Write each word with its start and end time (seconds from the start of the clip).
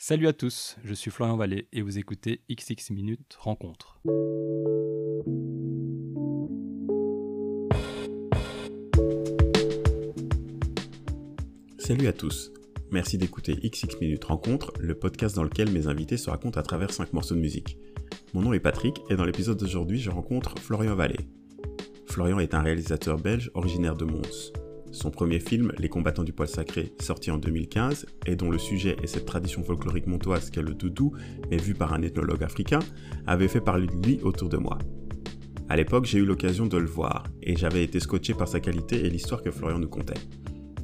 Salut 0.00 0.28
à 0.28 0.32
tous, 0.32 0.76
je 0.84 0.94
suis 0.94 1.10
Florian 1.10 1.36
Vallée 1.36 1.66
et 1.72 1.82
vous 1.82 1.98
écoutez 1.98 2.40
XX 2.48 2.90
Minutes 2.90 3.36
Rencontre. 3.40 4.00
Salut 11.80 12.06
à 12.06 12.12
tous, 12.12 12.52
merci 12.92 13.18
d'écouter 13.18 13.56
XX 13.56 14.00
Minutes 14.00 14.22
Rencontre, 14.22 14.72
le 14.78 14.94
podcast 14.96 15.34
dans 15.34 15.42
lequel 15.42 15.72
mes 15.72 15.88
invités 15.88 16.16
se 16.16 16.30
racontent 16.30 16.60
à 16.60 16.62
travers 16.62 16.92
5 16.92 17.12
morceaux 17.12 17.34
de 17.34 17.40
musique. 17.40 17.76
Mon 18.34 18.42
nom 18.42 18.52
est 18.52 18.60
Patrick 18.60 19.00
et 19.10 19.16
dans 19.16 19.24
l'épisode 19.24 19.58
d'aujourd'hui 19.58 19.98
je 19.98 20.10
rencontre 20.10 20.54
Florian 20.60 20.94
Vallée. 20.94 21.28
Florian 22.06 22.38
est 22.38 22.54
un 22.54 22.62
réalisateur 22.62 23.16
belge 23.16 23.50
originaire 23.54 23.96
de 23.96 24.04
Mons. 24.04 24.52
Son 24.90 25.10
premier 25.10 25.38
film, 25.38 25.72
Les 25.78 25.88
combattants 25.88 26.24
du 26.24 26.32
poil 26.32 26.48
sacré, 26.48 26.92
sorti 27.00 27.30
en 27.30 27.38
2015, 27.38 28.06
et 28.26 28.36
dont 28.36 28.50
le 28.50 28.58
sujet 28.58 28.96
est 29.02 29.06
cette 29.06 29.26
tradition 29.26 29.62
folklorique 29.62 30.06
montoise 30.06 30.50
qu'est 30.50 30.62
le 30.62 30.74
doudou, 30.74 31.12
mais 31.50 31.58
vu 31.58 31.74
par 31.74 31.92
un 31.92 32.02
ethnologue 32.02 32.42
africain, 32.42 32.80
avait 33.26 33.48
fait 33.48 33.60
parler 33.60 33.86
de 33.86 34.06
lui 34.06 34.20
autour 34.22 34.48
de 34.48 34.56
moi. 34.56 34.78
À 35.68 35.76
l'époque, 35.76 36.06
j'ai 36.06 36.18
eu 36.18 36.24
l'occasion 36.24 36.66
de 36.66 36.78
le 36.78 36.86
voir, 36.86 37.24
et 37.42 37.54
j'avais 37.54 37.84
été 37.84 38.00
scotché 38.00 38.32
par 38.32 38.48
sa 38.48 38.60
qualité 38.60 39.04
et 39.04 39.10
l'histoire 39.10 39.42
que 39.42 39.50
Florian 39.50 39.78
nous 39.78 39.88
contait. 39.88 40.14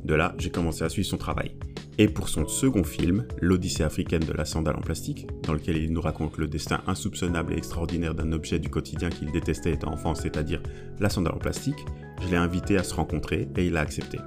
De 0.05 0.15
là, 0.15 0.35
j'ai 0.39 0.51
commencé 0.51 0.85
à 0.85 0.91
suivre 0.91 1.09
son 1.09 1.17
travail. 1.17 1.57
Et 1.97 2.09
pour 2.09 2.29
son 2.29 2.47
second 2.47 2.85
film, 2.85 3.27
L'Odyssée 3.41 3.85
africaine 3.85 4.25
de 4.25 4.33
la 4.33 4.45
sandale 4.45 4.77
en 4.77 4.81
plastique, 4.81 5.27
dans 5.45 5.55
lequel 5.55 5.77
il 5.77 5.93
nous 5.93 6.01
raconte 6.01 6.39
le 6.39 6.49
destin 6.49 6.83
insoupçonnable 6.87 7.55
et 7.55 7.57
extraordinaire 7.57 8.15
d'un 8.15 8.33
objet 8.33 8.59
du 8.59 8.69
quotidien 8.69 9.11
qu'il 9.11 9.31
détestait 9.31 9.73
étant 9.73 9.93
enfant, 9.93 10.15
c'est-à-dire 10.15 10.61
la 10.99 11.09
sandale 11.09 11.35
en 11.35 11.39
plastique, 11.39 11.87
je 12.25 12.31
l'ai 12.31 12.37
invité 12.37 12.79
à 12.79 12.83
se 12.83 12.95
rencontrer 12.95 13.49
et 13.57 13.67
il 13.67 13.77
a 13.77 13.81
accepté. 13.81 14.19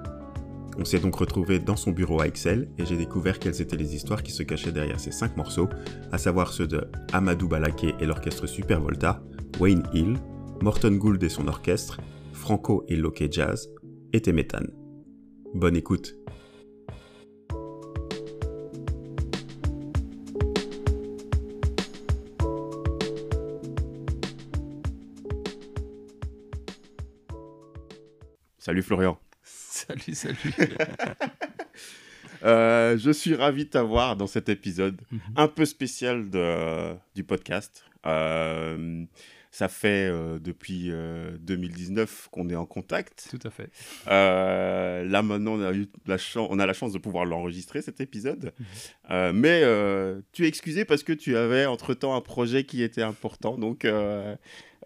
On 0.79 0.85
s'est 0.85 0.99
donc 0.99 1.15
retrouvé 1.15 1.59
dans 1.59 1.75
son 1.75 1.91
bureau 1.91 2.21
à 2.21 2.27
Excel 2.27 2.69
et 2.77 2.85
j'ai 2.85 2.97
découvert 2.97 3.39
quelles 3.39 3.61
étaient 3.61 3.77
les 3.77 3.95
histoires 3.95 4.21
qui 4.21 4.31
se 4.31 4.43
cachaient 4.43 4.71
derrière 4.71 4.99
ces 4.99 5.11
cinq 5.11 5.35
morceaux, 5.35 5.67
à 6.11 6.19
savoir 6.19 6.53
ceux 6.53 6.67
de 6.67 6.87
Amadou 7.13 7.47
Balaké 7.47 7.95
et 7.99 8.05
l'orchestre 8.05 8.45
Super 8.45 8.79
Volta, 8.79 9.23
Wayne 9.59 9.83
Hill, 9.93 10.17
Morton 10.61 10.91
Gould 10.91 11.23
et 11.23 11.29
son 11.29 11.47
orchestre, 11.47 11.99
Franco 12.33 12.85
et 12.87 12.95
Loke 12.95 13.27
Jazz, 13.31 13.69
et 14.13 14.21
Temetan. 14.21 14.65
Bonne 15.55 15.75
écoute 15.75 16.15
Salut 28.67 28.83
Florian. 28.83 29.17
Salut, 29.43 30.13
salut. 30.13 30.37
Euh, 32.43 32.99
je 32.99 33.09
suis 33.09 33.33
ravi 33.33 33.65
de 33.65 33.69
t'avoir 33.71 34.15
dans 34.15 34.27
cet 34.27 34.47
épisode 34.47 35.01
Mhm. 35.11 35.19
un 35.37 35.47
peu 35.47 35.65
spécial 35.65 36.29
de, 36.29 36.93
du 37.15 37.23
podcast. 37.23 37.83
Euh, 38.05 39.05
ça 39.49 39.67
fait 39.69 40.07
euh, 40.07 40.37
depuis 40.37 40.91
euh, 40.91 41.35
2019 41.39 42.27
qu'on 42.31 42.47
est 42.49 42.55
en 42.55 42.67
contact. 42.67 43.27
Tout 43.31 43.39
à 43.47 43.49
fait. 43.49 43.71
Là 44.05 45.21
maintenant, 45.23 45.53
on 45.53 45.61
a, 45.63 45.73
eu 45.73 45.87
la 46.05 46.17
on 46.35 46.59
a 46.59 46.67
la 46.67 46.73
chance 46.73 46.93
de 46.93 46.99
pouvoir 46.99 47.25
l'enregistrer 47.25 47.81
cet 47.81 48.01
épisode. 48.01 48.53
Mhm. 49.09 49.31
Mais 49.31 49.61
tu 50.31 50.45
es 50.45 50.47
excusé 50.47 50.85
parce 50.85 51.01
que 51.01 51.13
tu 51.13 51.35
avais 51.37 51.65
entre-temps 51.65 52.15
un 52.15 52.21
projet 52.21 52.65
qui 52.65 52.83
était 52.83 53.01
important. 53.01 53.57
Donc 53.57 53.83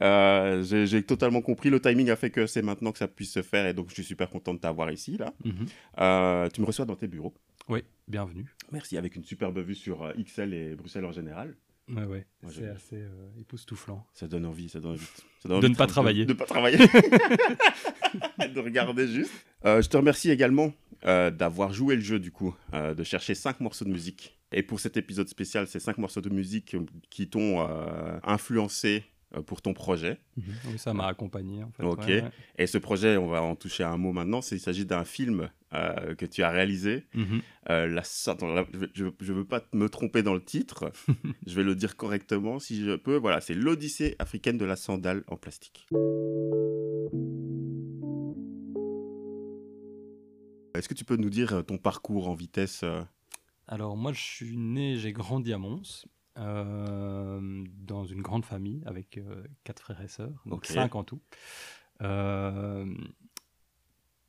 euh, 0.02 0.64
j'ai 0.64 1.04
totalement 1.04 1.42
compris. 1.42 1.70
Le 1.70 1.80
timing 1.80 2.10
a 2.10 2.16
fait 2.16 2.30
que 2.30 2.46
c'est 2.48 2.62
maintenant 2.62 2.92
que 2.92 2.98
ça 2.98 3.08
puisse 3.08 3.32
se 3.34 3.42
faire. 3.42 3.66
Et 3.68 3.74
donc 3.74 3.90
je 3.90 3.94
suis 3.96 4.04
super 4.04 4.30
content 4.30 4.54
de 4.54 4.60
t'avoir 4.60 4.92
ici. 4.92 5.18
là. 5.18 5.34
Mhm. 5.44 5.66
Euh, 6.00 6.50
tu 6.50 6.62
me 6.62 6.66
reçois 6.66 6.86
dans 6.86 6.96
tes 6.96 7.08
bureaux. 7.08 7.34
Oui, 7.70 7.84
bienvenue. 8.08 8.46
Merci, 8.72 8.98
avec 8.98 9.16
une 9.16 9.24
superbe 9.24 9.60
vue 9.60 9.76
sur 9.76 10.04
euh, 10.04 10.14
XL 10.14 10.54
et 10.54 10.76
Bruxelles 10.76 11.06
en 11.06 11.12
général. 11.12 11.56
Ouais, 11.90 12.06
ouais. 12.06 12.26
C'est 12.50 12.68
assez 12.70 12.96
euh, 12.96 13.10
époustouflant. 13.40 14.06
Ça 14.14 14.28
donne 14.28 14.46
envie, 14.46 14.70
ça 14.70 14.80
donne 14.80 14.92
envie. 14.94 15.06
ça 15.42 15.50
donne 15.50 15.60
De 15.62 15.68
ne 15.68 15.76
pas 15.76 15.86
tra- 15.86 15.90
travailler. 15.90 16.26
De, 16.26 16.34
ne 16.34 16.38
pas 16.38 16.46
travailler. 16.46 16.78
de 18.54 18.60
regarder 18.60 19.08
juste. 19.08 19.34
Euh, 19.66 19.82
je 19.82 19.90
te 19.90 19.98
remercie 19.98 20.32
également 20.32 20.74
euh, 21.06 21.32
d'avoir 21.32 21.74
joué 21.74 21.96
le 21.96 22.02
jeu, 22.02 22.20
du 22.20 22.32
coup, 22.32 22.56
de 22.74 23.04
chercher 23.04 23.36
cinq 23.36 23.60
morceaux 23.60 23.86
de 23.86 23.90
musique. 23.92 24.38
Et 24.54 24.64
pour 24.64 24.80
cet 24.80 24.98
épisode 24.98 25.28
spécial, 25.30 25.68
c'est 25.68 25.80
cinq 25.80 25.98
morceaux 25.98 26.22
de 26.22 26.30
musique 26.30 26.76
qui 27.10 27.30
t'ont 27.30 27.68
influencé 28.24 29.04
pour 29.46 29.62
ton 29.62 29.74
projet. 29.74 30.20
Mhm. 30.38 30.44
Oui, 30.68 30.78
ça 30.78 30.94
m'a 30.94 31.08
accompagné 31.08 31.64
en 31.64 31.72
fait. 31.72 31.84
Ok. 31.84 32.00
ouais, 32.00 32.22
ouais. 32.22 32.32
Et 32.58 32.68
ce 32.68 32.78
projet, 32.78 33.18
on 33.18 33.28
va 33.28 33.42
en 33.42 33.56
toucher 33.56 33.84
un 33.84 33.98
mot 33.98 34.12
maintenant, 34.12 34.42
il 34.52 34.60
s'agit 34.60 34.86
d'un 34.86 35.06
film 35.06 35.50
euh, 35.74 36.16
que 36.16 36.26
tu 36.26 36.44
as 36.44 36.50
réalisé. 36.50 37.06
Mhm. 37.14 37.42
Euh, 37.70 37.88
la, 37.88 38.04
attends, 38.28 38.54
là, 38.54 38.66
je 38.94 39.06
ne 39.06 39.34
veux 39.34 39.46
pas 39.46 39.62
me 39.74 39.88
tromper 39.88 40.22
dans 40.22 40.34
le 40.34 40.44
titre, 40.44 40.92
je 41.48 41.56
vais 41.56 41.64
le 41.64 41.76
dire 41.76 41.96
correctement 41.96 42.60
si 42.60 42.84
je 42.84 42.96
peux. 42.96 43.16
Voilà, 43.16 43.40
c'est 43.40 43.54
l'Odyssée 43.54 44.16
africaine 44.20 44.58
de 44.58 44.66
la 44.66 44.76
sandale 44.76 45.24
en 45.28 45.38
plastique. 45.38 45.88
Est-ce 50.74 50.90
que 50.90 50.94
tu 50.94 51.06
peux 51.06 51.16
nous 51.16 51.30
dire 51.30 51.54
euh, 51.54 51.62
ton 51.62 51.78
parcours 51.78 52.28
en 52.28 52.34
vitesse 52.34 52.82
euh, 52.84 53.04
Alors 53.68 53.96
moi, 53.96 54.14
je 54.14 54.22
suis 54.22 54.58
né, 54.58 54.98
j'ai 54.98 55.14
grandi 55.14 55.54
à 55.54 55.58
Mons, 55.58 56.06
euh, 56.38 57.64
dans 57.78 58.06
une 58.06 58.22
grande 58.22 58.46
famille 58.46 58.82
avec 58.86 59.18
euh, 59.18 59.44
quatre 59.64 59.82
frères 59.82 60.02
et 60.02 60.08
sœurs, 60.08 60.42
donc 60.46 60.66
cinq 60.66 60.96
en 60.96 61.04
tout. 61.04 61.22
Euh, 62.02 62.86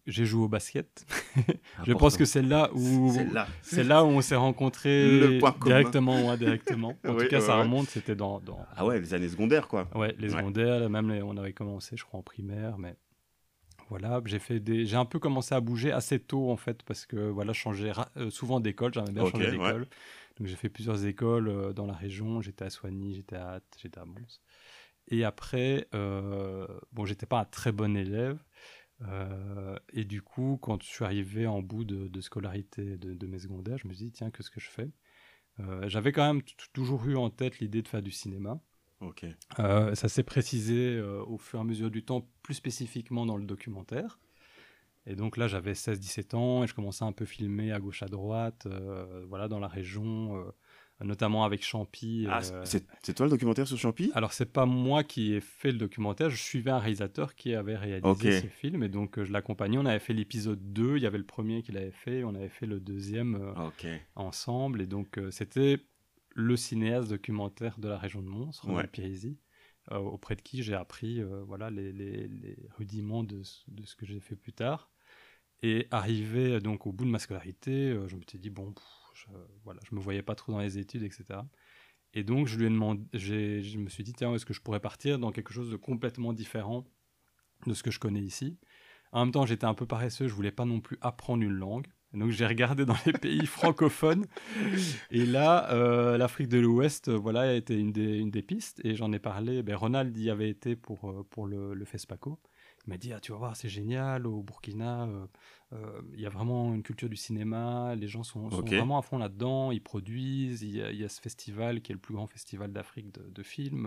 j'ai 0.06 0.24
joué 0.24 0.44
au 0.44 0.48
basket. 0.48 1.06
je 1.86 1.92
pense 1.92 2.16
que 2.16 2.24
c'est 2.24 2.42
là 2.42 2.70
où 2.74 3.12
c'est 3.62 3.84
là. 3.84 4.04
où 4.04 4.08
on 4.08 4.20
s'est 4.20 4.34
rencontrés 4.36 5.40
directement 5.64 6.26
ou 6.26 6.30
indirectement. 6.30 6.98
En 7.06 7.14
Oui, 7.14 7.22
tout 7.22 7.28
cas, 7.28 7.38
ouais, 7.40 7.46
ça 7.46 7.56
ouais. 7.56 7.62
remonte. 7.62 7.88
C'était 7.88 8.16
dans, 8.16 8.40
dans 8.40 8.58
Ah 8.76 8.84
ouais, 8.84 9.00
les 9.00 9.14
années 9.14 9.28
secondaires, 9.28 9.68
quoi. 9.68 9.88
Ouais, 9.94 10.14
les 10.18 10.28
Ouais. 10.28 10.36
secondaires, 10.36 10.90
même 10.90 11.10
les- 11.10 11.22
on 11.22 11.36
avait 11.36 11.52
commencé, 11.52 11.96
je 11.96 12.04
crois, 12.04 12.18
en 12.20 12.22
primaire, 12.22 12.78
mais 12.78 12.96
voilà, 13.88 14.20
j'ai 14.24 14.38
fait 14.38 14.58
des, 14.58 14.86
j'ai 14.86 14.96
un 14.96 15.04
peu 15.04 15.18
commencé 15.18 15.54
à 15.54 15.60
bouger 15.60 15.92
assez 15.92 16.18
tôt 16.18 16.50
en 16.50 16.56
fait 16.56 16.82
parce 16.82 17.04
que 17.04 17.28
voilà, 17.28 17.52
je 17.52 17.58
changeais 17.60 17.92
souvent 18.30 18.58
d'école, 18.58 18.94
j'aimais 18.94 19.12
bien 19.12 19.22
Ok, 19.22 19.32
changer 19.32 19.50
ouais. 19.50 19.58
d'école, 19.58 19.86
donc 20.42 20.48
j'ai 20.48 20.56
fait 20.56 20.68
plusieurs 20.68 21.06
écoles 21.06 21.46
euh, 21.48 21.72
dans 21.72 21.86
la 21.86 21.92
région, 21.92 22.40
j'étais 22.40 22.64
à 22.64 22.70
Soigny, 22.70 23.14
j'étais 23.14 23.36
à 23.36 23.52
Ath, 23.52 23.76
j'étais 23.80 24.00
à 24.00 24.04
Mons, 24.04 24.40
et 25.06 25.22
après, 25.22 25.86
euh, 25.94 26.66
bon, 26.90 27.06
j'étais 27.06 27.26
pas 27.26 27.38
un 27.40 27.44
très 27.44 27.70
bon 27.70 27.96
élève. 27.96 28.42
euh, 29.02 29.76
et 29.92 30.04
du 30.04 30.20
coup, 30.20 30.58
quand 30.60 30.82
je 30.82 30.88
suis 30.88 31.04
arrivé 31.04 31.46
en 31.46 31.62
bout 31.62 31.84
de, 31.84 32.08
de 32.08 32.20
scolarité 32.20 32.96
de, 32.96 33.14
de 33.14 33.26
mes 33.28 33.38
secondaires, 33.38 33.78
je 33.78 33.86
me 33.86 33.92
suis 33.92 34.06
dit, 34.06 34.12
tiens, 34.12 34.32
qu'est-ce 34.32 34.50
que 34.50 34.60
je 34.60 34.68
fais? 34.68 34.90
Euh, 35.60 35.88
J'avais 35.88 36.10
quand 36.10 36.26
même 36.26 36.42
toujours 36.72 37.06
eu 37.06 37.16
en 37.16 37.30
tête 37.30 37.60
l'idée 37.60 37.82
de 37.82 37.88
faire 37.88 38.02
du 38.02 38.10
cinéma. 38.10 38.60
Ok. 39.00 39.26
Euh, 39.60 39.94
ça 39.94 40.08
s'est 40.08 40.24
précisé 40.24 41.00
au 41.00 41.38
fur 41.38 41.60
et 41.60 41.62
à 41.62 41.64
mesure 41.64 41.90
du 41.90 42.04
temps, 42.04 42.28
plus 42.42 42.54
spécifiquement 42.54 43.26
dans 43.26 43.36
le 43.36 43.44
documentaire. 43.44 44.18
Et 45.06 45.16
donc 45.16 45.36
là, 45.36 45.48
j'avais 45.48 45.74
16-17 45.74 46.34
ans 46.34 46.62
et 46.62 46.66
je 46.66 46.74
commençais 46.74 47.04
un 47.04 47.12
peu 47.12 47.24
filmer 47.24 47.72
à 47.72 47.80
gauche 47.80 48.02
à 48.02 48.06
droite, 48.06 48.66
euh, 48.66 49.24
voilà, 49.28 49.48
dans 49.48 49.58
la 49.58 49.66
région, 49.66 50.36
euh, 50.36 51.04
notamment 51.04 51.44
avec 51.44 51.64
Champy. 51.64 52.26
Ah, 52.28 52.40
euh, 52.52 52.64
c'est 52.64 53.14
toi 53.14 53.26
le 53.26 53.30
documentaire 53.30 53.66
sur 53.66 53.76
Champy? 53.76 54.12
Alors, 54.14 54.32
c'est 54.32 54.52
pas 54.52 54.64
moi 54.64 55.02
qui 55.02 55.32
ai 55.34 55.40
fait 55.40 55.72
le 55.72 55.78
documentaire, 55.78 56.30
je 56.30 56.36
suivais 56.40 56.70
un 56.70 56.78
réalisateur 56.78 57.34
qui 57.34 57.52
avait 57.54 57.76
réalisé 57.76 58.06
ce 58.42 58.46
film 58.46 58.84
et 58.84 58.88
donc 58.88 59.20
je 59.20 59.32
l'accompagnais. 59.32 59.78
On 59.78 59.86
avait 59.86 59.98
fait 59.98 60.12
l'épisode 60.14 60.72
2, 60.72 60.98
il 60.98 61.02
y 61.02 61.06
avait 61.06 61.18
le 61.18 61.26
premier 61.26 61.62
qu'il 61.62 61.76
avait 61.76 61.90
fait, 61.90 62.22
on 62.22 62.34
avait 62.36 62.48
fait 62.48 62.66
le 62.66 62.78
deuxième 62.78 63.34
ensemble. 64.14 64.82
Et 64.82 64.86
donc, 64.86 65.18
c'était 65.30 65.78
le 66.34 66.56
cinéaste 66.56 67.10
documentaire 67.10 67.78
de 67.80 67.88
la 67.88 67.98
région 67.98 68.22
de 68.22 68.28
Mons, 68.28 68.60
Ronald 68.60 68.84
Ouais. 68.86 68.90
Pirisi, 68.90 69.36
euh, 69.90 69.96
auprès 69.98 70.36
de 70.36 70.42
qui 70.42 70.62
j'ai 70.62 70.74
appris 70.74 71.20
euh, 71.20 71.42
voilà, 71.44 71.70
les, 71.70 71.92
les- 71.92 72.28
les 72.28 72.56
rudiments 72.76 73.24
de 73.24 73.42
ce 73.42 73.96
que 73.96 74.06
j'ai 74.06 74.20
fait 74.20 74.36
plus 74.36 74.52
tard. 74.52 74.91
Et 75.62 75.86
arrivé 75.90 76.54
euh, 76.54 76.60
donc 76.60 76.86
au 76.86 76.92
bout 76.92 77.04
de 77.04 77.10
ma 77.10 77.18
scolarité, 77.18 77.90
euh, 77.90 78.08
je 78.08 78.16
me 78.16 78.22
suis 78.28 78.38
dit, 78.38 78.50
bon, 78.50 78.72
pff, 78.72 78.84
je, 79.14 79.26
voilà, 79.64 79.80
je 79.88 79.94
me 79.94 80.00
voyais 80.00 80.22
pas 80.22 80.34
trop 80.34 80.52
dans 80.52 80.58
les 80.58 80.78
études, 80.78 81.02
etc. 81.02 81.24
Et 82.14 82.24
donc, 82.24 82.46
je 82.46 82.58
lui 82.58 82.66
ai 82.66 82.68
demandé, 82.70 83.02
je 83.14 83.78
me 83.78 83.88
suis 83.88 84.04
dit, 84.04 84.12
tiens, 84.12 84.34
est-ce 84.34 84.44
que 84.44 84.52
je 84.52 84.60
pourrais 84.60 84.80
partir 84.80 85.18
dans 85.18 85.30
quelque 85.30 85.52
chose 85.52 85.70
de 85.70 85.76
complètement 85.76 86.32
différent 86.32 86.84
de 87.66 87.74
ce 87.74 87.82
que 87.82 87.90
je 87.90 88.00
connais 88.00 88.20
ici? 88.20 88.58
En 89.12 89.24
même 89.24 89.32
temps, 89.32 89.46
j'étais 89.46 89.66
un 89.66 89.74
peu 89.74 89.86
paresseux, 89.86 90.28
je 90.28 90.34
voulais 90.34 90.52
pas 90.52 90.64
non 90.64 90.80
plus 90.80 90.98
apprendre 91.00 91.42
une 91.42 91.52
langue. 91.52 91.86
Donc 92.12 92.30
j'ai 92.30 92.46
regardé 92.46 92.84
dans 92.84 92.96
les 93.06 93.12
pays 93.14 93.46
francophones 93.46 94.26
et 95.10 95.24
là 95.24 95.70
euh, 95.72 96.18
l'Afrique 96.18 96.48
de 96.48 96.58
l'Ouest 96.58 97.08
voilà 97.08 97.40
a 97.40 97.52
été 97.54 97.74
une 97.74 97.90
des, 97.90 98.18
une 98.18 98.30
des 98.30 98.42
pistes 98.42 98.82
et 98.84 98.94
j'en 98.94 99.12
ai 99.12 99.18
parlé. 99.18 99.62
Ben, 99.62 99.76
Ronald 99.76 100.14
y 100.18 100.28
avait 100.28 100.50
été 100.50 100.76
pour, 100.76 101.26
pour 101.30 101.46
le, 101.46 101.72
le 101.72 101.84
FESPACO. 101.86 102.38
M'a 102.86 102.98
dit 102.98 103.12
ah, 103.12 103.20
tu 103.20 103.30
vas 103.30 103.38
voir 103.38 103.54
c'est 103.56 103.68
génial 103.68 104.26
au 104.26 104.42
Burkina 104.42 105.04
euh, 105.04 105.26
euh, 105.72 106.02
il 106.14 106.20
y 106.20 106.26
a 106.26 106.30
vraiment 106.30 106.74
une 106.74 106.82
culture 106.82 107.08
du 107.08 107.16
cinéma 107.16 107.94
les 107.94 108.08
gens 108.08 108.24
sont, 108.24 108.48
vraiment 108.48 108.98
à 108.98 109.02
fond 109.02 109.18
là-dedans 109.18 109.70
ils 109.70 109.80
produisent 109.82 110.62
il 110.62 110.70
y, 110.70 110.96
y 110.96 111.04
a 111.04 111.08
ce 111.08 111.20
festival 111.20 111.80
qui 111.80 111.92
est 111.92 111.94
le 111.94 112.00
plus 112.00 112.14
grand 112.14 112.26
festival 112.26 112.72
d'Afrique 112.72 113.12
de, 113.12 113.22
de 113.30 113.42
films 113.42 113.86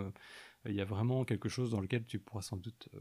Euh, 0.65 0.69
il 0.69 0.75
y 0.75 0.81
a 0.81 0.85
vraiment 0.85 1.25
quelque 1.25 1.49
chose 1.49 1.71
dans 1.71 1.81
lequel 1.81 2.05
tu 2.05 2.19
pourras 2.19 2.41
sans 2.41 2.57
doute 2.57 2.87
euh, 2.93 2.99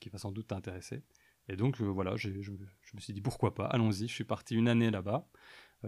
qui 0.00 0.08
va 0.10 0.18
sans 0.18 0.30
doute 0.32 0.46
t'intéresser 0.46 1.02
et 1.48 1.56
donc 1.56 1.80
voilà, 1.80 2.14
je, 2.16 2.30
je 2.40 2.52
me 2.94 3.00
suis 3.00 3.12
dit 3.12 3.20
pourquoi 3.20 3.52
pas, 3.52 3.66
allons-y. 3.66 4.06
Je 4.06 4.14
suis 4.14 4.24
parti 4.24 4.54
une 4.54 4.68
année 4.68 4.92
là-bas. 4.92 5.28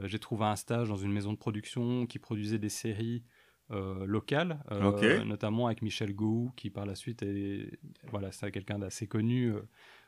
J'ai 0.02 0.18
trouvé 0.18 0.46
un 0.46 0.56
stage 0.56 0.88
dans 0.88 0.96
une 0.96 1.12
maison 1.12 1.32
de 1.32 1.38
production 1.38 2.06
qui 2.06 2.18
produisait 2.18 2.58
des 2.58 2.68
séries 2.68 3.22
euh, 3.70 4.04
locales, 4.06 4.62
euh, 4.72 5.24
notamment 5.24 5.66
avec 5.66 5.82
Michel 5.82 6.14
Gou, 6.14 6.52
qui 6.56 6.70
par 6.70 6.86
la 6.86 6.94
suite 6.94 7.22
est, 7.22 7.78
voilà, 8.10 8.30
c'est 8.32 8.50
quelqu'un 8.50 8.78
d'assez 8.78 9.06
connu, 9.06 9.52
euh, 9.52 9.62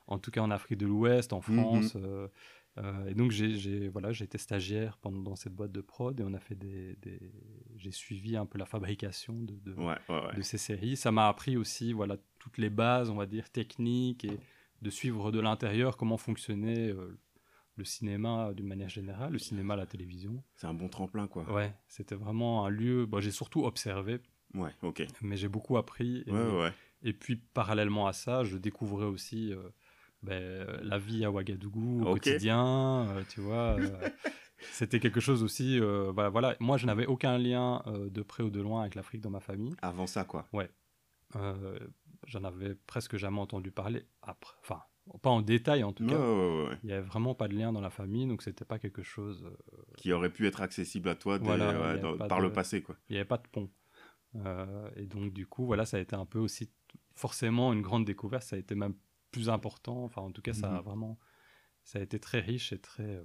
en 0.07 0.19
tout 0.19 0.31
cas 0.31 0.43
en 0.43 0.51
Afrique 0.51 0.79
de 0.79 0.87
l'Ouest, 0.87 1.33
en 1.33 1.41
Mhm. 1.41 1.43
France. 1.83 1.97
euh, 1.97 2.29
et 3.09 3.15
donc 3.15 3.31
j'ai, 3.31 3.89
voilà, 3.89 4.11
été 4.11 4.37
stagiaire 4.37 4.99
pendant 4.99 5.23
dans 5.23 5.37
cette 5.37 5.55
boîte 5.55 5.73
de 5.73 5.81
prod 5.81 6.21
et 6.21 6.23
on 6.23 6.35
a 6.35 6.39
fait 6.41 6.55
des, 6.55 6.97
des- 6.97 7.33
j'ai 7.79 7.91
suivi 7.91 8.37
un 8.37 8.45
peu 8.45 8.59
la 8.59 8.67
fabrication 8.67 9.33
de, 9.33 9.55
de, 9.65 9.73
Ouais, 9.73 9.97
ouais, 10.11 10.27
ouais. 10.27 10.37
de 10.37 10.43
ces 10.43 10.59
séries. 10.59 10.95
Ça 10.99 11.11
m'a 11.11 11.27
appris 11.29 11.57
aussi 11.57 11.95
voilà 11.95 12.19
toutes 12.39 12.59
les 12.59 12.69
bases, 12.69 13.09
on 13.09 13.15
va 13.17 13.25
dire 13.25 13.49
techniques 13.49 14.27
et 14.27 14.39
de 14.83 14.91
suivre 14.91 15.33
de 15.33 15.41
l'intérieur 15.41 15.97
comment 15.97 16.19
fonctionnait 16.19 16.93
le 17.77 17.85
cinéma 17.85 18.53
d'une 18.55 18.67
manière 18.67 18.89
générale, 18.89 19.33
le 19.33 19.39
cinéma, 19.39 19.77
la 19.77 19.87
télévision. 19.87 20.43
C'est 20.57 20.67
un 20.67 20.75
bon 20.75 20.89
tremplin, 20.89 21.27
quoi. 21.29 21.45
Ouais, 21.53 21.75
c'était 21.89 22.15
vraiment 22.15 22.65
un 22.67 22.71
lieu. 22.71 23.07
Bon, 23.07 23.21
j'ai 23.21 23.31
surtout 23.31 23.65
observé, 23.65 24.19
Ouais, 24.55 24.71
ok. 24.83 25.07
mais 25.23 25.37
j'ai 25.37 25.49
beaucoup 25.49 25.77
appris. 25.77 26.23
Et, 26.27 26.31
Ouais, 26.33 26.39
ouais, 26.43 26.61
ouais. 26.63 26.73
et 27.03 27.13
puis 27.13 27.37
parallèlement 27.37 28.07
à 28.07 28.13
ça, 28.13 28.45
je 28.45 28.57
découvrais 28.57 29.05
aussi 29.07 29.53
euh, 29.53 29.69
ben, 30.23 30.67
la 30.83 30.99
vie 30.99 31.25
à 31.25 31.31
Ouagadougou 31.31 32.03
au 32.07 32.13
quotidien. 32.15 33.07
euh, 33.11 33.23
tu 33.29 33.41
vois, 33.43 33.77
euh, 33.79 34.09
c'était 34.73 34.99
quelque 35.01 35.21
chose 35.21 35.43
aussi. 35.43 35.79
voilà, 35.79 36.31
voilà. 36.31 36.57
Moi, 36.61 36.79
je 36.79 36.87
n'avais 36.87 37.07
aucun 37.07 37.37
lien 37.39 37.83
de 37.87 38.23
près 38.23 38.43
ou 38.43 38.51
de 38.51 38.61
loin 38.61 38.81
avec 38.83 38.95
l'Afrique 38.95 39.21
dans 39.21 39.31
ma 39.31 39.41
famille. 39.41 39.75
Avant 39.83 40.07
ça, 40.07 40.25
quoi. 40.25 40.47
Euh, 41.37 41.79
J'en 42.27 42.43
avais 42.45 42.75
presque 42.87 43.17
jamais 43.17 43.39
entendu 43.39 43.71
parler 43.71 44.07
après. 44.23 44.57
Enfin, 44.63 44.83
pas 45.23 45.31
en 45.31 45.41
détail 45.43 45.85
en 45.85 45.93
tout 45.93 46.05
Ouais, 46.05 46.11
cas. 46.11 46.19
ouais, 46.19 46.25
ouais, 46.63 46.69
ouais. 46.69 46.79
Il 46.83 46.87
n'y 46.87 46.93
avait 46.93 47.07
vraiment 47.07 47.35
pas 47.35 47.49
de 47.49 47.55
lien 47.55 47.73
dans 47.73 47.81
la 47.81 47.91
famille, 47.91 48.27
donc 48.27 48.43
c'était 48.43 48.65
pas 48.65 48.79
quelque 48.79 49.03
chose. 49.03 49.45
euh, 49.45 49.83
Qui 49.97 50.13
aurait 50.13 50.31
pu 50.33 50.47
être 50.47 50.61
accessible 50.61 51.09
à 51.09 51.15
toi 51.15 51.39
dès- 51.39 51.45
Voilà, 51.45 51.97
dans- 51.97 52.17
par 52.19 52.39
de- 52.39 52.45
le 52.45 52.53
passé, 52.53 52.83
quoi. 52.83 52.97
il 53.09 53.13
n'y 53.13 53.19
avait 53.19 53.25
pas 53.29 53.39
de 53.39 53.47
pont. 53.49 53.71
Euh, 54.35 54.91
et 54.97 55.07
donc, 55.07 55.33
du 55.33 55.47
coup, 55.47 55.65
voilà, 55.67 55.87
ça 55.87 55.97
a 55.97 56.01
été 56.01 56.15
un 56.17 56.27
peu 56.27 56.39
aussi 56.39 56.71
forcément 57.15 57.73
une 57.73 57.81
grande 57.83 58.05
découverte. 58.05 58.43
Ça 58.43 58.57
a 58.57 58.59
été 58.59 58.75
même 58.75 58.95
plus 59.31 59.49
important. 59.49 60.05
Enfin, 60.05 60.23
en 60.23 60.31
tout 60.33 60.43
cas, 60.43 60.53
ça 60.53 60.69
a 60.69 60.79
Mhm. 60.79 60.85
vraiment. 60.85 61.19
Ça 61.85 61.99
a 62.01 62.03
été 62.03 62.19
très 62.19 62.41
riche 62.41 62.73
et 62.73 62.79
très, 62.79 63.17
euh, 63.17 63.25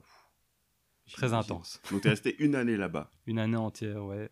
très 1.12 1.34
intense. 1.34 1.82
Donc, 1.92 2.02
t'es 2.02 2.10
resté 2.10 2.36
une 2.42 2.56
année 2.56 2.78
là-bas. 2.78 3.12
Une 3.26 3.40
année 3.40 3.58
entière, 3.58 4.06
ouais. 4.06 4.30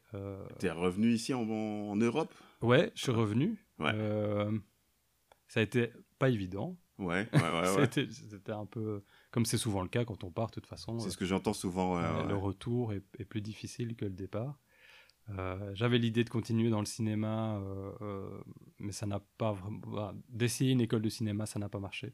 T'es 0.59 0.71
revenu 0.71 1.11
ici 1.11 1.33
en, 1.33 1.41
en 1.49 1.95
Europe? 1.95 2.33
Ouais, 2.61 2.91
je 2.95 3.01
suis 3.03 3.11
revenu. 3.11 3.57
Ouais. 3.79 3.91
Ça 5.47 5.59
a 5.59 5.63
été 5.63 5.91
pas 6.19 6.29
évident. 6.29 6.77
Ouais, 6.99 7.27
ouais, 7.33 7.75
ouais. 7.77 7.89
C'était 8.11 8.51
un 8.51 8.65
peu. 8.65 9.03
Comme 9.31 9.45
c'est 9.45 9.57
souvent 9.57 9.81
le 9.81 9.87
cas 9.89 10.05
quand 10.05 10.23
on 10.23 10.31
part, 10.31 10.47
de 10.47 10.51
toute 10.53 10.67
façon. 10.67 10.99
C'est 10.99 11.09
ce 11.09 11.17
que 11.17 11.25
j'entends 11.25 11.53
souvent. 11.53 11.95
ouais, 11.97 12.03
Euh, 12.03 12.21
ouais. 12.23 12.27
Le 12.27 12.35
retour 12.35 12.93
est, 12.93 13.03
est 13.17 13.25
plus 13.25 13.41
difficile 13.41 13.95
que 13.95 14.05
le 14.05 14.11
départ. 14.11 14.59
Euh, 15.37 15.71
J'avais 15.75 15.97
l'idée 15.99 16.23
de 16.23 16.29
continuer 16.29 16.69
dans 16.69 16.79
le 16.79 16.85
cinéma, 16.87 17.57
euh, 17.57 17.91
euh, 18.01 18.41
mais 18.79 18.91
ça 18.91 19.05
n'a 19.05 19.19
pas 19.37 19.51
vraiment. 19.53 19.79
bah, 19.87 20.13
D'essayer 20.29 20.71
une 20.71 20.81
école 20.81 21.01
de 21.01 21.09
cinéma, 21.09 21.45
ça 21.45 21.59
n'a 21.59 21.69
pas 21.69 21.79
marché. 21.79 22.13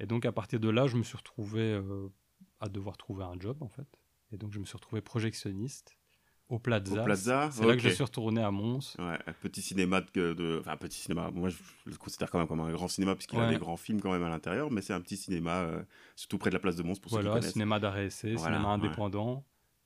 Et 0.00 0.06
donc 0.06 0.24
à 0.26 0.32
partir 0.32 0.60
de 0.60 0.68
là, 0.68 0.86
je 0.86 0.96
me 0.98 1.02
suis 1.02 1.16
retrouvé 1.16 1.80
à 2.60 2.68
devoir 2.68 2.96
trouver 2.98 3.24
un 3.24 3.38
job 3.40 3.62
en 3.62 3.68
fait. 3.68 3.88
Et 4.32 4.36
donc 4.36 4.52
je 4.52 4.58
me 4.60 4.64
suis 4.66 4.76
retrouvé 4.76 5.00
projectionniste 5.00 5.96
au 6.48 6.58
Plaza. 6.58 7.00
Au 7.00 7.04
Plaza, 7.04 7.50
C'est 7.52 7.66
là 7.66 7.74
que 7.74 7.80
je 7.82 7.88
suis 7.88 8.04
retourné 8.04 8.40
à 8.42 8.50
Mons. 8.50 8.94
Ouais, 8.98 9.18
un 9.26 9.32
petit 9.40 9.62
cinéma 9.62 10.00
de, 10.14 10.32
de- 10.32 10.58
Enfin, 10.60 10.72
un 10.72 10.76
petit 10.76 10.98
cinéma. 11.00 11.30
Moi, 11.32 11.48
je 11.48 11.56
le 11.86 11.96
considère 11.96 12.30
quand 12.30 12.38
même 12.38 12.46
comme 12.46 12.60
un 12.60 12.72
grand 12.72 12.88
cinéma, 12.88 13.14
puisqu'il 13.14 13.38
a 13.38 13.42
Ouais. 13.46 13.52
des 13.52 13.58
grands 13.58 13.76
films 13.76 14.00
quand 14.00 14.12
même 14.12 14.22
à 14.22 14.28
l'intérieur, 14.28 14.70
mais 14.70 14.80
c'est 14.82 14.92
un 14.92 15.00
petit 15.00 15.16
cinéma, 15.16 15.62
euh, 15.62 15.82
surtout 16.14 16.38
près 16.38 16.50
de 16.50 16.54
la 16.54 16.60
place 16.60 16.76
de 16.76 16.82
Mons, 16.82 16.98
pour 17.00 17.10
ceux 17.10 17.16
qui 17.18 17.22
Voilà, 17.24 17.40
connaissent. 17.40 17.52
cinéma 17.52 17.80
d'arrêt 17.80 18.06
essai, 18.06 18.34
Voilà, 18.34 18.56
cinéma 18.56 18.68
ouais. 18.68 18.74
indépendant, 18.86 19.44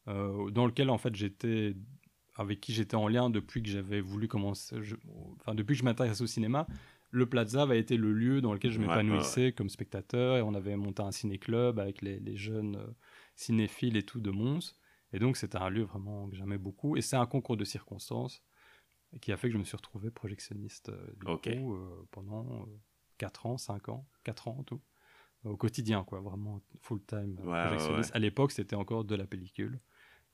euh, 0.09 0.51
dans 0.51 0.67
lequel 0.67 0.91
en 0.91 0.99
fait 0.99 1.15
j'étais, 1.15 1.75
avec 2.37 2.61
qui 2.61 2.73
j'étais 2.73 2.95
en 2.97 3.09
lien 3.09 3.31
depuis 3.31 3.63
que 3.63 3.69
j'avais 3.69 4.01
voulu 4.01 4.29
commencer, 4.29 4.77
je- 4.83 4.97
enfin 5.41 5.55
depuis 5.55 5.75
que 5.75 5.79
je 5.81 5.85
m'intéresse 5.85 6.21
au 6.21 6.27
cinéma. 6.27 6.67
Le 7.13 7.27
Plaza 7.27 7.63
avait 7.63 7.81
été 7.81 7.97
le 7.97 8.13
lieu 8.13 8.41
dans 8.41 8.53
lequel 8.53 8.71
je 8.71 8.79
m'épanouissais 8.79 9.51
comme 9.53 9.69
spectateur 9.69 10.37
et 10.37 10.43
on 10.43 10.55
avait 10.55 10.77
monté 10.77 11.03
un 11.03 11.11
ciné-club 11.11 11.81
avec 11.81 12.03
les, 12.03 12.21
les 12.21 12.37
jeunes 12.37 12.77
euh, 12.77 12.87
cinéphiles 13.35 13.97
et 13.97 14.05
tout 14.05 14.21
de 14.21 14.31
Mons. 14.31 14.77
Et 15.13 15.19
donc 15.19 15.37
c'était 15.37 15.59
un 15.59 15.69
lieu 15.71 15.83
vraiment 15.83 16.29
que 16.29 16.37
j'aimais 16.37 16.59
beaucoup 16.59 16.97
et 16.97 17.03
c'est 17.03 17.17
un 17.17 17.27
concours 17.27 17.57
de 17.57 17.65
circonstances 17.65 18.43
qui 19.21 19.33
a 19.33 19.37
fait 19.37 19.49
que 19.49 19.55
je 19.55 19.59
me 19.59 19.65
suis 19.65 19.77
retrouvé 19.77 20.11
projectionniste 20.11 20.91
euh, 20.91 21.13
du 21.17 21.27
coup, 21.57 21.75
euh, 21.75 22.07
pendant 22.13 22.67
4 23.19 23.47
ans, 23.47 23.59
5 23.59 23.89
ans, 23.89 24.07
4 24.25 24.49
ans 24.49 24.57
en 24.61 24.63
tout 24.63 24.81
au 25.45 25.57
quotidien, 25.57 26.05
quoi, 26.05 26.21
vraiment 26.21 26.61
full-time 26.83 27.37
euh, 27.41 27.43
Ouais, 27.45 27.51
ouais, 27.51 27.67
projectionniste. 27.67 28.15
À 28.15 28.19
l'époque, 28.19 28.53
c'était 28.53 28.77
encore 28.77 29.05
de 29.05 29.15
la 29.15 29.27
pellicule, 29.27 29.79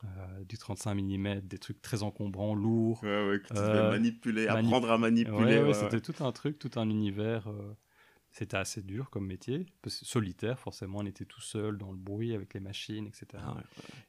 euh, 0.05 0.45
du 0.45 0.59
35 0.59 0.95
mm, 0.95 1.41
des 1.43 1.59
trucs 1.59 1.81
très 1.81 2.03
encombrants, 2.03 2.55
lourds. 2.55 3.03
Ouais, 3.05 3.29
ouais, 3.31 3.41
que 3.41 3.47
tu 3.49 3.55
devais 3.55 3.69
Euh, 3.79 3.91
manipuler, 3.91 4.47
manip- 4.47 4.65
apprendre 4.67 4.91
à 4.91 4.99
manipuler. 4.99 5.37
Ouais, 5.39 5.63
ouais, 5.63 5.75
c'était 5.75 6.01
tout 6.01 6.25
un 6.25 6.33
truc, 6.33 6.59
tout 6.59 6.73
un 6.77 6.91
univers. 6.91 7.47
euh, 7.49 7.75
c'était 8.33 8.57
assez 8.59 8.83
dur 8.83 9.09
comme 9.11 9.27
métier, 9.27 9.65
parce 9.81 9.99
que 10.01 10.05
solitaire, 10.05 10.59
forcément, 10.59 10.99
on 10.99 11.07
était 11.07 11.25
tout 11.25 11.41
seul 11.41 11.79
dans 11.79 11.91
le 11.93 11.97
bruit 11.97 12.35
avec 12.35 12.53
les 12.53 12.61
machines, 12.61 13.07
etc. 13.07 13.43
Ah. 13.57 13.63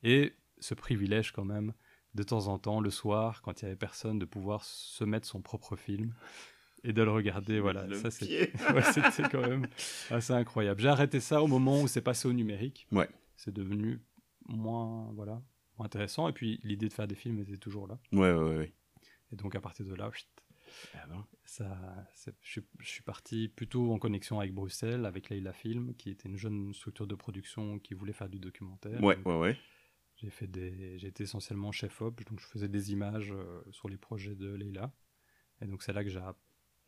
Et 0.04 0.34
ce 0.60 0.74
privilège, 0.74 1.32
quand 1.32 1.46
même, 1.46 1.74
de 2.16 2.24
temps 2.24 2.48
en 2.48 2.58
temps, 2.58 2.82
le 2.82 2.90
soir, 2.90 3.42
quand 3.42 3.62
il 3.62 3.66
y 3.66 3.68
avait 3.68 3.76
personne, 3.78 4.20
de 4.20 4.26
pouvoir 4.26 4.64
se 4.64 5.04
mettre 5.04 5.28
son 5.28 5.42
propre 5.42 5.76
film 5.76 6.14
et 6.84 6.94
de 6.94 7.02
le 7.02 7.12
regarder. 7.12 7.60
Voilà, 7.60 7.86
Le 7.86 7.96
ça 7.96 8.10
ouais, 8.74 8.82
c'était 8.84 9.30
quand 9.30 9.48
même 9.48 9.68
assez 10.10 10.34
incroyable. 10.34 10.82
J'ai 10.82 10.88
arrêté 10.88 11.20
ça 11.20 11.42
au 11.42 11.48
moment 11.48 11.82
où 11.82 11.88
c'est 11.88 12.02
passé 12.02 12.28
au 12.28 12.34
numérique. 12.34 12.88
Ouais. 12.92 13.10
C'est 13.36 13.54
devenu 13.54 14.00
moins, 14.48 15.12
voilà, 15.14 15.42
moins 15.78 15.86
intéressant. 15.86 16.28
Et 16.28 16.34
puis 16.34 16.60
l'idée 16.64 16.88
de 16.88 16.94
faire 16.94 17.08
des 17.08 17.16
films 17.16 17.40
était 17.40 17.58
toujours 17.58 17.88
là. 17.88 18.00
Ouais, 18.12 18.32
ouais, 18.34 18.58
ouais. 18.58 18.74
Et 19.32 19.36
donc 19.36 19.56
à 19.56 19.62
partir 19.62 19.86
de 19.86 19.94
là, 19.94 20.10
Ah 20.94 21.06
ben. 21.08 21.26
ça, 21.46 21.78
je 22.42 22.62
suis 22.82 23.04
parti 23.04 23.50
plutôt 23.50 23.92
en 23.92 24.00
connexion 24.00 24.40
avec 24.40 24.54
Bruxelles, 24.54 25.06
avec 25.06 25.30
Leila 25.30 25.54
Film, 25.54 25.94
qui 25.96 26.10
était 26.10 26.30
une 26.30 26.38
jeune 26.38 26.74
structure 26.74 27.08
de 27.08 27.16
production 27.16 27.80
qui 27.80 27.94
voulait 27.94 28.14
faire 28.14 28.30
du 28.30 28.40
documentaire. 28.40 29.04
Ouais, 29.04 29.16
Donc, 29.18 29.26
ouais, 29.28 29.38
ouais. 29.40 29.58
J'ai 30.18 30.30
fait 30.32 30.48
des, 30.48 30.98
j'étais 30.98 31.24
essentiellement 31.24 31.72
chef 31.72 32.02
op, 32.02 32.24
donc 32.28 32.40
je 32.40 32.46
faisais 32.48 32.68
des 32.68 32.92
images 32.92 33.32
euh, 33.32 33.62
sur 33.72 33.88
les 33.88 33.98
projets 33.98 34.36
de 34.36 34.52
Leila. 34.54 34.92
Et 35.62 35.66
donc 35.68 35.84
c'est 35.84 35.94
là 35.94 36.04
que 36.04 36.10
j'ai 36.10 36.22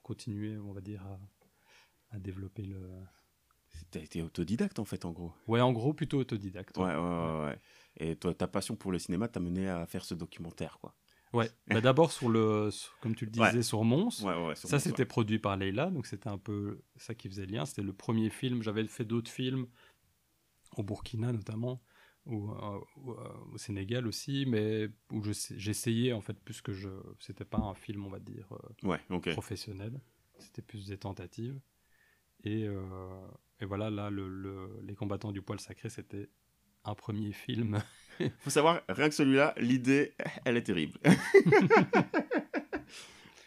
continué, 0.04 0.58
on 0.58 0.74
va 0.74 0.82
dire, 0.82 1.06
à, 1.06 1.20
à 2.16 2.20
développer 2.20 2.64
le. 2.64 2.82
T'as 3.92 4.00
été 4.02 4.24
autodidacte 4.24 4.80
en 4.80 4.86
fait, 4.86 5.06
en 5.06 5.12
gros. 5.12 5.32
Ouais, 5.48 5.62
en 5.62 5.72
gros 5.72 5.94
plutôt 5.94 6.18
autodidacte. 6.20 6.76
Ouais, 6.78 6.86
ouais, 6.86 6.96
ouais. 6.96 7.46
ouais. 7.46 7.60
Et 7.98 8.16
toi, 8.16 8.34
ta 8.34 8.48
passion 8.48 8.76
pour 8.76 8.92
le 8.92 8.98
cinéma 9.00 9.28
t'a 9.28 9.40
mené 9.40 9.70
à 9.70 9.86
faire 9.86 10.04
ce 10.06 10.16
documentaire, 10.16 10.80
quoi. 10.80 10.96
Ouais. 11.32 11.52
Bah, 11.68 11.82
d'abord 11.82 12.12
sur 12.12 12.30
le, 12.30 12.72
sur- 12.72 12.98
comme 13.00 13.14
tu 13.14 13.26
le 13.26 13.32
disais, 13.32 13.54
Ouais. 13.58 13.62
sur 13.62 13.84
Mons. 13.84 14.24
Ouais, 14.24 14.48
ouais. 14.48 14.56
sur 14.56 14.68
Ça, 14.70 14.80
c'était 14.80 15.06
produit 15.06 15.38
par 15.38 15.56
Leila, 15.56 15.92
donc 15.92 16.08
c'était 16.08 16.30
un 16.30 16.40
peu 16.40 16.82
ça 16.96 17.14
qui 17.14 17.30
faisait 17.30 17.46
lien. 17.46 17.66
C'était 17.68 17.84
le 17.84 17.94
premier 17.94 18.32
film. 18.32 18.64
J'avais 18.64 18.88
fait 18.88 19.06
d'autres 19.06 19.30
films, 19.30 19.68
au 20.78 20.82
Burkina 20.84 21.32
notamment, 21.32 21.80
ou 22.30 22.52
euh, 22.52 22.80
ou, 22.98 23.12
euh, 23.12 23.16
au 23.54 23.58
Sénégal 23.58 24.08
aussi, 24.08 24.46
mais 24.48 24.90
où 25.12 25.22
je- 25.24 25.56
j'essayais 25.58 26.14
en 26.14 26.22
fait 26.22 26.40
plus 26.40 26.62
que 26.62 26.72
je. 26.74 26.90
C'était 27.20 27.46
pas 27.46 27.58
un 27.60 27.74
film, 27.74 28.06
on 28.06 28.10
va 28.10 28.20
dire, 28.20 28.48
euh, 28.52 28.88
Ouais, 28.88 29.00
professionnel. 29.34 30.00
C'était 30.38 30.62
plus 30.62 30.88
des 30.88 30.98
tentatives. 30.98 31.60
Et, 32.46 32.64
euh, 32.66 33.28
et 33.60 33.66
voilà, 33.66 33.90
là, 33.90 34.10
le, 34.10 34.30
le- 34.30 34.80
Les 34.84 34.96
combattants 34.96 35.32
du 35.34 35.42
poil 35.42 35.60
sacré, 35.60 35.90
c'était 35.90 36.30
un 36.86 36.96
premier 36.96 37.34
film. 37.34 37.82
Faut 38.40 38.50
savoir, 38.50 38.82
rien 38.88 39.10
que 39.10 39.16
celui-là, 39.16 39.54
l'idée, 39.58 40.14
elle 40.46 40.56
est 40.58 40.64
terrible. 40.64 40.98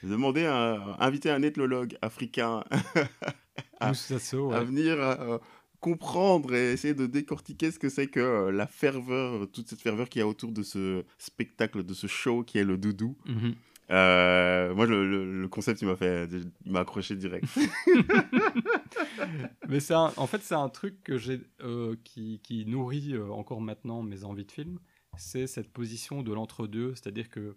Demander 0.02 0.44
à 0.46 0.96
inviter 0.98 1.30
un 1.30 1.42
ethnologue 1.42 1.96
africain 2.02 2.64
à 3.80 3.92
venir 3.92 4.96
euh, 5.00 5.38
comprendre 5.82 6.54
et 6.54 6.72
essayer 6.72 6.94
de 6.94 7.06
décortiquer 7.06 7.70
ce 7.72 7.78
que 7.78 7.90
c'est 7.90 8.08
que 8.08 8.20
euh, 8.20 8.52
la 8.52 8.66
ferveur, 8.66 9.50
toute 9.52 9.68
cette 9.68 9.82
ferveur 9.82 10.08
qu'il 10.08 10.20
y 10.20 10.22
a 10.22 10.28
autour 10.28 10.52
de 10.52 10.62
ce 10.62 11.04
spectacle, 11.18 11.84
de 11.84 11.94
ce 11.94 12.06
show 12.06 12.44
qui 12.44 12.58
est 12.58 12.64
le 12.64 12.78
doudou. 12.78 13.16
Mhm. 13.26 13.54
Euh, 13.90 14.74
moi, 14.74 14.86
le, 14.86 15.06
le- 15.06 15.42
le 15.42 15.48
concept, 15.48 15.82
il 15.82 15.88
m'a 15.88 15.96
fait, 15.96 16.28
il 16.64 16.72
m'a 16.72 16.80
accroché 16.80 17.16
direct. 17.16 17.44
Mais 19.68 19.80
c'est 19.80 19.94
en 19.94 20.26
fait, 20.26 20.42
c'est 20.42 20.54
un 20.54 20.68
truc 20.68 21.02
que 21.02 21.18
j'ai, 21.18 21.40
euh, 21.60 21.96
qui, 22.04 22.40
qui 22.42 22.64
nourrit 22.66 23.14
euh, 23.14 23.28
encore 23.30 23.60
maintenant 23.60 24.02
mes 24.02 24.24
envies 24.24 24.44
de 24.46 24.52
film. 24.52 24.78
C'est 25.16 25.46
cette 25.46 25.70
position 25.72 26.22
de 26.22 26.32
l'entre-deux, 26.32 26.94
c'est-à-dire 26.94 27.28
que 27.28 27.56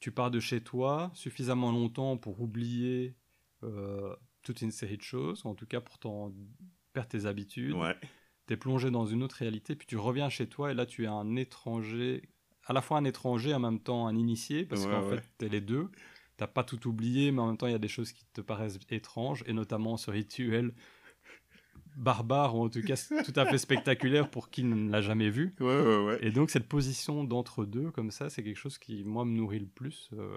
tu 0.00 0.10
pars 0.12 0.30
de 0.30 0.40
chez 0.40 0.60
toi 0.62 1.10
suffisamment 1.14 1.70
longtemps 1.72 2.16
pour 2.16 2.40
oublier 2.40 3.14
euh, 3.64 4.14
toute 4.42 4.62
une 4.62 4.70
série 4.72 4.96
de 4.96 5.02
choses, 5.02 5.44
en 5.46 5.54
tout 5.54 5.66
cas 5.66 5.80
pour 5.80 5.98
t'en 5.98 6.32
tes 7.06 7.26
habitudes. 7.26 7.74
ouais. 7.74 7.94
Tu 8.46 8.54
es 8.54 8.56
plongé 8.56 8.90
dans 8.90 9.04
une 9.04 9.22
autre 9.22 9.36
réalité, 9.36 9.76
puis 9.76 9.86
tu 9.86 9.98
reviens 9.98 10.30
chez 10.30 10.46
toi 10.48 10.70
et 10.70 10.74
là 10.74 10.86
tu 10.86 11.04
es 11.04 11.06
un 11.06 11.36
étranger, 11.36 12.22
à 12.64 12.72
la 12.72 12.80
fois 12.80 12.96
un 12.96 13.04
étranger, 13.04 13.52
en 13.52 13.60
même 13.60 13.78
temps 13.78 14.06
un 14.06 14.16
initié, 14.16 14.64
parce 14.64 14.86
Ouais, 14.86 14.90
qu'en 14.90 15.02
ouais. 15.06 15.18
fait 15.18 15.28
tu 15.38 15.44
es 15.44 15.48
les 15.50 15.60
deux. 15.60 15.90
T'as 16.38 16.46
pas 16.46 16.64
tout 16.64 16.88
oublié, 16.88 17.30
mais 17.30 17.40
en 17.42 17.48
même 17.48 17.58
temps 17.58 17.66
il 17.66 17.72
y 17.72 17.76
a 17.76 17.78
des 17.78 17.88
choses 17.88 18.10
qui 18.10 18.24
te 18.32 18.40
paraissent 18.40 18.78
étranges, 18.90 19.44
et 19.46 19.52
notamment 19.52 19.98
ce 19.98 20.10
rituel 20.10 20.72
barbare 21.96 22.54
ou 22.56 22.62
en 22.64 22.68
tout 22.68 22.80
cas 22.82 22.94
tout 23.24 23.32
à 23.36 23.44
fait 23.46 23.58
spectaculaire 23.58 24.30
pour 24.30 24.50
qui 24.50 24.62
ne 24.64 24.90
l'a 24.90 25.00
jamais 25.00 25.30
vu. 25.30 25.54
Ouais, 25.60 25.80
ouais, 25.80 26.04
ouais. 26.04 26.18
Et 26.22 26.30
donc 26.30 26.50
cette 26.50 26.68
position 26.68 27.24
d'entre 27.24 27.64
deux 27.64 27.90
comme 27.90 28.10
ça, 28.10 28.30
c'est 28.30 28.42
quelque 28.42 28.56
chose 28.58 28.78
qui 28.78 29.04
moi 29.04 29.24
me 29.24 29.32
nourrit 29.36 29.58
le 29.58 29.66
plus 29.66 30.10
euh, 30.12 30.36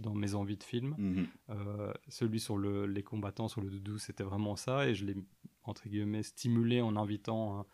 dans 0.00 0.14
mes 0.14 0.34
envies 0.34 0.56
de 0.56 0.64
film. 0.64 0.94
Mhm. 0.98 1.26
Euh, 1.50 1.92
celui 2.08 2.40
sur 2.40 2.56
le- 2.56 2.86
les 2.86 3.02
combattants 3.02 3.48
sur 3.48 3.60
le 3.60 3.68
doudou, 3.70 3.98
c'était 3.98 4.24
vraiment 4.24 4.56
ça 4.56 4.88
et 4.88 4.94
je 4.94 5.04
l'ai 5.04 5.16
entre 5.68 5.88
guillemets 5.88 6.22
stimulé 6.22 6.80
en 6.80 6.96
invitant 6.96 7.60
un, 7.60 7.66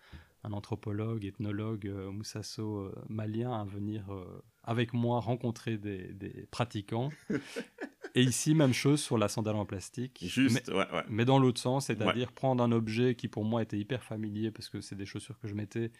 un 0.45 0.53
anthropologue, 0.53 1.25
ethnologue 1.25 1.87
euh, 1.87 2.11
Moussasso 2.11 2.77
euh, 2.79 2.95
malien 3.09 3.53
à 3.53 3.65
venir 3.65 4.13
euh, 4.13 4.25
avec 4.65 4.93
moi 4.93 5.21
rencontrer 5.21 5.79
des, 5.79 6.13
des 6.15 6.47
pratiquants. 6.51 7.11
et 8.15 8.23
ici 8.23 8.55
même 8.55 8.73
chose 8.75 9.01
sur 9.01 9.17
la 9.19 9.29
sandale 9.29 9.57
en 9.57 9.65
plastique. 9.67 10.19
Mais- 10.23 10.29
Juste, 10.29 10.69
ouais, 10.69 10.75
ouais. 10.93 11.05
mais 11.09 11.25
dans 11.25 11.39
l'autre 11.39 11.61
sens, 11.61 11.87
c'est-à-dire 11.87 12.33
prendre 12.33 12.63
un 12.63 12.73
objet 12.73 13.15
qui 13.15 13.29
pour 13.29 13.45
moi 13.45 13.63
était 13.63 13.79
hyper 13.79 14.03
familier 14.03 14.51
parce 14.51 14.69
que 14.69 14.81
c'est 14.81 14.97
des 14.97 15.07
chaussures 15.07 15.39
que 15.39 15.49
je 15.49 15.55
mettais, 15.55 15.93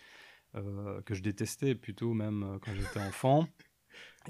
euh, 0.57 1.01
que 1.03 1.15
je 1.15 1.23
détestais 1.23 1.75
plutôt 1.75 2.13
même 2.13 2.59
quand 2.63 2.75
j'étais 2.75 3.01
enfant, 3.01 3.47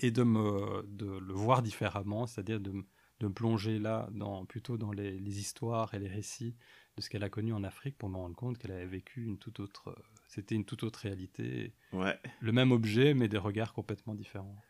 et 0.01 0.11
de, 0.11 0.23
me, 0.23 0.83
de 0.87 1.07
le 1.07 1.33
voir 1.35 1.63
différemment, 1.63 2.27
c'est-à-dire 2.27 2.61
de, 2.61 2.73
de 3.21 3.27
me 3.27 3.33
plonger 3.33 3.79
là 3.79 4.09
dans, 4.13 4.45
plutôt 4.47 4.77
dans 4.79 4.93
les, 4.93 5.19
les 5.19 5.39
histoires 5.41 5.93
et 5.95 5.99
les 5.99 6.09
récits 6.09 6.55
de 6.97 7.03
ce 7.03 7.09
qu'elle 7.09 7.25
a 7.25 7.31
connu 7.31 7.53
en 7.53 7.65
Afrique 7.65 7.97
pour 7.97 8.09
me 8.09 8.17
rendre 8.17 8.37
compte 8.37 8.59
qu'elle 8.59 8.73
avait 8.73 8.85
vécu 8.87 9.25
une 9.25 9.39
toute 9.39 9.61
autre, 9.61 9.89
euh, 9.89 10.03
c'était 10.29 10.55
une 10.55 10.65
toute 10.65 10.83
autre 10.83 11.01
réalité, 11.01 11.73
Ouais. 11.93 12.19
le 12.41 12.53
même 12.53 12.71
objet 12.73 13.15
mais 13.15 13.29
des 13.29 13.39
regards 13.39 13.73
complètement 13.73 14.15
différents. 14.15 14.61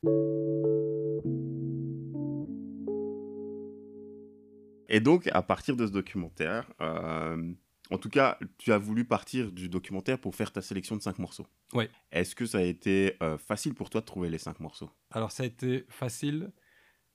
Et 4.89 5.01
donc, 5.01 5.27
à 5.33 5.43
partir 5.43 5.75
de 5.77 5.87
ce 5.87 5.91
documentaire, 5.93 6.71
euh, 6.83 7.53
en 7.91 7.99
tout 7.99 8.11
cas, 8.11 8.39
tu 8.59 8.73
as 8.73 8.79
voulu 8.79 9.05
partir 9.07 9.51
du 9.51 9.69
documentaire 9.71 10.19
pour 10.19 10.35
faire 10.35 10.53
ta 10.53 10.61
sélection 10.61 10.97
de 10.97 11.01
cinq 11.03 11.19
morceaux. 11.19 11.47
Ouais. 11.73 11.89
Est-ce 12.13 12.37
que 12.37 12.45
ça 12.45 12.59
a 12.59 12.63
été 12.63 13.17
euh, 13.23 13.39
facile 13.39 13.75
pour 13.75 13.89
toi 13.91 14.03
de 14.03 14.07
trouver 14.07 14.29
les 14.29 14.39
cinq 14.39 14.61
morceaux? 14.61 14.91
Alors 15.11 15.33
ça 15.33 15.45
a 15.45 15.47
été 15.47 15.87
facile, 15.89 16.53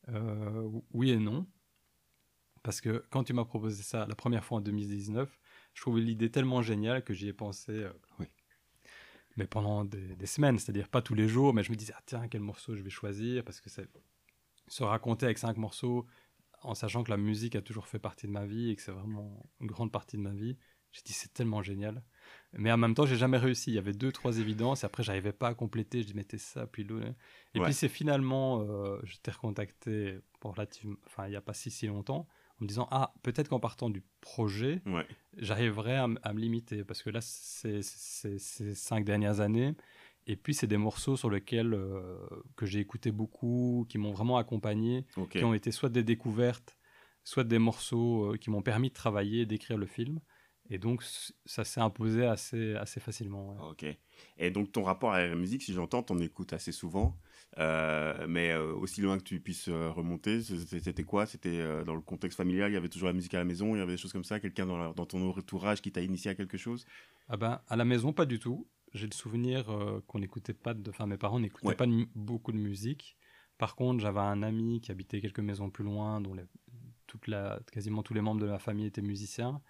euh, 0.10 0.68
oui 0.92 1.12
et 1.12 1.18
non. 1.18 1.46
Parce 2.64 2.82
que 2.82 3.04
quand 3.10 3.24
tu 3.24 3.34
m'as 3.34 3.46
proposé 3.46 3.84
ça 3.84 4.06
la 4.08 4.16
première 4.16 4.44
fois 4.46 4.58
en 4.60 4.62
2019, 4.62 5.40
je 5.74 5.82
trouvais 5.82 6.02
l'idée 6.02 6.30
tellement 6.32 6.62
géniale 6.62 7.04
que 7.04 7.14
j'y 7.14 7.28
ai 7.28 7.34
pensé 7.34 7.72
euh, 7.72 7.92
Oui. 8.20 8.28
mais 9.36 9.48
pendant 9.48 9.86
des, 9.86 10.16
des 10.16 10.26
semaines, 10.26 10.58
c'est-à-dire 10.58 10.90
pas 10.90 11.02
tous 11.02 11.14
les 11.14 11.28
jours, 11.28 11.54
mais 11.54 11.64
je 11.64 11.72
me 11.72 11.76
disais, 11.78 11.94
ah, 11.96 12.02
tiens, 12.06 12.28
quel 12.28 12.42
morceau 12.42 12.76
je 12.76 12.82
vais 12.84 12.90
choisir 12.90 13.44
Parce 13.44 13.62
que 13.62 13.70
c'est 13.70 13.88
se 14.68 14.84
raconter 14.84 15.26
avec 15.26 15.38
cinq 15.38 15.58
morceaux 15.58 16.06
en 16.64 16.76
sachant 16.76 17.04
que 17.04 17.12
la 17.12 17.18
musique 17.18 17.56
a 17.56 17.62
toujours 17.62 17.88
fait 17.88 18.00
partie 18.00 18.28
de 18.28 18.32
ma 18.34 18.46
vie 18.46 18.72
et 18.72 18.76
que 18.76 18.82
c'est 18.82 18.92
vraiment 18.92 19.46
une 19.62 19.68
grande 19.68 19.92
partie 19.92 20.18
de 20.18 20.22
ma 20.24 20.32
vie. 20.32 20.58
J'ai 20.94 21.02
dit, 21.06 21.14
c'est 21.14 21.34
tellement 21.34 21.62
génial. 21.64 22.04
Mais 22.54 22.72
en 22.72 22.78
même 22.78 22.96
temps, 22.96 23.06
j'ai 23.06 23.18
jamais 23.18 23.38
réussi. 23.38 23.72
Il 23.72 23.76
y 23.76 23.78
avait 23.80 23.94
deux, 23.94 24.12
trois 24.12 24.40
évidences, 24.40 24.84
et 24.84 24.86
après, 24.88 25.04
j'arrivais 25.04 25.34
pas 25.34 25.50
à 25.50 25.54
compléter. 25.56 26.02
Je 26.02 26.08
dis, 26.08 26.16
mettez 26.16 26.38
ça, 26.40 26.68
puis 26.68 26.84
l'autre. 26.86 27.08
Et 27.54 27.60
Ouais. 27.60 27.66
puis, 27.66 27.74
c'est 27.74 27.90
finalement, 27.90 28.62
euh, 28.64 29.00
je 29.04 29.18
t'ai 29.18 29.32
recontacté 29.32 30.20
pour 30.40 30.54
relativement, 30.56 30.98
enfin, 31.06 31.28
il 31.28 31.32
n'y 31.32 31.36
a 31.36 31.42
pas 31.42 31.54
si, 31.54 31.72
si 31.72 31.88
longtemps, 31.88 32.28
en 32.60 32.64
me 32.64 32.68
disant, 32.68 32.88
ah, 32.92 33.14
peut-être 33.24 33.50
qu'en 33.50 33.60
partant 33.60 33.90
du 33.90 34.04
projet, 34.22 34.82
Ouais. 34.86 35.06
j'arriverai 35.38 35.96
à, 35.96 36.08
me 36.08 36.40
limiter. 36.40 36.84
Parce 36.84 37.04
que 37.04 37.10
là, 37.10 37.22
c'est 37.22 37.82
ces 37.82 38.76
cinq 38.76 39.06
dernières 39.06 39.40
années. 39.40 39.76
Et 40.26 40.36
puis, 40.36 40.54
c'est 40.54 40.68
des 40.68 40.78
morceaux 40.78 41.16
sur 41.16 41.30
lesquels 41.30 41.74
euh, 41.74 42.18
que 42.56 42.66
j'ai 42.66 42.80
écouté 42.80 43.12
beaucoup, 43.12 43.86
qui 43.90 43.98
m'ont 43.98 44.12
vraiment 44.12 44.38
accompagné, 44.38 45.06
qui 45.32 45.44
ont 45.44 45.54
été 45.54 45.72
soit 45.72 45.90
des 45.90 46.04
découvertes, 46.04 46.78
soit 47.24 47.44
des 47.44 47.60
morceaux 47.60 48.34
euh, 48.34 48.38
qui 48.38 48.50
m'ont 48.50 48.62
permis 48.62 48.90
de 48.90 48.94
travailler, 48.94 49.46
d'écrire 49.46 49.78
le 49.78 49.86
film. 49.86 50.20
Et 50.70 50.80
donc, 50.80 51.02
ça 51.46 51.64
s'est 51.64 51.80
imposé 51.80 52.26
assez, 52.26 52.76
assez 52.76 53.00
facilement. 53.00 53.54
ouais. 53.54 53.70
Ok. 53.70 53.98
Et 54.38 54.52
donc, 54.52 54.72
ton 54.72 54.84
rapport 54.84 55.14
à 55.14 55.26
la 55.26 55.36
musique, 55.36 55.62
si 55.62 55.74
j'entends, 55.74 56.04
t'en 56.04 56.18
écoutes 56.18 56.52
assez 56.52 56.74
souvent. 56.74 57.18
Euh, 57.60 58.28
mais 58.28 58.52
euh, 58.52 58.74
aussi 58.76 59.02
loin 59.02 59.18
que 59.18 59.24
tu 59.24 59.40
puisses 59.40 59.68
euh, 59.68 59.90
remonter, 59.90 60.42
c'était 60.42 61.04
quoi? 61.04 61.26
C'était 61.26 61.84
dans 61.86 61.96
le 61.96 62.02
contexte 62.02 62.38
familial, 62.38 62.70
il 62.70 62.76
y 62.76 62.78
avait 62.78 62.90
toujours 62.90 63.08
la 63.08 63.14
musique 63.14 63.34
à 63.34 63.40
la 63.40 63.46
maison, 63.46 63.76
il 63.76 63.80
y 63.80 63.82
avait 63.82 63.94
des 63.94 63.98
choses 63.98 64.14
comme 64.14 64.24
ça 64.24 64.40
Quelqu'un 64.40 64.66
dans, 64.68 64.78
la- 64.78 64.94
dans 64.94 65.06
ton 65.06 65.28
entourage 65.28 65.82
qui 65.82 65.92
t'a 65.92 66.02
initié 66.02 66.32
à 66.32 66.36
quelque 66.36 66.58
chose? 66.58 66.86
Ah 67.30 67.38
ben, 67.38 67.62
à 67.68 67.76
la 67.76 67.84
maison, 67.86 68.14
pas 68.14 68.26
du 68.26 68.40
tout. 68.40 68.68
J'ai 68.94 69.08
le 69.08 69.14
souvenir 69.14 69.66
qu'on 70.08 70.20
n'écoutait 70.20 70.54
pas 70.54 70.74
de... 70.74 70.90
Enfin, 70.90 71.08
mes 71.08 71.18
parents 71.18 71.40
n'écoutaient 71.40 71.68
Ouais. 71.68 71.76
pas 71.76 71.88
de 71.88 72.06
beaucoup 72.16 72.52
de 72.52 72.58
musique. 72.58 73.18
Par 73.58 73.76
contre, 73.76 74.00
j'avais 74.02 74.20
un 74.20 74.44
ami 74.44 74.80
qui 74.82 74.92
habitait 74.92 75.20
quelques 75.20 75.40
maisons 75.40 75.70
plus 75.70 75.84
loin, 75.84 76.22
dont 76.22 76.34
les- 76.36 76.46
toute 77.08 77.28
la... 77.28 77.60
quasiment 77.72 78.04
tous 78.04 78.14
les 78.14 78.22
membres 78.22 78.40
de 78.42 78.48
ma 78.48 78.60
famille 78.60 78.86
étaient 78.86 79.02
musiciens, 79.02 79.62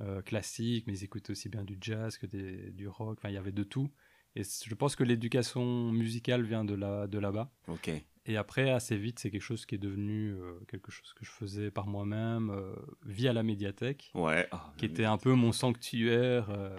euh, 0.00 0.22
classiques, 0.22 0.86
mais 0.86 0.94
ils 0.98 1.04
écoutaient 1.04 1.32
aussi 1.32 1.48
bien 1.48 1.64
du 1.64 1.76
jazz 1.80 2.16
que 2.18 2.26
des- 2.26 2.70
du 2.70 2.88
rock. 2.88 3.18
Enfin, 3.18 3.28
il 3.30 3.34
y 3.34 3.38
avait 3.38 3.52
de 3.52 3.64
tout. 3.64 3.90
Et 4.36 4.42
je 4.44 4.74
pense 4.74 4.96
que 4.96 5.04
l'éducation 5.04 5.92
musicale 5.92 6.42
vient 6.42 6.64
de, 6.64 6.74
là, 6.74 7.06
de 7.06 7.18
là-bas. 7.18 7.50
Ok. 7.68 7.90
Et 8.24 8.36
après, 8.36 8.70
assez 8.70 8.96
vite, 8.96 9.18
c'est 9.18 9.30
quelque 9.32 9.42
chose 9.42 9.66
qui 9.66 9.74
est 9.74 9.78
devenu 9.78 10.30
euh, 10.30 10.52
quelque 10.68 10.92
chose 10.92 11.12
que 11.12 11.24
je 11.24 11.30
faisais 11.32 11.72
par 11.72 11.88
moi-même 11.88 12.50
euh, 12.50 12.72
via 13.04 13.32
la 13.32 13.42
médiathèque 13.42 14.12
Ouais. 14.14 14.46
Ah, 14.52 14.72
qui 14.76 14.84
était 14.84 15.04
un 15.04 15.18
peu 15.18 15.32
mon 15.34 15.50
sanctuaire, 15.50 16.48
euh, 16.50 16.78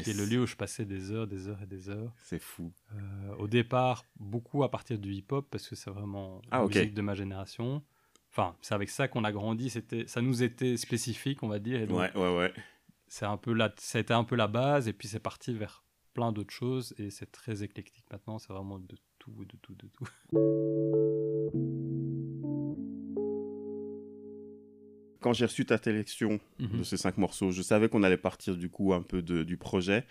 qui 0.00 0.10
est 0.10 0.16
le 0.16 0.24
lieu 0.24 0.42
où 0.42 0.46
je 0.46 0.56
passais 0.56 0.84
des 0.84 1.12
heures, 1.12 1.28
des 1.28 1.46
heures 1.46 1.62
et 1.62 1.66
des 1.66 1.88
heures. 1.88 2.12
C'est 2.24 2.40
fou. 2.42 2.72
Euh, 2.94 3.34
au 3.38 3.46
départ, 3.46 4.04
beaucoup 4.18 4.64
à 4.64 4.70
partir 4.72 4.98
du 4.98 5.12
hip-hop, 5.12 5.46
parce 5.50 5.68
que 5.68 5.76
c'est 5.76 5.90
vraiment 5.90 6.42
Ah, 6.50 6.58
la 6.62 6.66
musique 6.66 6.94
de 6.94 7.02
ma 7.02 7.14
génération. 7.14 7.80
Enfin, 8.30 8.56
c'est 8.60 8.74
avec 8.74 8.90
ça 8.90 9.06
qu'on 9.06 9.22
a 9.22 9.30
grandi, 9.30 9.70
c'était, 9.70 10.06
ça 10.08 10.20
nous 10.20 10.42
était 10.42 10.76
spécifique, 10.76 11.44
on 11.44 11.48
va 11.48 11.60
dire. 11.60 11.80
Et 11.80 11.86
donc, 11.86 12.00
Ouais, 12.00 12.10
ouais, 12.16 12.36
ouais. 12.38 12.52
c'est 13.06 13.26
un 13.26 13.36
peu 13.36 13.52
la, 13.52 13.72
ça 13.76 13.98
a 13.98 14.00
été 14.00 14.14
un 14.14 14.24
peu 14.24 14.34
la 14.34 14.48
base, 14.48 14.88
et 14.88 14.92
puis 14.92 15.06
c'est 15.06 15.20
parti 15.20 15.54
vers 15.54 15.84
plein 16.14 16.32
d'autres 16.32 16.52
choses, 16.52 16.94
et 16.98 17.10
c'est 17.10 17.30
très 17.30 17.62
éclectique 17.62 18.04
maintenant, 18.10 18.38
c'est 18.38 18.52
vraiment 18.52 18.78
de 18.78 18.96
tout, 19.18 19.32
de 19.44 19.56
tout, 19.62 19.74
de 19.74 19.86
tout. 19.88 20.08
Quand 25.20 25.32
j'ai 25.32 25.44
reçu 25.46 25.64
ta 25.64 25.78
sélection 25.78 26.40
Mhm. 26.58 26.78
de 26.78 26.82
ces 26.82 26.96
cinq 26.96 27.16
morceaux, 27.16 27.52
je 27.52 27.62
savais 27.62 27.88
qu'on 27.88 28.02
allait 28.02 28.16
partir 28.16 28.56
du 28.56 28.68
coup 28.68 28.92
un 28.92 29.02
peu 29.02 29.22
de- 29.22 29.44
du 29.44 29.56
projet, 29.56 30.04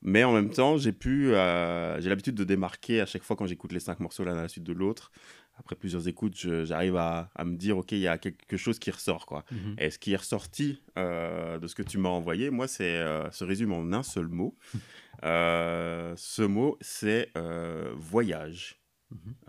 mais 0.00 0.24
en 0.24 0.32
même 0.32 0.48
temps, 0.50 0.78
j'ai 0.78 0.92
pu, 0.92 1.34
euh, 1.34 2.00
j'ai 2.00 2.08
l'habitude 2.08 2.34
de 2.34 2.44
démarquer 2.44 3.02
à 3.02 3.06
chaque 3.06 3.22
fois 3.24 3.36
quand 3.36 3.44
j'écoute 3.46 3.72
les 3.72 3.80
cinq 3.80 4.00
morceaux 4.00 4.24
l'un 4.24 4.38
à 4.38 4.42
la 4.42 4.48
suite 4.48 4.64
de 4.64 4.72
l'autre. 4.72 5.12
Après 5.56 5.76
plusieurs 5.76 6.08
écoutes, 6.08 6.36
j'arrive 6.64 6.96
à, 6.96 7.30
à 7.34 7.44
me 7.44 7.56
dire 7.56 7.78
ok, 7.78 7.92
il 7.92 7.98
y 7.98 8.08
a 8.08 8.18
quelque 8.18 8.56
chose 8.56 8.78
qui 8.78 8.90
ressort 8.90 9.24
quoi. 9.24 9.44
Mhm. 9.50 9.76
Et 9.78 9.90
ce 9.90 9.98
qui 9.98 10.12
est 10.12 10.16
ressorti 10.16 10.82
euh, 10.98 11.58
de 11.58 11.66
ce 11.66 11.74
que 11.74 11.82
tu 11.82 11.98
m'as 11.98 12.08
envoyé, 12.08 12.50
moi, 12.50 12.66
c'est 12.66 12.96
euh, 12.96 13.30
se 13.30 13.44
résume 13.44 13.72
en 13.72 13.92
un 13.92 14.02
seul 14.02 14.28
mot. 14.28 14.56
Euh, 15.22 16.12
ce 16.16 16.42
mot, 16.42 16.76
c'est 16.80 17.30
euh, 17.36 17.92
voyage. 17.96 18.80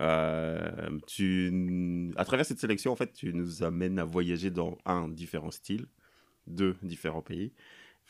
Euh, 0.00 0.98
tu, 1.06 2.12
à 2.16 2.24
travers 2.24 2.46
cette 2.46 2.60
sélection, 2.60 2.92
en 2.92 2.96
fait, 2.96 3.12
tu 3.12 3.34
nous 3.34 3.62
amènes 3.62 3.98
à 3.98 4.04
voyager 4.04 4.50
dans 4.50 4.78
un 4.86 5.08
différents 5.08 5.50
styles, 5.50 5.86
deux 6.46 6.76
différents 6.82 7.20
pays. 7.20 7.52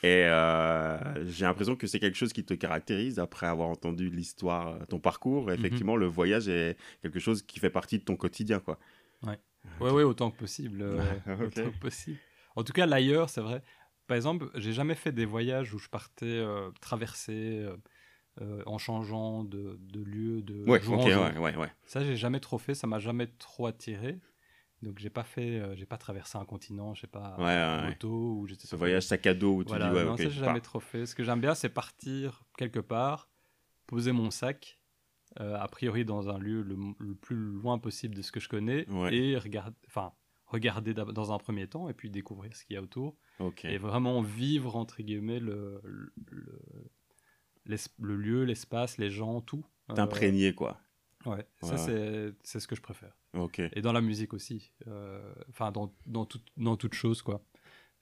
Et 0.02 0.24
euh, 0.26 0.98
j'ai 1.26 1.46
l'impression 1.46 1.74
que 1.76 1.86
c'est 1.86 1.98
quelque 2.00 2.16
chose 2.16 2.32
qui 2.32 2.44
te 2.44 2.54
caractérise 2.54 3.18
après 3.18 3.46
avoir 3.46 3.68
entendu 3.68 4.10
l'histoire, 4.10 4.68
euh, 4.82 4.84
ton 4.86 5.00
parcours. 5.00 5.50
Effectivement, 5.52 5.96
le 5.96 6.06
voyage 6.06 6.48
est 6.48 6.76
quelque 7.02 7.18
chose 7.18 7.42
qui 7.42 7.60
fait 7.60 7.70
partie 7.70 7.98
de 7.98 8.04
ton 8.04 8.16
quotidien, 8.16 8.60
quoi. 8.60 8.78
Ouais, 9.80 9.90
ouais, 9.90 10.02
autant 10.02 10.30
que 10.30 10.36
possible. 10.36 10.82
euh, 10.82 11.18
autant 11.40 11.70
que 11.70 11.76
possible. 11.78 12.20
En 12.54 12.64
tout 12.64 12.72
cas, 12.72 12.86
l'ailleurs, 12.86 13.30
c'est 13.30 13.40
vrai. 13.40 13.62
Par 14.06 14.16
exemple, 14.16 14.50
j'ai 14.54 14.72
jamais 14.72 14.94
fait 14.94 15.12
des 15.12 15.24
voyages 15.24 15.74
où 15.74 15.78
je 15.78 15.88
partais 15.88 16.26
euh, 16.26 16.70
traverser 16.80 17.58
euh, 17.60 17.76
euh, 18.42 18.62
en 18.66 18.78
changeant 18.78 19.44
de, 19.44 19.76
de 19.80 20.00
lieu, 20.02 20.42
de 20.42 20.66
Ouais, 20.66 20.80
jour 20.80 20.98
ok, 20.98 21.02
en 21.02 21.10
jour. 21.10 21.34
ouais, 21.34 21.38
ouais, 21.38 21.56
ouais. 21.56 21.72
Ça, 21.86 22.04
j'ai 22.04 22.16
jamais 22.16 22.40
trop 22.40 22.58
fait. 22.58 22.74
Ça 22.74 22.86
m'a 22.88 22.98
jamais 23.00 23.28
trop 23.28 23.66
attiré. 23.66 24.20
Donc, 24.82 24.98
j'ai 24.98 25.10
pas 25.10 25.24
fait, 25.24 25.58
euh, 25.58 25.74
j'ai 25.74 25.86
pas 25.86 25.96
traversé 25.96 26.36
un 26.38 26.44
continent, 26.44 26.94
je 26.94 27.02
sais 27.02 27.06
pas, 27.06 27.36
Ouais, 27.38 27.44
ouais, 27.44 27.62
en 27.64 27.82
ouais. 27.82 27.88
moto 27.90 28.34
ou 28.38 28.46
j'étais 28.46 28.66
Ce 28.66 28.76
voyage 28.76 29.04
sac 29.04 29.26
à 29.26 29.34
dos 29.34 29.56
où 29.56 29.64
tu 29.64 29.68
Voilà, 29.70 29.88
dis, 29.88 29.94
ouais, 29.96 30.04
non, 30.04 30.12
ok, 30.12 30.18
ça, 30.18 30.28
j'ai 30.28 30.40
jamais 30.40 30.60
trop 30.60 30.80
fait. 30.80 31.06
Ce 31.06 31.14
que 31.14 31.24
j'aime 31.24 31.40
bien, 31.40 31.54
c'est 31.54 31.68
partir 31.70 32.44
quelque 32.58 32.80
part, 32.80 33.30
poser 33.86 34.12
mon 34.12 34.30
sac, 34.30 34.78
euh, 35.40 35.56
a 35.58 35.66
priori 35.68 36.04
dans 36.04 36.28
un 36.28 36.38
lieu 36.38 36.62
le, 36.62 36.76
le 36.98 37.14
plus 37.14 37.36
loin 37.36 37.78
possible 37.78 38.14
de 38.14 38.22
ce 38.22 38.30
que 38.32 38.40
je 38.40 38.48
connais, 38.48 38.88
Ouais. 38.88 39.14
et 39.14 39.38
regarder, 39.38 39.76
enfin, 39.86 40.12
regarder 40.46 40.94
dans 40.94 41.32
un 41.32 41.38
premier 41.38 41.66
temps, 41.66 41.88
et 41.88 41.94
puis 41.94 42.10
découvrir 42.10 42.54
ce 42.54 42.64
qu'il 42.64 42.74
y 42.74 42.76
a 42.76 42.82
autour, 42.82 43.16
et 43.64 43.78
vraiment 43.78 44.20
vivre, 44.20 44.76
entre 44.76 45.02
guillemets, 45.02 45.40
le, 45.40 45.80
le, 45.84 46.12
le- 47.64 48.16
lieu, 48.16 48.44
l'espace, 48.44 48.98
les 48.98 49.10
gens, 49.10 49.40
tout. 49.40 49.64
Euh, 49.90 49.94
T'imprégner, 49.94 50.54
quoi. 50.54 50.78
Ouais, 51.26 51.46
ça 51.62 51.76
c'est 51.76 52.60
ce 52.60 52.66
que 52.66 52.74
je 52.76 52.80
préfère. 52.82 53.16
Ok. 53.34 53.60
Et 53.60 53.80
dans 53.82 53.92
la 53.92 54.00
musique 54.00 54.32
aussi. 54.34 54.72
Euh, 54.86 55.34
Enfin, 55.50 55.70
dans, 55.72 55.92
dans, 56.06 56.24
tout- 56.26 56.40
dans 56.56 56.76
toute 56.76 56.94
chose, 56.94 57.22
quoi. 57.22 57.42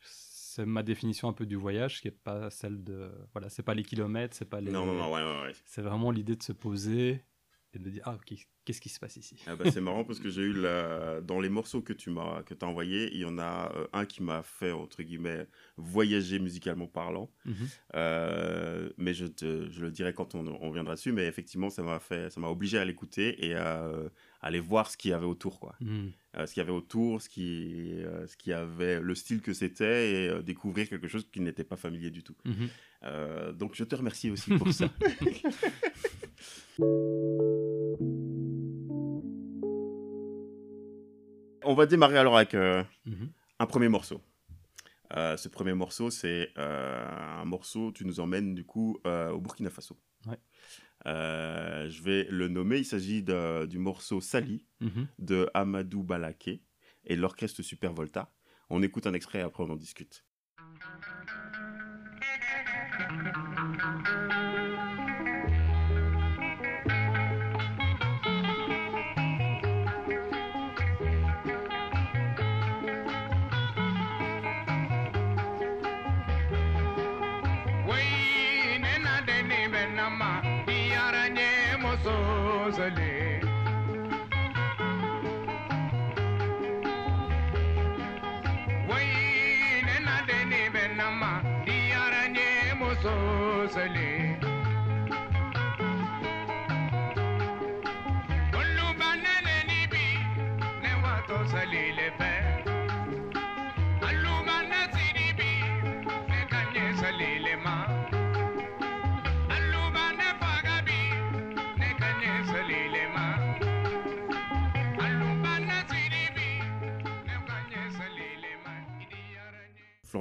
C'est 0.01 0.67
ma 0.67 0.83
définition 0.83 1.29
un 1.29 1.33
peu 1.33 1.47
du 1.47 1.57
voyage, 1.57 2.01
qui 2.01 2.09
est 2.09 2.13
pas 2.13 2.49
celle 2.51 2.85
de. 2.85 3.11
Voilà, 3.33 3.49
c'est 3.49 3.63
pas 3.65 3.75
les 3.75 3.83
kilomètres, 3.83 4.37
c'est 4.37 4.45
pas 4.49 4.61
les. 4.61 4.71
Non, 4.71 4.87
non, 4.87 4.95
non, 4.95 5.13
ouais, 5.13 5.23
ouais, 5.23 5.43
ouais. 5.43 5.53
C'est 5.65 5.83
vraiment 5.83 6.11
l'idée 6.13 6.37
de 6.37 6.43
se 6.43 6.53
poser 6.53 7.25
et 7.75 7.79
de 7.79 7.85
me 7.85 7.91
dire 7.91 8.03
ah 8.05 8.15
ok 8.15 8.37
qu'est-ce 8.65 8.81
qui 8.81 8.89
se 8.89 8.99
passe 8.99 9.17
ici? 9.19 9.37
Ah 9.47 9.57
bah, 9.57 9.71
c'est 9.71 9.81
marrant 9.83 10.05
parce 10.05 10.21
que 10.21 10.31
j'ai 10.31 10.41
eu 10.43 10.55
la... 10.55 11.21
dans 11.21 11.39
les 11.39 11.51
morceaux 11.51 11.83
que 11.83 11.93
tu 11.93 12.09
m'as 12.11 12.43
que 12.45 12.55
as 12.59 12.67
envoyé 12.67 13.11
il 13.13 13.21
y 13.21 13.25
en 13.27 13.39
a 13.39 13.71
euh, 13.77 13.87
un 13.93 14.07
qui 14.07 14.23
m'a 14.23 14.43
fait 14.43 14.73
entre 14.73 15.03
guillemets 15.03 15.47
voyager 15.77 16.39
musicalement 16.39 16.87
parlant 16.87 17.31
Mhm. 17.45 17.55
Euh, 17.95 18.89
mais 18.97 19.13
je 19.13 19.27
te 19.27 19.69
je 19.71 19.81
le 19.83 19.91
dirai 19.91 20.15
quand 20.15 20.35
on, 20.35 20.47
on 20.47 20.71
viendra 20.71 20.95
dessus 20.95 21.13
mais 21.13 21.27
effectivement 21.27 21.69
ça 21.71 21.83
m'a 21.83 21.99
fait 22.01 22.31
ça 22.31 22.41
m'a 22.41 22.49
obligé 22.49 22.79
à 22.79 22.85
l'écouter 22.85 23.45
et 23.47 23.55
à, 23.55 23.85
euh, 23.85 24.09
aller 24.41 24.61
voir 24.61 24.91
ce 24.91 24.97
qu'il 24.97 25.11
y 25.11 25.15
avait 25.15 25.27
autour 25.27 25.61
quoi 25.61 25.75
Mhm. 25.81 26.13
Ce 26.47 26.53
qu'il 26.53 26.61
y 26.61 26.65
avait 26.67 26.73
autour 26.73 27.23
ce 27.23 27.29
qui 27.29 27.95
ce 28.27 28.37
qui 28.37 28.53
avait 28.53 28.99
le 29.01 29.15
style 29.15 29.41
que 29.41 29.53
c'était 29.53 30.11
et 30.39 30.43
découvrir 30.43 30.89
quelque 30.89 31.07
chose 31.07 31.29
qui 31.31 31.41
n'était 31.41 31.63
pas 31.65 31.77
familier 31.77 32.11
du 32.11 32.23
tout 32.25 32.35
Mhm. 32.45 32.69
Donc 33.59 33.75
je 33.75 33.85
te 33.85 33.95
remercie 33.95 34.31
aussi 34.31 34.51
pour 34.57 34.73
ça 34.73 34.89
On 41.65 41.75
va 41.75 41.87
démarrer 41.87 42.19
alors 42.19 42.37
avec 42.37 42.55
euh, 42.55 42.83
Mhm. 43.07 43.31
un 43.59 43.67
premier 43.67 43.89
morceau. 43.89 44.21
Euh, 45.17 45.37
ce 45.37 45.49
premier 45.49 45.75
morceau, 45.75 46.11
c'est 46.11 46.51
euh, 46.59 47.07
un 47.41 47.45
morceau, 47.45 47.93
tu 47.93 48.05
nous 48.05 48.21
emmènes 48.21 48.55
du 48.55 48.65
coup 48.65 48.99
au 49.05 49.41
Burkina 49.41 49.71
Faso. 49.71 49.97
Ouais. 50.27 50.39
Je 51.07 52.03
vais 52.03 52.25
le 52.31 52.49
nommer, 52.49 52.79
il 52.79 52.85
s'agit 52.85 53.23
du 53.23 53.79
morceau 53.79 54.21
Sali 54.21 54.65
Mhm. 54.81 55.07
de 55.19 55.49
Amadou 55.55 56.03
Balaké 56.03 56.63
et 57.05 57.17
l'orchestre 57.17 57.63
Super 57.63 57.93
Volta. 57.93 58.33
On 58.71 58.83
écoute 58.83 59.07
un 59.07 59.13
extrait 59.15 59.41
et 59.41 59.43
après 59.43 59.63
on 59.63 59.71
en 59.71 59.77
discute. 59.77 60.25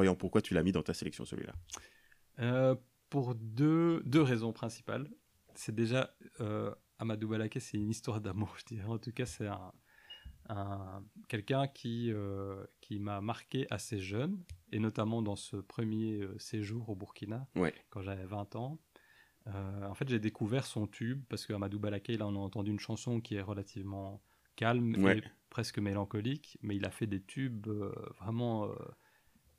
Florian, 0.04 0.16
pourquoi 0.16 0.42
tu 0.42 0.54
l'as 0.54 0.64
mis 0.64 0.72
dans 0.72 0.84
ta 0.84 0.94
sélection 0.94 1.24
celui-là 1.26 1.54
Euh, 2.40 2.76
pour 3.10 3.36
deux, 3.36 4.02
deux 4.06 4.22
raisons 4.22 4.52
principales. 4.54 5.10
C'est 5.56 5.74
déjà, 5.76 6.14
euh, 6.42 6.74
Amadou 7.00 7.28
Balaké, 7.30 7.60
c'est 7.60 7.78
une 7.78 7.90
histoire 7.92 8.20
d'amour, 8.22 8.56
je 8.58 8.66
dirais. 8.76 8.88
En 8.88 8.98
tout 8.98 9.12
cas, 9.12 9.26
c'est 9.26 9.48
un, 9.48 9.72
un- 10.50 11.04
quelqu'un 11.30 11.68
qui, 11.68 12.12
euh, 12.12 12.66
qui 12.82 13.00
m'a 13.00 13.22
marqué 13.22 13.66
assez 13.70 14.00
jeune, 14.00 14.44
et 14.72 14.80
notamment 14.80 15.22
dans 15.22 15.36
ce 15.36 15.56
premier 15.58 16.22
euh, 16.22 16.38
séjour 16.40 16.90
au 16.90 16.96
Burkina, 16.96 17.48
Ouais. 17.56 17.74
quand 17.92 18.02
j'avais 18.02 18.26
20 18.26 18.56
ans. 18.56 18.80
Euh, 19.48 19.86
en 19.88 19.94
fait, 19.94 20.10
j'ai 20.10 20.20
découvert 20.20 20.66
son 20.66 20.88
tube, 20.88 21.24
parce 21.30 21.46
que 21.46 21.54
Amadou 21.54 21.78
Balaké, 21.80 22.18
là, 22.18 22.28
on 22.28 22.36
a 22.36 22.40
entendu 22.40 22.72
une 22.72 22.80
chanson 22.80 23.22
qui 23.22 23.36
est 23.36 23.42
relativement 23.42 24.22
calme 24.56 24.96
Ouais. 25.04 25.20
et 25.20 25.24
presque 25.50 25.78
mélancolique, 25.80 26.58
mais 26.62 26.76
il 26.76 26.86
a 26.86 26.90
fait 26.92 27.08
des 27.08 27.22
tubes 27.22 27.68
euh, 27.68 27.94
vraiment, 28.20 28.66
euh, 28.70 28.76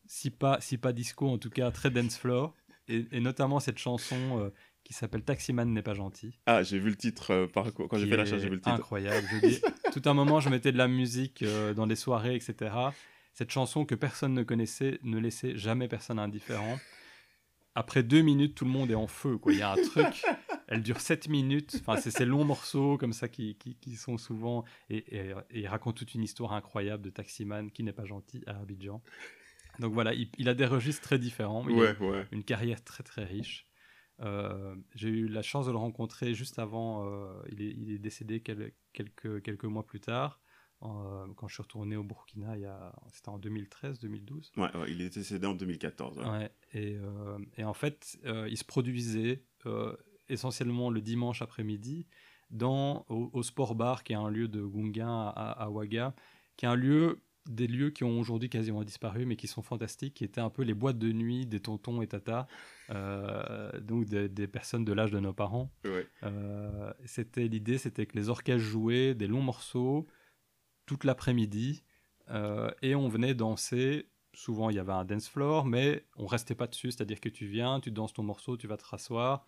si, 0.06 0.30
pas, 0.30 0.60
si 0.60 0.78
pas 0.78 0.92
disco, 0.92 1.28
en 1.28 1.38
tout 1.38 1.50
cas 1.50 1.70
très 1.70 1.90
dance 1.90 2.16
floor, 2.16 2.54
et, 2.88 3.06
et 3.12 3.20
notamment 3.20 3.60
cette 3.60 3.78
chanson 3.78 4.16
euh, 4.38 4.50
qui 4.84 4.92
s'appelle 4.92 5.22
Taximan 5.22 5.72
n'est 5.72 5.82
pas 5.82 5.94
gentil. 5.94 6.38
Ah, 6.46 6.62
j'ai 6.62 6.78
vu 6.78 6.90
le 6.90 6.96
titre 6.96 7.30
euh, 7.32 7.46
par... 7.46 7.72
quand 7.72 7.96
j'ai 7.96 8.06
fait 8.06 8.16
la 8.16 8.24
recherche, 8.24 8.42
j'ai 8.42 8.48
vu 8.48 8.56
le 8.56 8.60
titre. 8.60 8.74
Incroyable. 8.74 9.26
Je 9.30 9.46
dis, 9.48 9.60
tout 9.92 10.02
un 10.04 10.14
moment, 10.14 10.40
je 10.40 10.50
mettais 10.50 10.72
de 10.72 10.78
la 10.78 10.88
musique 10.88 11.42
euh, 11.42 11.72
dans 11.72 11.86
des 11.86 11.96
soirées, 11.96 12.34
etc. 12.34 12.74
Cette 13.32 13.50
chanson 13.50 13.84
que 13.84 13.94
personne 13.94 14.34
ne 14.34 14.42
connaissait 14.42 15.00
ne 15.02 15.18
laissait 15.18 15.56
jamais 15.56 15.88
personne 15.88 16.18
indifférent. 16.18 16.78
Après 17.74 18.04
deux 18.04 18.20
minutes, 18.22 18.54
tout 18.54 18.64
le 18.64 18.70
monde 18.70 18.90
est 18.90 18.94
en 18.94 19.08
feu. 19.08 19.36
Quoi. 19.38 19.52
Il 19.52 19.58
y 19.58 19.62
a 19.62 19.72
un 19.72 19.82
truc. 19.82 20.22
Elle 20.68 20.82
dure 20.82 21.00
sept 21.00 21.28
minutes. 21.28 21.80
Enfin, 21.80 22.00
c'est 22.00 22.12
ces 22.12 22.24
longs 22.24 22.44
morceaux 22.44 22.96
comme 22.98 23.12
ça 23.12 23.26
qui, 23.28 23.56
qui, 23.56 23.74
qui 23.74 23.96
sont 23.96 24.18
souvent. 24.18 24.64
Et, 24.90 24.98
et, 25.16 25.30
et 25.50 25.60
il 25.60 25.66
raconte 25.66 25.96
toute 25.96 26.14
une 26.14 26.22
histoire 26.22 26.52
incroyable 26.52 27.02
de 27.02 27.10
taximan 27.10 27.70
qui 27.72 27.82
n'est 27.82 27.92
pas 27.92 28.04
gentil 28.04 28.44
à 28.46 28.60
Abidjan. 28.60 29.02
Donc 29.78 29.92
voilà, 29.92 30.14
il, 30.14 30.28
il 30.38 30.48
a 30.48 30.54
des 30.54 30.66
registres 30.66 31.02
très 31.02 31.18
différents. 31.18 31.66
il 31.68 31.74
a 31.74 31.78
Ouais, 31.78 31.98
ouais. 31.98 32.26
une 32.32 32.44
carrière 32.44 32.82
très 32.84 33.02
très 33.02 33.24
riche. 33.24 33.66
Euh, 34.20 34.76
j'ai 34.94 35.08
eu 35.08 35.26
la 35.28 35.42
chance 35.42 35.66
de 35.66 35.72
le 35.72 35.76
rencontrer 35.78 36.34
juste 36.34 36.58
avant, 36.60 37.04
euh, 37.06 37.42
il, 37.50 37.60
est, 37.62 37.70
il 37.76 37.90
est 37.90 37.98
décédé 37.98 38.40
quel- 38.40 38.72
quelques, 38.92 39.42
quelques 39.42 39.64
mois 39.64 39.84
plus 39.84 39.98
tard, 40.00 40.40
euh, 40.82 41.26
quand 41.36 41.48
je 41.48 41.54
suis 41.54 41.62
retourné 41.62 41.96
au 41.96 42.04
Burkina, 42.04 42.54
c'était 43.12 43.30
en 43.30 43.38
2013-2012. 43.38 44.52
Ouais, 44.56 44.76
ouais, 44.76 44.90
il 44.92 45.00
est 45.00 45.14
décédé 45.14 45.46
en 45.46 45.54
2014. 45.54 46.18
ouais. 46.18 46.50
Et, 46.72 46.96
euh, 46.96 47.38
et 47.56 47.64
en 47.64 47.74
fait, 47.74 48.16
il 48.48 48.56
se 48.56 48.64
produisait 48.64 49.42
essentiellement 50.28 50.90
le 50.90 51.00
dimanche 51.00 51.42
après-midi 51.42 52.06
dans 52.50 53.04
au, 53.08 53.30
au 53.32 53.42
Sport 53.42 53.74
Bar, 53.74 54.04
qui 54.04 54.12
est 54.12 54.16
un 54.16 54.30
lieu 54.30 54.48
de 54.48 54.62
Gunga 54.62 55.08
à, 55.08 55.50
à 55.64 55.68
Ouaga, 55.70 56.14
qui 56.56 56.66
est 56.66 56.68
un 56.68 56.76
lieu 56.76 57.20
des 57.48 57.66
lieux 57.66 57.90
qui 57.90 58.04
ont 58.04 58.18
aujourd'hui 58.18 58.48
quasiment 58.48 58.84
disparu, 58.84 59.26
mais 59.26 59.36
qui 59.36 59.46
sont 59.46 59.62
fantastiques, 59.62 60.14
qui 60.14 60.24
étaient 60.24 60.40
un 60.40 60.50
peu 60.50 60.62
les 60.62 60.74
boîtes 60.74 60.98
de 60.98 61.12
nuit 61.12 61.46
des 61.46 61.60
tontons 61.60 62.00
et 62.02 62.06
tatas, 62.06 62.46
euh, 62.90 63.80
donc 63.80 64.06
des, 64.06 64.28
des 64.28 64.46
personnes 64.48 64.84
de 64.84 64.92
l'âge 64.92 65.10
de 65.10 65.20
nos 65.20 65.32
parents. 65.32 65.70
Ouais. 65.84 66.06
Euh, 66.22 66.92
c'était 67.04 67.46
l'idée, 67.48 67.78
c'était 67.78 68.06
que 68.06 68.16
les 68.16 68.28
orchestres 68.28 68.62
jouaient 68.62 69.14
des 69.14 69.26
longs 69.26 69.42
morceaux 69.42 70.06
toute 70.86 71.04
l'après-midi 71.04 71.84
euh, 72.30 72.70
et 72.82 72.94
on 72.94 73.08
venait 73.08 73.34
danser. 73.34 74.08
Souvent, 74.32 74.70
il 74.70 74.76
y 74.76 74.78
avait 74.78 74.92
un 74.92 75.04
dance 75.04 75.28
floor, 75.28 75.64
mais 75.64 76.06
on 76.16 76.26
restait 76.26 76.54
pas 76.56 76.66
dessus. 76.66 76.90
C'est-à-dire 76.90 77.20
que 77.20 77.28
tu 77.28 77.46
viens, 77.46 77.78
tu 77.80 77.90
danses 77.90 78.14
ton 78.14 78.22
morceau, 78.22 78.56
tu 78.56 78.66
vas 78.66 78.76
te 78.76 78.84
rasseoir. 78.84 79.46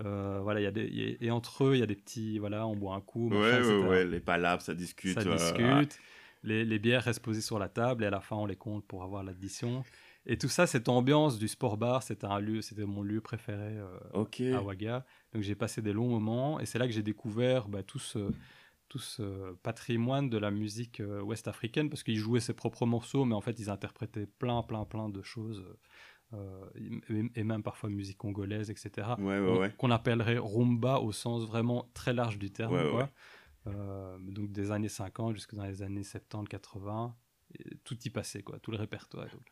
Euh, 0.00 0.40
voilà, 0.42 0.60
il 0.60 0.64
y 0.64 0.66
a 0.66 0.70
des, 0.70 0.86
il 0.86 0.96
y 0.96 1.14
a- 1.14 1.16
et 1.20 1.30
entre 1.30 1.64
eux, 1.64 1.74
il 1.76 1.80
y 1.80 1.82
a 1.82 1.86
des 1.86 1.96
petits, 1.96 2.38
voilà, 2.38 2.66
on 2.66 2.76
boit 2.76 2.94
un 2.94 3.00
coup, 3.00 3.30
Ouais, 3.30 3.38
machin, 3.38 3.80
ouais, 3.80 3.88
ouais, 3.88 4.04
les 4.06 4.20
palabres, 4.20 4.62
ça 4.62 4.74
discute. 4.74 5.14
ça 5.14 5.20
euh, 5.28 5.36
discute. 5.36 5.98
Les, 6.42 6.64
les 6.64 6.78
bières 6.78 7.02
restent 7.02 7.22
posées 7.22 7.40
sur 7.40 7.58
la 7.58 7.68
table 7.68 8.04
et 8.04 8.06
à 8.06 8.10
la 8.10 8.20
fin, 8.20 8.36
on 8.36 8.46
les 8.46 8.56
compte 8.56 8.86
pour 8.86 9.02
avoir 9.02 9.22
l'addition. 9.24 9.84
Et 10.26 10.36
tout 10.36 10.48
ça, 10.48 10.66
cette 10.66 10.88
ambiance 10.88 11.38
du 11.38 11.48
sport 11.48 11.76
bar, 11.78 12.02
c'était 12.02 12.26
un 12.26 12.38
lieu, 12.38 12.60
c'était 12.60 12.84
mon 12.84 13.02
lieu 13.02 13.20
préféré 13.20 13.76
euh, 13.78 13.98
Ok. 14.12 14.40
à 14.40 14.62
Ouaga. 14.62 15.06
Donc 15.32 15.42
j'ai 15.42 15.54
passé 15.54 15.80
des 15.82 15.92
longs 15.92 16.08
moments 16.08 16.60
et 16.60 16.66
c'est 16.66 16.78
là 16.78 16.86
que 16.86 16.92
j'ai 16.92 17.02
découvert 17.02 17.68
bah, 17.68 17.82
tout, 17.82 17.98
ce, 17.98 18.30
tout 18.88 18.98
ce 18.98 19.54
patrimoine 19.62 20.28
de 20.28 20.36
la 20.38 20.50
musique 20.50 21.00
euh, 21.00 21.22
ouest-africaine 21.22 21.88
parce 21.88 22.02
qu'ils 22.02 22.18
jouaient 22.18 22.40
ses 22.40 22.52
propres 22.54 22.84
morceaux, 22.86 23.24
mais 23.24 23.34
en 23.34 23.40
fait 23.40 23.58
ils 23.58 23.70
interprétaient 23.70 24.26
plein, 24.26 24.62
plein, 24.62 24.84
plein 24.84 25.08
de 25.08 25.22
choses. 25.22 25.64
euh, 26.34 26.64
et, 27.08 27.40
et 27.40 27.42
même 27.44 27.62
parfois 27.62 27.88
musique 27.88 28.18
congolaise, 28.18 28.70
etc. 28.70 29.08
Ouais, 29.18 29.24
ouais, 29.24 29.38
On- 29.48 29.58
ouais. 29.60 29.72
Qu'on 29.78 29.90
appellerait 29.90 30.36
rumba 30.38 30.98
au 31.00 31.10
sens 31.10 31.46
vraiment 31.46 31.88
très 31.94 32.12
large 32.12 32.38
du 32.38 32.50
terme. 32.50 32.76
Quoi. 32.90 33.08
Euh, 33.68 34.18
donc 34.20 34.50
des 34.52 34.70
années 34.70 34.88
50 34.88 35.34
jusque 35.34 35.54
dans 35.54 35.64
les 35.64 35.82
années 35.82 36.04
70, 36.04 36.48
80, 36.48 37.14
et 37.58 37.76
tout 37.84 37.96
y 38.04 38.10
passait, 38.10 38.42
quoi, 38.42 38.58
tout 38.58 38.70
le 38.70 38.76
répertoire. 38.76 39.26
donc. 39.26 39.46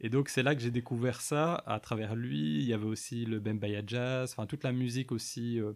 Et 0.00 0.08
donc 0.08 0.28
c'est 0.28 0.42
là 0.42 0.54
que 0.54 0.60
j'ai 0.60 0.70
découvert 0.70 1.20
ça 1.20 1.54
à 1.66 1.78
travers 1.80 2.14
lui. 2.14 2.60
Il 2.60 2.66
y 2.66 2.72
avait 2.72 2.86
aussi 2.86 3.26
le 3.26 3.38
Bembaya 3.38 3.82
Jazz, 3.86 4.32
enfin 4.32 4.46
toute 4.46 4.64
la 4.64 4.72
musique 4.72 5.12
aussi, 5.12 5.60
euh, 5.60 5.74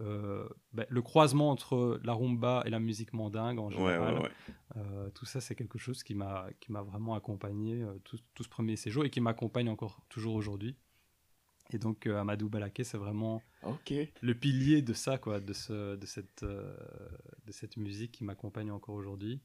euh, 0.00 0.48
ben, 0.72 0.86
le 0.88 1.02
croisement 1.02 1.50
entre 1.50 2.00
la 2.04 2.12
rumba 2.12 2.62
et 2.66 2.70
la 2.70 2.78
musique 2.78 3.12
mandingue 3.12 3.58
en 3.58 3.70
général. 3.70 4.14
ouais, 4.14 4.20
ouais. 4.22 5.10
Tout 5.14 5.26
ça, 5.26 5.40
c'est 5.40 5.56
quelque 5.56 5.78
chose 5.78 6.02
qui 6.02 6.14
m'a 6.14 6.46
qui 6.60 6.70
m'a 6.70 6.82
vraiment 6.82 7.14
accompagné 7.14 7.84
tout, 8.04 8.18
tout 8.34 8.44
ce 8.44 8.48
premier 8.48 8.76
séjour 8.76 9.04
et 9.04 9.10
qui 9.10 9.20
m'accompagne 9.20 9.68
encore 9.68 10.00
toujours 10.08 10.34
aujourd'hui. 10.34 10.76
Et 11.70 11.78
donc 11.78 12.06
euh, 12.06 12.18
Amadou 12.18 12.48
Balaké, 12.48 12.82
c'est 12.84 12.96
vraiment 12.98 13.42
le 14.22 14.32
pilier 14.34 14.80
de 14.82 14.92
ça, 14.94 15.18
quoi, 15.18 15.40
de, 15.40 15.52
ce, 15.52 15.96
de, 15.96 16.06
cette, 16.06 16.42
euh, 16.42 16.74
de 17.46 17.52
cette 17.52 17.76
musique 17.76 18.12
qui 18.12 18.24
m'accompagne 18.24 18.70
encore 18.70 18.94
aujourd'hui. 18.94 19.42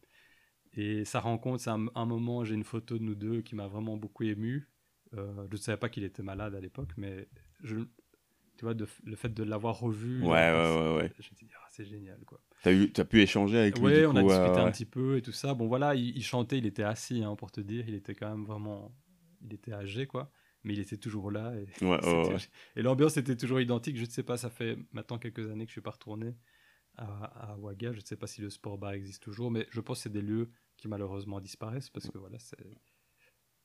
Et 0.76 1.06
sa 1.06 1.20
rencontre, 1.20 1.62
c'est 1.62 1.70
un, 1.70 1.86
un 1.94 2.06
moment, 2.06 2.44
j'ai 2.44 2.56
une 2.56 2.64
photo 2.64 2.98
de 2.98 3.04
nous 3.04 3.16
deux 3.16 3.42
qui 3.42 3.56
m'a 3.56 3.68
vraiment 3.68 3.98
beaucoup 3.98 4.24
ému. 4.24 4.70
Euh, 5.16 5.46
je 5.52 5.56
ne 5.56 5.62
savais 5.62 5.78
pas 5.78 5.90
qu'il 5.90 6.04
était 6.04 6.24
malade 6.24 6.56
à 6.56 6.62
l'époque, 6.62 6.92
mais 6.98 7.28
je, 7.62 7.76
tu 8.58 8.66
vois, 8.66 8.74
de 8.74 8.88
le 9.04 9.16
fait 9.16 9.30
de 9.30 9.44
l'avoir 9.44 9.80
revu. 9.80 10.22
Ouais, 10.24 10.30
ouais, 10.30 10.96
ouais. 10.96 11.12
Je 11.20 11.30
me 11.30 11.36
suis 11.36 11.46
dit, 11.46 11.54
ah, 11.56 11.68
c'est 11.70 11.86
génial, 11.86 12.20
quoi. 12.26 12.40
T'as 12.64 12.72
eu, 12.72 12.92
t'as 12.92 13.04
pu 13.04 13.22
échanger 13.22 13.60
avec 13.60 13.78
lui 13.78 13.94
du 13.94 14.06
on 14.06 14.16
a 14.16 14.24
discuté 14.24 14.60
un 14.60 14.72
petit 14.72 14.86
peu 14.86 15.18
et 15.18 15.22
tout 15.22 15.34
ça. 15.34 15.54
Bon, 15.54 15.68
voilà, 15.68 15.94
il, 15.94 16.16
il 16.16 16.24
chantait, 16.24 16.58
il 16.58 16.66
était 16.66 16.84
assis, 16.84 17.24
hein, 17.24 17.36
pour 17.36 17.52
te 17.52 17.60
dire. 17.62 17.86
Il 17.88 17.94
était 17.94 18.16
quand 18.16 18.30
même 18.30 18.46
vraiment. 18.46 18.96
Il 19.42 19.54
était 19.54 19.74
âgé, 19.74 20.08
quoi. 20.08 20.32
Mais 20.64 20.74
il 20.74 20.80
était 20.80 20.98
toujours 20.98 21.30
là. 21.32 21.54
Et, 21.56 21.66
Ouais, 21.84 21.90
ouais, 21.92 22.00
c'était- 22.02 22.34
ouais. 22.36 22.50
et 22.78 22.82
l'ambiance 22.82 23.18
était 23.18 23.36
toujours 23.36 23.60
identique. 23.60 23.98
Je 23.98 24.06
ne 24.06 24.10
sais 24.10 24.24
pas, 24.24 24.38
ça 24.38 24.50
fait 24.50 24.78
maintenant 24.92 25.18
quelques 25.18 25.50
années 25.50 25.66
que 25.66 25.70
je 25.72 25.74
suis 25.76 25.82
pas 25.82 25.92
retourné 25.92 26.36
à, 26.96 27.52
à 27.52 27.58
Ouaga. 27.58 27.92
Je 27.92 28.00
ne 28.00 28.06
sais 28.06 28.16
pas 28.16 28.28
si 28.28 28.42
le 28.42 28.50
sport 28.50 28.78
bar 28.78 28.92
existe 28.94 29.22
toujours, 29.24 29.52
mais 29.52 29.68
je 29.72 29.82
pense 29.82 30.00
que 30.00 30.04
c'est 30.04 30.10
des 30.14 30.22
lieux 30.22 30.50
qui 30.78 30.88
malheureusement 30.88 31.40
disparaissent 31.42 31.90
parce 31.90 32.10
que 32.10 32.18
voilà, 32.18 32.40
c'est. 32.40 32.58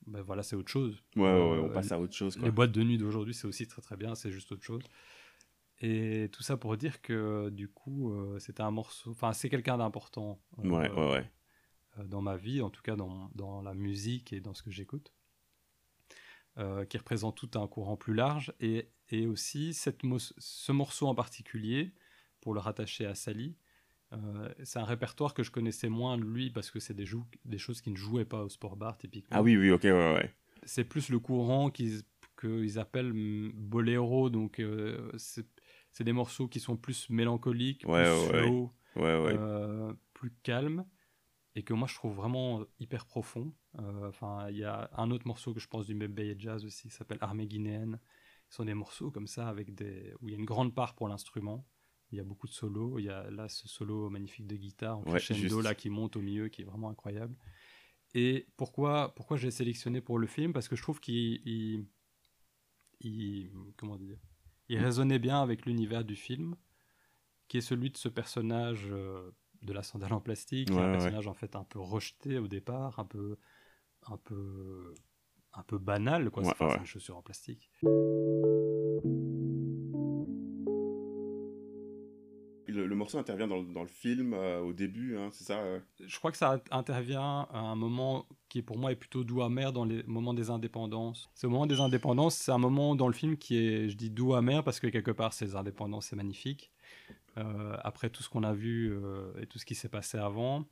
Ben 0.07 0.21
voilà, 0.21 0.43
c'est 0.43 0.55
autre 0.55 0.71
chose. 0.71 1.03
Ouais, 1.17 1.23
ouais, 1.23 1.29
ouais, 1.29 1.59
on 1.59 1.65
Euh, 1.69 1.73
passe 1.73 1.91
à 1.91 1.99
autre 1.99 2.13
chose. 2.15 2.35
Quoi. 2.37 2.45
Les 2.45 2.51
boîtes 2.51 2.71
de 2.71 2.83
nuit 2.83 2.97
d'aujourd'hui, 2.97 3.33
c'est 3.33 3.47
aussi 3.47 3.67
très 3.67 3.81
très 3.81 3.97
bien, 3.97 4.15
c'est 4.15 4.31
juste 4.31 4.51
autre 4.51 4.63
chose. 4.63 4.81
Et 5.81 6.29
tout 6.33 6.43
ça 6.43 6.57
pour 6.57 6.75
dire 6.77 7.01
que 7.01 7.49
du 7.49 7.69
coup, 7.69 8.11
euh, 8.11 8.39
c'était 8.39 8.61
un 8.63 8.71
morceau. 8.71 9.11
Enfin, 9.11 9.31
c'est 9.33 9.49
quelqu'un 9.49 9.77
d'important 9.77 10.41
euh, 10.59 10.69
Ouais, 10.69 10.89
ouais, 10.91 11.11
ouais. 11.11 11.31
euh, 11.99 12.03
dans 12.05 12.21
ma 12.21 12.35
vie, 12.37 12.61
en 12.61 12.69
tout 12.69 12.81
cas 12.81 12.95
dans, 12.95 13.29
dans 13.35 13.61
la 13.61 13.73
musique 13.73 14.33
et 14.33 14.41
dans 14.41 14.53
ce 14.53 14.63
que 14.63 14.71
j'écoute, 14.71 15.13
euh, 16.57 16.85
qui 16.85 16.97
représente 16.97 17.37
tout 17.37 17.59
un 17.59 17.67
courant 17.67 17.97
plus 17.97 18.13
large. 18.13 18.53
Et, 18.59 18.89
et 19.09 19.27
aussi, 19.27 19.73
cette 19.73 20.03
mo- 20.03 20.19
ce 20.19 20.71
morceau 20.71 21.07
en 21.07 21.15
particulier, 21.15 21.93
pour 22.41 22.53
le 22.53 22.59
rattacher 22.59 23.05
à 23.05 23.15
Sally, 23.15 23.57
euh, 24.13 24.53
c'est 24.63 24.79
un 24.79 24.85
répertoire 24.85 25.33
que 25.33 25.43
je 25.43 25.51
connaissais 25.51 25.89
moins 25.89 26.17
de 26.17 26.23
lui 26.23 26.49
parce 26.51 26.71
que 26.71 26.79
c'est 26.79 26.95
des, 26.95 27.05
des 27.45 27.57
choses 27.57 27.81
qui 27.81 27.91
ne 27.91 27.95
jouaient 27.97 28.25
pas 28.25 28.43
au 28.43 28.49
sport 28.49 28.75
bar 28.75 28.97
typiquement 28.97 29.37
Ah 29.37 29.41
oui, 29.41 29.55
oui, 29.57 29.71
ok, 29.71 29.83
ouais, 29.83 29.91
ouais. 29.91 30.35
c'est 30.63 30.83
plus 30.83 31.09
le 31.09 31.19
courant 31.19 31.69
qu'ils 31.69 32.01
qu'ils 32.39 32.79
appellent 32.79 33.11
boléro, 33.53 34.29
donc 34.29 34.59
euh, 34.59 35.11
c'est 35.17 35.45
c'est 35.91 36.05
des 36.05 36.13
morceaux 36.13 36.47
qui 36.47 36.59
sont 36.61 36.77
plus 36.77 37.09
mélancoliques, 37.09 37.85
Ouais, 37.85 37.91
plus 37.91 38.05
ouais, 38.05 38.29
slow, 38.29 38.73
ouais. 38.95 39.33
euh, 39.33 39.93
plus 40.13 40.31
calmes, 40.43 40.85
et 41.55 41.63
que 41.63 41.73
moi 41.73 41.87
je 41.87 41.95
trouve 41.95 42.15
vraiment 42.15 42.65
hyper 42.79 43.05
profond. 43.05 43.53
Euh, 43.77 44.09
Enfin, 44.09 44.49
il 44.49 44.57
y 44.57 44.63
a 44.63 44.89
un 44.97 45.11
autre 45.11 45.27
morceau 45.27 45.53
que 45.53 45.59
je 45.59 45.67
pense 45.67 45.85
du 45.85 45.93
Mbeye 45.95 46.35
Jazz 46.39 46.65
aussi, 46.65 46.89
qui 46.89 46.93
s'appelle 46.95 47.19
Armée 47.21 47.47
guinéenne. 47.47 47.99
Ce 48.49 48.55
sont 48.57 48.65
des 48.65 48.73
morceaux 48.73 49.11
comme 49.11 49.27
ça 49.27 49.47
avec 49.47 49.75
des 49.75 50.13
où 50.21 50.27
il 50.27 50.31
y 50.31 50.35
a 50.35 50.39
une 50.39 50.45
grande 50.45 50.73
part 50.73 50.95
pour 50.95 51.07
l'instrument. 51.07 51.65
Il 52.11 52.17
y 52.17 52.21
a 52.21 52.23
beaucoup 52.23 52.47
de 52.47 52.51
solos. 52.53 52.97
Il 52.99 53.05
y 53.05 53.09
a 53.09 53.29
là 53.29 53.47
ce 53.47 53.67
solo 53.67 54.09
magnifique 54.09 54.47
de 54.47 54.55
guitare 54.55 54.97
en 54.97 55.03
Ouais, 55.03 55.19
crescendo 55.19 55.57
juste. 55.57 55.61
là 55.61 55.75
qui 55.75 55.89
monte 55.91 56.15
au 56.15 56.21
milieu, 56.21 56.47
qui 56.49 56.63
est 56.63 56.65
vraiment 56.65 56.89
incroyable. 56.89 57.35
Et 58.15 58.47
pourquoi, 58.57 59.13
pourquoi 59.15 59.37
j'ai 59.37 59.51
sélectionné 59.51 60.01
pour 60.01 60.19
le 60.19 60.27
film? 60.27 60.53
Parce 60.53 60.67
que 60.67 60.75
je 60.75 60.81
trouve 60.81 60.99
qu'il 60.99 61.41
il- 61.45 61.87
il- 63.01 63.51
comment 63.77 63.97
dire, 63.97 64.17
il 64.67 64.77
résonnait 64.79 65.19
bien 65.19 65.41
avec 65.41 65.65
l'univers 65.65 66.03
du 66.03 66.15
film, 66.15 66.55
qui 67.47 67.57
est 67.57 67.61
celui 67.61 67.91
de 67.91 67.97
ce 67.97 68.09
personnage 68.09 68.87
euh, 68.91 69.31
de 69.63 69.73
la 69.73 69.83
sandale 69.83 70.13
en 70.13 70.21
plastique, 70.21 70.69
Ouais, 70.69 70.77
un 70.77 70.83
ouais. 70.85 70.89
personnage 70.89 71.27
en 71.27 71.33
fait 71.33 71.55
un 71.55 71.63
peu 71.65 71.79
rejeté 71.79 72.39
au 72.39 72.47
départ, 72.47 72.99
un 72.99 73.05
peu, 73.05 73.37
un 74.07 74.17
peu, 74.17 74.93
un 75.53 75.63
peu 75.63 75.77
banal, 75.77 76.29
quoi. 76.29 76.43
Ouais, 76.43 76.53
c'est 76.57 76.65
ouais. 76.65 76.77
une 76.77 76.85
chaussure 76.85 77.17
en 77.17 77.21
plastique. 77.21 77.69
Le, 82.71 82.85
le 82.85 82.95
morceau 82.95 83.17
intervient 83.17 83.47
dans, 83.47 83.57
le- 83.57 83.73
dans 83.73 83.81
le 83.81 83.87
film 83.87 84.35
euh, 84.35 84.59
au 84.61 84.73
début, 84.73 85.17
hein, 85.17 85.29
c'est 85.31 85.43
ça 85.43 85.57
euh? 85.59 85.79
Je 86.05 86.17
crois 86.19 86.31
que 86.31 86.37
ça 86.37 86.61
intervient 86.69 87.47
à 87.51 87.57
un 87.57 87.75
moment 87.75 88.27
qui 88.47 88.61
pour 88.61 88.77
moi 88.77 88.91
est 88.91 88.95
plutôt 88.95 89.23
doux 89.23 89.41
amer 89.41 89.73
dans 89.73 89.85
les 89.85 90.03
moments 90.03 90.35
des 90.35 90.51
indépendances. 90.51 91.31
C'est 91.33 91.47
au 91.47 91.49
moment 91.49 91.65
des 91.65 91.79
indépendances, 91.79 92.35
c'est 92.35 92.51
un 92.51 92.59
moment 92.59 92.95
dans 92.95 93.07
le 93.07 93.13
film 93.13 93.37
qui 93.37 93.57
est, 93.57 93.89
je 93.89 93.97
dis 93.97 94.11
doux 94.11 94.35
amer 94.35 94.63
parce 94.63 94.79
que 94.79 94.85
quelque 94.85 95.09
part 95.09 95.33
ces 95.33 95.55
indépendances 95.55 96.07
c'est 96.07 96.15
magnifique. 96.15 96.71
Euh, 97.37 97.75
après 97.83 98.11
tout 98.11 98.21
ce 98.21 98.29
qu'on 98.29 98.43
a 98.43 98.53
vu 98.53 98.91
euh, 98.91 99.33
et 99.41 99.47
tout 99.47 99.57
ce 99.57 99.65
qui 99.65 99.73
s'est 99.73 99.89
passé 99.89 100.19
avant, 100.19 100.65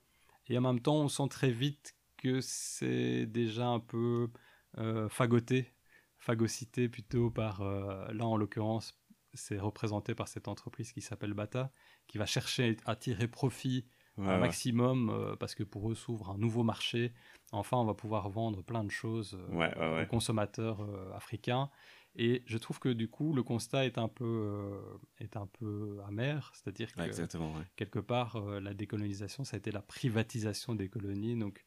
et 0.50 0.58
en 0.58 0.62
même 0.62 0.80
temps 0.80 0.98
on 0.98 1.08
sent 1.10 1.28
très 1.30 1.50
vite 1.50 1.96
que 2.18 2.42
c'est 2.42 3.26
déjà 3.26 3.68
un 3.68 3.80
peu 3.80 4.30
euh, 4.78 5.08
fagoté, 5.10 5.74
phagocyté 6.18 6.90
plutôt 6.90 7.30
par 7.32 7.62
euh, 7.62 8.12
là 8.12 8.26
en 8.26 8.38
l'occurrence 8.38 9.00
c'est 9.34 9.60
représenté 9.60 10.16
par 10.16 10.28
cette 10.28 10.48
entreprise 10.48 10.92
qui 10.92 11.02
s'appelle 11.02 11.34
Bata, 11.34 11.72
qui 12.08 12.18
va 12.18 12.26
chercher 12.26 12.78
à 12.86 12.96
tirer 12.96 13.28
profit 13.28 13.86
un 14.18 14.38
maximum 14.40 15.10
euh, 15.10 15.36
parce 15.36 15.54
que 15.54 15.64
pour 15.64 15.92
eux 15.92 15.96
s'ouvre 15.96 16.32
un 16.32 16.38
nouveau 16.38 16.64
marché. 16.64 17.14
Enfin, 17.52 17.78
on 17.78 17.86
va 17.86 17.94
pouvoir 17.94 18.30
vendre 18.30 18.64
plein 18.64 18.84
de 18.84 18.90
choses 18.90 19.36
euh, 19.36 19.56
Ouais, 19.56 19.78
ouais, 19.78 19.94
ouais. 19.94 20.04
aux 20.04 20.08
consommateurs 20.08 20.82
euh, 20.82 21.14
africains. 21.14 21.70
Et 22.16 22.42
je 22.48 22.58
trouve 22.58 22.80
que 22.80 22.90
du 22.90 23.10
coup, 23.10 23.32
le 23.34 23.44
constat 23.44 23.86
est 23.86 24.00
un 24.00 24.08
peu, 24.08 24.76
est 25.20 25.38
un 25.38 25.46
peu 25.46 26.00
amer, 26.08 26.52
c'est-à-dire 26.56 26.92
que 26.92 27.68
quelque 27.76 28.00
part, 28.00 28.42
la 28.60 28.74
décolonisation, 28.74 29.44
ça 29.44 29.56
a 29.56 29.60
été 29.60 29.70
la 29.70 29.84
privatisation 29.84 30.74
des 30.74 30.90
colonies. 30.90 31.38
Donc, 31.38 31.67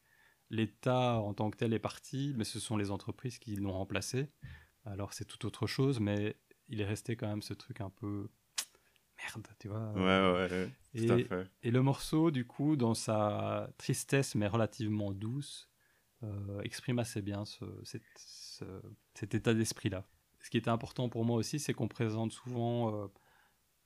l'État 0.51 1.15
en 1.19 1.33
tant 1.33 1.49
que 1.49 1.57
tel 1.57 1.73
est 1.73 1.79
parti, 1.79 2.33
mais 2.37 2.43
ce 2.43 2.59
sont 2.59 2.77
les 2.77 2.91
entreprises 2.91 3.39
qui 3.39 3.55
l'ont 3.55 3.71
remplacé. 3.73 4.29
Alors, 4.85 5.13
c'est 5.13 5.25
tout 5.25 5.45
autre 5.45 5.67
chose, 5.67 5.99
mais 5.99 6.37
il 6.67 6.81
est 6.81 6.85
resté 6.85 7.15
quand 7.15 7.27
même 7.27 7.41
ce 7.41 7.53
truc 7.53 7.81
un 7.81 7.89
peu 7.89 8.29
merde, 9.17 9.47
tu 9.59 9.69
vois. 9.69 9.91
Ouais, 9.93 10.01
ouais, 10.01 10.47
ouais, 10.49 10.71
tout 10.95 11.13
à 11.13 11.17
Et, 11.17 11.27
fait. 11.27 11.47
et 11.63 11.71
le 11.71 11.81
morceau, 11.81 12.31
du 12.31 12.45
coup, 12.45 12.75
dans 12.75 12.93
sa 12.93 13.69
tristesse 13.77 14.35
mais 14.35 14.47
relativement 14.47 15.11
douce, 15.13 15.69
euh, 16.23 16.61
exprime 16.61 16.99
assez 16.99 17.21
bien 17.21 17.45
ce- 17.45 17.65
cet, 17.83 18.03
ce- 18.17 18.81
cet 19.13 19.35
état 19.35 19.53
d'esprit-là. 19.53 20.05
Ce 20.39 20.49
qui 20.49 20.57
était 20.57 20.69
important 20.69 21.09
pour 21.09 21.25
moi 21.25 21.37
aussi, 21.37 21.59
c'est 21.59 21.73
qu'on 21.73 21.87
présente 21.87 22.31
souvent 22.31 22.93
euh, 22.93 23.07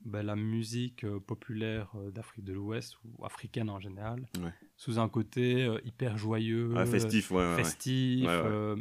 ben, 0.05 0.23
la 0.23 0.35
musique 0.35 1.03
euh, 1.03 1.19
populaire 1.19 1.91
euh, 1.95 2.11
d'Afrique 2.11 2.45
de 2.45 2.53
l'Ouest, 2.53 2.97
ou 3.03 3.25
africaine 3.25 3.69
en 3.69 3.79
général, 3.79 4.27
Ouais. 4.41 4.53
sous 4.77 4.99
un 4.99 5.09
côté 5.09 5.63
euh, 5.65 5.79
hyper 5.83 6.17
joyeux, 6.17 6.73
Ouais, 6.73 6.85
festif, 6.85 7.31
ouais, 7.31 7.55
festif, 7.55 8.23
Ouais, 8.25 8.75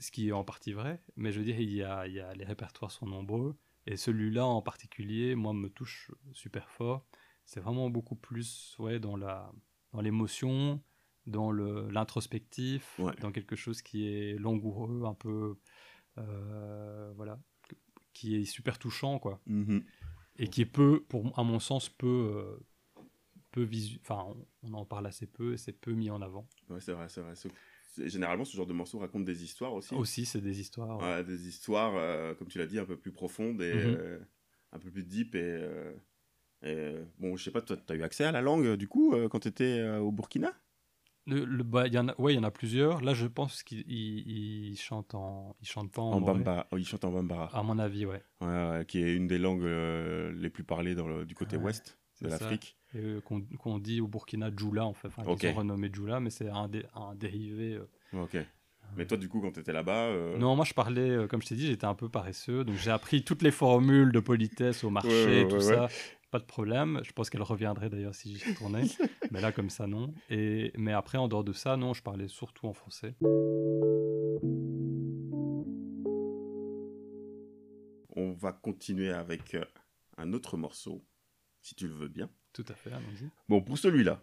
ce 0.00 0.10
qui 0.10 0.28
est 0.28 0.32
en 0.32 0.42
partie 0.44 0.72
vrai, 0.72 1.02
mais 1.16 1.32
je 1.32 1.38
veux 1.38 1.44
dire, 1.44 1.60
il 1.60 1.70
y 1.72 1.82
a, 1.82 2.06
il 2.06 2.14
y 2.14 2.20
a- 2.20 2.34
les 2.34 2.44
répertoires 2.44 2.90
sont 2.90 3.06
nombreux, 3.06 3.56
et 3.86 3.96
celui-là 3.96 4.46
en 4.46 4.62
particulier, 4.62 5.34
moi, 5.34 5.52
me 5.52 5.68
touche 5.68 6.10
super 6.32 6.70
fort. 6.70 7.04
C'est 7.44 7.60
vraiment 7.60 7.90
beaucoup 7.90 8.16
plus 8.16 8.74
ouais, 8.78 8.98
dans 9.00 9.16
la 9.16 9.52
dans 9.92 10.00
l'émotion, 10.00 10.82
dans 11.26 11.50
le- 11.50 11.90
l'introspectif, 11.90 12.98
dans 13.20 13.30
quelque 13.30 13.56
chose 13.56 13.82
qui 13.82 14.06
est 14.08 14.38
langoureux, 14.38 15.02
un 15.04 15.12
peu, 15.12 15.58
voilà, 16.16 17.38
qui 18.12 18.36
est 18.36 18.44
super 18.44 18.78
touchant, 18.78 19.18
quoi 19.18 19.40
Mhm. 19.46 19.84
et 20.36 20.48
qui 20.48 20.62
est 20.62 20.66
peu, 20.66 21.02
pour, 21.08 21.38
à 21.38 21.42
mon 21.44 21.58
sens, 21.58 21.88
peu, 21.88 22.06
euh, 22.06 23.02
peu 23.50 23.62
visu... 23.62 23.98
Enfin, 24.00 24.34
on, 24.62 24.72
en 24.74 24.84
parle 24.84 25.06
assez 25.06 25.26
peu 25.26 25.52
et 25.52 25.56
c'est 25.56 25.72
peu 25.72 25.92
mis 25.92 26.10
en 26.10 26.22
avant. 26.22 26.48
Ouais, 26.70 26.80
c'est 26.80 26.92
vrai, 26.92 27.08
c'est 27.08 27.20
vrai. 27.20 27.34
Généralement, 28.08 28.44
ce 28.46 28.56
genre 28.56 28.66
de 28.66 28.72
morceaux 28.72 28.98
raconte 28.98 29.24
des 29.26 29.44
histoires 29.44 29.74
aussi. 29.74 29.94
Aussi, 29.94 30.24
c'est 30.24 30.40
des 30.40 30.60
histoires. 30.60 30.98
Ouais, 30.98 31.22
des 31.24 31.46
histoires, 31.48 31.94
euh, 31.96 32.34
comme 32.34 32.48
tu 32.48 32.58
l'as 32.58 32.66
dit, 32.66 32.78
un 32.78 32.86
peu 32.86 32.96
plus 32.96 33.12
profondes 33.12 33.60
et 33.60 33.74
Mhm. 33.74 33.94
euh, 33.98 34.18
un 34.72 34.78
peu 34.78 34.90
plus 34.90 35.04
deep. 35.04 35.34
Et, 35.34 35.40
euh, 35.42 35.92
et, 36.62 36.94
bon, 37.18 37.36
je 37.36 37.44
sais 37.44 37.50
pas, 37.50 37.60
toi, 37.60 37.76
tu 37.76 37.92
as 37.92 37.96
eu 37.96 38.02
accès 38.02 38.24
à 38.24 38.32
la 38.32 38.40
langue, 38.40 38.76
du 38.76 38.88
coup, 38.88 39.14
quand 39.30 39.40
tu 39.40 39.48
étais 39.48 39.82
au 39.98 40.10
Burkina? 40.10 40.54
Le, 41.26 41.44
le- 41.44 41.62
bah, 41.62 41.86
il 41.86 41.92
y 41.94 41.98
en 41.98 42.08
a, 42.08 42.20
ouais, 42.20 42.32
il 42.32 42.36
y 42.36 42.38
en 42.38 42.42
a 42.44 42.50
plusieurs. 42.50 43.00
Là, 43.00 43.14
je 43.14 43.26
pense 43.26 43.62
ils 44.72 44.76
chantent 44.76 45.14
en, 45.14 45.54
ils 45.60 45.68
chantent 45.68 45.92
pas 45.92 46.02
en. 46.02 46.20
Bambara. 46.20 46.66
Oh, 46.72 46.76
en 47.06 47.10
Bambara. 47.10 47.56
À 47.56 47.62
mon 47.62 47.78
avis, 47.78 48.06
ouais. 48.06 48.22
Ouais, 48.40 48.46
ouais, 48.48 48.84
qui 48.86 48.98
est 49.02 49.14
une 49.14 49.28
des 49.28 49.38
langues 49.38 49.62
euh, 49.62 50.32
les 50.34 50.50
plus 50.50 50.64
parlées 50.64 50.94
dans 50.94 51.06
le- 51.06 51.24
du 51.24 51.34
côté 51.34 51.56
Ouais, 51.56 51.64
ouest 51.64 51.96
de 52.22 52.28
l'Afrique. 52.28 52.76
Euh, 52.96 53.20
Qu'on 53.22 53.78
dit 53.78 54.00
au 54.00 54.08
Burkina 54.08 54.50
Djoula, 54.54 54.84
en 54.84 54.92
fait. 54.94 55.08
Enfin, 55.08 55.22
Ok. 55.26 55.44
Ils 55.44 55.50
ont 55.50 55.54
renommé 55.54 55.90
Djoula, 55.92 56.20
mais 56.20 56.30
c'est 56.30 56.48
un, 56.48 56.68
dé- 56.68 56.84
un 56.94 57.14
dérivé. 57.14 57.74
euh. 57.74 58.20
Ok. 58.22 58.36
Mais 58.96 59.06
toi, 59.06 59.16
du 59.16 59.28
coup, 59.28 59.40
quand 59.40 59.52
tu 59.52 59.60
étais 59.60 59.72
là-bas. 59.72 60.06
euh, 60.08 60.36
Non, 60.36 60.54
moi, 60.56 60.66
je 60.66 60.74
parlais, 60.74 61.08
euh, 61.08 61.26
comme 61.26 61.40
je 61.40 61.46
t'ai 61.46 61.54
dit, 61.54 61.66
j'étais 61.68 61.86
un 61.86 61.94
peu 61.94 62.10
paresseux. 62.10 62.64
Donc, 62.64 62.76
j'ai 62.76 62.90
appris 62.90 63.24
toutes 63.24 63.40
les 63.42 63.50
formules 63.50 64.12
de 64.12 64.20
politesse 64.20 64.84
au 64.84 64.90
marché, 64.90 65.08
Ouais, 65.08 65.42
ouais, 65.44 65.48
tout 65.48 65.54
ouais, 65.54 65.60
ça. 65.62 65.88
Pas 66.32 66.38
de 66.38 66.44
problème. 66.44 66.98
Je 67.04 67.12
pense 67.12 67.28
qu'elle 67.28 67.42
reviendrait 67.42 67.90
d'ailleurs 67.90 68.14
si 68.14 68.34
j'y 68.34 68.50
retournais. 68.52 68.84
mais 69.30 69.42
là, 69.42 69.52
comme 69.52 69.68
ça, 69.68 69.86
non. 69.86 70.14
Et, 70.30 70.72
mais 70.78 70.94
après, 70.94 71.18
en 71.18 71.28
dehors 71.28 71.44
de 71.44 71.52
ça, 71.52 71.76
non, 71.76 71.92
je 71.92 72.02
parlais 72.02 72.26
surtout 72.26 72.66
en 72.66 72.72
français. 72.72 73.14
On 78.16 78.32
va 78.32 78.52
continuer 78.52 79.10
avec 79.12 79.54
euh, 79.54 79.64
un 80.16 80.32
autre 80.32 80.56
morceau, 80.56 81.04
si 81.60 81.74
tu 81.74 81.86
le 81.86 81.92
veux 81.92 82.08
bien. 82.08 82.30
Tout 82.54 82.64
à 82.68 82.74
fait, 82.74 82.90
allons-y. 82.90 83.28
Bon, 83.50 83.60
pour 83.60 83.76
celui-là, 83.76 84.18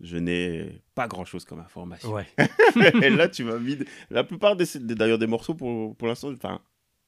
je 0.00 0.16
n'ai 0.16 0.82
pas 0.96 1.06
grand-chose 1.06 1.44
comme 1.44 1.60
information. 1.60 2.12
Ouais. 2.12 2.26
Et 3.00 3.10
là, 3.10 3.28
tu 3.28 3.44
m'as 3.44 3.58
mis. 3.60 3.78
La 4.10 4.24
plupart 4.24 4.56
des- 4.56 4.66
d'ailleurs 4.80 5.18
des 5.18 5.28
morceaux, 5.28 5.54
pour, 5.54 5.94
pour 5.96 6.08
l'instant, 6.08 6.32
enfin, 6.32 6.60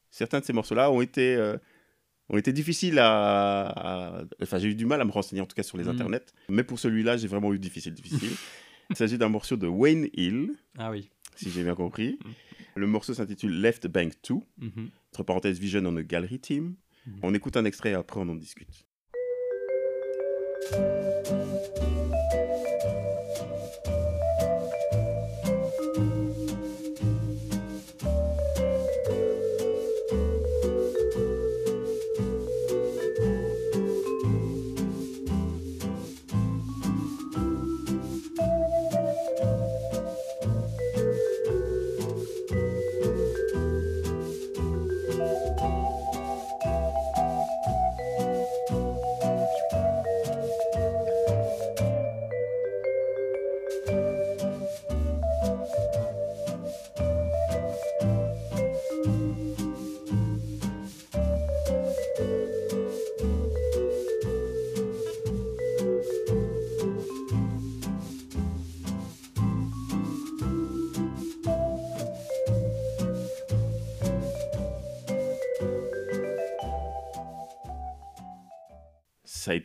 certains 0.09 0.39
de 0.39 0.45
ces 0.45 0.53
morceaux-là 0.53 0.89
ont 0.89 1.01
été, 1.01 1.35
euh, 1.35 1.57
ont 2.29 2.37
été 2.37 2.51
difficiles 2.53 2.99
à. 2.99 3.67
à- 4.19 4.23
Enfin, 4.41 4.57
j'ai 4.59 4.69
eu 4.69 4.75
du 4.75 4.85
mal 4.85 5.01
à 5.01 5.05
me 5.05 5.11
renseigner, 5.11 5.41
en 5.41 5.45
tout 5.45 5.55
cas 5.55 5.63
sur 5.63 5.77
les 5.77 5.85
Mm. 5.85 5.89
internets. 5.89 6.25
Mais 6.49 6.63
pour 6.63 6.79
celui-là, 6.79 7.17
j'ai 7.17 7.27
vraiment 7.27 7.53
eu 7.53 7.59
difficile, 7.59 7.93
difficile. 7.93 8.31
Il 8.89 8.95
s'agit 8.95 9.17
d'un 9.17 9.29
morceau 9.29 9.57
de 9.57 9.67
Wayne 9.67 10.07
Hill, 10.13 10.53
Ah 10.77 10.91
oui. 10.91 11.09
si 11.35 11.49
j'ai 11.51 11.63
bien 11.63 11.75
compris. 11.75 12.17
Le 12.75 12.87
morceau 12.87 13.13
s'intitule 13.13 13.59
Left 13.59 13.87
Bank 13.87 14.13
2, 14.29 14.35
Mhm. 14.59 14.89
entre 15.13 15.23
parenthèses 15.23 15.59
Vision 15.59 15.83
on 15.85 15.95
a 15.97 16.03
Gallery 16.03 16.39
Team. 16.39 16.75
Mhm. 17.05 17.13
On 17.23 17.33
écoute 17.33 17.57
un 17.57 17.65
extrait 17.65 17.91
et 17.91 17.93
après 17.95 18.19
on 18.19 18.29
en 18.29 18.35
discute. 18.35 18.85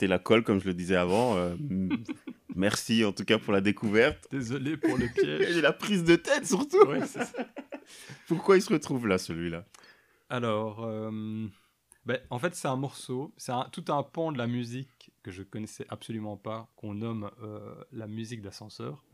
Été 0.02 0.08
la 0.08 0.18
colle, 0.18 0.42
comme 0.42 0.60
je 0.60 0.66
le 0.66 0.74
disais 0.74 0.96
avant. 0.96 1.36
Euh, 1.36 1.54
merci 2.56 3.04
en 3.04 3.12
tout 3.12 3.24
cas 3.24 3.38
pour 3.38 3.52
la 3.52 3.60
découverte. 3.60 4.26
Désolé 4.30 4.76
pour 4.76 4.98
le 4.98 5.06
piège. 5.14 5.56
Et 5.56 5.60
la 5.60 5.72
prise 5.72 6.02
de 6.02 6.16
tête 6.16 6.46
surtout. 6.46 6.84
Ouais, 6.86 7.06
c'est 7.06 7.24
ça. 7.24 7.46
Pourquoi 8.26 8.56
il 8.56 8.62
se 8.62 8.72
retrouve 8.72 9.06
là, 9.06 9.18
celui-là? 9.18 9.64
Alors, 10.28 10.84
euh, 10.84 11.46
ben, 12.04 12.18
en 12.30 12.38
fait, 12.38 12.54
c'est 12.54 12.68
un 12.68 12.76
morceau, 12.76 13.32
c'est 13.36 13.52
tout 13.70 13.84
un 13.88 14.02
pan 14.02 14.32
de 14.32 14.38
la 14.38 14.46
musique 14.46 15.12
que 15.22 15.30
je 15.30 15.42
connaissais 15.42 15.86
absolument 15.88 16.36
pas, 16.36 16.68
qu'on 16.74 16.94
nomme 16.94 17.30
euh, 17.42 17.74
la 17.92 18.08
musique 18.08 18.42
d'ascenseur, 18.42 19.04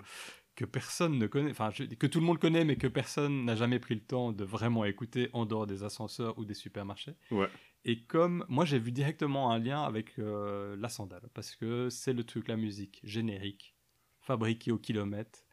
que 0.59 0.65
personne 0.65 1.21
ne 1.21 1.29
connaît, 1.29 1.53
enfin, 1.53 1.71
que 1.71 2.07
tout 2.09 2.19
le 2.19 2.27
monde 2.27 2.41
connaît, 2.41 2.65
mais 2.65 2.75
que 2.75 2.89
personne 2.89 3.45
n'a 3.45 3.55
jamais 3.55 3.79
pris 3.79 3.95
le 3.95 4.01
temps 4.01 4.33
de 4.33 4.43
vraiment 4.43 4.85
écouter 4.85 5.31
en 5.33 5.47
dehors 5.47 5.69
des 5.69 5.85
ascenseurs 5.85 6.37
ou 6.37 6.45
des 6.45 6.55
supermarchés. 6.55 7.15
Ouais. 7.31 7.47
Et 7.85 8.03
comme 8.03 8.45
moi, 8.49 8.65
j'ai 8.65 8.81
vu 8.81 8.91
directement 8.91 9.53
un 9.53 9.61
lien 9.61 9.85
avec 9.85 10.19
euh, 10.19 10.75
la 10.77 10.89
sandale, 10.89 11.29
parce 11.33 11.55
que 11.55 11.91
c'est 11.91 12.13
le 12.13 12.25
truc, 12.25 12.49
la 12.49 12.57
musique 12.57 12.99
générique, 13.05 13.77
fabriquée 14.21 14.73
au 14.73 14.79
kilomètre, 14.79 15.45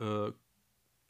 euh, 0.00 0.30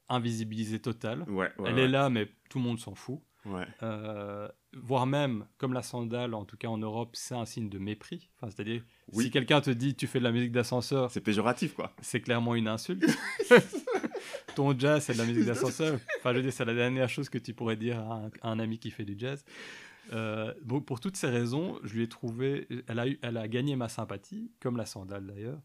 invisibilisée 0.09 0.81
totale. 0.81 1.25
Ouais, 1.29 1.53
ouais. 1.59 1.71
Elle 1.71 1.79
est 1.79 1.89
là, 1.89 2.09
mais 2.09 2.31
tout 2.49 2.57
le 2.57 2.65
monde 2.65 2.81
s'en 2.81 2.95
fout. 2.95 3.21
Ouais. 3.45 3.67
Euh, 3.83 4.49
voire 4.73 5.07
même, 5.07 5.47
comme 5.59 5.73
la 5.73 5.83
sandale, 5.83 6.33
en 6.35 6.45
tout 6.45 6.57
cas 6.57 6.69
en 6.69 6.79
Europe, 6.79 7.11
c'est 7.15 7.35
un 7.35 7.45
signe 7.45 7.69
de 7.69 7.79
mépris. 7.79 8.31
Enfin, 8.37 8.51
c'est-à-dire, 8.51 8.85
Oui. 9.13 9.25
si 9.25 9.31
quelqu'un 9.31 9.61
te 9.61 9.71
dit 9.71 9.95
tu 9.97 10.07
fais 10.07 10.19
de 10.21 10.25
la 10.25 10.33
musique 10.33 10.53
d'ascenseur, 10.53 11.11
C'est 11.11 11.21
péjoratif, 11.21 11.75
quoi. 11.75 11.93
c'est 12.01 12.21
clairement 12.21 12.55
une 12.55 12.69
insulte. 12.69 13.05
Ton 14.55 14.79
jazz, 14.79 15.03
c'est 15.05 15.15
de 15.15 15.19
la 15.19 15.25
musique 15.25 15.45
d'ascenseur. 15.47 15.99
Enfin, 16.19 16.31
je 16.33 16.37
veux 16.37 16.43
dire, 16.43 16.53
c'est 16.53 16.65
la 16.65 16.75
dernière 16.75 17.09
chose 17.09 17.29
que 17.29 17.39
tu 17.39 17.55
pourrais 17.55 17.77
dire 17.77 17.99
à 17.99 18.15
un, 18.17 18.31
à 18.43 18.49
un 18.51 18.59
ami 18.59 18.79
qui 18.79 18.91
fait 18.91 19.05
du 19.05 19.15
jazz. 19.19 19.45
Euh, 20.13 20.53
bon, 20.63 20.81
pour 20.81 21.01
toutes 21.01 21.17
ces 21.17 21.29
raisons, 21.29 21.79
je 21.85 21.95
lui 21.95 22.03
ai 22.03 22.09
trouvé, 22.09 22.67
elle 22.87 22.99
a, 22.99 23.07
eu, 23.09 23.19
elle 23.23 23.37
a 23.37 23.49
gagné 23.49 23.77
ma 23.77 23.89
sympathie, 23.89 24.51
comme 24.61 24.77
la 24.77 24.85
sandale 24.87 25.27
d'ailleurs, 25.27 25.61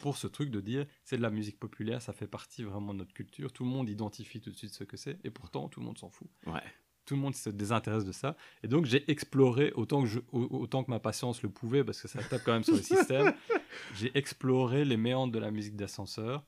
pour 0.00 0.16
ce 0.16 0.26
truc 0.26 0.50
de 0.50 0.60
dire 0.60 0.86
c'est 1.04 1.16
de 1.16 1.22
la 1.22 1.30
musique 1.30 1.58
populaire, 1.60 2.02
ça 2.02 2.12
fait 2.12 2.26
partie 2.26 2.64
vraiment 2.64 2.92
de 2.92 2.98
notre 2.98 3.12
culture, 3.14 3.52
tout 3.52 3.64
le 3.64 3.70
monde 3.70 3.88
identifie 3.88 4.40
tout 4.40 4.50
de 4.50 4.56
suite 4.56 4.74
ce 4.74 4.84
que 4.84 4.96
c'est, 4.96 5.18
et 5.24 5.30
pourtant 5.30 5.68
tout 5.68 5.78
le 5.80 5.86
monde 5.86 5.98
s'en 5.98 6.10
fout 6.10 6.28
Ouais. 6.46 6.62
tout 7.04 7.14
le 7.14 7.20
monde 7.20 7.34
se 7.34 7.50
désintéresse 7.50 8.04
de 8.04 8.12
ça. 8.12 8.36
Et 8.62 8.68
donc, 8.68 8.86
j'ai 8.86 9.10
exploré 9.10 9.72
autant 9.74 10.02
que, 10.02 10.08
je, 10.08 10.20
autant 10.32 10.84
que 10.84 10.90
ma 10.90 11.00
patience 11.00 11.42
le 11.42 11.48
pouvait, 11.50 11.82
parce 11.84 12.00
que 12.00 12.08
ça 12.08 12.22
tape 12.22 12.42
quand 12.44 12.52
même 12.52 12.62
sur 12.64 12.76
le 12.76 12.82
système. 12.82 13.32
J'ai 13.94 14.16
exploré 14.16 14.84
les 14.84 14.96
méandres 14.96 15.32
de 15.32 15.38
la 15.40 15.50
musique 15.50 15.74
d'ascenseur. 15.76 16.44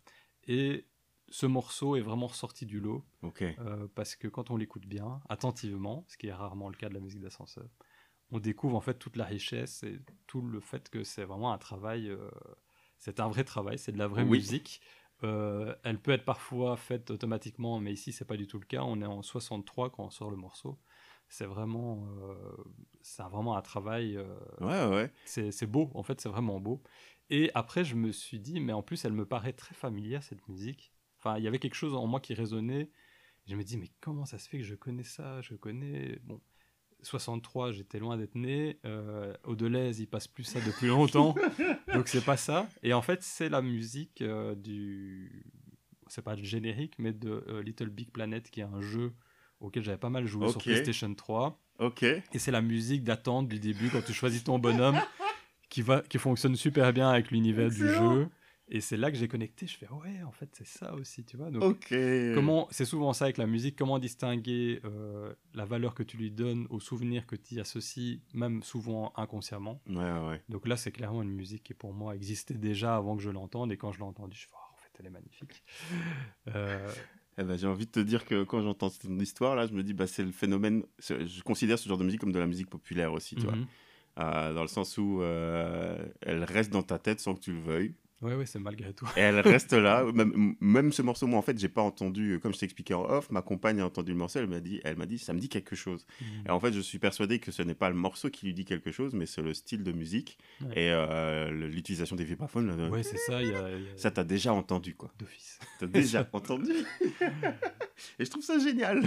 Et 0.47 0.87
ce 1.31 1.47
morceau 1.47 1.97
est 1.97 2.01
vraiment 2.01 2.29
ressorti 2.29 2.65
du 2.67 2.79
lot, 2.79 3.05
euh, 3.59 3.89
parce 3.97 4.15
que 4.15 4.29
quand 4.29 4.51
on 4.53 4.57
l'écoute 4.57 4.87
bien, 4.87 5.21
attentivement, 5.29 6.05
ce 6.07 6.17
qui 6.17 6.29
est 6.29 6.33
rarement 6.33 6.69
le 6.69 6.77
cas 6.77 6.89
de 6.89 6.95
la 6.95 7.01
musique 7.01 7.21
d'ascenseur, 7.21 7.69
on 8.31 8.39
découvre 8.39 8.77
en 8.77 8.81
fait 8.81 8.95
toute 8.95 9.17
la 9.17 9.25
richesse 9.25 9.83
et 9.83 9.99
tout 10.29 10.43
le 10.43 10.61
fait 10.61 10.89
que 10.91 11.03
c'est 11.05 11.25
vraiment 11.25 11.53
un 11.53 11.59
travail, 11.59 12.09
euh, 12.09 12.31
c'est 13.05 13.19
un 13.19 13.29
vrai 13.29 13.43
travail, 13.43 13.79
c'est 13.81 13.91
de 13.91 13.99
la 13.99 14.07
vraie 14.07 14.23
Oui. 14.23 14.39
musique. 14.39 14.81
Euh, 15.25 15.75
elle 15.83 16.01
peut 16.01 16.13
être 16.13 16.25
parfois 16.25 16.77
faite 16.77 17.11
automatiquement, 17.11 17.81
mais 17.81 17.93
ici 17.93 18.13
c'est 18.13 18.25
pas 18.25 18.37
du 18.37 18.47
tout 18.47 18.61
le 18.61 18.65
cas. 18.65 18.83
On 18.83 19.01
est 19.03 19.07
en 19.07 19.23
63 19.23 19.91
quand 19.91 20.05
on 20.05 20.11
sort 20.11 20.31
le 20.31 20.37
morceau. 20.37 20.79
C'est 21.29 21.47
vraiment, 21.47 22.07
euh, 22.21 22.35
c'est 23.03 23.25
vraiment 23.25 23.57
un 23.57 23.63
travail. 23.63 24.17
euh, 24.17 24.39
Ouais, 24.61 24.87
ouais. 24.95 25.13
c'est 25.25 25.51
c'est 25.51 25.67
beau, 25.67 25.91
en 25.95 26.05
fait, 26.05 26.21
c'est 26.21 26.29
vraiment 26.29 26.61
beau. 26.61 26.81
Et 27.29 27.51
après, 27.55 27.85
je 27.85 27.97
me 27.97 28.13
suis 28.13 28.39
dit, 28.39 28.61
mais 28.61 28.73
en 28.73 28.83
plus, 28.83 29.05
elle 29.05 29.13
me 29.15 29.27
paraît 29.27 29.53
très 29.53 29.75
familière, 29.75 30.23
cette 30.23 30.47
musique. 30.49 30.93
Enfin, 31.19 31.39
il 31.39 31.45
y 31.45 31.49
avait 31.49 31.59
quelque 31.59 31.75
chose 31.75 31.95
en 31.95 32.07
moi 32.07 32.21
qui 32.21 32.35
résonnait. 32.35 32.91
Je 33.49 33.57
me 33.57 33.65
dis, 33.65 33.79
mais 33.79 33.89
comment 34.01 34.27
ça 34.27 34.39
se 34.39 34.49
fait 34.49 34.59
que 34.59 34.65
je 34.65 34.77
connais 34.77 35.03
ça 35.05 35.41
Je 35.41 35.55
connais. 35.57 36.21
Bon, 36.23 36.41
63, 37.03 37.73
j'étais 37.73 37.99
loin 37.99 38.17
d'être 38.17 38.35
né. 38.35 38.79
Euh, 38.85 39.35
au 39.45 39.55
Deleuze, 39.55 40.01
il 40.01 40.07
passe 40.07 40.29
plus 40.29 40.45
ça 40.45 40.61
depuis 40.61 40.87
longtemps. 40.87 41.35
donc, 41.93 42.09
c'est 42.09 42.25
pas 42.25 42.37
ça. 42.37 42.69
Et 42.83 42.93
en 42.93 43.03
fait, 43.03 43.23
c'est 43.23 43.49
la 43.49 43.63
musique 43.63 44.23
euh, 44.23 44.55
du. 44.55 45.45
C'est 46.09 46.23
pas 46.23 46.37
le 46.37 46.45
générique, 46.45 46.95
mais 46.99 47.13
de 47.13 47.45
euh, 47.49 47.63
Little 47.63 47.89
Big 47.89 48.11
Planet, 48.11 48.51
qui 48.51 48.61
est 48.61 48.65
un 48.65 48.81
jeu 48.81 49.13
auquel 49.61 49.83
j'avais 49.83 49.99
pas 49.99 50.11
mal 50.11 50.27
joué 50.27 50.49
sur. 50.49 50.61
PlayStation 50.63 51.13
3. 51.15 51.59
Ok. 51.79 52.03
Et 52.03 52.39
c'est 52.39 52.51
la 52.51 52.63
musique 52.63 53.03
d'attente 53.03 53.49
du 53.49 53.59
début 53.59 53.89
quand 53.89 54.05
tu 54.05 54.13
choisis 54.13 54.45
ton 54.45 54.59
bonhomme 54.59 55.01
qui, 55.69 55.83
va, 55.83 56.03
qui 56.03 56.19
fonctionne 56.19 56.55
super 56.55 56.93
bien 56.93 57.09
avec 57.09 57.31
l'univers 57.31 57.71
du 57.71 57.89
jeu. 57.89 58.29
Et 58.69 58.81
c'est 58.81 58.97
là 58.97 59.11
que 59.11 59.17
j'ai 59.17 59.29
connecté. 59.29 59.67
Je 59.67 59.77
fais 59.77 59.89
ouais, 59.89 60.23
en 60.23 60.33
fait, 60.33 60.49
c'est 60.53 60.67
ça 60.67 60.95
aussi, 60.95 61.25
tu 61.25 61.37
vois. 61.37 61.51
Donc, 61.51 61.93
comment 62.35 62.69
c'est 62.71 62.85
souvent 62.85 63.13
ça 63.13 63.27
avec 63.27 63.37
la 63.37 63.47
musique. 63.47 63.77
Comment 63.77 63.99
distinguer 63.99 64.81
euh, 64.85 65.33
la 65.55 65.65
valeur 65.65 65.95
que 65.95 66.03
tu 66.03 66.17
lui 66.17 66.31
donnes 66.31 66.67
aux 66.71 66.81
souvenirs 66.81 67.27
que 67.27 67.37
tu 67.37 67.57
y 67.57 67.61
associes, 67.61 68.21
même 68.35 68.63
souvent 68.63 69.13
inconsciemment. 69.17 69.81
Ouais, 69.89 69.97
ouais. 69.97 70.43
Donc 70.49 70.67
là, 70.67 70.77
c'est 70.77 70.93
clairement 70.93 71.23
une 71.23 71.33
musique 71.33 71.65
qui 71.65 71.75
pour 71.75 71.93
moi 71.93 72.15
existait 72.15 72.55
déjà 72.55 72.97
avant 72.97 73.17
que 73.17 73.23
je 73.23 73.31
l'entende. 73.31 73.73
Et 73.73 73.77
quand 73.77 73.93
je 73.93 73.99
l'ai 73.99 74.05
entendue, 74.05 74.37
je 74.37 74.47
fais 74.47 74.55
oh, 74.55 74.73
en 74.73 74.77
fait, 74.77 74.91
elle 75.01 75.07
est 75.07 75.11
magnifique. 75.11 75.63
Euh, 76.55 76.91
Eh 77.39 77.45
ben, 77.45 77.57
j'ai 77.57 77.67
envie 77.67 77.87
de 77.87 77.91
te 77.91 78.01
dire 78.01 78.27
que 78.27 78.45
quand 78.45 78.61
j'entends 78.61 78.91
cette 78.91 79.05
histoire 79.05 79.57
là, 79.57 79.67
je 79.67 79.73
me 79.73 79.83
dis 79.83 79.95
bah 79.95 80.07
c'est 80.07 80.23
le 80.23 80.33
phénomène. 80.33 80.85
Je 80.99 81.43
considère 81.43 81.79
ce 81.79 81.89
genre 81.89 81.97
de 81.97 82.05
musique 82.05 82.21
comme 82.21 82.33
de 82.33 82.39
la 82.39 82.47
musique 82.47 82.69
populaire 82.69 83.13
aussi, 83.13 83.37
tu 83.37 83.45
vois. 83.45 83.57
mhm. 83.57 83.67
Euh, 84.19 84.53
dans 84.53 84.61
le 84.61 84.69
sens 84.69 84.99
où 84.99 85.23
euh, 85.23 85.97
elle 86.21 86.45
reste 86.45 86.71
dans 86.71 86.83
ta 86.83 86.99
tête 86.99 87.19
sans 87.19 87.35
que 87.35 87.41
tu 87.41 87.53
le 87.55 87.61
veuilles. 87.61 87.95
Ouais, 88.23 88.35
ouais, 88.37 88.47
c'est 88.47 88.59
malgré 88.61 88.93
tout. 88.95 89.07
Et 89.17 89.21
elle 89.21 89.41
reste 89.41 89.73
là. 89.73 90.05
Même, 90.15 90.55
même 90.61 90.93
ce 90.93 91.03
morceau, 91.03 91.27
moi 91.27 91.39
en 91.39 91.43
fait, 91.43 91.59
j'ai 91.59 91.69
pas 91.69 91.83
entendu. 91.83 92.39
Comme 92.43 92.53
je 92.55 92.59
t'ai 92.61 92.65
expliqué 92.67 92.95
en 92.95 93.03
off, 93.05 93.31
ma 93.31 93.43
compagne 93.43 93.81
a 93.81 93.87
entendu 93.87 94.13
le 94.13 94.19
morceau. 94.19 94.39
Elle 94.39 94.47
m'a 94.49 94.61
dit, 94.61 94.81
elle 94.85 94.97
m'a 94.97 95.07
dit, 95.07 95.19
ça 95.19 95.33
me 95.33 95.39
dit 95.41 95.49
quelque 95.49 95.75
chose. 95.77 96.07
Mhm. 96.21 96.27
Et 96.47 96.51
en 96.51 96.61
fait, 96.61 96.73
je 96.73 96.81
suis 96.81 96.99
persuadé 96.99 97.39
que 97.41 97.51
ce 97.51 97.63
n'est 97.63 97.75
pas 97.75 97.89
le 97.91 97.97
morceau 97.97 98.31
qui 98.31 98.47
lui 98.47 98.55
dit 98.55 98.65
quelque 98.65 98.93
chose, 98.93 99.13
mais 99.15 99.27
c'est 99.27 99.43
le 99.43 99.55
style 99.55 99.83
de 99.83 99.93
musique 99.93 100.39
Ouais. 100.63 100.69
et 100.85 100.91
euh, 100.93 101.51
l'utilisation 101.51 102.15
des 102.17 102.25
vibraphones. 102.25 102.77
là, 102.77 102.89
Ouais, 102.89 103.03
c'est 103.03 103.17
ça. 103.19 103.43
Y 103.43 103.47
a, 103.55 103.71
y 103.71 103.75
a- 103.89 103.97
Ça, 103.97 104.11
t'as 104.11 104.25
déjà 104.25 104.53
entendu 104.53 104.95
quoi. 104.95 105.13
d'office. 105.19 105.59
T'as 105.81 105.87
déjà 105.87 106.29
entendu. 106.33 106.71
et 108.19 108.25
je 108.25 108.31
trouve 108.31 108.43
ça 108.43 108.59
génial. 108.59 109.03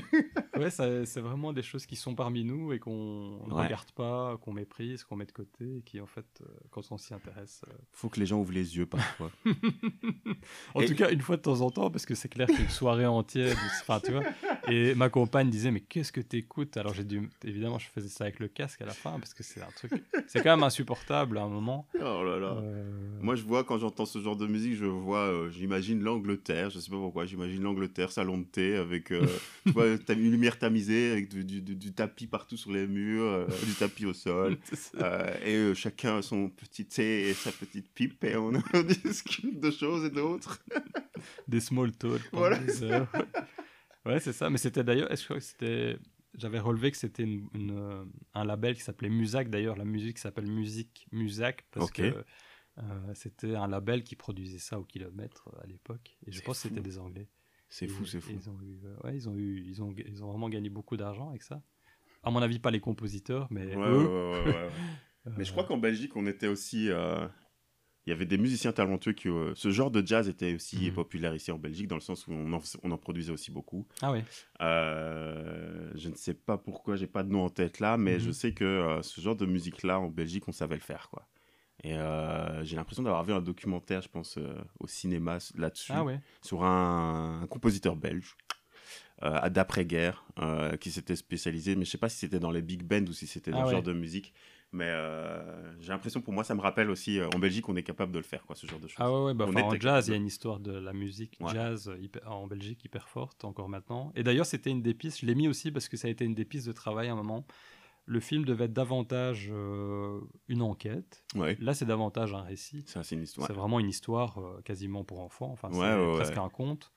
Ouais, 0.57 0.69
c'est 0.69 1.19
vraiment 1.21 1.53
des 1.53 1.63
choses 1.63 1.85
qui 1.85 1.95
sont 1.95 2.15
parmi 2.15 2.43
nous 2.43 2.73
et 2.73 2.79
qu'on 2.79 3.45
ne 3.47 3.53
Ouais. 3.53 3.63
regarde 3.65 3.91
pas, 3.91 4.37
qu'on 4.41 4.53
méprise, 4.53 5.03
qu'on 5.03 5.15
met 5.15 5.25
de 5.25 5.31
côté 5.31 5.77
et 5.77 5.81
qui, 5.81 5.99
en 6.01 6.05
fait, 6.07 6.25
euh, 6.41 6.45
quand 6.71 6.81
on 6.91 6.97
s'y 6.97 7.13
intéresse. 7.13 7.61
euh, 7.69 7.73
Faut 7.91 8.09
que 8.09 8.19
les 8.19 8.25
gens 8.25 8.39
ouvrent 8.39 8.51
les 8.53 8.77
yeux 8.77 8.85
En 10.73 10.81
Et- 10.81 10.85
tout 10.85 10.95
cas, 10.95 11.09
une 11.11 11.21
fois 11.21 11.37
de 11.37 11.41
temps 11.41 11.61
en 11.61 11.69
temps, 11.71 11.89
parce 11.89 12.05
que 12.05 12.15
c'est 12.15 12.29
clair 12.29 12.47
qu'une 12.47 12.69
soirée 12.69 13.05
entière, 13.05 13.55
enfin, 13.81 13.99
tu 14.03 14.11
vois. 14.11 14.23
Et 14.67 14.95
ma 14.95 15.09
compagne 15.09 15.49
disait, 15.49 15.71
mais 15.71 15.79
qu'est-ce 15.79 16.11
que 16.11 16.21
t'écoutes? 16.21 16.75
Alors 16.77 16.93
j'ai 16.93 17.03
dû, 17.03 17.29
évidemment, 17.43 17.79
je 17.79 17.87
faisais 17.87 18.09
ça 18.09 18.25
avec 18.25 18.39
le 18.39 18.47
casque 18.47 18.81
à 18.81 18.85
la 18.85 18.93
fin 18.93 19.19
parce 19.19 19.33
que 19.33 19.43
c'est 19.43 19.61
un 19.61 19.69
truc, 19.75 19.91
c'est 20.27 20.41
quand 20.41 20.49
même 20.55 20.63
insupportable 20.63 21.37
à 21.37 21.43
un 21.43 21.49
moment. 21.49 21.87
oh 21.95 22.23
là 22.23 22.39
là. 22.39 22.57
Euh, 22.57 22.83
Moi, 23.21 23.35
je 23.35 23.43
vois 23.43 23.63
quand 23.63 23.77
j'entends 23.77 24.05
ce 24.05 24.19
genre 24.19 24.35
de 24.35 24.47
musique, 24.47 24.75
je 24.75 24.85
vois, 24.85 25.19
euh, 25.27 25.49
j'imagine 25.51 26.01
l'Angleterre. 26.01 26.69
Je 26.69 26.79
sais 26.79 26.89
pas 26.89 26.97
pourquoi, 26.97 27.25
j'imagine 27.25 27.61
l'Angleterre, 27.61 28.11
salon 28.11 28.39
de 28.39 28.43
thé 28.45 28.75
avec, 28.75 29.11
euh, 29.11 29.25
tu 29.65 29.71
vois, 29.71 29.97
ta- 29.97 30.13
une 30.13 30.31
lumière 30.31 30.57
tamisée 30.59 31.11
avec 31.11 31.29
du, 31.29 31.43
du- 31.45 31.61
du- 31.61 31.75
du 31.75 31.93
tapis 31.93 32.27
partout 32.27 32.57
sur 32.57 32.71
les 32.71 32.87
murs, 32.87 33.23
euh, 33.23 33.47
du 33.65 33.73
tapis 33.73 34.05
au 34.05 34.13
sol. 34.13 34.57
Euh, 35.01 35.33
et 35.45 35.55
euh, 35.55 35.73
chacun 35.73 36.17
a 36.17 36.21
son 36.21 36.49
petit 36.49 36.85
thé 36.85 37.29
et 37.29 37.33
sa 37.33 37.51
petite 37.51 37.89
pipe 37.93 38.23
et 38.23 38.35
on, 38.37 38.53
on 38.73 38.83
discute 39.03 39.59
de 39.59 39.71
choses 39.71 40.05
et 40.05 40.09
d'autres. 40.09 40.63
des 41.47 41.59
small 41.59 41.91
talk 41.91 42.21
pendant 42.31 42.47
Voilà. 42.47 42.57
des 42.59 42.83
heures. 42.83 43.11
Ouais, 44.05 44.19
c'est 44.19 44.33
ça. 44.33 44.51
Mais 44.51 44.59
c'était 44.59 44.83
d'ailleurs, 44.83 45.11
est-ce 45.11 45.27
que 45.27 45.39
c'était, 45.39 45.97
j'avais 46.35 46.59
relevé 46.59 46.91
que 46.91 46.97
c'était 46.97 47.23
une- 47.23 47.49
une, 47.55 47.71
euh, 47.71 48.05
un 48.35 48.43
label 48.45 48.75
qui 48.75 48.81
s'appelait 48.81 49.09
Musac. 49.09 49.49
D'ailleurs, 49.49 49.75
la 49.75 49.83
musique 49.83 50.19
s'appelle 50.19 50.45
Musique 50.45 51.07
Musac 51.11 51.65
parce 51.71 51.89
que 51.89 52.23
euh, 52.77 53.13
c'était 53.15 53.55
un 53.55 53.67
label 53.67 54.03
qui 54.03 54.15
produisait 54.15 54.59
ça 54.59 54.79
au 54.79 54.83
kilomètre 54.83 55.49
euh, 55.55 55.63
à 55.63 55.65
l'époque. 55.65 56.17
Et 56.27 56.31
je 56.31 56.39
pense 56.43 56.61
que 56.61 56.67
c'était 56.69 56.81
des 56.81 56.99
Anglais. 56.99 57.29
C'est 57.67 57.87
fou, 57.87 58.05
c'est 58.05 58.21
fou. 58.21 58.33
Ils 58.35 58.47
ont 58.47 58.61
eu, 58.61 58.79
euh, 58.85 58.95
ouais, 59.05 59.15
ils 59.15 59.27
ont 59.27 59.35
eu, 59.35 59.63
ils 59.65 59.81
ont, 59.81 59.91
ils 59.97 60.23
ont 60.23 60.29
vraiment 60.29 60.49
gagné 60.49 60.69
beaucoup 60.69 60.97
d'argent 60.97 61.29
avec 61.31 61.41
ça. 61.41 61.63
À 62.21 62.29
mon 62.29 62.43
avis, 62.43 62.59
pas 62.59 62.69
les 62.69 62.79
compositeurs, 62.81 63.47
mais 63.49 63.75
Ouais, 63.75 63.87
eux. 63.87 64.05
ouais, 64.07 64.43
ouais, 64.45 64.45
ouais, 64.45 64.53
ouais. 64.53 64.69
Mais 65.37 65.45
je 65.45 65.51
crois 65.51 65.63
qu'en 65.63 65.79
Belgique, 65.79 66.15
on 66.15 66.27
était 66.27 66.47
aussi. 66.47 66.91
Il 68.07 68.11
y 68.11 68.13
avait 68.13 68.25
des 68.25 68.37
musiciens 68.37 68.71
talentueux 68.71 69.13
qui. 69.13 69.29
euh, 69.29 69.53
Ce 69.55 69.71
genre 69.71 69.89
de 69.89 70.05
jazz 70.05 70.29
était 70.29 70.53
aussi 70.55 70.87
Mhm. 70.89 70.93
populaire 70.93 71.33
ici 71.35 71.51
en 71.51 71.57
Belgique, 71.57 71.87
dans 71.87 71.95
le 71.95 72.01
sens 72.01 72.27
où 72.27 72.33
on 72.33 72.53
en, 72.53 72.61
on 72.83 72.91
en 72.91 72.97
produisait 72.97 73.31
aussi 73.31 73.49
beaucoup. 73.51 73.87
Ah 74.01 74.11
ouais. 74.11 74.23
Euh, 74.61 75.91
je 75.95 76.09
ne 76.09 76.15
sais 76.15 76.33
pas 76.33 76.57
pourquoi, 76.57 76.95
j'ai 76.95 77.07
pas 77.07 77.23
de 77.23 77.31
nom 77.31 77.45
en 77.45 77.49
tête 77.49 77.79
là, 77.79 77.97
mais 77.97 78.15
Mhm. 78.15 78.19
je 78.19 78.31
sais 78.31 78.51
que 78.53 78.63
euh, 78.63 79.01
ce 79.01 79.21
genre 79.21 79.35
de 79.35 79.45
musique-là, 79.45 79.99
en 79.99 80.09
Belgique, 80.09 80.47
on 80.47 80.51
savait 80.51 80.75
le 80.75 80.81
faire, 80.81 81.09
quoi. 81.09 81.27
Et 81.83 81.93
euh, 81.95 82.63
j'ai 82.63 82.75
l'impression 82.75 83.03
d'avoir 83.03 83.23
vu 83.23 83.33
un 83.33 83.41
documentaire, 83.41 84.01
je 84.01 84.09
pense, 84.09 84.39
au 84.79 84.87
cinéma 84.87 85.37
là-dessus, 85.55 85.91
Ah 85.93 86.03
ouais. 86.03 86.19
sur 86.41 86.63
un, 86.63 87.41
un 87.43 87.47
compositeur 87.47 87.95
belge 87.95 88.35
euh, 89.23 89.49
d'après-guerre 89.49 90.25
qui 90.79 90.91
s'était 90.91 91.15
spécialisé, 91.15 91.75
mais 91.75 91.85
je 91.85 91.91
sais 91.91 91.97
pas 91.97 92.09
si 92.09 92.17
c'était 92.17 92.39
dans 92.39 92.51
les 92.51 92.61
big 92.61 92.83
bands 92.83 93.05
ou 93.07 93.13
si 93.13 93.27
c'était 93.27 93.51
dans 93.51 93.59
Ah 93.59 93.63
ce 93.63 93.67
ouais. 93.67 93.71
genre 93.73 93.83
de 93.83 93.93
musique. 93.93 94.33
Mais 94.75 94.89
euh, 94.89 95.79
j'ai 95.79 95.93
l'impression, 95.93 96.19
pour 96.21 96.33
moi, 96.33 96.43
ça 96.43 96.53
me 96.53 96.59
rappelle 96.59 96.89
aussi, 96.89 97.17
euh, 97.19 97.29
en 97.33 97.39
Belgique, 97.39 97.69
on 97.69 97.75
est 97.77 97.83
capable 97.83 98.11
de 98.11 98.17
le 98.17 98.23
faire, 98.25 98.45
quoi, 98.45 98.55
ce 98.57 98.67
genre 98.67 98.79
de 98.79 98.87
choses. 98.89 98.97
Ah 98.99 99.09
ouais, 99.11 99.25
ouais, 99.27 99.33
bah, 99.33 99.45
enfin, 99.47 99.61
en 99.61 99.79
jazz, 99.79 100.07
il 100.07 100.11
y 100.11 100.13
a 100.13 100.17
une 100.17 100.25
histoire 100.25 100.59
de 100.59 100.73
la 100.73 100.91
musique 100.91 101.37
Ouais. 101.39 101.53
jazz 101.53 101.89
hyper- 102.01 102.29
en 102.29 102.45
Belgique 102.45 102.83
hyper 102.83 103.07
forte 103.07 103.45
encore 103.45 103.69
maintenant. 103.69 104.11
Et 104.15 104.23
d'ailleurs, 104.23 104.45
c'était 104.45 104.69
une 104.71 104.81
des 104.81 104.93
pistes, 104.93 105.21
je 105.21 105.25
l'ai 105.27 105.35
mis 105.35 105.47
aussi 105.47 105.71
parce 105.71 105.87
que 105.87 105.95
ça 105.95 106.09
a 106.09 106.11
été 106.11 106.25
une 106.25 106.35
des 106.35 106.43
pistes 106.45 106.67
de 106.67 106.73
travail 106.73 107.07
à 107.07 107.13
un 107.13 107.15
moment. 107.15 107.45
Le 108.05 108.19
film 108.19 108.43
devait 108.43 108.65
être 108.65 108.73
davantage 108.73 109.47
euh, 109.51 110.19
une 110.49 110.61
enquête. 110.61 111.23
Ouais, 111.35 111.55
Là, 111.61 111.73
c'est 111.73 111.85
davantage 111.85 112.33
un 112.33 112.41
récit. 112.41 112.83
c'est 112.85 113.11
une 113.15 113.23
histoire. 113.23 113.47
C'est 113.47 113.53
vraiment 113.53 113.79
une 113.79 113.89
histoire 113.89 114.37
quasiment 114.65 115.03
pour 115.05 115.21
enfants. 115.21 115.51
Enfin, 115.53 115.69
Ouais, 115.69 115.75
c'est 115.75 116.05
ouais, 116.05 116.13
presque 116.17 116.33
ouais. 116.33 116.39
un 116.39 116.49
conte. 116.49 116.91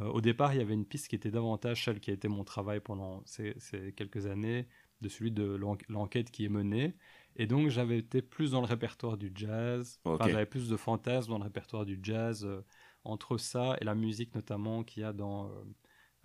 Au 0.00 0.20
départ, 0.20 0.52
il 0.52 0.58
y 0.58 0.60
avait 0.60 0.74
une 0.74 0.84
piste 0.84 1.06
qui 1.08 1.14
était 1.14 1.30
davantage 1.30 1.84
celle 1.84 2.00
qui 2.00 2.10
a 2.10 2.14
été 2.14 2.26
mon 2.28 2.42
travail 2.42 2.80
pendant 2.80 3.22
ces, 3.26 3.54
ces 3.58 3.92
quelques 3.92 4.26
années, 4.26 4.66
de 5.04 5.08
celui 5.08 5.30
de 5.30 5.44
l'en- 5.44 5.76
l'enquête 5.88 6.30
qui 6.30 6.44
est 6.44 6.48
menée. 6.48 6.94
Et 7.36 7.46
donc, 7.46 7.68
j'avais 7.68 7.98
été 7.98 8.22
plus 8.22 8.52
dans 8.52 8.60
le 8.60 8.66
répertoire 8.66 9.16
du 9.16 9.30
jazz. 9.34 10.00
Enfin, 10.04 10.28
j'avais 10.28 10.46
plus 10.46 10.68
de 10.68 10.76
fantasmes 10.76 11.30
dans 11.30 11.38
le 11.38 11.44
répertoire 11.44 11.84
du 11.84 11.98
jazz, 12.02 12.44
euh, 12.44 12.62
entre 13.04 13.36
ça 13.38 13.76
et 13.80 13.84
la 13.84 13.94
musique 13.94 14.34
notamment 14.34 14.82
qu'il 14.82 15.02
y 15.02 15.04
a 15.04 15.12
dans 15.12 15.46
euh, 15.46 15.50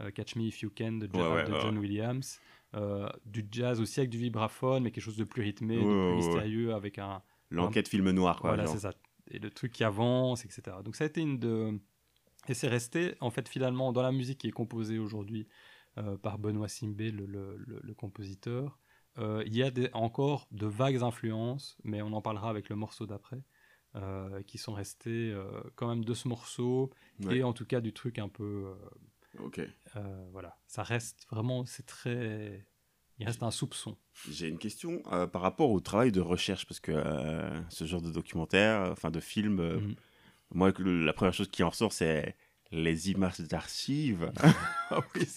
euh, 0.01 0.11
Catch 0.11 0.35
Me 0.35 0.43
If 0.43 0.61
You 0.61 0.71
Can 0.75 0.93
de, 0.93 1.07
Jo- 1.07 1.19
Ouais, 1.19 1.35
ouais, 1.35 1.43
de 1.45 1.51
ouais, 1.51 1.61
John 1.61 1.77
Williams. 1.77 2.39
Du 3.25 3.45
jazz 3.51 3.81
aussi 3.81 3.99
avec 3.99 4.09
du 4.09 4.17
vibraphone, 4.17 4.83
mais 4.83 4.91
quelque 4.91 5.03
chose 5.03 5.17
de 5.17 5.23
plus 5.23 5.41
rythmé, 5.41 5.75
de 5.75 5.81
plus 5.81 6.15
mystérieux, 6.15 6.73
avec 6.73 6.99
un, 6.99 7.21
L'enquête 7.51 7.87
film 7.87 8.09
noir, 8.11 8.39
quoi. 8.39 8.51
voilà, 8.51 8.67
c'est 8.67 8.79
ça. 8.79 8.93
Et 9.31 9.39
le 9.39 9.49
truc 9.49 9.71
qui 9.71 9.83
avance, 9.83 10.45
etc. 10.45 10.81
Donc 10.83 10.95
ça 10.95 11.03
a 11.03 11.07
été 11.07 11.21
une 11.21 11.37
de... 11.39 11.79
Et 12.47 12.53
c'est 12.53 12.67
resté, 12.67 13.15
en 13.19 13.29
fait, 13.29 13.47
finalement, 13.49 13.91
dans 13.91 14.01
la 14.01 14.11
musique 14.11 14.39
qui 14.39 14.47
est 14.47 14.51
composée 14.51 14.97
aujourd'hui 14.97 15.47
par 16.21 16.39
Benoît 16.39 16.67
Simbé, 16.69 17.11
le, 17.11 17.25
le- 17.25 17.57
le- 17.57 17.79
le 17.83 17.93
compositeur, 17.93 18.79
euh, 19.17 19.43
il 19.45 19.55
y 19.55 19.63
a 19.63 19.71
des- 19.71 19.89
encore 19.93 20.47
de 20.51 20.65
vagues 20.65 21.03
influences, 21.03 21.77
mais 21.83 22.01
on 22.01 22.13
en 22.13 22.21
parlera 22.21 22.49
avec 22.49 22.69
le 22.69 22.75
morceau 22.75 23.05
d'après, 23.05 23.41
euh, 23.95 24.41
qui 24.43 24.57
sont 24.57 24.73
restées 24.73 25.31
euh, 25.31 25.61
quand 25.75 25.87
même 25.89 26.05
de 26.05 26.13
ce 26.13 26.27
morceau, 26.27 26.91
Ouais. 27.25 27.37
et 27.37 27.43
en 27.43 27.53
tout 27.53 27.65
cas 27.65 27.81
du 27.81 27.91
truc 27.93 28.19
un 28.19 28.29
peu... 28.29 28.67
euh, 28.67 28.75
Ok. 29.39 29.59
euh, 29.95 30.27
voilà, 30.31 30.57
ça 30.67 30.83
reste 30.83 31.25
vraiment, 31.31 31.65
c'est 31.65 31.85
très... 31.85 32.65
Il 33.19 33.25
reste 33.25 33.43
un 33.43 33.51
soupçon. 33.51 33.97
J'ai 34.29 34.47
une 34.47 34.57
question 34.57 35.01
euh, 35.11 35.27
par 35.27 35.41
rapport 35.41 35.71
au 35.71 35.81
travail 35.81 36.11
de 36.11 36.21
recherche, 36.21 36.65
parce 36.65 36.79
que 36.79 36.93
euh, 36.93 37.61
ce 37.69 37.83
genre 37.85 38.01
de 38.01 38.11
documentaire, 38.11 38.81
euh, 38.83 38.91
enfin 38.91 39.11
de 39.11 39.19
film, 39.19 39.59
euh, 39.59 39.79
Mhm. 39.79 39.95
moi, 40.53 40.71
le- 40.77 41.03
la 41.05 41.13
première 41.13 41.33
chose 41.33 41.49
qui 41.49 41.63
en 41.63 41.69
ressort, 41.69 41.91
c'est 41.91 42.35
les 42.71 43.11
images 43.11 43.39
d'archives. 43.41 44.31
Ah 44.91 45.01
oui, 45.15 45.27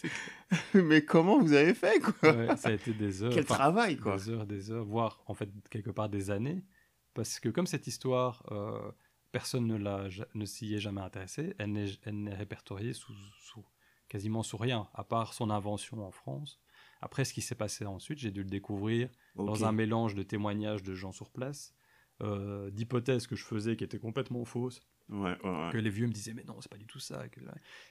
Mais 0.83 1.05
comment 1.05 1.39
vous 1.39 1.53
avez 1.53 1.75
fait, 1.75 2.01
quoi 2.01 2.33
Ouais, 2.35 2.57
ça 2.57 2.69
a 2.71 2.73
été 2.73 2.95
des 2.95 3.23
heures. 3.23 3.33
Quel 3.35 3.45
enfin, 3.45 3.55
travail, 3.55 3.99
quoi 3.99 4.17
Des 4.17 4.31
heures, 4.31 4.47
des 4.47 4.71
heures, 4.71 4.85
voire 4.87 5.23
en 5.27 5.35
fait 5.35 5.51
quelque 5.69 5.91
part 5.91 6.09
des 6.09 6.31
années. 6.31 6.65
Parce 7.13 7.39
que 7.39 7.51
comme 7.51 7.67
cette 7.67 7.87
histoire, 7.87 8.43
euh, 8.51 8.91
personne 9.31 9.67
ne, 9.67 9.77
l'a, 9.77 10.09
ja- 10.09 10.27
ne 10.35 10.47
s'y 10.47 10.73
est 10.75 10.81
jamais 10.81 11.03
intéressé, 11.03 11.55
elle 11.59 11.73
n'est, 11.73 11.91
elle 12.05 12.23
n'est 12.23 12.35
répertoriée 12.35 12.95
sous, 12.95 13.13
sous- 13.43 13.67
quasiment 14.09 14.43
sous 14.43 14.57
rien, 14.57 14.89
à 14.95 15.05
part 15.05 15.35
son 15.35 15.51
invention 15.51 16.03
en 16.07 16.11
France. 16.11 16.59
Après, 17.03 17.27
ce 17.27 17.35
qui 17.35 17.43
s'est 17.43 17.55
passé 17.55 17.85
ensuite, 17.85 18.19
j'ai 18.19 18.31
dû 18.31 18.43
le 18.43 18.49
découvrir 18.49 19.11
dans 19.37 19.65
un 19.67 19.73
mélange 19.73 20.15
de 20.15 20.23
témoignages 20.23 20.83
de 20.83 20.95
gens 20.95 21.13
sur 21.13 21.29
place, 21.29 21.75
euh, 22.23 22.71
d'hypothèses 22.71 23.27
que 23.27 23.37
je 23.37 23.45
faisais 23.45 23.77
qui 23.77 23.85
étaient 23.85 23.99
complètement 23.99 24.47
fausses, 24.47 24.81
Ouais, 25.13 25.37
ouais, 25.45 25.51
ouais. 25.51 25.71
que 25.73 25.77
les 25.79 25.91
vieux 25.91 26.07
me 26.07 26.13
disaient 26.13 26.33
mais 26.33 26.45
non 26.45 26.57
c'est 26.61 26.71
pas 26.71 26.79
du 26.79 26.87
tout 26.87 26.99
ça 26.99 27.29
que... 27.29 27.41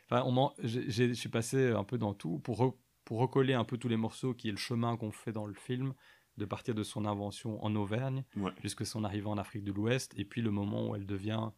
enfin 0.09 0.23
on 0.25 0.51
j'ai- 0.63 0.89
je 0.89 1.13
suis 1.13 1.29
passé 1.29 1.69
un 1.69 1.83
peu 1.83 1.97
dans 1.99 2.13
tout 2.15 2.39
pour 2.39 2.59
re- 2.59 2.75
pour 3.05 3.19
recoller 3.19 3.53
un 3.53 3.63
peu 3.63 3.77
tous 3.77 3.87
les 3.89 3.97
morceaux 3.97 4.33
qui 4.33 4.47
est 4.49 4.51
le 4.51 4.57
chemin 4.57 4.97
qu'on 4.97 5.11
fait 5.11 5.31
dans 5.31 5.45
le 5.45 5.53
film 5.53 5.93
de 6.37 6.45
partir 6.45 6.73
de 6.73 6.81
son 6.83 7.05
invention 7.05 7.63
en 7.63 7.75
Auvergne 7.75 8.23
jusqu'à 8.63 8.85
son 8.85 9.03
arrivée 9.03 9.27
en 9.27 9.37
Afrique 9.37 9.63
de 9.63 9.71
l'Ouest 9.71 10.13
et 10.17 10.25
puis 10.25 10.41
le 10.41 10.49
moment 10.49 10.89
où 10.89 10.95
elle 10.95 11.05
devient 11.05 11.49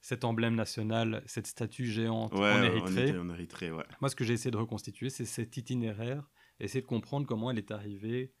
cet 0.00 0.24
emblème 0.24 0.54
national 0.56 1.22
cette 1.26 1.46
statue 1.46 1.86
géante 1.86 2.32
en 2.58 2.62
Érythrée 2.64 3.18
en 3.18 3.30
Érythrée, 3.30 3.70
ouais. 3.70 3.84
moi 4.00 4.08
ce 4.10 4.16
que 4.16 4.24
j'ai 4.24 4.32
essayé 4.34 4.50
de 4.50 4.56
reconstituer 4.56 5.10
c'est 5.10 5.24
cet 5.26 5.56
itinéraire 5.56 6.28
essayer 6.60 6.80
de 6.82 6.86
comprendre 6.86 7.26
comment 7.26 7.50
elle 7.52 7.58
est 7.58 7.70
arrivée 7.70 8.32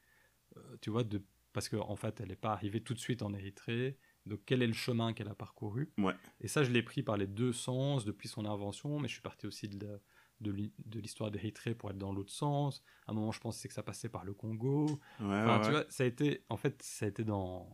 euh, 0.56 0.76
tu 0.80 0.90
vois 0.90 1.04
de 1.04 1.22
parce 1.52 1.68
qu'en 1.68 1.88
en 1.88 1.96
fait 1.96 2.20
elle 2.20 2.28
n'est 2.28 2.36
pas 2.36 2.52
arrivée 2.52 2.80
tout 2.80 2.94
de 2.94 2.98
suite 2.98 3.22
en 3.22 3.32
Érythrée 3.34 3.96
donc 4.28 4.40
quel 4.46 4.62
est 4.62 4.66
le 4.66 4.72
chemin 4.72 5.12
qu'elle 5.12 5.28
a 5.28 5.34
parcouru? 5.34 5.92
Ouais. 5.98 6.14
et 6.40 6.48
ça, 6.48 6.62
je 6.64 6.70
l'ai 6.70 6.82
pris 6.82 7.02
par 7.02 7.16
les 7.16 7.26
deux 7.26 7.52
sens 7.52 8.04
depuis 8.04 8.28
son 8.28 8.44
invention, 8.44 8.98
mais 9.00 9.08
je 9.08 9.14
suis 9.14 9.22
parti 9.22 9.46
aussi 9.46 9.68
de, 9.68 9.86
la- 9.86 11.00
l'histoire 11.00 11.30
d'Érythrée 11.30 11.74
pour 11.74 11.90
être 11.90 11.98
dans 11.98 12.12
l'autre 12.12 12.32
sens. 12.32 12.82
À 13.06 13.12
un 13.12 13.14
moment, 13.14 13.32
je 13.32 13.40
pensais 13.40 13.68
que 13.68 13.74
ça 13.74 13.82
passait 13.82 14.08
par 14.08 14.24
le 14.24 14.34
Congo. 14.34 15.00
Ouais, 15.20 15.26
Enfin, 15.40 15.58
ouais, 15.58 15.60
tu 15.60 15.72
ouais. 15.72 15.72
vois, 15.72 15.84
ça 15.88 16.04
a 16.04 16.06
été, 16.06 16.44
en 16.48 16.56
fait, 16.56 16.82
ça 16.82 17.06
a 17.06 17.08
été 17.08 17.24
dans. 17.24 17.68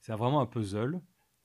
C'est 0.00 0.12
vraiment 0.14 0.40
un 0.40 0.46
puzzle 0.46 1.00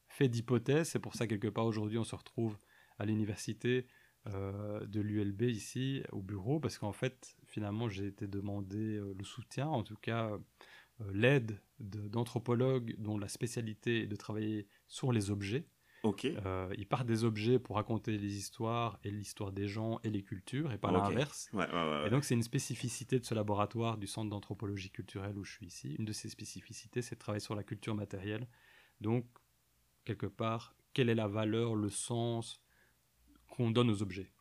fait 0.07 0.29
d'hypothèses. 0.29 0.89
C'est 0.89 0.99
pour 0.99 1.15
ça, 1.15 1.27
quelque 1.27 1.47
part, 1.47 1.65
aujourd'hui, 1.65 1.97
on 1.97 2.03
se 2.03 2.15
retrouve 2.15 2.57
à 2.99 3.05
l'université 3.05 3.87
euh, 4.27 4.85
de 4.85 5.01
l'ULB 5.01 5.43
ici, 5.43 6.03
au 6.11 6.21
bureau, 6.21 6.59
parce 6.59 6.77
qu'en 6.77 6.93
fait, 6.93 7.35
finalement, 7.45 7.89
j'ai 7.89 8.07
été 8.07 8.27
demandé 8.27 8.95
euh, 8.97 9.13
le 9.17 9.23
soutien, 9.23 9.67
en 9.67 9.83
tout 9.83 9.97
cas, 9.97 10.31
l'aide 11.11 11.61
de- 11.79 12.07
d'anthropologues 12.07 12.95
dont 12.97 13.17
la 13.17 13.27
spécialité 13.27 14.03
est 14.03 14.07
de 14.07 14.15
travailler 14.15 14.67
sur 14.87 15.11
les 15.11 15.31
objets. 15.31 15.67
Ok. 16.03 16.25
Euh, 16.25 16.73
ils 16.77 16.87
partent 16.87 17.07
des 17.07 17.23
objets 17.23 17.59
pour 17.59 17.77
raconter 17.77 18.17
les 18.17 18.35
histoires 18.37 18.99
et 19.03 19.11
l'histoire 19.11 19.53
des 19.53 19.67
gens 19.67 19.99
et 20.03 20.09
les 20.09 20.21
cultures, 20.21 20.71
et 20.73 20.77
pas 20.77 20.91
l'inverse. 20.91 21.49
Ouais, 21.53 21.65
ouais, 21.65 21.73
ouais. 21.73 22.07
Et 22.07 22.09
donc, 22.09 22.25
c'est 22.25 22.33
une 22.33 22.43
spécificité 22.43 23.19
de 23.19 23.25
ce 23.25 23.33
laboratoire 23.33 23.97
du 23.97 24.07
Centre 24.07 24.29
d'anthropologie 24.29 24.91
culturelle 24.91 25.37
où 25.37 25.45
je 25.45 25.53
suis 25.53 25.65
ici. 25.65 25.95
Une 25.97 26.05
de 26.05 26.11
ces 26.11 26.27
spécificités, 26.27 27.01
c'est 27.01 27.15
de 27.15 27.19
travailler 27.19 27.39
sur 27.39 27.55
la 27.55 27.63
culture 27.63 27.95
matérielle. 27.95 28.47
Donc, 28.99 29.25
quelque 30.03 30.25
part, 30.25 30.75
quelle 30.91 31.09
est 31.09 31.15
la 31.15 31.27
valeur, 31.27 31.75
le 31.75 31.89
sens 31.89 32.61
qu'on 33.49 33.71
donne 33.71 33.89
aux 33.89 34.01
objets? 34.01 34.31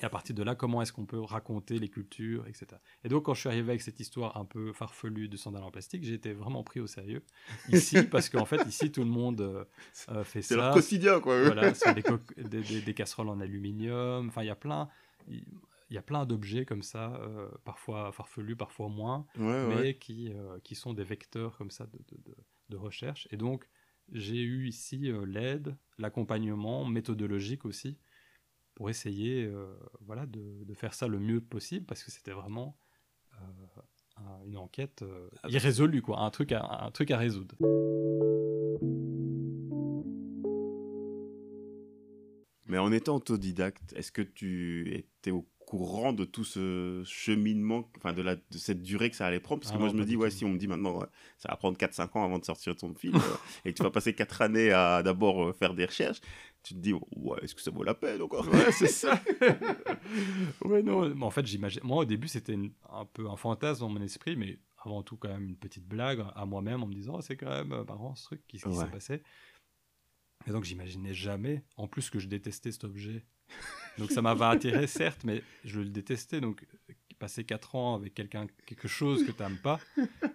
Et 0.00 0.04
à 0.04 0.10
partir 0.10 0.34
de 0.34 0.42
là, 0.42 0.54
comment 0.54 0.80
est-ce 0.82 0.92
qu'on 0.92 1.06
peut 1.06 1.20
raconter 1.20 1.78
les 1.78 1.88
cultures, 1.88 2.46
etc. 2.46 2.80
Et 3.04 3.08
donc, 3.08 3.24
quand 3.24 3.34
je 3.34 3.40
suis 3.40 3.48
arrivé 3.48 3.70
avec 3.70 3.82
cette 3.82 4.00
histoire 4.00 4.36
un 4.36 4.44
peu 4.46 4.72
farfelue 4.72 5.28
de 5.28 5.36
sandales 5.36 5.62
en 5.64 5.70
plastique, 5.70 6.04
j'ai 6.04 6.14
été 6.14 6.32
vraiment 6.32 6.62
pris 6.64 6.80
au 6.80 6.86
sérieux 6.86 7.22
ici, 7.68 8.02
parce 8.10 8.28
qu'en 8.30 8.46
fait, 8.46 8.64
ici, 8.66 8.90
tout 8.92 9.02
le 9.04 9.10
monde 9.10 9.40
euh, 9.42 9.64
euh, 10.10 10.24
fait 10.24 10.42
C'est 10.42 10.54
ça 10.54 10.56
leur 10.56 10.74
quotidien, 10.74 11.20
quoi. 11.20 11.38
voilà, 11.44 11.74
sur 11.74 11.92
des, 11.94 12.02
coques- 12.02 12.38
des, 12.40 12.62
des- 12.62 12.80
des 12.80 12.94
casseroles 12.94 13.28
en 13.28 13.40
aluminium. 13.40 14.28
Enfin, 14.28 14.42
il 14.42 14.46
y 14.46 14.50
a 14.50 14.56
plein, 14.56 14.88
il 15.28 15.44
y 15.90 15.98
a 15.98 16.02
plein 16.02 16.24
d'objets 16.24 16.64
comme 16.64 16.82
ça, 16.82 17.14
euh, 17.16 17.48
parfois 17.64 18.12
farfelus, 18.12 18.56
parfois 18.56 18.88
moins, 18.88 19.26
Ouais, 19.36 19.44
ouais. 19.44 19.84
mais 19.84 19.98
qui, 19.98 20.32
euh, 20.32 20.58
qui 20.64 20.74
sont 20.74 20.92
des 20.94 21.04
vecteurs 21.04 21.56
comme 21.58 21.70
ça 21.70 21.86
de, 21.86 21.98
de- 21.98 22.22
de- 22.30 22.36
de 22.70 22.76
recherche. 22.76 23.26
Et 23.30 23.36
donc, 23.36 23.68
j'ai 24.12 24.40
eu 24.42 24.66
ici 24.66 25.12
l'aide, 25.26 25.76
l'accompagnement 25.98 26.84
méthodologique 26.84 27.64
aussi, 27.64 27.98
pour 28.80 28.88
essayer 28.88 29.44
euh, 29.44 29.66
voilà, 30.06 30.24
de, 30.24 30.64
de 30.64 30.72
faire 30.72 30.94
ça 30.94 31.06
le 31.06 31.18
mieux 31.18 31.42
possible, 31.42 31.84
parce 31.84 32.02
que 32.02 32.10
c'était 32.10 32.30
vraiment 32.30 32.78
euh, 33.34 33.44
un- 34.16 34.42
une 34.46 34.56
enquête 34.56 35.02
euh, 35.02 35.28
Ah 35.36 35.40
bah. 35.44 35.48
irrésolue, 35.50 36.00
quoi, 36.00 36.20
un 36.20 36.30
truc 36.30 36.50
à, 36.52 36.86
un 36.86 36.90
truc 36.90 37.10
à 37.10 37.18
résoudre. 37.18 37.56
Mais 42.64 42.78
en 42.78 42.90
étant 42.90 43.16
autodidacte, 43.16 43.92
est-ce 43.94 44.12
que 44.12 44.22
tu 44.22 44.90
étais 44.94 45.30
au 45.30 45.46
courant 45.70 46.12
de 46.12 46.24
tout 46.24 46.42
ce 46.44 47.02
cheminement, 47.06 47.88
enfin 47.96 48.12
de, 48.12 48.22
la, 48.22 48.34
de 48.34 48.42
cette 48.58 48.82
durée 48.82 49.08
que 49.08 49.14
ça 49.16 49.26
allait 49.26 49.38
prendre 49.40 49.60
Parce 49.60 49.70
que 49.70 49.76
Ah 49.76 49.80
moi, 49.80 49.88
non, 49.88 49.94
je 49.94 49.98
me 49.98 50.04
dis, 50.04 50.16
ouais, 50.16 50.30
si 50.30 50.44
on 50.44 50.48
me 50.48 50.58
dit 50.58 50.66
maintenant, 50.66 50.98
ouais, 50.98 51.06
ça 51.38 51.48
va 51.48 51.56
prendre 51.56 51.78
4-5 51.78 52.16
ans 52.18 52.24
avant 52.24 52.38
de 52.40 52.44
sortir 52.44 52.74
ton 52.74 52.92
film, 52.94 53.14
euh, 53.16 53.20
et 53.64 53.72
que 53.72 53.76
tu 53.76 53.82
vas 53.84 53.90
passer 53.90 54.12
4 54.12 54.42
années 54.42 54.72
à 54.72 55.02
d'abord 55.04 55.44
euh, 55.44 55.52
faire 55.52 55.74
des 55.74 55.84
recherches, 55.84 56.20
tu 56.64 56.74
te 56.74 56.78
dis, 56.80 56.92
ouais, 56.92 57.38
est-ce 57.42 57.54
que 57.54 57.60
ça 57.62 57.70
vaut 57.70 57.84
la 57.84 57.94
peine 57.94 58.20
encore? 58.20 58.48
Ouais, 58.48 58.72
c'est 58.72 58.86
ça. 58.88 59.22
ouais, 60.64 60.82
non. 60.82 61.08
mais 61.14 61.24
en 61.24 61.30
fait, 61.30 61.46
j'imagine. 61.46 61.80
Moi, 61.84 61.98
au 61.98 62.04
début, 62.04 62.28
c'était 62.28 62.54
une- 62.54 62.72
un 62.90 63.04
peu 63.04 63.28
un 63.28 63.36
fantasme 63.36 63.80
dans 63.80 63.88
mon 63.88 64.02
esprit, 64.02 64.36
mais 64.36 64.58
avant 64.84 65.02
tout, 65.02 65.16
quand 65.16 65.28
même, 65.28 65.44
une 65.50 65.56
petite 65.56 65.86
blague 65.86 66.24
à 66.34 66.46
moi-même 66.46 66.82
en 66.82 66.86
me 66.86 66.94
disant, 66.94 67.14
oh, 67.18 67.20
c'est 67.20 67.36
quand 67.36 67.48
même 67.50 67.72
euh, 67.72 67.84
marrant 67.84 68.14
ce 68.16 68.24
truc, 68.24 68.42
qu'est-ce 68.48 68.64
qui 68.64 68.70
Ouais. 68.70 68.84
s'est 68.84 68.90
passé 68.90 69.22
Et 70.46 70.50
donc, 70.50 70.64
j'imaginais 70.64 71.14
jamais, 71.14 71.62
en 71.76 71.86
plus 71.86 72.10
que 72.10 72.18
je 72.18 72.26
détestais 72.28 72.72
cet 72.72 72.84
objet. 72.84 73.24
Donc, 73.98 74.10
ça 74.10 74.22
m'avait 74.22 74.44
attiré, 74.44 74.86
certes, 74.86 75.24
mais 75.24 75.42
je 75.64 75.80
le 75.80 75.88
détestais. 75.90 76.40
Donc, 76.40 76.64
passer 77.18 77.44
4 77.44 77.74
ans 77.74 77.94
avec 77.96 78.14
quelqu'un, 78.14 78.46
quelque 78.66 78.88
chose 78.88 79.24
que 79.26 79.30
tu 79.32 79.42
n'aimes 79.42 79.58
pas, 79.58 79.78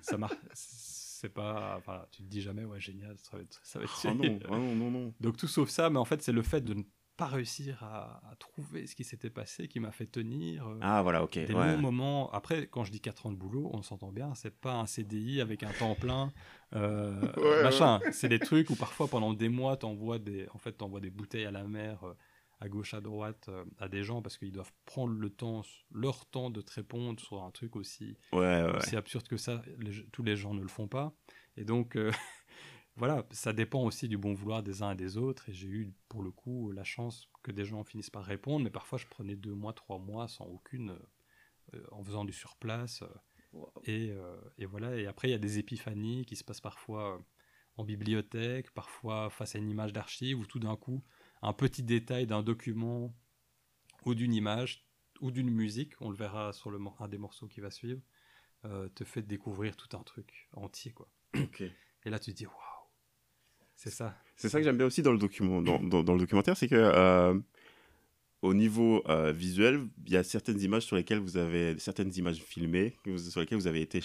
ça 0.02 0.18
m'a. 0.18 0.30
C'est 0.54 1.30
pas. 1.34 1.76
Enfin, 1.80 2.06
tu 2.12 2.22
te 2.22 2.28
dis 2.28 2.42
jamais, 2.42 2.64
ouais, 2.66 2.80
génial, 2.80 3.16
ça 3.18 3.38
va 3.38 3.44
être, 3.44 3.60
ça 3.64 3.80
va 3.80 3.86
être 3.86 4.00
Ah 4.06 4.14
non, 4.14 4.22
terrible. 4.22 4.46
ah 4.50 4.58
non, 4.58 4.76
non, 4.76 4.92
non. 4.92 5.14
Donc 5.20 5.38
tout 5.38 5.48
sauf 5.48 5.70
ça, 5.70 5.90
mais 5.90 5.98
en 5.98 6.06
fait 6.06 6.22
c'est 6.22 6.34
le 6.34 6.44
fait 6.44 6.62
de 6.62 6.74
ne 6.76 6.84
pas 7.18 7.26
réussir 7.28 7.82
à, 7.82 8.22
à 8.30 8.36
trouver 8.36 8.86
ce 8.86 8.94
qui 8.96 9.06
s'était 9.06 9.30
passé 9.30 9.68
qui 9.70 9.80
m'a 9.80 9.92
fait 9.92 10.06
tenir 10.06 10.68
euh, 10.68 10.78
Ah, 10.82 11.02
voilà, 11.02 11.24
ok. 11.24 11.34
des 11.40 11.54
ouais. 11.54 11.72
longs 11.76 11.82
moments. 11.82 12.30
Après, 12.34 12.68
quand 12.68 12.84
je 12.84 12.92
dis 12.92 13.00
4 13.00 13.26
ans 13.26 13.32
de 13.32 13.38
boulot, 13.38 13.70
on 13.74 13.82
s'entend 13.82 14.12
bien, 14.12 14.36
c'est 14.36 14.54
pas 14.56 14.74
un 14.76 14.86
CDI 14.86 15.40
avec 15.42 15.64
un 15.64 15.72
temps 15.72 15.96
plein, 15.96 16.32
euh, 16.76 17.20
Ouais, 17.38 17.64
machin. 17.64 18.02
C'est 18.12 18.28
des 18.30 18.40
trucs 18.40 18.70
où 18.70 18.76
parfois 18.76 19.08
pendant 19.08 19.34
des 19.34 19.48
mois, 19.50 19.78
t'envoies 19.78 20.20
des, 20.20 20.48
en 20.54 20.58
fait, 20.60 20.74
t'envoies 20.74 21.00
des 21.00 21.10
bouteilles 21.10 21.46
à 21.46 21.52
la 21.52 21.64
mer. 21.64 22.04
euh, 22.04 22.14
à 22.60 22.70
gauche, 22.70 22.94
à 22.94 23.02
droite, 23.02 23.48
euh, 23.50 23.66
à 23.80 23.88
des 23.90 24.04
gens 24.04 24.22
parce 24.22 24.38
qu'ils 24.38 24.52
doivent 24.52 24.72
prendre 24.86 25.14
le 25.14 25.30
temps, 25.30 25.62
leur 25.92 26.26
temps 26.26 26.50
de 26.50 26.62
te 26.62 26.72
répondre 26.74 27.20
sur 27.20 27.44
un 27.44 27.52
truc 27.52 27.76
aussi 27.76 28.18
Ouais, 28.32 28.40
ouais, 28.40 28.64
ouais. 28.72 28.78
aussi 28.78 28.96
absurde 28.96 29.28
que 29.28 29.38
ça, 29.38 29.62
les- 29.80 30.06
tous 30.12 30.24
les 30.24 30.36
gens 30.36 30.54
ne 30.54 30.62
le 30.62 30.68
font 30.68 30.88
pas. 30.88 31.14
Et 31.58 31.66
donc, 31.66 31.96
euh, 31.98 32.12
voilà, 32.96 33.26
ça 33.32 33.52
dépend 33.54 33.84
aussi 33.84 34.08
du 34.08 34.18
bon 34.18 34.34
vouloir 34.34 34.64
des 34.64 34.82
uns 34.84 34.92
et 34.92 34.96
des 34.96 35.18
autres. 35.18 35.50
Et 35.50 35.54
j'ai 35.54 35.68
eu, 35.68 35.94
pour 36.10 36.24
le 36.24 36.32
coup, 36.32 36.72
la 36.72 36.84
chance 36.84 37.30
que 37.44 37.52
des 37.52 37.66
gens 37.66 37.84
finissent 37.84 38.10
par 38.10 38.24
répondre. 38.24 38.64
Mais 38.64 38.72
parfois, 38.72 38.98
je 38.98 39.06
prenais 39.08 39.36
deux 39.36 39.54
mois, 39.54 39.74
trois 39.74 40.00
mois 40.00 40.28
sans 40.28 40.46
aucune, 40.46 40.98
euh, 41.74 41.84
en 41.92 42.04
faisant 42.04 42.26
du 42.26 42.34
surplace. 42.34 43.02
euh, 43.02 43.08
et, 43.86 44.12
euh, 44.12 44.36
et 44.58 44.66
voilà. 44.66 44.96
Et 44.98 45.08
après, 45.08 45.28
il 45.30 45.32
y 45.32 45.36
a 45.36 45.38
des 45.40 45.60
épiphanies 45.60 46.26
qui 46.26 46.36
se 46.36 46.44
passent 46.44 46.62
parfois 46.62 47.16
euh, 47.16 47.20
en 47.78 47.84
bibliothèque, 47.84 48.72
parfois 48.72 49.30
face 49.30 49.56
à 49.56 49.60
une 49.60 49.70
image 49.70 49.94
d'archive, 49.94 50.40
ou 50.40 50.46
tout 50.46 50.60
d'un 50.60 50.76
coup, 50.78 51.04
un 51.48 51.54
petit 51.54 51.84
détail 51.84 52.26
d'un 52.26 52.42
document 52.42 53.14
ou 54.06 54.16
d'une 54.16 54.34
image 54.34 54.86
ou 55.22 55.32
d'une 55.32 55.50
musique, 55.50 55.94
on 56.02 56.10
le 56.10 56.16
verra 56.16 56.52
sur 56.54 56.72
le, 56.72 56.80
un 57.00 57.08
des 57.08 57.18
morceaux 57.18 57.48
qui 57.48 57.62
va 57.62 57.72
suivre, 57.72 58.02
euh, 58.66 58.90
te 58.90 59.04
fait 59.04 59.22
découvrir 59.22 59.76
tout 59.76 59.96
un 59.96 60.04
truc 60.04 60.50
entier. 60.54 60.92
quoi. 60.92 61.08
Ok. 61.38 61.62
Et 61.62 62.10
là, 62.10 62.20
tu 62.20 62.32
te 62.34 62.38
dis, 62.38 62.46
waouh, 62.46 62.56
c'est 63.76 63.90
ça. 63.92 64.18
C'est 64.36 64.50
ça 64.50 64.58
que 64.60 64.64
j'aime 64.64 64.78
bien 64.78 64.88
aussi 64.88 65.02
dans 65.02 65.12
le, 65.12 65.18
document, 65.18 65.62
dans, 65.62 65.80
dans- 65.80 66.04
dans 66.04 66.14
le 66.14 66.20
documentaire, 66.20 66.58
c'est 66.58 66.68
que 66.68 66.76
euh, 66.76 67.40
au 68.42 68.54
niveau 68.54 69.04
euh, 69.08 69.32
visuel, 69.32 69.88
il 70.06 70.14
y 70.14 70.18
a 70.18 70.24
certaines 70.24 70.60
images 70.62 70.84
sur 70.84 70.96
lesquelles 70.96 71.20
vous 71.20 71.38
avez, 71.38 71.78
certaines 71.80 72.14
images 72.16 72.42
filmées, 72.44 72.96
sur 73.30 73.40
lesquelles 73.40 73.58
vous 73.58 73.68
avez 73.68 73.82
été 73.82 74.02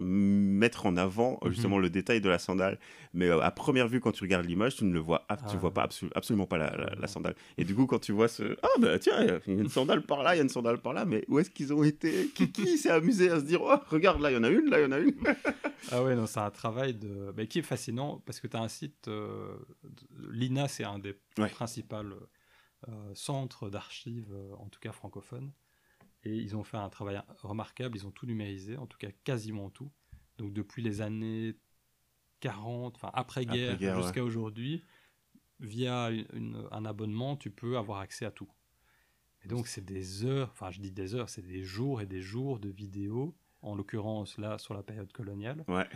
mettre 0.00 0.86
en 0.86 0.96
avant 0.96 1.38
euh, 1.42 1.46
Mhm. 1.48 1.52
justement 1.52 1.78
le 1.78 1.90
détail 1.90 2.20
de 2.20 2.28
la 2.28 2.38
sandale. 2.38 2.78
Mais 3.14 3.28
euh, 3.28 3.40
à 3.40 3.50
première 3.50 3.86
vue, 3.88 4.00
quand 4.00 4.12
tu 4.12 4.22
regardes 4.24 4.46
l'image, 4.46 4.76
tu 4.76 4.84
ne 4.84 4.92
le 4.92 4.98
vois, 4.98 5.24
ab- 5.28 5.40
tu 5.48 5.56
Ah. 5.56 5.58
vois 5.58 5.72
pas 5.74 5.86
absolu- 5.86 6.10
absolument 6.14 6.46
pas 6.46 6.58
la, 6.58 6.70
la- 6.76 6.86
la 6.94 7.00
Non. 7.02 7.06
sandale. 7.06 7.34
Et 7.58 7.64
du 7.64 7.74
coup, 7.74 7.86
quand 7.86 7.98
tu 7.98 8.12
vois 8.12 8.28
ce, 8.28 8.56
ah 8.62 8.68
bah 8.80 8.98
tiens, 8.98 9.22
il 9.46 9.54
y 9.54 9.58
a 9.58 9.60
une 9.60 9.68
sandale 9.68 10.02
par 10.02 10.22
là, 10.22 10.34
il 10.34 10.38
y 10.38 10.40
a 10.40 10.42
une 10.42 10.48
sandale 10.48 10.78
par 10.80 10.92
là, 10.92 11.04
mais 11.04 11.24
où 11.28 11.38
est-ce 11.38 11.50
qu'ils 11.50 11.72
ont 11.72 11.82
été? 11.84 12.28
Qui, 12.34 12.50
qui 12.50 12.78
s'est 12.78 12.90
amusé 12.90 13.30
à 13.30 13.38
se 13.40 13.44
dire, 13.44 13.60
oh 13.62 13.76
regarde 13.88 14.20
là, 14.20 14.30
il 14.30 14.34
y 14.34 14.36
en 14.38 14.44
a 14.44 14.48
une, 14.48 14.70
là 14.70 14.80
il 14.80 14.84
y 14.84 14.86
en 14.86 14.92
a 14.92 14.98
une. 14.98 15.14
Ah 15.92 16.04
ouais, 16.04 16.14
non, 16.14 16.26
c'est 16.26 16.40
un 16.40 16.50
travail 16.50 16.92
de... 16.94 17.32
mais 17.36 17.46
qui 17.46 17.58
est 17.60 17.62
fascinant 17.62 18.22
parce 18.26 18.38
que 18.38 18.46
tu 18.46 18.54
as 18.56 18.60
un 18.60 18.68
site, 18.68 19.08
euh, 19.08 19.56
l'INA, 20.30 20.68
c'est 20.68 20.84
un 20.84 20.98
des 20.98 21.14
Ouais. 21.38 21.48
principaux 21.48 21.96
euh, 21.96 22.92
centres 23.14 23.70
d'archives, 23.70 24.34
en 24.58 24.68
tout 24.68 24.78
cas 24.78 24.92
francophones. 24.92 25.50
Et 26.24 26.36
ils 26.36 26.54
ont 26.56 26.64
fait 26.64 26.76
un 26.76 26.88
travail 26.90 27.20
remarquable, 27.38 27.96
ils 27.96 28.06
ont 28.06 28.10
tout 28.10 28.26
numérisé, 28.26 28.76
en 28.76 28.86
tout 28.86 28.98
cas 28.98 29.10
quasiment 29.24 29.70
tout. 29.70 29.90
Donc 30.38 30.52
depuis 30.52 30.82
les 30.82 31.00
années 31.00 31.56
40, 32.40 32.96
enfin 32.96 33.10
après-guerre 33.14 33.80
ouais. 33.80 34.02
jusqu'à 34.02 34.24
aujourd'hui, 34.24 34.82
via 35.60 36.10
une- 36.10 36.26
une- 36.32 36.68
un 36.70 36.84
abonnement, 36.84 37.36
tu 37.36 37.50
peux 37.50 37.76
avoir 37.76 38.00
accès 38.00 38.24
à 38.24 38.30
tout. 38.30 38.48
Et 39.42 39.48
donc 39.48 39.66
c'est 39.68 39.84
des 39.84 40.24
heures, 40.24 40.50
enfin 40.52 40.70
je 40.70 40.80
dis 40.80 40.90
des 40.92 41.14
heures, 41.14 41.28
c'est 41.30 41.42
des 41.42 41.62
jours 41.62 42.00
et 42.02 42.06
des 42.06 42.20
jours 42.20 42.58
de 42.58 42.68
vidéos, 42.68 43.34
en 43.62 43.74
l'occurrence 43.74 44.36
là 44.38 44.58
sur 44.58 44.74
la 44.74 44.82
période 44.82 45.10
coloniale, 45.12 45.64
Ouais. 45.68 45.86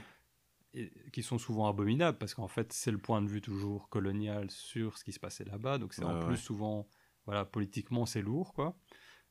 et 0.75 0.91
qui 1.13 1.23
sont 1.23 1.39
souvent 1.39 1.69
abominables 1.69 2.17
parce 2.19 2.35
qu'en 2.35 2.49
fait 2.49 2.73
c'est 2.73 2.91
le 2.91 2.99
point 2.99 3.21
de 3.23 3.29
vue 3.29 3.41
toujours 3.43 3.89
colonial 3.91 4.51
sur 4.51 4.97
ce 4.99 5.05
qui 5.05 5.13
se 5.13 5.21
passait 5.21 5.45
là-bas, 5.45 5.79
donc 5.79 5.93
c'est 5.95 6.05
en 6.05 6.27
plus 6.27 6.37
souvent, 6.39 6.87
voilà, 7.27 7.45
politiquement 7.45 8.07
c'est 8.07 8.23
lourd 8.23 8.53
quoi. 8.55 8.77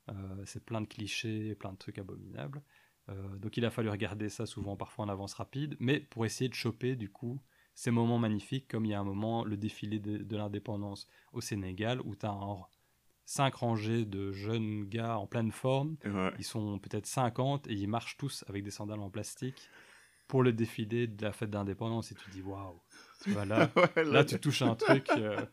Euh, 0.09 0.13
c'est 0.45 0.63
plein 0.65 0.81
de 0.81 0.87
clichés, 0.87 1.55
plein 1.55 1.71
de 1.71 1.77
trucs 1.77 1.97
abominables. 1.97 2.61
Euh, 3.09 3.37
donc 3.37 3.57
il 3.57 3.65
a 3.65 3.69
fallu 3.69 3.89
regarder 3.89 4.29
ça 4.29 4.45
souvent 4.45 4.75
parfois 4.77 5.05
en 5.05 5.09
avance 5.09 5.33
rapide, 5.33 5.75
mais 5.79 5.99
pour 5.99 6.25
essayer 6.25 6.49
de 6.49 6.53
choper 6.55 6.95
du 6.95 7.09
coup 7.09 7.41
ces 7.75 7.89
moments 7.91 8.19
magnifiques, 8.19 8.67
comme 8.69 8.85
il 8.85 8.91
y 8.91 8.93
a 8.93 8.99
un 8.99 9.03
moment 9.03 9.43
le 9.43 9.57
défilé 9.57 9.99
de, 9.99 10.17
de 10.17 10.37
l'indépendance 10.37 11.07
au 11.33 11.41
Sénégal 11.41 11.99
où 12.05 12.15
tu 12.15 12.25
as 12.25 12.37
cinq 13.25 13.55
rangées 13.55 14.05
de 14.05 14.31
jeunes 14.31 14.83
gars 14.85 15.17
en 15.17 15.25
pleine 15.27 15.51
forme 15.51 15.95
Ouais. 16.05 16.31
ils 16.37 16.43
sont 16.43 16.77
peut-être 16.79 17.05
50 17.07 17.67
et 17.67 17.73
ils 17.73 17.87
marchent 17.87 18.17
tous 18.17 18.43
avec 18.47 18.63
des 18.63 18.71
sandales 18.71 18.99
en 18.99 19.09
plastique 19.09 19.69
pour 20.27 20.43
le 20.43 20.51
défilé 20.53 21.07
de 21.07 21.21
la 21.23 21.31
fête 21.31 21.49
d'indépendance 21.49 22.11
et 22.11 22.15
tu 22.15 22.29
dis 22.31 22.41
waouh 22.41 22.81
tu 23.23 23.31
vois 23.31 23.45
là 23.45 23.69
Ouais, 23.95 24.03
là 24.03 24.23
tu 24.25 24.39
touches 24.39 24.61
un 24.61 24.75
truc 24.75 25.09
euh, 25.17 25.45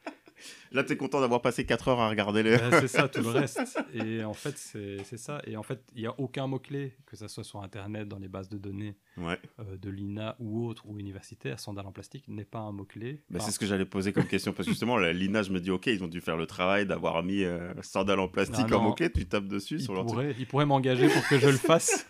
Là, 0.73 0.85
t'es 0.85 0.97
content 0.97 1.21
d'avoir 1.21 1.43
passé 1.43 1.67
4 1.67 1.89
heures 1.89 2.01
à 2.01 2.09
regarder 2.09 2.43
les. 2.43 2.57
ben, 2.57 2.71
c'est 2.81 2.89
ça 2.89 3.09
tout 3.09 3.23
le 3.23 3.29
reste 3.41 3.61
et 3.95 4.23
en 4.25 4.33
fait 4.35 4.57
c'est 4.57 5.17
ça 5.17 5.41
et 5.47 5.57
en 5.57 5.63
fait 5.63 5.83
il 5.95 6.03
y 6.03 6.07
a 6.07 6.15
aucun 6.19 6.47
mot 6.47 6.59
clé 6.59 6.95
que 7.07 7.17
ça 7.17 7.29
soit 7.29 7.45
sur 7.45 7.63
internet 7.63 8.09
dans 8.09 8.19
les 8.19 8.29
bases 8.29 8.49
de 8.49 8.59
données 8.59 8.97
Ouais. 9.17 9.39
euh, 9.59 9.77
de 9.77 9.91
l'INA 9.91 10.37
ou 10.39 10.67
autre 10.67 10.87
ou 10.87 10.99
universitaire 10.99 11.59
sandales 11.61 11.87
en 11.87 11.93
plastique 11.93 12.27
n'est 12.29 12.45
pas 12.45 12.61
un 12.61 12.73
mot 12.73 12.85
clé 12.85 13.23
Bah, 13.31 13.41
c'est 13.41 13.51
ce 13.51 13.59
que 13.59 13.67
j'allais 13.67 13.85
poser 13.85 14.13
comme 14.13 14.27
question 14.27 14.53
parce 14.53 14.67
que 14.67 14.73
justement, 14.73 14.97
l'INA, 14.99 15.43
je 15.43 15.51
me 15.53 15.61
dis, 15.61 15.71
ok, 15.71 15.87
ils 15.89 16.03
ont 16.05 16.09
dû 16.09 16.21
faire 16.21 16.37
le 16.37 16.47
travail 16.47 16.87
d'avoir 16.87 17.23
mis 17.23 17.43
euh, 17.45 17.73
sandales 17.83 18.21
en 18.21 18.29
plastique 18.29 18.67
Ah 18.71 18.77
en 18.79 18.81
moquette, 18.83 19.13
tu 19.15 19.27
tapes 19.27 19.47
dessus 19.49 19.75
ils 19.77 19.83
sur 19.83 19.95
leur 19.95 20.05
truc. 20.07 20.15
pourraient, 20.15 20.35
ils 20.39 20.47
pourraient 20.47 20.67
m'engager 20.67 21.09
pour 21.09 21.27
que 21.29 21.39
je 21.39 21.49
le 21.49 21.57
fasse 21.59 22.07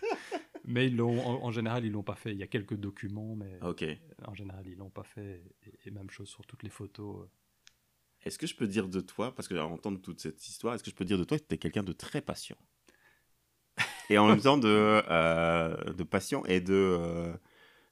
mais 0.64 0.86
ils 0.86 0.96
l'ont 0.96 1.18
en, 1.26 1.44
en 1.46 1.50
général 1.50 1.84
ils 1.84 1.90
l'ont 1.90 2.02
pas 2.02 2.14
fait 2.14 2.32
il 2.32 2.38
y 2.38 2.42
a 2.42 2.46
quelques 2.46 2.74
documents 2.76 3.34
mais 3.34 3.58
Ok. 3.62 3.84
en 4.26 4.34
général 4.34 4.64
ils 4.68 4.76
l'ont 4.76 4.90
pas 4.90 5.02
fait 5.02 5.42
et, 5.66 5.88
et 5.88 5.90
même 5.90 6.10
chose 6.10 6.28
sur 6.28 6.46
toutes 6.46 6.62
les 6.62 6.70
photos 6.70 7.22
euh, 7.24 7.28
Est-ce 8.24 8.38
que 8.38 8.46
je 8.46 8.54
peux 8.54 8.66
dire 8.66 8.88
de 8.88 9.00
toi, 9.00 9.34
parce 9.34 9.48
que 9.48 9.54
à 9.54 9.64
entendre 9.64 10.00
toute 10.00 10.20
cette 10.20 10.46
histoire, 10.46 10.74
est-ce 10.74 10.84
que 10.84 10.90
je 10.90 10.94
peux 10.94 11.04
dire 11.04 11.18
de 11.18 11.24
toi 11.24 11.38
que 11.38 11.44
tu 11.44 11.54
es 11.54 11.58
quelqu'un 11.58 11.82
de 11.82 11.92
très 11.92 12.20
patient? 12.20 12.56
Et 14.10 14.18
en 14.18 14.26
même 14.26 14.40
temps 14.40 14.58
de, 14.58 14.68
euh, 15.08 15.92
de 15.94 16.02
patient 16.02 16.44
et 16.46 16.60
de. 16.60 16.74
euh, 16.74 17.32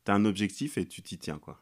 T'as 0.05 0.15
un 0.15 0.25
objectif 0.25 0.79
et 0.79 0.87
tu 0.87 1.03
t'y 1.03 1.19
tiens, 1.19 1.39
quoi. 1.39 1.61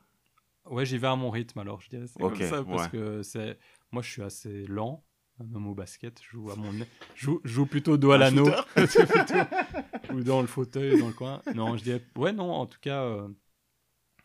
Ouais, 0.66 0.86
j'y 0.86 0.98
vais 0.98 1.06
à 1.08 1.16
mon 1.16 1.30
rythme 1.30 1.58
alors, 1.58 1.80
je 1.80 1.88
dirais. 1.88 2.06
C'est 2.06 2.18
comme 2.20 2.40
ça 2.40 2.62
parce 2.64 2.84
ouais. 2.84 2.90
que 2.90 3.22
c'est. 3.22 3.58
Moi, 3.92 4.02
je 4.02 4.10
suis 4.10 4.22
assez 4.22 4.66
lent, 4.66 5.04
même 5.38 5.66
au 5.66 5.74
basket. 5.74 6.20
Je 6.22 6.30
joue 6.30 6.50
à 6.50 6.56
mon. 6.56 6.72
Je 6.72 6.84
joue, 7.24 7.40
je 7.44 7.52
joue 7.52 7.66
plutôt 7.66 7.96
dos 7.96 8.12
à 8.12 8.18
l'anneau. 8.18 8.48
Ou 10.12 10.22
dans 10.22 10.40
le 10.40 10.46
fauteuil, 10.46 10.98
dans 10.98 11.08
le 11.08 11.12
coin. 11.12 11.42
Non, 11.54 11.76
je 11.76 11.82
dirais. 11.84 12.04
Ouais, 12.16 12.32
non, 12.32 12.52
en 12.52 12.66
tout 12.66 12.78
cas, 12.80 13.02
euh, 13.02 13.28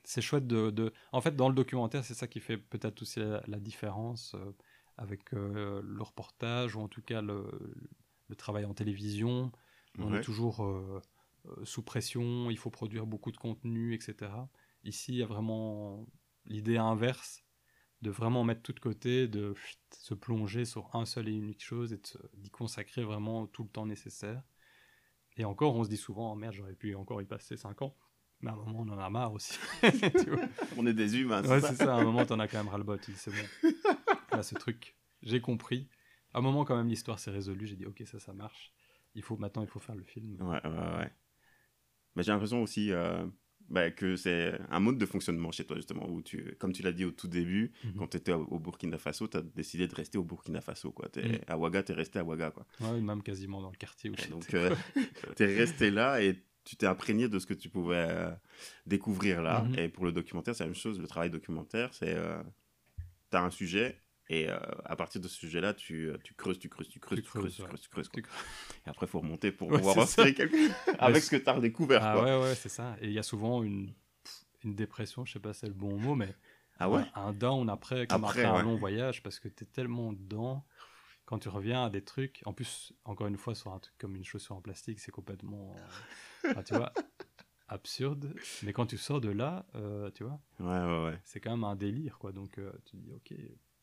c'est 0.04 0.22
chouette 0.22 0.48
de, 0.48 0.70
de- 0.72 0.94
En 1.12 1.22
fait, 1.22 1.36
dans 1.36 1.50
le 1.50 1.56
documentaire, 1.56 2.04
c'est 2.06 2.14
ça 2.14 2.28
qui 2.28 2.40
fait 2.40 2.58
peut-être 2.58 3.02
aussi 3.02 3.20
la, 3.20 3.42
la 3.48 3.60
différence 3.60 4.36
euh, 4.36 4.52
avec 4.98 5.34
euh, 5.34 5.82
le 5.84 6.02
reportage 6.04 6.76
ou 6.76 6.82
en 6.82 6.88
tout 6.88 7.02
cas 7.02 7.22
le, 7.22 7.46
le 8.28 8.36
travail 8.36 8.66
en 8.66 8.74
télévision. 8.74 9.52
On 10.00 10.14
est 10.14 10.20
toujours 10.20 10.64
euh, 10.66 11.02
sous 11.64 11.84
pression, 11.84 12.50
il 12.50 12.58
faut 12.58 12.70
produire 12.72 13.06
beaucoup 13.06 13.32
de 13.32 13.38
contenu, 13.38 13.94
etc. 13.94 14.50
Ici, 14.84 15.14
il 15.14 15.18
y 15.20 15.24
a 15.24 15.28
vraiment 15.28 16.08
l'idée 16.46 16.78
inverse 16.78 17.44
de 18.02 18.12
vraiment 18.12 18.44
mettre 18.44 18.62
tout 18.64 18.74
de 18.74 18.80
côté, 18.80 19.28
de 19.28 19.54
se 19.96 20.14
plonger 20.16 20.66
sur 20.66 20.96
un 20.96 21.06
seul 21.06 21.30
et 21.30 21.34
unique 21.34 21.64
chose 21.64 21.94
et 21.94 22.02
d'y 22.36 22.50
consacrer 22.52 23.04
vraiment 23.04 23.48
tout 23.48 23.64
le 23.64 23.70
temps 23.70 23.86
nécessaire. 23.88 24.44
Et 25.38 25.46
encore, 25.46 25.76
on 25.76 25.84
se 25.84 25.90
dit 25.90 25.98
souvent, 25.98 26.32
oh 26.32 26.36
merde, 26.36 26.54
j'aurais 26.54 26.76
pu 26.76 26.96
encore 26.96 27.22
y 27.22 27.26
passer 27.26 27.58
5 27.58 27.82
ans. 27.82 27.96
Mais 28.42 28.50
à 28.50 28.54
un 28.54 28.58
moment, 28.58 28.80
on 28.88 28.90
en 28.90 29.00
a 29.00 29.10
marre 29.10 29.34
aussi. 29.34 29.58
Tu 30.24 30.30
vois 30.30 30.46
On 30.78 30.86
est 30.88 30.94
des 30.94 31.18
humains, 31.20 31.42
c'est 31.44 31.50
Ouais, 31.50 31.62
ça 31.62 31.70
c'est 31.70 31.76
ça. 31.86 31.96
À 31.96 32.00
un 32.00 32.04
moment, 32.04 32.26
t'en 32.26 32.40
as 32.40 32.48
quand 32.48 32.58
même 32.58 32.70
ras-le-bol. 32.70 33.00
Tu 33.00 33.12
dis, 33.12 33.18
c'est 33.18 33.32
bon. 33.32 33.70
Là, 34.32 34.44
ce 34.44 34.56
truc, 34.56 34.96
j'ai 35.22 35.42
compris. 35.42 35.88
À 36.34 36.40
un 36.40 36.42
moment, 36.42 36.66
quand 36.66 36.76
même, 36.76 36.88
l'histoire 36.88 37.20
s'est 37.20 37.32
résolue. 37.32 37.68
J'ai 37.68 37.76
dit, 37.76 37.86
ok, 37.86 38.02
ça, 38.06 38.20
ça 38.20 38.34
marche. 38.34 38.74
Il 39.14 39.22
faut 39.24 39.38
maintenant, 39.38 39.62
il 39.62 39.68
faut 39.68 39.80
faire 39.80 39.96
le 39.96 40.04
film. 40.04 40.38
Ouais, 40.42 40.62
ouais, 40.66 40.98
ouais. 40.98 41.12
Mais 42.16 42.24
j'ai 42.24 42.32
l'impression 42.32 42.64
aussi, 42.64 42.92
euh, 42.92 43.26
bah, 43.70 43.92
que 43.92 44.16
c'est 44.16 44.58
un 44.70 44.80
mode 44.80 44.98
de 44.98 45.06
fonctionnement 45.06 45.52
chez 45.52 45.66
toi, 45.66 45.76
justement, 45.76 46.10
où 46.10 46.22
tu, 46.22 46.56
comme 46.60 46.72
tu 46.74 46.82
l'as 46.82 46.92
dit 46.94 47.06
au 47.06 47.12
tout 47.12 47.28
début, 47.28 47.72
Mhm. 47.84 47.94
quand 47.98 48.08
tu 48.08 48.18
étais 48.18 48.34
au, 48.34 48.60
Burkina 48.60 48.98
Faso, 48.98 49.28
tu 49.28 49.38
as 49.38 49.42
décidé 49.42 49.88
de 49.88 49.94
rester 49.96 50.18
au 50.18 50.24
Burkina 50.24 50.62
Faso. 50.62 50.92
Quoi. 50.92 51.10
Mhm. 51.16 51.40
À 51.48 51.58
Ouaga, 51.58 51.84
tu 51.84 51.92
es 51.92 51.96
resté 51.96 52.20
à 52.20 52.24
Ouaga. 52.24 52.52
Quoi. 52.52 52.66
Ouais, 52.80 53.02
même 53.02 53.22
quasiment 53.22 53.62
dans 53.62 53.70
le 53.70 53.78
quartier 53.78 54.10
où 54.10 54.16
donc, 54.30 54.54
euh, 54.54 54.74
tu 55.38 55.44
es 55.44 55.56
resté 55.58 55.92
là 55.92 56.22
et 56.24 56.44
tu 56.64 56.76
t'es 56.76 56.86
imprégné 56.88 57.28
de 57.28 57.40
ce 57.40 57.46
que 57.46 57.54
tu 57.54 57.70
pouvais 57.70 58.08
euh, 58.10 58.32
découvrir 58.86 59.42
là. 59.42 59.62
Mhm. 59.64 59.80
Et 59.80 59.90
pour 59.90 60.06
le 60.06 60.12
documentaire, 60.12 60.56
c'est 60.56 60.64
la 60.64 60.68
même 60.70 60.76
chose. 60.76 61.00
Le 61.00 61.08
travail 61.08 61.30
documentaire, 61.30 61.94
c'est. 61.94 62.16
tu 63.32 63.38
as 63.38 63.42
un 63.44 63.50
sujet. 63.52 63.98
Et 64.30 64.48
euh, 64.50 64.58
à 64.86 64.96
partir 64.96 65.20
de 65.20 65.28
ce 65.28 65.36
sujet-là, 65.36 65.74
tu, 65.74 66.10
tu 66.24 66.34
creuses, 66.36 66.58
tu 66.58 66.70
creuses, 66.70 66.88
tu 66.88 67.02
creuses, 67.02 67.18
tu, 67.22 67.24
creuses, 67.30 67.44
creuses, 67.44 67.56
tu 67.56 67.64
creuses, 67.64 67.82
tu 67.82 67.90
creuses. 67.90 68.10
Tu 68.10 68.22
creuses. 68.22 68.36
Et 68.86 68.90
après, 68.90 69.06
il 69.06 69.10
faut 69.10 69.20
remonter 69.20 69.52
pour 69.52 69.70
Ouais, 69.70 69.78
pouvoir 69.78 69.98
inspirer 70.00 70.34
quelqu'un 70.34 70.70
avec 71.00 71.22
ce 71.22 71.32
que 71.32 71.36
tu 71.36 71.50
as 71.50 71.54
redécouvert. 71.54 72.02
Ah 72.02 72.14
quoi. 72.14 72.24
ouais, 72.24 72.44
ouais, 72.46 72.56
c'est 72.56 72.70
ça. 72.70 72.96
Et 73.02 73.08
il 73.08 73.12
y 73.14 73.20
a 73.20 73.24
souvent 73.24 73.62
une, 73.62 73.92
une 74.64 74.74
dépression, 74.74 75.26
je 75.26 75.34
sais 75.34 75.40
pas 75.40 75.52
si 75.52 75.62
c'est 75.62 75.68
le 75.68 75.74
bon 75.74 75.98
mot, 75.98 76.16
mais 76.16 76.34
Ah 76.80 76.90
ouais 76.90 77.02
un 77.16 77.34
down 77.34 77.70
après, 77.70 78.08
comme 78.08 78.24
Après, 78.24 78.44
après, 78.46 78.54
ouais. 78.54 78.60
un 78.60 78.64
long 78.64 78.78
voyage, 78.78 79.22
parce 79.22 79.38
que 79.40 79.50
tu 79.50 79.66
es 79.66 79.68
tellement 79.68 80.14
dedans. 80.14 80.64
Quand 81.32 81.40
tu 81.40 81.48
reviens 81.48 81.86
à 81.86 81.90
des 81.90 82.04
trucs, 82.04 82.42
en 82.46 82.52
plus, 82.52 82.92
encore 83.06 83.28
une 83.28 83.38
fois, 83.38 83.56
sur 83.56 83.72
un 83.72 83.80
truc 83.80 83.98
comme 83.98 84.18
une 84.18 84.26
chaussure 84.26 84.58
en 84.58 84.62
plastique, 84.62 85.00
c'est 85.00 85.12
complètement, 85.14 85.74
euh, 85.78 86.50
enfin, 86.52 86.62
tu 86.62 86.74
vois, 86.74 86.92
absurde. 87.70 88.36
Mais 88.64 88.74
quand 88.74 88.86
tu 88.86 88.98
sors 88.98 89.22
de 89.22 89.30
là, 89.30 89.66
euh, 89.76 90.12
tu 90.12 90.26
vois, 90.26 90.42
Ouais, 90.60 90.66
ouais, 90.68 91.06
ouais. 91.06 91.22
c'est 91.24 91.40
quand 91.40 91.52
même 91.52 91.64
un 91.64 91.78
délire, 91.78 92.20
quoi. 92.20 92.34
Donc, 92.34 92.58
euh, 92.58 92.70
tu 92.84 92.98
te 92.98 93.02
dis, 93.02 93.14
ok, 93.14 93.34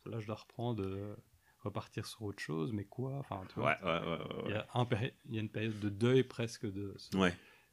là, 0.05 0.21
je 0.21 0.27
dois 0.27 0.35
reprendre, 0.35 0.83
euh, 0.85 1.17
repartir 1.61 2.05
sur 2.05 2.21
autre 2.21 2.43
chose, 2.43 2.75
mais 2.75 2.85
quoi 2.85 3.15
Enfin, 3.17 3.41
tu 3.49 3.55
vois, 3.55 3.79
Ouais, 3.83 3.83
ouais, 3.83 4.01
ouais, 4.03 4.19
ouais, 4.19 4.43
il 4.45 4.51
y, 4.51 4.53
a 4.53 4.67
un 4.75 4.87
il 5.25 5.35
y 5.35 5.39
a 5.39 5.41
une 5.41 5.49
période 5.49 5.81
de 5.81 5.89
deuil 5.89 6.25
presque 6.25 6.67
de 6.71 6.93
ce- 6.99 7.17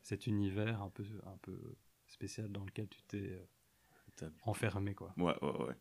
cet 0.03 0.25
univers 0.25 0.81
un 0.81 0.89
peu, 0.89 1.03
un 1.25 1.37
peu 1.41 1.75
spécial 2.07 2.49
dans 2.49 2.63
lequel 2.63 2.87
tu 2.87 3.01
t'es 3.03 3.45
enfermé, 4.43 4.95
quoi. 4.95 5.13
Ouais, 5.17 5.35
ouais, 5.41 5.65
ouais. 5.67 5.75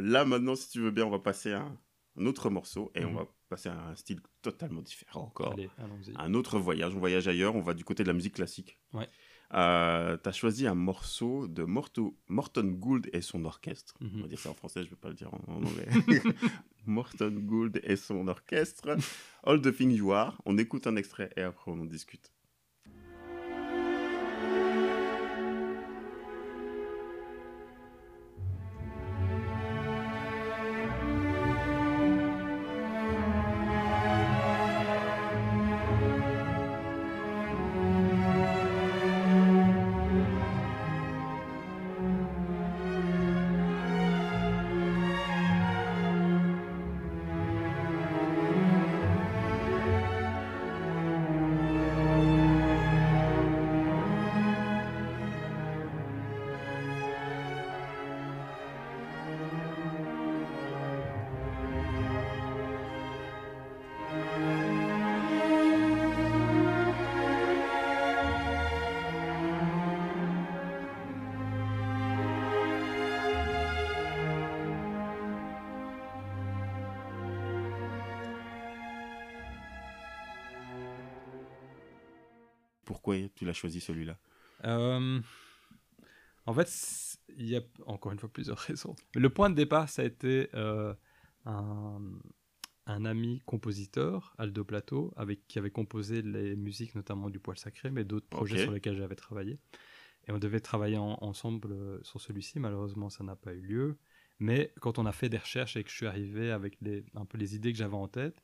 Là, 0.00 0.24
maintenant, 0.24 0.54
si 0.56 0.70
tu 0.70 0.80
veux 0.80 0.90
bien, 0.90 1.04
on 1.06 1.10
va 1.10 1.18
passer 1.18 1.52
à 1.52 1.66
un 2.16 2.26
autre 2.26 2.50
morceau 2.50 2.90
et 2.94 3.04
on 3.04 3.10
Mhm. 3.10 3.16
va 3.16 3.26
passer 3.48 3.68
à 3.68 3.78
un 3.88 3.96
style 3.96 4.20
totalement 4.42 4.82
différent 4.82 5.22
encore. 5.22 5.52
Allez, 5.52 5.70
allons-y. 5.78 6.12
Un 6.16 6.34
autre 6.34 6.58
voyage, 6.58 6.94
on 6.94 6.98
voyage 6.98 7.28
ailleurs, 7.28 7.54
on 7.56 7.60
va 7.62 7.74
du 7.74 7.84
côté 7.84 8.02
de 8.02 8.08
la 8.08 8.14
musique 8.14 8.34
classique. 8.34 8.78
Ouais. 8.92 9.08
Euh, 9.54 10.16
T'as 10.18 10.32
choisi 10.32 10.66
un 10.66 10.74
morceau 10.74 11.46
de 11.48 11.62
Morto- 11.64 12.18
Morton 12.28 12.64
Gould 12.78 13.08
et 13.14 13.22
son 13.22 13.44
orchestre. 13.46 13.94
On 14.00 14.04
Mhm. 14.04 14.22
va 14.22 14.28
dire 14.28 14.38
ça 14.38 14.50
en 14.50 14.54
français, 14.54 14.84
je 14.84 14.90
vais 14.90 14.96
pas 14.96 15.08
le 15.08 15.14
dire 15.14 15.32
en, 15.32 15.40
en 15.52 15.62
anglais. 15.64 15.86
Morton 16.86 17.30
Gould 17.46 17.80
et 17.82 17.96
son 17.96 18.28
orchestre. 18.28 18.96
All 19.44 19.60
the 19.60 19.74
Things 19.74 19.92
You 19.94 20.12
Are. 20.12 20.40
On 20.44 20.58
écoute 20.58 20.86
un 20.86 20.96
extrait 20.96 21.30
et 21.36 21.42
après 21.42 21.70
on 21.70 21.80
en 21.80 21.84
discute. 21.86 22.32
Pourquoi 83.08 83.28
tu 83.34 83.44
l'as 83.44 83.52
choisi 83.52 83.80
celui-là? 83.80 84.16
Euh, 84.64 85.20
en 86.46 86.54
fait, 86.54 87.18
il 87.36 87.48
y 87.48 87.56
a 87.56 87.62
encore 87.86 88.12
une 88.12 88.18
fois 88.18 88.28
plusieurs 88.28 88.58
raisons. 88.68 88.96
Le 89.14 89.30
point 89.30 89.50
de 89.50 89.54
départ, 89.54 89.88
ça 89.88 90.02
a 90.02 90.04
été 90.04 90.48
euh, 90.54 90.94
un, 91.44 92.00
un 92.86 93.04
ami 93.04 93.42
compositeur, 93.46 94.34
Aldo 94.38 94.64
Plateau, 94.64 95.12
avec, 95.16 95.46
qui 95.46 95.58
avait 95.58 95.70
composé 95.70 96.22
les 96.22 96.56
musiques 96.56 96.94
notamment 96.94 97.30
du 97.30 97.38
Poil 97.38 97.58
Sacré, 97.58 97.90
mais 97.90 98.04
d'autres 98.04 98.28
projets 98.28 98.58
sur 98.58 98.72
lesquels 98.72 98.96
j'avais 98.96 99.16
travaillé. 99.16 99.58
Et 100.26 100.32
on 100.32 100.38
devait 100.38 100.60
travailler 100.60 100.98
en- 100.98 101.18
ensemble 101.22 101.72
euh, 101.72 101.98
sur 102.02 102.20
celui-ci. 102.20 102.60
Malheureusement, 102.60 103.08
ça 103.10 103.24
n'a 103.24 103.36
pas 103.36 103.54
eu 103.54 103.60
lieu. 103.60 103.98
Mais 104.40 104.72
quand 104.80 104.98
on 104.98 105.06
a 105.06 105.12
fait 105.12 105.28
des 105.28 105.38
recherches 105.38 105.76
et 105.76 105.84
que 105.84 105.90
je 105.90 105.96
suis 105.96 106.06
arrivé 106.06 106.50
avec 106.50 106.78
les, 106.80 107.04
un 107.14 107.24
peu 107.24 107.38
les 107.38 107.56
idées 107.56 107.72
que 107.72 107.78
j'avais 107.78 107.96
en 107.96 108.08
tête, 108.08 108.36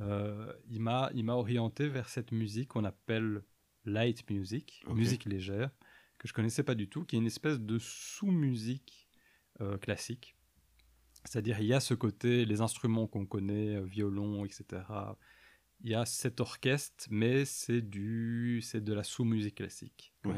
euh, 0.00 0.52
il 0.68 0.80
m'a 0.80 1.10
orienté 1.34 1.88
vers 1.88 2.08
cette 2.08 2.32
musique 2.32 2.68
qu'on 2.68 2.84
appelle 2.84 3.42
light 3.84 4.28
music, 4.30 4.84
musique 4.88 5.24
légère, 5.24 5.70
que 6.18 6.28
je 6.28 6.32
connaissais 6.32 6.62
pas 6.62 6.74
du 6.74 6.88
tout, 6.88 7.04
qui 7.04 7.16
est 7.16 7.18
une 7.18 7.26
espèce 7.26 7.58
de 7.60 7.78
sous-musique 7.78 9.08
euh, 9.60 9.78
classique. 9.78 10.36
C'est-à-dire, 11.24 11.60
il 11.60 11.66
y 11.66 11.74
a 11.74 11.80
ce 11.80 11.94
côté, 11.94 12.44
les 12.44 12.60
instruments 12.60 13.06
qu'on 13.06 13.26
connaît, 13.26 13.76
euh, 13.76 13.84
violon, 13.84 14.44
etc. 14.44 14.82
Il 15.80 15.90
y 15.90 15.94
a 15.94 16.04
cet 16.04 16.40
orchestre, 16.40 17.06
mais 17.10 17.44
c'est 17.44 17.82
du, 17.82 18.60
c'est 18.62 18.82
de 18.82 18.92
la 18.92 19.04
sous-musique 19.04 19.56
classique. 19.56 20.14
Ouais. 20.24 20.34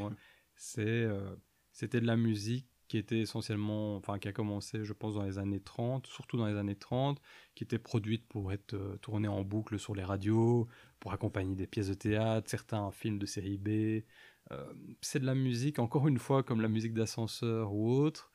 Euh, 0.78 1.36
c'était 1.72 2.00
de 2.00 2.06
la 2.06 2.16
musique 2.16 2.68
qui 2.94 2.98
était 2.98 3.18
essentiellement, 3.18 3.96
enfin, 3.96 4.20
qui 4.20 4.28
a 4.28 4.32
commencé, 4.32 4.84
je 4.84 4.92
pense, 4.92 5.16
dans 5.16 5.24
les 5.24 5.38
années 5.38 5.58
30, 5.58 6.06
surtout 6.06 6.36
dans 6.36 6.46
les 6.46 6.54
années 6.54 6.76
30, 6.76 7.20
qui 7.56 7.64
était 7.64 7.80
produite 7.80 8.24
pour 8.28 8.52
être 8.52 8.74
euh, 8.74 8.96
tournée 8.98 9.26
en 9.26 9.42
boucle 9.42 9.80
sur 9.80 9.96
les 9.96 10.04
radios, 10.04 10.68
pour 11.00 11.12
accompagner 11.12 11.56
des 11.56 11.66
pièces 11.66 11.88
de 11.88 11.94
théâtre, 11.94 12.48
certains 12.48 12.92
films 12.92 13.18
de 13.18 13.26
série 13.26 13.58
B. 13.58 14.04
Euh, 14.52 14.72
c'est 15.00 15.18
de 15.18 15.26
la 15.26 15.34
musique, 15.34 15.80
encore 15.80 16.06
une 16.06 16.20
fois, 16.20 16.44
comme 16.44 16.60
la 16.60 16.68
musique 16.68 16.94
d'ascenseur 16.94 17.74
ou 17.74 17.90
autre, 17.90 18.30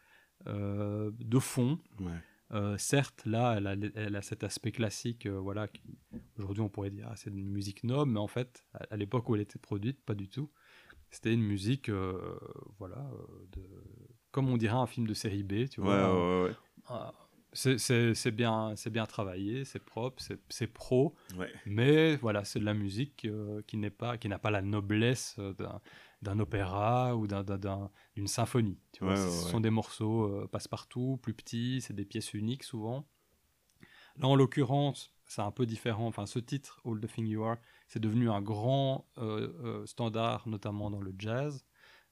euh, 0.48 1.10
de 1.18 1.40
fond. 1.40 1.80
Ouais. 2.02 2.78
Certes, 2.78 3.26
là, 3.26 3.56
elle 3.56 3.68
a, 3.68 3.76
elle 3.96 4.18
a 4.18 4.22
cet 4.22 4.44
aspect 4.44 4.74
classique, 4.74 5.26
voilà. 5.26 5.68
Aujourd'hui, 6.38 6.64
on 6.64 6.68
pourrait 6.68 6.90
dire 6.90 7.08
ah, 7.10 7.16
c'est 7.16 7.30
une 7.30 7.50
musique 7.50 7.86
noble, 7.86 8.12
mais 8.12 8.20
en 8.20 8.28
fait, 8.28 8.66
à, 8.74 8.80
à 8.92 8.98
l'époque 8.98 9.30
où 9.30 9.36
elle 9.36 9.42
était 9.42 9.60
produite, 9.60 10.02
pas 10.02 10.16
du 10.16 10.28
tout. 10.28 10.50
C'était 11.12 11.34
une 11.34 11.44
musique, 11.44 11.90
euh, 11.90 12.38
voilà, 12.78 12.98
euh, 12.98 13.48
de, 13.52 13.62
comme 14.32 14.50
on 14.50 14.58
dirait 14.58 14.76
un 14.78 14.88
film 14.88 15.08
de 15.08 15.14
série 15.14 15.44
B, 15.44 15.68
tu 15.70 15.82
vois. 15.82 16.14
ouais, 16.44 16.50
ouais. 16.50 16.56
Ah, 16.88 17.14
c'est- 17.52 17.78
bien, 18.32 18.76
travaillé, 19.08 19.66
c'est 19.66 19.80
propre, 19.84 20.22
c'est- 20.22 20.40
pro, 20.68 21.16
mais 21.66 22.16
voilà, 22.18 22.44
c'est 22.46 22.60
de 22.60 22.66
la 22.66 22.76
musique 22.76 23.26
euh, 23.26 23.62
qui 23.66 23.78
n'est 23.78 23.90
pas, 23.90 24.18
qui 24.20 24.30
n'a 24.30 24.38
pas 24.40 24.52
la 24.52 24.62
noblesse 24.62 25.40
d'un- 25.58 25.82
opéra 26.40 27.16
ou 27.16 27.26
d'un- 27.28 27.44
d'un- 27.44 27.58
d'un- 27.58 27.90
d'une 28.16 28.28
symphonie. 28.28 28.78
Tu 28.92 29.04
vois, 29.04 29.14
Ouais, 29.14 29.20
ce 29.20 29.24
ouais. 29.46 29.52
sont 29.52 29.60
des 29.62 29.70
morceaux 29.72 30.24
euh, 30.26 30.48
passe-partout, 30.52 31.18
plus 31.24 31.34
petits, 31.34 31.82
c'est 31.82 31.94
des 31.96 32.06
pièces 32.06 32.34
uniques 32.36 32.64
souvent. 32.64 33.08
Là, 34.18 34.28
en 34.28 34.36
l'occurrence, 34.36 35.12
c'est 35.26 35.42
un 35.42 35.52
peu 35.52 35.66
différent. 35.66 36.08
Enfin, 36.08 36.26
ce 36.26 36.40
titre, 36.40 36.82
All 36.86 37.00
the 37.00 37.08
Thing 37.08 37.26
You 37.26 37.44
Are, 37.44 37.58
c'est 37.90 38.00
devenu 38.00 38.30
un 38.30 38.42
grand 38.42 39.10
euh, 39.18 39.54
euh, 39.64 39.86
standard, 39.86 40.48
notamment 40.48 40.90
dans 40.92 41.02
le 41.02 41.14
jazz. 41.20 41.66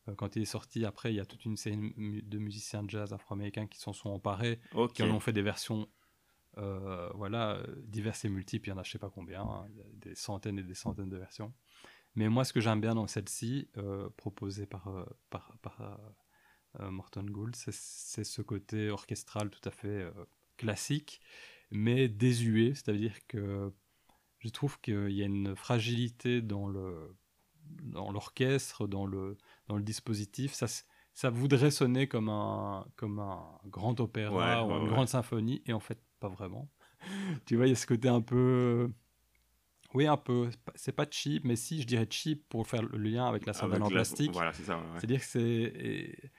Euh, 0.09 0.15
quand 0.15 0.35
il 0.35 0.41
est 0.43 0.45
sorti, 0.45 0.85
après, 0.85 1.13
il 1.13 1.17
y 1.17 1.21
a 1.21 1.25
toute 1.25 1.45
une 1.45 1.57
série 1.57 1.77
de 2.23 2.37
musiciens 2.39 2.83
de 2.83 2.89
jazz 2.89 3.13
afro-américains 3.13 3.67
qui 3.67 3.79
s'en 3.79 3.93
sont 3.93 4.09
emparés 4.09 4.59
qui 4.93 5.03
en 5.03 5.11
ont 5.11 5.19
fait 5.21 5.33
des 5.33 5.43
versions 5.43 5.87
euh, 6.57 7.09
voilà, 7.15 7.61
diverses 7.85 8.25
et 8.25 8.29
multiples. 8.29 8.69
Il 8.69 8.71
y 8.71 8.73
en 8.73 8.79
a 8.79 8.83
je 8.83 8.91
sais 8.91 8.99
pas 8.99 9.11
combien, 9.11 9.43
hein, 9.43 9.67
des 9.93 10.15
centaines 10.15 10.59
et 10.59 10.63
des 10.63 10.75
centaines 10.75 11.09
de 11.09 11.17
versions. 11.17 11.53
Mais 12.15 12.29
moi, 12.29 12.45
ce 12.45 12.53
que 12.53 12.61
j'aime 12.61 12.81
bien 12.81 12.95
dans 12.95 13.07
celle-ci, 13.07 13.69
euh, 13.77 14.09
proposée 14.17 14.65
par, 14.65 14.87
euh, 14.89 15.05
par, 15.29 15.57
par 15.61 15.99
Morton 16.79 17.23
Gould, 17.23 17.55
c'est- 17.55 18.23
ce 18.23 18.41
côté 18.41 18.89
orchestral 18.89 19.49
tout 19.49 19.67
à 19.67 19.71
fait 19.71 20.11
classique, 20.57 21.21
mais 21.71 22.07
désuet. 22.07 22.73
C'est-à-dire 22.75 23.15
que 23.27 23.73
je 24.39 24.49
trouve 24.49 24.79
qu'il 24.81 25.11
y 25.11 25.21
a 25.21 25.25
une 25.25 25.55
fragilité 25.55 26.41
dans 26.41 26.67
le 26.67 27.15
dans 27.83 28.11
l'orchestre, 28.11 28.87
dans 28.87 29.05
le, 29.05 29.37
dans 29.67 29.75
le 29.75 29.83
dispositif. 29.83 30.53
Ça, 30.53 30.67
ça 31.13 31.29
voudrait 31.29 31.69
sonner 31.71 32.07
comme 32.07 32.29
un, 32.29 32.85
comme 32.95 33.19
un 33.19 33.43
grand 33.65 33.99
opéra 33.99 34.63
Ouais, 34.63 34.67
ou 34.69 34.71
ouais, 34.73 34.77
une 34.79 34.83
ouais. 34.85 34.89
grande 34.93 35.09
symphonie, 35.09 35.61
et 35.65 35.73
en 35.73 35.79
fait, 35.81 35.99
pas 36.21 36.29
vraiment. 36.29 36.69
tu 37.45 37.57
vois, 37.57 37.65
il 37.67 37.69
y 37.69 37.73
a 37.73 37.75
ce 37.75 37.85
côté 37.85 38.07
un 38.07 38.21
peu, 38.21 38.89
Oui, 39.93 40.05
un 40.07 40.17
peu. 40.17 40.49
C'est 40.75 40.91
pas- 40.93 41.07
cheap, 41.09 41.43
mais 41.45 41.55
si, 41.55 41.81
je 41.81 41.87
dirais 41.87 42.07
cheap 42.09 42.47
pour 42.49 42.67
faire 42.67 42.83
le 42.83 42.97
lien 42.97 43.25
avec 43.27 43.45
la 43.45 43.51
Avec 43.53 43.77
en 43.81 43.83
la- 43.85 43.89
plastique. 43.89 44.31
Voilà, 44.33 44.53
c'est 44.53 44.63
ça. 44.63 44.77
ouais. 44.77 44.83
C'est-à-dire 44.97 45.19
que 45.19 45.25
c'est- 45.25 46.31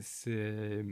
c'est- 0.00 0.84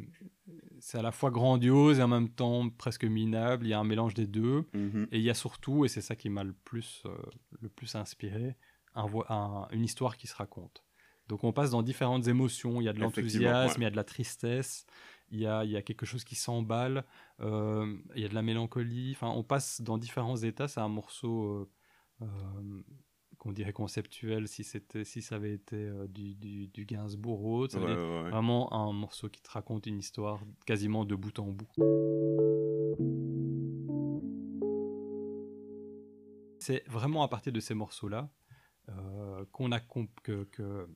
à 0.99 1.03
la 1.03 1.13
fois 1.13 1.31
grandiose 1.31 1.99
et 1.99 2.03
en 2.03 2.09
même 2.09 2.29
temps 2.29 2.69
presque 2.71 3.05
minable. 3.05 3.67
Il 3.67 3.71
y 3.71 3.73
a 3.73 3.79
un 3.79 3.85
mélange 3.85 4.15
des 4.15 4.27
deux. 4.27 4.65
Mhm. 4.75 5.09
Et 5.13 5.19
il 5.19 5.25
y 5.25 5.31
a 5.31 5.35
surtout, 5.35 5.85
et 5.85 5.89
c'est 5.89 6.01
ça 6.01 6.17
qui 6.17 6.29
m'a 6.29 6.45
le 6.45 6.53
plus, 6.53 7.03
euh, 7.07 7.17
le 7.61 7.69
plus 7.69 7.95
inspiré, 7.95 8.57
un 8.95 9.07
un- 9.29 9.69
une 9.73 9.85
histoire 9.85 10.17
qui 10.17 10.27
se 10.27 10.35
raconte. 10.35 10.85
Donc 11.29 11.45
on 11.45 11.53
passe 11.53 11.71
dans 11.71 11.83
différentes 11.83 12.27
émotions. 12.29 12.81
Il 12.81 12.85
y 12.85 12.89
a 12.89 12.93
de 12.93 12.99
l'enthousiasme, 13.01 13.69
ouais. 13.69 13.75
il 13.79 13.83
y 13.85 13.87
a 13.87 13.91
de 13.91 13.97
la 13.97 14.05
tristesse, 14.05 14.85
il 15.31 15.41
y 15.41 15.47
a, 15.47 15.65
il 15.65 15.71
y 15.71 15.77
a 15.77 15.83
quelque 15.83 16.05
chose 16.05 16.25
qui 16.25 16.35
s'emballe, 16.35 17.05
euh, 17.41 17.97
il 18.15 18.21
y 18.23 18.25
a 18.25 18.29
de 18.29 18.35
la 18.35 18.43
mélancolie. 18.43 19.13
Enfin, 19.15 19.29
on 19.29 19.43
passe 19.45 19.81
dans 19.81 19.97
différents 19.99 20.37
états. 20.37 20.69
C'est 20.69 20.81
un 20.81 20.89
morceau 20.89 21.69
euh, 22.21 22.25
qu'on 23.43 23.51
dirait 23.51 23.73
conceptuel 23.73 24.47
si, 24.47 24.63
c'était, 24.63 25.03
si 25.05 25.21
ça 25.21 25.35
avait 25.35 25.53
été 25.55 25.75
euh, 25.75 26.07
du, 26.07 26.37
du, 26.37 26.69
du 26.69 26.85
Gainsbourg 26.87 27.43
ou 27.45 27.57
autre. 27.57 27.77
Ouais, 27.77 27.87
ouais. 27.87 28.31
Vraiment 28.31 28.73
un 28.73 28.93
morceau 28.93 29.29
qui 29.29 29.43
te 29.43 29.51
raconte 29.51 29.87
une 29.87 29.99
histoire 29.99 30.39
quasiment 30.65 31.05
de 31.05 31.17
bout 31.17 31.37
en 31.41 31.49
bout. 31.49 31.67
C'est 36.61 36.85
vraiment 36.89 37.25
à 37.25 37.29
partir 37.29 37.53
de 37.53 37.59
ces 37.59 37.75
morceaux-là 37.75 38.31
euh, 38.91 39.45
qu'on 39.51 39.73
a 39.73 39.81
que, 39.81 40.45
que, 40.45 40.89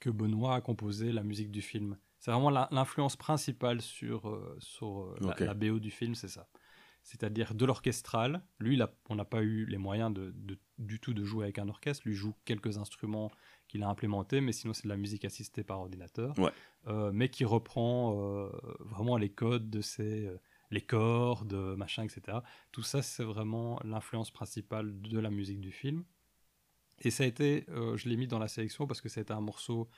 que 0.00 0.10
Benoît 0.10 0.56
a 0.56 0.60
composé 0.60 1.12
la 1.12 1.22
musique 1.22 1.52
du 1.52 1.62
film. 1.62 1.96
C'est 2.18 2.32
vraiment 2.32 2.50
l'influence 2.50 3.14
principale 3.16 3.80
sur, 3.80 4.28
euh, 4.28 4.56
sur 4.58 5.14
la- 5.20 5.54
BO 5.54 5.78
du 5.78 5.90
film, 5.92 6.16
c'est 6.16 6.28
ça. 6.28 6.48
C'est-à-dire 7.04 7.54
de 7.54 7.64
l'orchestral. 7.64 8.42
Lui, 8.58 8.78
on 9.08 9.14
n'a 9.14 9.24
pas 9.24 9.42
eu 9.42 9.64
les 9.66 9.78
moyens 9.78 10.12
de, 10.12 10.32
de- 10.34 10.58
du 10.80 10.98
tout 10.98 11.14
de 11.14 11.24
jouer 11.24 11.44
avec 11.44 11.58
un 11.58 11.68
orchestre. 11.68 12.02
Lui 12.06 12.14
joue 12.14 12.34
quelques 12.44 12.78
instruments 12.78 13.30
qu'il 13.68 13.82
a 13.84 13.88
implémentés, 13.88 14.40
mais 14.40 14.52
sinon 14.52 14.74
c'est 14.74 14.84
de 14.84 14.88
la 14.88 14.96
musique 14.96 15.24
assistée 15.24 15.62
par 15.62 15.78
ordinateur. 15.80 16.36
Ouais. 16.38 16.50
Euh, 16.88 17.12
mais 17.12 17.28
qui 17.28 17.44
reprend 17.44 18.18
euh, 18.18 18.50
vraiment 18.80 19.16
les 19.16 19.30
codes 19.30 19.70
de 19.70 19.80
ces... 19.80 20.26
euh, 20.26 20.36
les 20.72 20.80
cordes, 20.80 21.52
machin, 21.76 22.04
etc. 22.04 22.38
Tout 22.70 22.84
ça, 22.84 23.02
c'est 23.02 23.24
vraiment 23.24 23.80
l'influence 23.82 24.30
principale 24.30 25.00
de 25.00 25.18
la 25.18 25.30
musique 25.30 25.60
du 25.60 25.72
film. 25.72 26.04
Et 27.00 27.10
ça 27.10 27.24
a 27.24 27.26
été, 27.26 27.64
euh, 27.70 27.96
je 27.96 28.08
l'ai 28.08 28.16
mis 28.16 28.28
dans 28.28 28.38
la 28.38 28.48
sélection 28.48 28.86
parce 28.86 29.00
que 29.00 29.08
c'était 29.08 29.32
un 29.32 29.40
morceau 29.40 29.88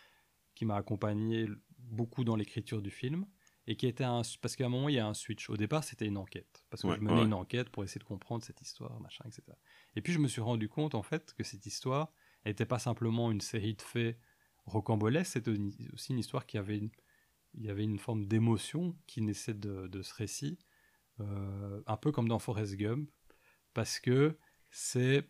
qui 0.55 0.65
m'a 0.65 0.77
accompagné 0.77 1.47
beaucoup 1.79 2.25
dans 2.25 2.37
l'écriture 2.37 2.81
du 2.81 2.91
film 2.91 3.27
et 3.67 3.77
qui 3.77 3.87
était 3.87 4.05
un, 4.05 4.23
parce 4.41 4.57
qu'à 4.57 4.67
un 4.67 4.69
moment 4.69 4.89
il 4.89 4.97
y 4.97 4.99
a 4.99 5.07
un 5.07 5.15
switch. 5.15 5.49
Au 5.51 5.57
départ, 5.57 5.85
c'était 5.85 6.07
une 6.07 6.17
enquête 6.17 6.65
parce 6.71 6.85
que 6.85 6.91
Ouais, 6.91 6.95
je 6.95 7.01
menais 7.01 7.23
ouais. 7.23 7.25
une 7.25 7.35
enquête 7.35 7.71
pour 7.71 7.85
essayer 7.85 7.99
de 8.01 8.05
comprendre 8.05 8.43
cette 8.45 8.61
histoire, 8.61 8.99
machin, 9.01 9.25
etc. 9.27 9.57
Et 9.97 10.03
puis 10.03 10.13
je 10.13 10.19
me 10.19 10.29
suis 10.29 10.41
rendu 10.41 10.69
compte 10.69 10.95
en 10.95 11.03
fait 11.03 11.35
que 11.35 11.45
cette 11.45 11.67
histoire 11.67 12.13
n'était 12.45 12.67
pas 12.67 12.79
simplement 12.79 13.31
une 13.31 13.41
série 13.41 13.75
de 13.75 13.83
faits 13.83 14.19
rocambolesques, 14.67 15.33
c'était 15.33 15.53
aussi 15.93 16.13
une 16.13 16.19
histoire 16.19 16.47
qui 16.47 16.59
avait 16.59 16.79
une, 16.79 16.91
il 17.55 17.65
y 17.65 17.71
avait 17.71 17.85
une 17.85 17.99
forme 17.99 18.27
d'émotion 18.27 18.97
qui 19.07 19.23
naissait 19.23 19.55
de, 19.55 19.89
de 19.89 20.03
ce 20.03 20.15
récit, 20.15 20.59
euh, 21.21 21.83
un 21.87 21.97
peu 21.97 22.13
comme 22.13 22.29
dans 22.29 22.39
Forrest 22.39 22.77
Gump, 22.77 23.11
parce 23.75 24.01
que 24.01 24.39
c'est 24.71 25.29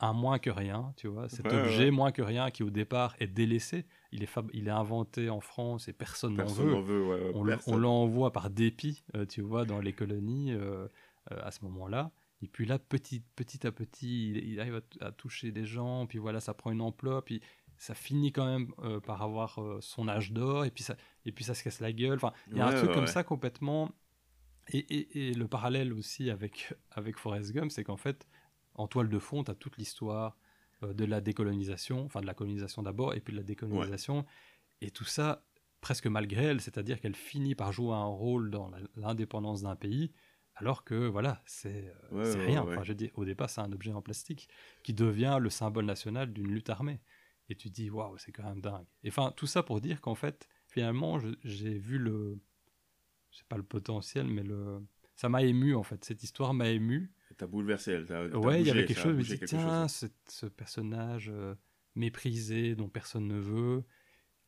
un 0.00 0.12
moins 0.12 0.38
que 0.38 0.50
rien, 0.50 0.94
tu 0.96 1.08
vois, 1.08 1.28
cet 1.28 1.52
Ouais, 1.52 1.52
objet 1.52 1.90
moins 1.90 2.12
que 2.12 2.22
rien 2.22 2.50
qui 2.50 2.62
au 2.62 2.70
départ 2.70 3.16
est 3.20 3.26
délaissé, 3.28 3.86
il 4.12 4.22
est, 4.22 4.26
fab- 4.26 4.50
il 4.54 4.68
est 4.68 4.72
inventé 4.72 5.30
en 5.30 5.40
France 5.40 5.88
et 5.88 5.92
personne 5.92 6.34
n'en 6.34 6.44
veut. 6.46 6.80
veut. 6.80 7.06
ouais, 7.06 7.32
On, 7.66 7.76
l'envoie 7.76 8.32
par 8.32 8.50
dépit, 8.50 9.04
euh, 9.14 9.26
tu 9.26 9.40
vois, 9.42 9.64
dans 9.64 9.80
les 9.80 9.92
colonies 9.92 10.52
euh, 10.52 10.88
euh, 11.32 11.40
à 11.42 11.50
ce 11.50 11.62
moment-là. 11.64 12.10
Et 12.42 12.48
puis 12.48 12.66
là, 12.66 12.78
petit, 12.78 13.22
petit 13.36 13.66
à 13.66 13.72
petit, 13.72 14.30
il, 14.30 14.36
il 14.52 14.60
arrive 14.60 14.80
à, 15.00 15.12
toucher 15.12 15.50
des 15.52 15.64
gens, 15.66 16.06
puis 16.06 16.18
voilà, 16.18 16.40
ça 16.40 16.54
prend 16.54 16.70
une 16.70 16.80
ampleur, 16.80 17.22
puis 17.24 17.40
ça 17.76 17.94
finit 17.94 18.32
quand 18.32 18.46
même 18.46 18.72
par 19.02 19.22
avoir 19.22 19.60
son 19.80 20.08
âge 20.08 20.32
d'or, 20.32 20.64
et 20.64 20.70
puis 20.70 20.82
ça, 20.84 20.96
et 21.24 21.32
puis 21.32 21.44
ça 21.44 21.54
se 21.54 21.62
casse 21.62 21.80
la 21.80 21.92
gueule. 21.92 22.16
Enfin, 22.16 22.32
il 22.50 22.56
y 22.56 22.60
a 22.60 22.66
un 22.66 22.72
truc 22.72 22.88
ouais, 22.90 22.94
comme 22.94 23.06
ça 23.06 23.22
complètement. 23.24 23.90
Et, 24.72 24.78
et- 24.78 25.28
et 25.30 25.34
le 25.34 25.48
parallèle 25.48 25.92
aussi 25.92 26.30
avec, 26.30 26.74
avec 26.90 27.16
Forrest 27.18 27.52
Gump, 27.52 27.70
c'est 27.70 27.84
qu'en 27.84 27.96
fait, 27.96 28.26
en 28.74 28.86
toile 28.88 29.08
de 29.08 29.18
fond, 29.18 29.44
tu 29.44 29.50
as 29.50 29.54
toute 29.54 29.76
l'histoire 29.76 30.36
de 30.82 31.04
la 31.04 31.20
décolonisation, 31.20 32.04
enfin 32.04 32.20
de 32.20 32.26
la 32.26 32.34
colonisation 32.34 32.82
d'abord, 32.82 33.14
et 33.14 33.20
puis 33.20 33.32
de 33.32 33.38
la 33.38 33.44
décolonisation. 33.44 34.24
Et 34.80 34.90
tout 34.90 35.04
ça, 35.04 35.44
presque 35.80 36.06
malgré 36.06 36.44
elle, 36.44 36.60
c'est-à-dire 36.60 37.00
qu'elle 37.00 37.16
finit 37.16 37.54
par 37.54 37.72
jouer 37.72 37.94
un 37.94 38.04
rôle 38.04 38.50
dans 38.50 38.70
l'indépendance 38.96 39.62
d'un 39.62 39.76
pays, 39.76 40.12
alors 40.54 40.84
que 40.84 41.06
voilà, 41.06 41.40
c'est 41.46 41.92
euh, 42.12 42.16
Ouais, 42.16 42.24
c'est 42.24 42.38
ouais, 42.38 42.46
rien. 42.46 42.64
ouais. 42.64 42.74
Enfin, 42.74 42.82
je 42.84 42.92
dis, 42.92 43.10
au 43.14 43.24
départ, 43.24 43.48
c'est 43.48 43.60
un 43.60 43.72
objet 43.72 43.92
en 43.92 44.02
plastique 44.02 44.48
qui 44.82 44.92
devient 44.92 45.38
le 45.40 45.50
symbole 45.50 45.84
national 45.84 46.32
d'une 46.32 46.48
lutte 46.48 46.68
armée. 46.70 47.00
Et 47.48 47.54
tu 47.54 47.70
te 47.70 47.74
dis, 47.74 47.90
waouh, 47.90 48.18
c'est 48.18 48.32
quand 48.32 48.42
même 48.42 48.60
dingue. 48.60 48.86
Et 49.04 49.08
enfin, 49.08 49.32
tout 49.36 49.46
ça 49.46 49.62
pour 49.62 49.80
dire 49.80 50.00
qu'en 50.00 50.14
fait, 50.16 50.48
finalement, 50.66 51.18
j'ai 51.44 51.78
vu 51.78 51.98
le. 51.98 52.40
Je 53.30 53.38
sais 53.38 53.44
pas 53.48 53.56
le 53.56 53.62
potentiel, 53.62 54.26
mais 54.26 54.42
le. 54.42 54.84
Ça 55.14 55.28
m'a 55.28 55.42
ému 55.42 55.74
en 55.74 55.82
fait. 55.82 56.04
Cette 56.04 56.22
histoire 56.22 56.54
m'a 56.54 56.68
ému. 56.68 57.12
T'as 57.38 57.46
bouleversé. 57.46 57.92
elle, 57.92 58.04
t'as- 58.06 58.28
t'as 58.28 58.36
Ouais, 58.36 58.60
il 58.60 58.66
y 58.66 58.70
avait 58.70 58.84
quelque 58.84 59.00
chose. 59.00 59.12
Je 59.12 59.32
me 59.32 59.38
dis, 59.38 59.44
tiens, 59.46 59.88
chose. 59.88 60.10
ce, 60.28 60.46
personnage 60.46 61.30
euh, 61.32 61.54
méprisé 61.94 62.74
dont 62.74 62.88
personne 62.88 63.26
ne 63.28 63.38
veut, 63.38 63.84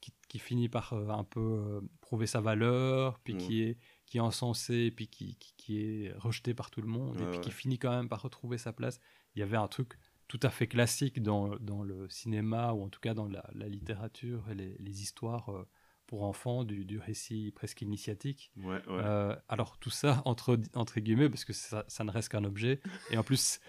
qui, 0.01 0.13
qui 0.29 0.39
finit 0.39 0.69
par 0.69 0.93
euh, 0.93 1.09
un 1.09 1.25
peu 1.25 1.41
euh, 1.41 1.81
prouver 2.01 2.27
sa 2.27 2.41
valeur, 2.41 3.19
puis 3.21 3.37
qui 3.37 3.63
est 3.63 3.79
qui 4.07 4.19
est 4.19 4.21
encensé, 4.21 4.91
puis 4.91 5.07
qui, 5.07 5.37
qui, 5.37 5.55
qui 5.57 5.79
est 5.81 6.13
rejeté 6.17 6.53
par 6.53 6.71
tout 6.73 6.81
le 6.81 6.89
monde, 6.89 7.21
et 7.21 7.25
Ouais, 7.25 7.31
puis 7.31 7.41
qui 7.41 7.51
finit 7.53 7.79
quand 7.79 7.91
même 7.91 8.09
par 8.09 8.23
retrouver 8.23 8.59
sa 8.59 8.73
place. 8.73 8.99
Il 9.37 9.39
y 9.39 9.43
avait 9.45 9.57
un 9.57 9.69
truc 9.69 9.93
tout 10.27 10.41
à 10.43 10.51
fait 10.51 10.67
classique 10.67 11.23
dans, 11.23 11.57
dans 11.61 11.85
le 11.85 12.09
cinéma, 12.09 12.73
ou 12.73 12.83
en 12.83 12.89
tout 12.89 12.99
cas 13.01 13.15
dans 13.15 13.29
la, 13.29 13.49
la 13.55 13.69
littérature 13.69 14.49
et 14.51 14.55
les, 14.57 14.77
les 14.81 15.03
histoires 15.03 15.49
pour 16.11 16.25
enfants 16.25 16.65
du, 16.65 16.85
du 16.85 16.99
récit 16.99 17.53
presque 17.55 17.81
initiatique. 17.83 18.51
Ouais, 18.57 18.65
ouais. 18.75 18.83
Euh, 18.89 19.37
alors 19.49 19.79
tout 19.79 19.91
ça 19.91 20.23
entre, 20.25 20.59
entre 20.75 20.99
guillemets 20.99 21.29
parce 21.31 21.45
que 21.45 21.53
ça, 21.53 21.85
ça 21.87 22.03
ne 22.05 22.11
reste 22.11 22.31
qu'un 22.31 22.43
objet 22.45 22.81
et 23.13 23.17
en 23.17 23.23
plus 23.23 23.61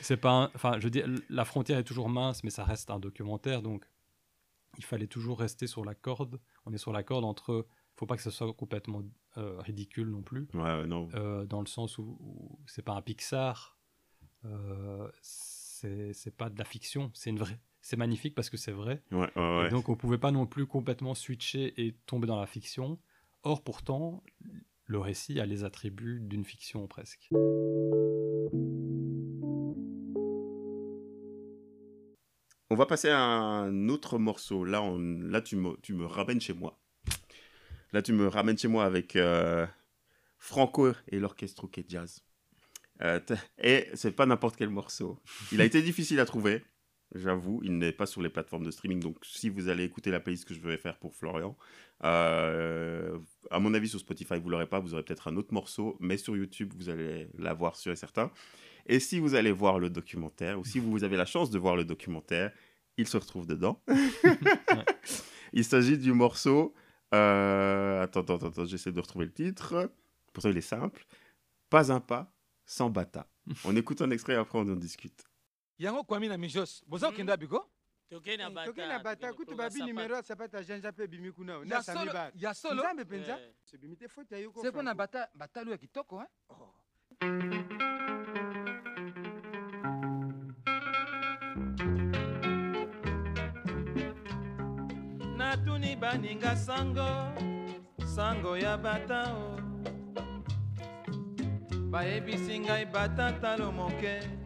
c'est 0.00 0.16
pas 0.16 0.50
enfin 0.56 0.80
je 0.80 0.88
dire 0.88 1.06
la 1.28 1.44
frontière 1.44 1.78
est 1.78 1.84
toujours 1.84 2.08
mince 2.08 2.42
mais 2.42 2.50
ça 2.50 2.64
reste 2.64 2.90
un 2.90 2.98
documentaire 2.98 3.62
donc 3.62 3.88
il 4.78 4.84
fallait 4.84 5.06
toujours 5.06 5.38
rester 5.38 5.68
sur 5.68 5.84
la 5.84 5.94
corde 5.94 6.40
on 6.64 6.72
est 6.72 6.78
sur 6.78 6.92
la 6.92 7.04
corde 7.04 7.24
entre 7.24 7.66
faut 7.94 8.06
pas 8.06 8.16
que 8.16 8.22
ce 8.22 8.30
soit 8.30 8.52
complètement 8.52 9.02
euh, 9.36 9.60
ridicule 9.60 10.08
non 10.10 10.22
plus 10.22 10.48
Ouais, 10.54 10.86
non. 10.86 11.08
euh, 11.14 11.46
dans 11.46 11.60
le 11.60 11.66
sens 11.68 11.98
où, 11.98 12.16
où 12.20 12.58
c'est 12.66 12.82
pas 12.82 12.94
un 12.94 13.02
Pixar 13.02 13.78
c'est 15.22 16.36
pas 16.36 16.50
de 16.50 16.58
la 16.58 16.64
fiction 16.64 17.10
c'est 17.14 17.30
une 17.30 17.38
vraie 17.38 17.60
c'est 17.86 17.96
magnifique 17.96 18.34
parce 18.34 18.50
que 18.50 18.56
c'est 18.56 18.72
vrai 18.72 19.00
Ouais, 19.12 19.18
ouais, 19.18 19.30
et 19.36 19.62
ouais. 19.62 19.68
donc 19.68 19.88
on 19.88 19.94
pouvait 19.94 20.18
pas 20.18 20.32
non 20.32 20.44
plus 20.44 20.66
complètement 20.66 21.14
switcher 21.14 21.72
et 21.80 21.94
tomber 22.06 22.26
dans 22.26 22.40
la 22.40 22.46
fiction. 22.46 22.98
Or 23.44 23.62
pourtant, 23.62 24.24
le 24.86 24.98
récit 24.98 25.38
a 25.38 25.46
les 25.46 25.62
attributs 25.62 26.18
d'une 26.20 26.44
fiction 26.44 26.88
presque. 26.88 27.28
On 32.70 32.74
va 32.74 32.86
passer 32.86 33.08
à 33.08 33.20
un 33.20 33.88
autre 33.88 34.18
morceau. 34.18 34.64
Là, 34.64 34.82
on... 34.82 34.98
là 34.98 35.40
tu, 35.40 35.54
me... 35.54 35.76
tu 35.80 35.94
me 35.94 36.06
ramènes 36.06 36.40
chez 36.40 36.54
moi. 36.54 36.80
Là, 37.92 38.02
tu 38.02 38.12
me 38.12 38.26
ramènes 38.26 38.58
chez 38.58 38.66
moi 38.66 38.84
avec 38.84 39.14
euh, 39.14 39.64
Franco 40.38 40.90
et 41.06 41.20
l'orchestre 41.20 41.62
OK 41.62 41.84
Jazz. 41.88 42.20
Euh, 43.02 43.20
et 43.58 43.86
c'est 43.94 44.10
pas 44.10 44.26
n'importe 44.26 44.56
quel 44.56 44.70
morceau. 44.70 45.20
Il 45.52 45.60
a 45.60 45.64
été 45.64 45.82
difficile 45.82 46.18
à 46.18 46.26
trouver, 46.26 46.64
j'avoue. 47.14 47.60
Il 47.62 47.78
n'est 47.78 47.92
pas 47.92 48.06
sur 48.06 48.22
les 48.22 48.28
plateformes 48.28 48.64
de 48.64 48.70
streaming. 48.70 49.00
Donc, 49.00 49.16
si 49.22 49.48
vous 49.48 49.68
allez 49.68 49.84
écouter 49.84 50.10
la 50.10 50.20
playlist 50.20 50.44
que 50.46 50.54
je 50.54 50.60
vais 50.60 50.76
faire 50.76 50.98
pour 50.98 51.14
Florian, 51.14 51.56
euh, 52.04 53.18
à 53.50 53.58
mon 53.58 53.72
avis, 53.74 53.88
sur 53.88 54.00
Spotify, 54.00 54.38
vous 54.38 54.48
l'aurez 54.50 54.66
pas. 54.66 54.80
Vous 54.80 54.94
aurez 54.94 55.02
peut-être 55.02 55.28
un 55.28 55.36
autre 55.36 55.52
morceau. 55.54 55.96
Mais 56.00 56.16
sur 56.16 56.36
YouTube, 56.36 56.72
vous 56.76 56.88
allez 56.88 57.28
l'avoir 57.38 57.76
sûr 57.76 57.92
et 57.92 57.96
certain. 57.96 58.30
Et 58.86 59.00
si 59.00 59.18
vous 59.18 59.34
allez 59.34 59.52
voir 59.52 59.78
le 59.78 59.90
documentaire, 59.90 60.58
ou 60.60 60.64
si 60.64 60.78
vous 60.78 61.02
avez 61.04 61.16
la 61.16 61.26
chance 61.26 61.50
de 61.50 61.58
voir 61.58 61.74
le 61.76 61.84
documentaire, 61.84 62.52
il 62.96 63.06
se 63.08 63.16
retrouve 63.16 63.46
dedans. 63.46 63.82
il 65.52 65.64
s'agit 65.64 65.98
du 65.98 66.12
morceau. 66.12 66.74
euh, 67.14 68.02
Attends, 68.02 68.20
attends, 68.20 68.46
attends, 68.46 68.64
j'essaie 68.64 68.92
de 68.92 69.00
retrouver 69.00 69.26
le 69.26 69.32
titre. 69.32 69.90
Pourtant, 70.32 70.50
il 70.50 70.56
est 70.56 70.60
simple. 70.60 71.06
Pas 71.70 71.92
un 71.92 72.00
pas 72.00 72.32
sans 72.64 72.90
bata. 72.90 73.26
On 73.64 73.74
écoute 73.76 74.02
un 74.02 74.10
extrait 74.10 74.34
et 74.34 74.36
après 74.36 74.58
on 74.58 74.62
en 74.62 74.76
discute. 74.76 75.24
yango 75.78 76.04
kwami 76.04 76.28
na 76.28 76.36
mijos 76.38 76.84
boza 76.86 77.10
kokende 77.10 77.32
wapi 77.32 77.46
hmm. 77.46 77.58
ko 77.58 77.70
tokei 78.08 78.34
eh, 78.34 78.88
na 78.88 78.98
bata 78.98 79.32
kutu 79.32 79.56
babi 79.56 79.82
nimero 79.82 80.16
ya 80.16 80.22
sapata 80.22 80.58
ya 80.58 80.64
janja 80.64 80.92
mpe 80.92 81.04
ebimi 81.04 81.32
kuna 81.32 81.52
ya 82.34 82.54
solonzambe 82.54 83.04
mpenza 83.04 83.38
eh. 83.40 83.52
ebimi 83.74 83.96
te 83.96 84.08
foti 84.08 84.34
ayo 84.34 84.52
se 84.62 84.70
mpo 84.70 84.82
na 84.82 84.94
batalu 85.34 85.70
ya 85.70 85.78
kitoko 85.78 86.24
oh. 86.48 86.74
natuni 95.36 95.96
baninga 95.96 96.56
sango 96.56 97.08
sango 98.14 98.56
ya 98.58 98.78
bata 98.78 99.34
o. 99.34 99.56
Bayebisi 101.90 102.58
ngai 102.60 102.84
bata 102.86 103.32
talo 103.40 103.72
moke. 103.72 104.45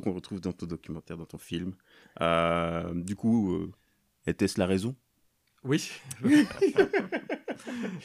Qu'on 0.00 0.12
retrouve 0.12 0.40
dans 0.40 0.52
ton 0.52 0.66
documentaire, 0.66 1.16
dans 1.16 1.26
ton 1.26 1.38
film. 1.38 1.74
Euh, 2.20 2.92
du 2.94 3.16
coup, 3.16 3.54
euh, 3.54 3.72
était-ce 4.26 4.58
la 4.58 4.66
raison? 4.66 4.96
Oui. 5.64 5.90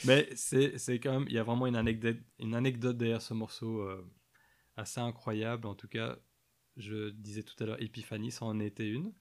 Mais 0.06 0.30
c'est 0.36 1.00
quand 1.00 1.12
même, 1.12 1.26
il 1.28 1.34
y 1.34 1.40
a 1.40 1.44
vraiment 1.44 1.68
une 1.68 1.76
anecdote, 1.76 2.18
une 2.40 2.56
anecdote 2.56 2.98
derrière 2.98 3.22
ce 3.22 3.34
morceau 3.34 3.82
euh, 3.82 4.06
assez 4.76 5.00
incroyable. 5.00 5.68
En 5.68 5.76
tout 5.76 5.88
cas, 5.88 6.18
je 6.76 7.10
disais 7.10 7.44
tout 7.44 7.56
à 7.64 7.66
l'heure, 7.66 7.82
Epiphanie, 7.82 8.32
ça 8.32 8.46
en 8.46 8.60
était 8.60 8.88
une. 8.88 9.14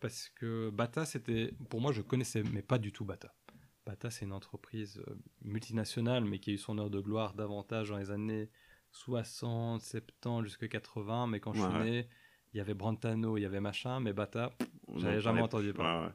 Parce 0.00 0.28
que 0.28 0.70
Bata, 0.70 1.06
c'était. 1.06 1.54
Pour 1.70 1.80
moi, 1.80 1.92
je 1.92 2.02
connaissais, 2.02 2.42
mais 2.42 2.62
pas 2.62 2.78
du 2.78 2.92
tout 2.92 3.04
Bata. 3.04 3.34
Bata, 3.86 4.10
c'est 4.10 4.24
une 4.24 4.32
entreprise 4.32 5.02
multinationale, 5.42 6.24
mais 6.24 6.40
qui 6.40 6.50
a 6.50 6.54
eu 6.54 6.58
son 6.58 6.78
heure 6.78 6.90
de 6.90 7.00
gloire 7.00 7.34
davantage 7.34 7.90
dans 7.90 7.98
les 7.98 8.10
années 8.10 8.50
60, 8.94 9.82
70, 9.82 10.44
jusqu'à 10.44 10.68
80. 10.68 11.26
Mais 11.26 11.40
quand 11.40 11.52
je 11.52 11.60
suis 11.60 11.68
Ouais. 11.70 11.84
né, 11.84 12.08
il 12.52 12.58
y 12.58 12.60
avait 12.60 12.74
Brantano, 12.74 13.36
il 13.36 13.42
y 13.42 13.44
avait 13.46 13.60
machin, 13.60 14.00
mais 14.00 14.12
Bata, 14.12 14.52
J'avais 14.96 15.20
jamais 15.20 15.42
entendu 15.42 15.72
parler. 15.72 16.06
Ouais. 16.06 16.12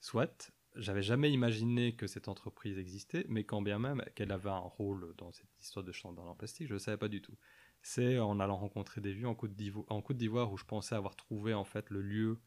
Soit, 0.00 0.52
j'avais 0.76 1.02
jamais 1.02 1.32
imaginé 1.32 1.96
que 1.96 2.06
cette 2.06 2.28
entreprise 2.28 2.78
existait, 2.78 3.26
mais 3.28 3.42
quand 3.44 3.62
bien 3.62 3.78
même 3.80 4.04
qu'elle 4.14 4.30
avait 4.30 4.50
un 4.50 4.58
rôle 4.58 5.14
dans 5.16 5.32
cette 5.32 5.50
histoire 5.60 5.84
de 5.84 5.90
chandail 5.92 6.24
en 6.24 6.36
plastique, 6.36 6.68
je 6.68 6.74
ne 6.74 6.78
savais 6.78 6.96
pas 6.96 7.08
du 7.08 7.20
tout. 7.20 7.36
C'est 7.82 8.18
en 8.18 8.38
allant 8.38 8.56
rencontrer 8.56 9.00
des 9.00 9.12
d'Ivoire, 9.14 9.86
en 9.88 10.00
Côte 10.02 10.16
d'Ivoire 10.16 10.52
où 10.52 10.56
je 10.56 10.64
pensais 10.64 10.94
avoir 10.94 11.16
trouvé 11.16 11.54
en 11.54 11.64
fait 11.64 11.90
le 11.90 12.00
lieu 12.02 12.38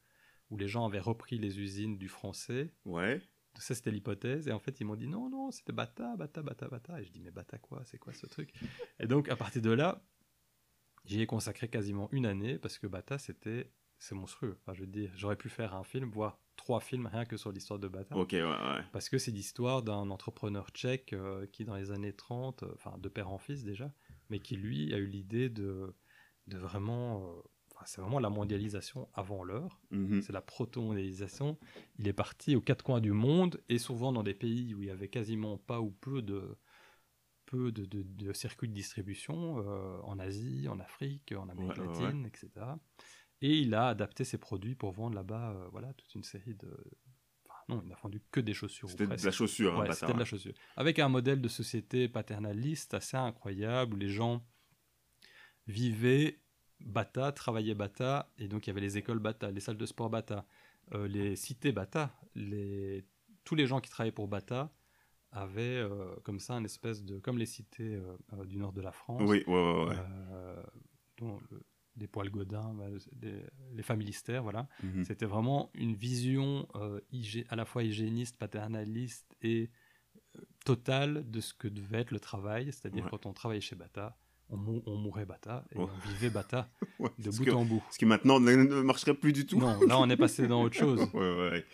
où 0.49 0.57
les 0.57 0.67
gens 0.67 0.85
avaient 0.85 0.99
repris 0.99 1.37
les 1.37 1.59
usines 1.59 1.97
du 1.97 2.07
français. 2.07 2.73
Ouais. 2.85 3.21
Ça, 3.59 3.75
c'était 3.75 3.91
l'hypothèse. 3.91 4.47
Et 4.47 4.51
en 4.51 4.59
fait, 4.59 4.79
ils 4.79 4.85
m'ont 4.85 4.95
dit 4.95 5.07
non, 5.07 5.29
non, 5.29 5.51
c'était 5.51 5.73
Bata, 5.73 6.15
Bata, 6.15 6.41
Bata, 6.41 6.67
Bata. 6.67 7.01
Et 7.01 7.05
je 7.05 7.11
dis 7.11 7.19
mais 7.19 7.31
Bata 7.31 7.57
quoi? 7.57 7.81
C'est 7.85 7.97
quoi 7.97 8.13
ce 8.13 8.25
truc? 8.25 8.53
Et 8.99 9.07
donc, 9.07 9.29
à 9.29 9.35
partir 9.35 9.61
de 9.61 9.71
là, 9.71 10.03
j'y 11.05 11.21
ai 11.21 11.25
consacré 11.27 11.67
quasiment 11.69 12.09
une 12.11 12.25
année 12.25 12.57
parce 12.57 12.77
que 12.79 12.87
Bata, 12.87 13.17
c'était. 13.17 13.71
C'est 14.03 14.15
monstrueux. 14.15 14.57
Enfin, 14.61 14.73
je 14.73 14.81
veux 14.81 14.87
dire, 14.87 15.11
j'aurais 15.15 15.35
pu 15.35 15.47
faire 15.47 15.75
un 15.75 15.83
film, 15.83 16.09
voire 16.09 16.39
trois 16.55 16.79
films 16.79 17.05
rien 17.05 17.23
que 17.23 17.37
sur 17.37 17.51
l'histoire 17.51 17.77
de 17.77 17.87
Bata. 17.87 18.17
Ok, 18.17 18.31
ouais, 18.31 18.41
ouais. 18.41 18.83
Parce 18.93 19.09
que 19.09 19.19
c'est 19.19 19.29
l'histoire 19.29 19.83
d'un 19.83 20.09
entrepreneur 20.09 20.67
tchèque 20.71 21.13
euh, 21.13 21.45
qui, 21.45 21.65
dans 21.65 21.75
les 21.75 21.91
années 21.91 22.13
30, 22.13 22.63
euh, 22.63 22.71
enfin 22.73 22.97
de 22.97 23.09
père 23.09 23.29
en 23.29 23.37
fils 23.37 23.63
déjà, 23.63 23.93
mais 24.31 24.39
qui 24.39 24.55
lui 24.55 24.91
a 24.95 24.97
eu 24.97 25.05
l'idée 25.05 25.49
de, 25.49 25.93
de 26.47 26.57
vraiment. 26.57 27.27
euh, 27.29 27.41
c'est 27.85 28.01
vraiment 28.01 28.19
la 28.19 28.29
mondialisation 28.29 29.09
avant 29.13 29.43
l'heure. 29.43 29.79
Mhm. 29.91 30.21
C'est 30.21 30.33
la 30.33 30.41
proto-mondialisation. 30.41 31.57
Il 31.99 32.07
est 32.07 32.13
parti 32.13 32.55
aux 32.55 32.61
quatre 32.61 32.83
coins 32.83 33.01
du 33.01 33.11
monde 33.11 33.61
et 33.69 33.77
souvent 33.77 34.11
dans 34.11 34.23
des 34.23 34.33
pays 34.33 34.73
où 34.73 34.81
il 34.81 34.87
y 34.87 34.91
avait 34.91 35.07
quasiment 35.09 35.57
pas 35.57 35.81
ou 35.81 35.91
peu 35.91 36.21
de, 36.21 36.57
peu 37.45 37.71
de, 37.71 37.85
de- 37.85 38.03
de 38.03 38.33
circuits 38.33 38.67
de 38.69 38.73
distribution, 38.73 39.59
euh, 39.59 39.99
en 40.03 40.19
Asie, 40.19 40.67
en 40.67 40.79
Afrique, 40.79 41.33
en 41.37 41.49
Amérique 41.49 41.77
Ouais, 41.77 41.83
ouais, 41.85 42.03
latine, 42.03 42.25
etc. 42.25 42.79
Et 43.41 43.57
il 43.57 43.73
a 43.73 43.87
adapté 43.87 44.23
ses 44.23 44.37
produits 44.37 44.75
pour 44.75 44.91
vendre 44.91 45.15
là-bas 45.15 45.51
euh, 45.51 45.67
voilà, 45.71 45.93
toute 45.93 46.13
une 46.15 46.23
série 46.23 46.53
de. 46.55 46.69
Enfin, 47.49 47.59
non, 47.69 47.81
il 47.83 47.89
n'a 47.89 47.95
vendu 47.95 48.21
que 48.31 48.39
des 48.39 48.53
chaussures. 48.53 48.89
C'était 48.89 49.07
de 49.07 49.25
la 49.25 49.31
chaussure, 49.31 49.75
hein, 49.75 49.81
Ouais, 49.85 49.93
c'était 49.93 50.13
de 50.13 50.19
la 50.19 50.25
chaussure. 50.25 50.53
Avec 50.75 50.99
un 50.99 51.09
modèle 51.09 51.41
de 51.41 51.47
société 51.47 52.07
paternaliste 52.07 52.93
assez 52.93 53.17
incroyable 53.17 53.95
où 53.95 53.97
les 53.97 54.09
gens 54.09 54.45
vivaient 55.67 56.39
Bata, 56.85 57.31
travaillaient 57.31 57.75
Bata, 57.75 58.31
et 58.37 58.47
donc 58.47 58.65
il 58.65 58.69
y 58.69 58.71
avait 58.71 58.81
les 58.81 58.97
écoles 58.97 59.19
Bata, 59.19 59.51
les 59.51 59.59
salles 59.59 59.77
de 59.77 59.85
sport 59.85 60.09
Bata, 60.09 60.45
euh, 60.93 61.07
les 61.07 61.35
cités 61.35 61.71
Bata, 61.71 62.13
les... 62.35 63.05
tous 63.43 63.55
les 63.55 63.65
gens 63.67 63.79
qui 63.79 63.89
travaillaient 63.89 64.11
pour 64.11 64.27
Bata 64.27 64.71
avaient 65.31 65.61
euh, 65.77 66.13
comme 66.23 66.39
ça 66.39 66.55
une 66.55 66.65
espèce 66.65 67.03
de. 67.03 67.19
comme 67.19 67.37
les 67.37 67.45
cités 67.45 67.95
euh, 68.33 68.45
du 68.45 68.57
nord 68.57 68.73
de 68.73 68.81
la 68.81 68.91
France. 68.91 69.21
Oui, 69.25 69.43
ouais, 69.47 69.53
ouais, 69.53 69.85
ouais. 69.89 69.95
dont 71.17 71.39
le- 71.51 71.63
des 71.97 72.07
poils 72.07 72.29
godins, 72.29 72.73
bah, 72.73 72.87
des- 73.11 73.43
les 73.73 73.83
familistères, 73.83 74.43
voilà. 74.43 74.67
Mhm. 74.81 75.03
C'était 75.03 75.25
vraiment 75.25 75.69
une 75.73 75.93
vision 75.93 76.67
à 77.49 77.55
la 77.55 77.65
fois 77.65 77.83
hygiéniste, 77.83 78.37
paternaliste 78.37 79.35
et 79.41 79.69
totale 80.65 81.29
de 81.29 81.41
ce 81.41 81.53
que 81.53 81.67
devait 81.67 81.99
être 81.99 82.11
le 82.11 82.19
travail. 82.19 82.65
C'est-à-dire 82.71 83.05
quand 83.09 83.25
on 83.25 83.33
travaillait 83.33 83.61
chez 83.61 83.75
Bata, 83.75 84.17
on, 84.51 84.57
mou- 84.57 84.83
on 84.85 84.95
mourait 84.97 85.25
Bata 85.25 85.65
et 85.71 85.77
on 85.79 85.89
vivait 86.07 86.29
Bata 86.29 86.69
Ouais, 86.99 87.09
de 87.17 87.31
bout 87.31 87.45
que- 87.45 87.51
en 87.51 87.65
bout. 87.65 87.83
Ce 87.89 87.97
qui 87.97 88.05
maintenant 88.05 88.39
ne, 88.39 88.81
marcherait 88.81 89.13
plus 89.15 89.33
du 89.33 89.45
tout. 89.45 89.59
Non, 89.59 89.79
là 89.87 89.99
on 89.99 90.09
est 90.09 90.17
passé 90.17 90.47
dans 90.47 90.61
autre 90.63 90.75
chose. 90.75 91.01
ouais. 91.13 91.65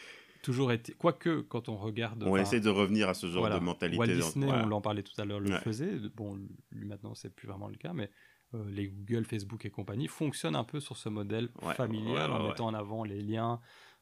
Toujours 0.44 0.72
été. 0.72 0.94
Quoique, 0.94 1.42
quand 1.42 1.68
on 1.68 1.76
regarde. 1.76 2.24
On 2.24 2.38
essaie 2.38 2.62
de 2.62 2.70
revenir 2.70 3.10
à 3.10 3.14
ce 3.14 3.28
genre 3.28 3.42
voilà, 3.42 3.60
de 3.60 3.64
mentalité. 3.66 3.98
Walt 4.00 4.08
Disney, 4.08 4.48
on 4.50 4.72
en 4.72 4.82
parlait 4.82 5.04
tout 5.04 5.20
à 5.20 5.26
l'heure, 5.26 5.40
le 5.42 5.52
faisait. 5.58 5.98
Bon, 6.16 6.40
lui 6.72 6.86
maintenant, 6.88 7.16
c'est 7.16 7.34
plus 7.36 7.48
vraiment 7.48 7.68
le 7.68 7.76
cas, 7.76 7.92
mais 7.92 8.10
euh, 8.54 8.64
les 8.70 8.88
Google, 8.88 9.26
Facebook 9.26 9.66
et 9.66 9.70
compagnie 9.70 10.08
fonctionnent 10.08 10.56
un 10.56 10.64
peu 10.64 10.80
sur 10.80 10.96
ce 10.96 11.10
modèle 11.10 11.50
familial 11.76 12.32
en 12.32 12.48
mettant 12.48 12.68
en 12.68 12.74
avant 12.74 13.04
les 13.04 13.20
liens 13.22 13.60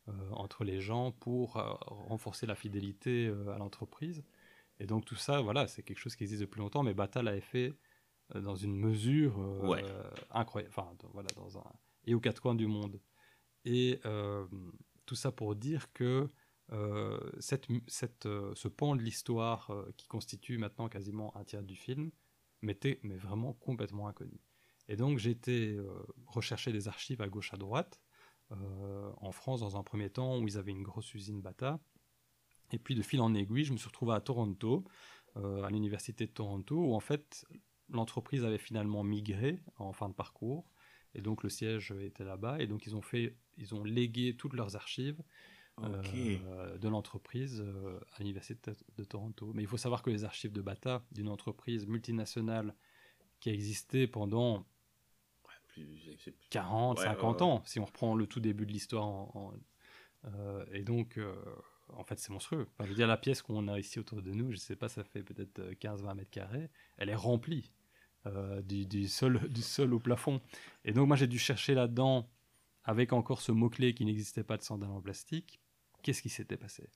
euh, 0.08 0.12
entre 0.34 0.64
les 0.64 0.82
gens 0.82 1.12
pour 1.14 1.58
euh, 1.58 1.64
renforcer 1.88 2.46
la 2.46 2.54
fidélité 2.54 3.34
à 3.54 3.58
l'entreprise. 3.58 4.24
Et 4.80 4.86
donc 4.86 5.06
tout 5.06 5.16
ça, 5.16 5.42
voilà, 5.42 5.66
c'est 5.68 5.82
quelque 5.84 6.00
chose 6.00 6.16
qui 6.16 6.26
existe 6.26 6.42
depuis 6.42 6.60
longtemps, 6.60 6.84
mais 6.84 6.94
Bata 6.94 7.24
l'avait 7.24 7.40
fait 7.42 7.74
dans 8.34 8.56
une 8.56 8.76
mesure 8.76 9.40
euh, 9.40 9.68
Ouais. 9.68 9.84
incroyable. 10.32 10.74
Enfin, 10.76 10.92
voilà, 11.14 11.30
dans 11.36 11.58
un 11.58 11.64
et 12.08 12.14
aux 12.14 12.20
quatre 12.20 12.42
coins 12.42 12.56
du 12.56 12.68
monde. 12.68 13.00
Et 13.66 14.00
euh, 14.06 14.46
tout 15.06 15.16
ça 15.16 15.32
pour 15.32 15.56
dire 15.56 15.92
que 15.94 16.28
euh, 16.72 17.20
cette, 17.40 17.68
cette, 17.88 18.26
euh, 18.26 18.52
ce 18.56 18.68
pan 18.68 18.96
de 18.96 19.02
l'histoire 19.02 19.70
euh, 19.72 19.92
qui 19.98 20.08
constitue 20.08 20.58
maintenant 20.58 20.88
quasiment 20.90 21.36
un 21.38 21.44
tiers 21.44 21.64
du 21.64 21.76
film 21.76 22.12
m'était 22.62 23.00
mais 23.04 23.18
vraiment 23.18 23.54
complètement 23.54 24.08
inconnu. 24.08 24.40
Et 24.88 24.96
donc 24.96 25.18
j'ai 25.18 25.32
été 25.32 25.74
euh, 25.74 25.88
rechercher 26.28 26.72
des 26.72 26.88
archives 26.88 27.22
à 27.22 27.28
gauche 27.28 27.54
à 27.54 27.58
droite 27.58 28.02
euh, 28.52 29.12
en 29.18 29.32
France 29.32 29.62
dans 29.62 29.78
un 29.78 29.84
premier 29.84 30.10
temps 30.12 30.38
où 30.40 30.48
ils 30.48 30.58
avaient 30.58 30.72
une 30.72 30.84
grosse 30.84 31.14
usine 31.16 31.42
Bata. 31.42 31.80
Et 32.72 32.80
puis 32.80 32.94
de 32.96 33.02
fil 33.02 33.22
en 33.22 33.34
aiguille, 33.34 33.64
je 33.64 33.74
me 33.74 33.78
suis 33.78 33.88
retrouvé 33.88 34.14
à 34.14 34.22
Toronto, 34.22 34.84
euh, 35.38 35.64
à 35.64 35.70
l'université 35.70 36.26
de 36.28 36.32
Toronto, 36.32 36.76
où 36.76 36.94
en 36.96 37.00
fait 37.00 37.46
l'entreprise 37.90 38.44
avait 38.46 38.58
finalement 38.58 39.04
migré 39.04 39.62
en 39.78 39.94
fin 39.94 40.10
de 40.10 40.14
parcours. 40.14 40.66
Et 41.14 41.22
donc 41.22 41.44
le 41.44 41.50
siège 41.50 41.92
était 41.92 42.26
là-bas. 42.26 42.60
Et 42.62 42.68
donc 42.68 42.86
ils 42.86 42.96
ont 42.96 43.02
fait, 43.02 43.36
ils 43.58 43.74
ont 43.74 43.84
légué 43.84 44.36
toutes 44.36 44.54
leurs 44.54 44.76
archives 44.76 45.22
euh, 45.84 46.78
de 46.78 46.88
l'entreprise 46.90 47.62
euh, 47.66 48.00
à 48.14 48.20
l'université 48.20 48.72
de, 48.98 49.04
Toronto. 49.04 49.52
Mais 49.54 49.62
il 49.64 49.68
faut 49.68 49.78
savoir 49.78 50.02
que 50.04 50.10
les 50.10 50.24
archives 50.24 50.52
de 50.52 50.62
Bata, 50.62 51.06
d'une 51.12 51.28
entreprise 51.30 51.86
multinationale 51.88 52.76
qui 53.40 53.50
a 53.50 53.54
existé 53.54 54.08
pendant 54.08 54.66
Plus- 55.68 56.00
c'est- 56.06 56.18
c'est 56.24 56.32
plus- 56.32 56.48
40, 56.50 57.00
Ouais, 57.00 57.04
50 57.06 57.42
ouais, 57.42 57.48
ouais. 57.48 57.54
ans, 57.54 57.62
si 57.66 57.80
on 57.80 57.86
reprend 57.86 58.16
le 58.16 58.28
tout 58.28 58.40
début 58.40 58.66
de 58.66 58.72
l'histoire. 58.72 59.06
en- 59.06 59.32
en- 59.36 59.54
euh, 60.30 60.66
et 60.72 60.84
donc, 60.84 61.18
euh, 61.18 61.36
en 61.90 62.04
fait, 62.06 62.18
c'est 62.18 62.32
monstrueux. 62.32 62.68
Enfin, 62.72 62.86
je 62.86 62.90
veux 62.90 62.96
dire, 62.96 63.08
la 63.08 63.18
pièce 63.18 63.42
qu'on 63.42 63.68
a 63.68 63.78
ici 63.78 64.00
autour 64.00 64.22
de 64.22 64.32
nous, 64.32 64.52
je 64.52 64.58
sais 64.58 64.76
pas, 64.78 64.88
ça 64.88 65.04
fait 65.04 65.22
peut-être 65.22 65.60
euh, 65.60 65.74
15-20 65.76 66.16
mètres 66.16 66.32
carrés, 66.32 66.70
elle 66.98 67.10
est 67.10 67.16
remplie 67.16 67.74
euh, 68.28 68.62
du, 68.62 68.86
du 68.86 69.08
sol, 69.08 69.40
du 69.50 69.62
sol 69.62 69.94
au 69.94 70.00
plafond. 70.00 70.42
Et 70.84 70.94
donc, 70.94 71.08
moi, 71.08 71.16
j'ai 71.18 71.28
dû 71.28 71.40
chercher 71.40 71.74
là-dedans, 71.76 72.30
avec 72.84 73.14
encore 73.14 73.42
ce 73.42 73.52
mot-clé 73.52 73.94
qui 73.94 74.06
n'existait 74.06 74.44
pas 74.44 74.58
de 74.58 74.64
sandales 74.64 74.92
en 74.92 75.02
plastique, 75.02 75.60
qu'est-ce 76.04 76.22
qui 76.22 76.30
s'était 76.30 76.58
passé? 76.58 76.90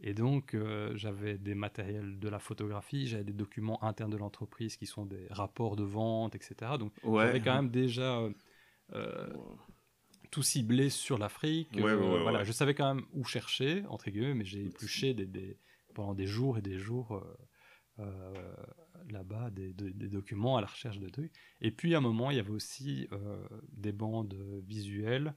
Et 0.00 0.14
donc, 0.14 0.54
euh, 0.54 0.92
j'avais 0.96 1.38
des 1.38 1.54
matériels 1.54 2.18
de 2.18 2.28
la 2.28 2.38
photographie, 2.40 3.06
j'avais 3.06 3.24
des 3.24 3.32
documents 3.32 3.82
internes 3.84 4.10
de 4.10 4.16
l'entreprise 4.16 4.76
qui 4.76 4.86
sont 4.86 5.06
des 5.06 5.26
rapports 5.30 5.76
de 5.76 5.84
vente, 5.84 6.34
etc. 6.34 6.76
Donc, 6.76 6.92
Ouais. 7.04 7.26
j'avais 7.26 7.40
quand 7.40 7.54
même 7.54 7.70
déjà 7.70 8.18
euh, 8.18 8.32
euh, 8.94 9.28
tout 10.30 10.42
ciblé 10.42 10.90
sur 10.90 11.18
l'Afrique. 11.18 11.68
Ouais, 11.74 11.82
ouais, 11.82 11.94
ouais, 11.94 12.22
voilà, 12.22 12.42
je 12.44 12.52
savais 12.52 12.74
quand 12.74 12.94
même 12.94 13.04
où 13.12 13.24
chercher, 13.24 13.84
entre 13.88 14.10
guillemets, 14.10 14.34
mais 14.34 14.44
j'ai 14.44 14.64
épluché 14.64 15.14
des, 15.14 15.26
des- 15.26 15.56
pendant 15.94 16.14
des 16.14 16.26
jours 16.26 16.58
et 16.58 16.62
des 16.62 16.78
jours 16.78 17.22
euh, 17.98 18.54
là-bas 19.10 19.50
des, 19.50 19.72
de- 19.72 19.90
des 19.90 20.08
documents 20.08 20.56
à 20.56 20.60
la 20.60 20.66
recherche 20.66 20.98
de 20.98 21.08
trucs. 21.08 21.32
Et 21.60 21.70
puis 21.70 21.94
à 21.94 21.98
un 21.98 22.00
moment, 22.00 22.30
il 22.30 22.36
y 22.36 22.40
avait 22.40 22.50
aussi 22.50 23.08
euh, 23.12 23.36
des 23.72 23.92
bandes 23.92 24.34
visuelles 24.66 25.34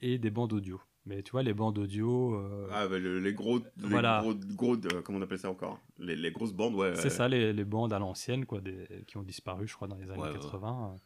et 0.00 0.18
des 0.18 0.30
bandes 0.30 0.52
audio. 0.52 0.80
Mais 1.06 1.22
tu 1.22 1.32
vois, 1.32 1.42
les 1.42 1.52
bandes 1.52 1.76
audio, 1.78 2.34
euh, 2.34 2.66
Ah, 2.72 2.88
bah, 2.88 2.98
le- 2.98 3.20
les 3.20 3.34
gros. 3.34 3.58
Les 3.58 3.88
Voilà. 3.88 4.20
gros, 4.22 4.34
gros 4.34 4.74
euh, 4.76 5.02
comment 5.02 5.18
on 5.18 5.22
appelle 5.22 5.38
ça 5.38 5.50
encore? 5.50 5.78
Les, 5.98 6.16
les 6.16 6.30
grosses 6.32 6.54
bandes, 6.54 6.74
ouais. 6.76 6.94
c'est 6.96 7.10
ça, 7.10 7.28
les, 7.28 7.52
les 7.52 7.64
bandes 7.64 7.92
à 7.92 7.98
l'ancienne, 7.98 8.46
quoi, 8.46 8.60
des, 8.62 8.86
qui 9.06 9.18
ont 9.18 9.22
disparu, 9.22 9.68
je 9.68 9.74
crois, 9.74 9.86
dans 9.86 9.96
les 9.96 10.10
années 10.10 10.22
Ouais, 10.22 10.28
ouais. 10.30 10.38
80. 10.40 10.96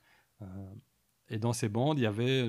euh, 0.42 0.44
euh, 0.44 0.74
et 1.30 1.38
dans 1.38 1.52
ces 1.52 1.68
bandes, 1.68 1.98
il 1.98 2.02
y 2.02 2.06
avait 2.06 2.48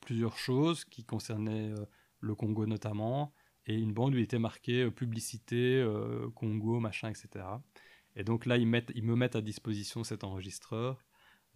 plusieurs 0.00 0.36
choses 0.38 0.84
qui 0.86 1.04
concernaient 1.04 1.72
le 2.20 2.34
Congo 2.34 2.66
notamment, 2.66 3.32
et 3.66 3.74
une 3.78 3.92
bande 3.92 4.14
où 4.14 4.16
il 4.16 4.24
était 4.24 4.38
marqué 4.38 4.90
publicité, 4.90 5.86
Congo, 6.34 6.80
machin, 6.80 7.08
etc. 7.10 7.44
Et 8.16 8.24
donc 8.24 8.46
là, 8.46 8.56
ils, 8.56 8.66
mettent, 8.66 8.90
ils 8.94 9.04
me 9.04 9.14
mettent 9.16 9.36
à 9.36 9.40
disposition 9.40 10.02
cet 10.04 10.24
enregistreur, 10.24 10.98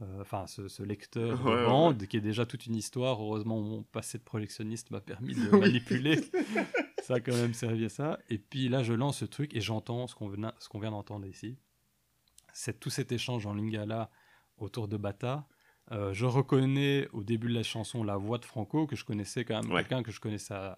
euh, 0.02 0.20
enfin 0.20 0.46
ce, 0.46 0.68
ce 0.68 0.82
lecteur 0.82 1.44
Ouais, 1.44 1.50
de 1.52 1.56
ouais, 1.56 1.64
bande, 1.66 2.06
qui 2.06 2.16
est 2.16 2.20
déjà 2.20 2.46
toute 2.46 2.66
une 2.66 2.76
histoire. 2.76 3.20
Heureusement, 3.20 3.60
mon 3.60 3.82
passé 3.82 4.18
de 4.18 4.22
projectionniste 4.24 4.90
m'a 4.90 5.00
permis 5.00 5.34
de 5.34 5.48
manipuler. 5.56 6.20
ça 7.02 7.14
a 7.14 7.20
quand 7.20 7.34
même 7.34 7.54
servi 7.54 7.84
à 7.84 7.88
ça. 7.88 8.18
Et 8.30 8.38
puis 8.38 8.68
là, 8.68 8.82
je 8.82 8.92
lance 8.92 9.18
ce 9.18 9.24
truc 9.24 9.54
et 9.54 9.60
j'entends 9.60 10.06
ce 10.06 10.14
qu'on 10.14 10.28
vient 10.28 10.90
d'entendre 10.90 11.26
ici. 11.26 11.58
C'est 12.52 12.78
tout 12.78 12.90
cet 12.90 13.10
échange 13.12 13.46
en 13.46 13.54
lingala 13.54 14.10
autour 14.58 14.86
de 14.88 14.96
Bata. 14.96 15.46
Euh, 15.92 16.14
je 16.14 16.24
reconnais 16.24 17.08
au 17.12 17.22
début 17.24 17.48
de 17.48 17.54
la 17.54 17.62
chanson 17.64 18.04
la 18.04 18.16
voix 18.16 18.38
de 18.38 18.44
Franco, 18.44 18.86
que 18.86 18.96
je 18.96 19.04
connaissais 19.04 19.44
quand 19.44 19.60
même, 19.60 19.70
Ouais. 19.72 19.82
quelqu'un 19.82 20.02
que 20.02 20.12
je 20.12 20.20
connaissais 20.20 20.54
euh, 20.54 20.72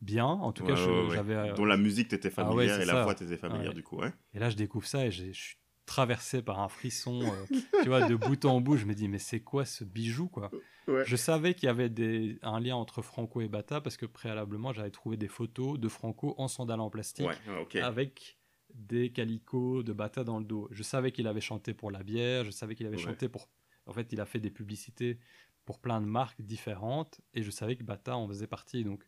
bien. 0.00 0.26
En 0.26 0.52
tout 0.52 0.64
Ouais, 0.64 0.72
cas, 0.72 0.86
ouais, 0.86 1.14
j'avais. 1.14 1.34
euh, 1.34 1.54
Dont 1.54 1.64
la 1.64 1.76
musique 1.76 2.08
t'était 2.08 2.28
Ah 2.28 2.32
familière 2.34 2.80
et 2.80 2.84
la 2.84 3.02
voix 3.02 3.14
t'était 3.14 3.36
familière 3.36 3.74
du 3.74 3.82
coup. 3.82 4.00
Et 4.34 4.38
là, 4.38 4.50
je 4.50 4.56
découvre 4.56 4.86
ça 4.86 5.06
et 5.06 5.10
je 5.10 5.32
suis 5.32 5.56
traversé 5.86 6.42
par 6.42 6.60
un 6.60 6.68
frisson, 6.68 7.20
euh, 7.22 7.46
tu 7.82 7.88
vois, 7.88 8.02
de 8.02 8.16
bout 8.16 8.44
en 8.44 8.60
bout. 8.60 8.76
Je 8.76 8.84
me 8.86 8.94
dis, 8.94 9.08
mais 9.08 9.18
c'est 9.18 9.40
quoi 9.40 9.64
ce 9.64 9.84
bijou, 9.84 10.28
quoi? 10.28 10.50
Ouais. 10.88 11.04
Je 11.04 11.16
savais 11.16 11.54
qu'il 11.54 11.66
y 11.66 11.70
avait 11.70 11.88
des, 11.88 12.38
un 12.42 12.60
lien 12.60 12.76
entre 12.76 13.02
Franco 13.02 13.40
et 13.40 13.48
Bata 13.48 13.80
parce 13.80 13.96
que 13.96 14.06
préalablement, 14.06 14.72
j'avais 14.72 14.90
trouvé 14.90 15.16
des 15.16 15.28
photos 15.28 15.78
de 15.78 15.88
Franco 15.88 16.34
en 16.38 16.48
sandales 16.48 16.80
en 16.80 16.90
plastique 16.90 17.26
Ouais, 17.26 17.36
avec 17.82 18.38
des 18.74 19.12
calicots 19.12 19.82
de 19.82 19.92
Bata 19.92 20.24
dans 20.24 20.38
le 20.38 20.44
dos. 20.44 20.68
Je 20.72 20.82
savais 20.82 21.12
qu'il 21.12 21.26
avait 21.28 21.40
chanté 21.40 21.74
pour 21.74 21.90
la 21.90 22.02
bière, 22.02 22.44
je 22.44 22.50
savais 22.50 22.74
qu'il 22.74 22.86
avait 22.86 22.96
Ouais. 22.96 23.02
chanté 23.02 23.28
pour... 23.28 23.48
En 23.86 23.92
fait, 23.92 24.12
il 24.12 24.20
a 24.20 24.26
fait 24.26 24.40
des 24.40 24.50
publicités 24.50 25.18
pour 25.64 25.80
plein 25.80 26.00
de 26.00 26.06
marques 26.06 26.42
différentes 26.42 27.20
et 27.34 27.42
je 27.42 27.50
savais 27.50 27.76
que 27.76 27.84
Bata 27.84 28.16
en 28.16 28.26
faisait 28.28 28.46
partie. 28.48 28.84
Donc, 28.84 29.04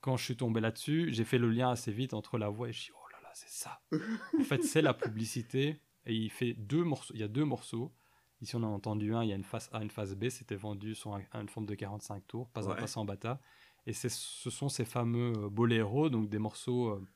quand 0.00 0.16
je 0.16 0.24
suis 0.24 0.36
tombé 0.36 0.60
là-dessus, 0.60 1.08
j'ai 1.12 1.24
fait 1.24 1.38
le 1.38 1.50
lien 1.50 1.70
assez 1.70 1.92
vite 1.92 2.14
entre 2.14 2.38
la 2.38 2.48
voix 2.48 2.68
et 2.68 2.72
je 2.72 2.80
suis 2.80 2.92
oh 2.94 3.08
là 3.12 3.18
là, 3.22 3.30
c'est 3.34 3.48
ça. 3.50 3.80
en 4.38 4.44
fait, 4.44 4.62
c'est 4.62 4.82
la 4.82 4.94
publicité 4.94 5.80
et 6.06 6.14
il 6.14 6.30
fait 6.30 6.54
deux 6.54 6.84
morceaux. 6.84 7.12
Il 7.14 7.20
y 7.20 7.24
a 7.24 7.28
deux 7.28 7.44
morceaux. 7.44 7.92
Ici, 8.42 8.54
on 8.56 8.62
en 8.62 8.66
a 8.72 8.76
entendu 8.76 9.14
un. 9.14 9.22
Il 9.24 9.30
y 9.30 9.32
a 9.32 9.36
une 9.36 9.44
face 9.44 9.70
A, 9.72 9.82
une 9.82 9.90
face 9.90 10.14
B. 10.14 10.28
C'était 10.28 10.56
vendu 10.56 10.94
sur 10.94 11.14
un- 11.14 11.22
une 11.40 11.48
forme 11.48 11.66
de 11.66 11.74
45 11.74 12.26
tours, 12.26 12.48
pas 12.50 12.68
un 12.68 12.72
Ouais. 12.74 12.80
passant 12.80 13.00
en 13.02 13.04
Bata. 13.06 13.40
Et 13.86 13.92
ce 13.92 14.08
sont 14.50 14.68
ces 14.68 14.84
fameux 14.84 15.32
boléros, 15.48 16.10
donc 16.10 16.28
des 16.28 16.38
morceaux 16.38 16.88
euh, 16.90 17.06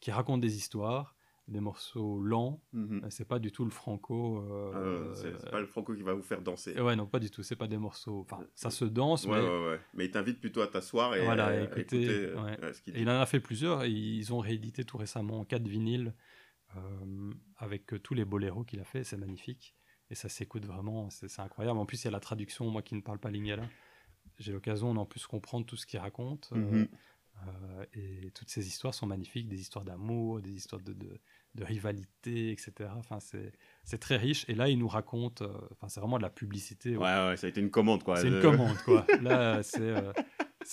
qui 0.00 0.10
racontent 0.12 0.38
des 0.38 0.56
histoires, 0.56 1.13
des 1.48 1.60
morceaux 1.60 2.20
lents. 2.20 2.62
Mhm. 2.72 3.02
Euh, 3.04 3.10
C'est 3.10 3.26
pas 3.26 3.38
du 3.38 3.52
tout 3.52 3.64
le 3.64 3.70
franco. 3.70 4.38
euh, 4.38 4.72
Euh, 4.74 5.14
c'est 5.14 5.50
pas 5.50 5.60
le 5.60 5.66
Franco 5.66 5.94
qui 5.94 6.02
va 6.02 6.14
vous 6.14 6.22
faire 6.22 6.40
danser. 6.42 6.74
euh, 6.76 6.82
Ouais, 6.84 6.96
non, 6.96 7.06
pas 7.06 7.20
du 7.20 7.30
tout. 7.30 7.42
C'est 7.42 7.56
pas 7.56 7.68
des 7.68 7.76
morceaux. 7.78 8.20
Enfin, 8.20 8.44
ça 8.54 8.70
se 8.70 8.84
danse, 8.84 9.26
Ouais, 9.26 9.38
mais 9.40 9.46
ouais, 9.48 9.66
ouais. 9.68 9.80
Mais 9.92 10.04
il 10.06 10.10
t'invite 10.10 10.40
plutôt 10.40 10.62
à 10.62 10.68
t'asseoir 10.68 11.14
et 11.14 11.22
Voilà, 11.22 11.48
euh, 11.48 11.60
à 11.60 11.64
écouter, 11.64 11.80
écouter, 11.82 12.08
euh, 12.08 12.42
ouais. 12.42 12.58
euh, 12.62 12.72
ce 12.72 12.80
Et 12.88 12.92
dit. 12.92 13.00
il 13.02 13.08
en 13.10 13.20
a 13.20 13.26
fait 13.26 13.40
plusieurs. 13.40 13.84
et 13.84 13.90
ils 13.90 14.32
ont 14.32 14.38
réédité 14.38 14.84
tout 14.84 14.96
récemment 14.96 15.44
quatre 15.44 15.68
vinyles 15.68 16.14
euh, 16.76 17.32
avec 17.58 17.92
euh, 17.92 17.98
tous 17.98 18.14
les 18.14 18.24
boléros 18.24 18.64
qu'il 18.64 18.80
a 18.80 18.84
fait. 18.84 19.04
C'est 19.04 19.16
magnifique. 19.18 19.76
Et 20.10 20.14
ça 20.14 20.28
s'écoute 20.28 20.64
vraiment. 20.66 21.10
C'est 21.10 21.40
incroyable. 21.40 21.78
En 21.78 21.86
plus, 21.86 22.02
il 22.02 22.06
y 22.06 22.08
a 22.08 22.10
la 22.10 22.20
traduction. 22.20 22.70
Moi 22.70 22.82
qui 22.82 22.94
ne 22.94 23.00
parle 23.00 23.18
pas 23.18 23.30
lingala, 23.30 23.68
j'ai 24.38 24.52
l'occasion 24.52 24.94
d'en 24.94 25.06
plus 25.06 25.26
comprendre 25.26 25.66
tout 25.66 25.76
ce 25.76 25.86
qu'il 25.86 25.98
raconte. 26.00 26.50
euh, 26.52 26.56
Mhm. 26.56 26.88
Euh, 27.46 27.84
et 27.92 28.30
toutes 28.30 28.50
ces 28.50 28.66
histoires 28.66 28.94
sont 28.94 29.06
magnifiques. 29.06 29.48
Des 29.48 29.60
histoires 29.60 29.84
d'amour, 29.84 30.40
des 30.40 30.52
histoires 30.52 30.80
de, 30.82 30.92
de, 30.92 31.20
de 31.54 31.64
rivalité, 31.64 32.50
etc. 32.52 32.72
Enfin, 32.96 33.18
c'est 33.84 33.98
très 33.98 34.16
riche. 34.16 34.44
Et 34.48 34.54
là, 34.54 34.68
il 34.68 34.78
nous 34.78 34.88
raconte. 34.88 35.42
euh, 35.42 35.48
Enfin, 35.72 35.88
c'est 35.88 36.00
vraiment 36.00 36.18
de 36.18 36.22
la 36.22 36.30
publicité. 36.30 36.96
Ouais, 36.96 37.04
ouais, 37.28 37.36
ça 37.36 37.46
a 37.46 37.50
été 37.50 37.60
une 37.60 37.70
commande 37.70 38.02
quoi. 38.02 38.16
C'est 38.16 38.28
une 38.28 38.34
De- 38.36 38.40
commande, 38.40 38.76
quoi. 38.84 39.06
Là, 39.22 39.62
c'est 39.62 39.80
euh, 39.80 40.12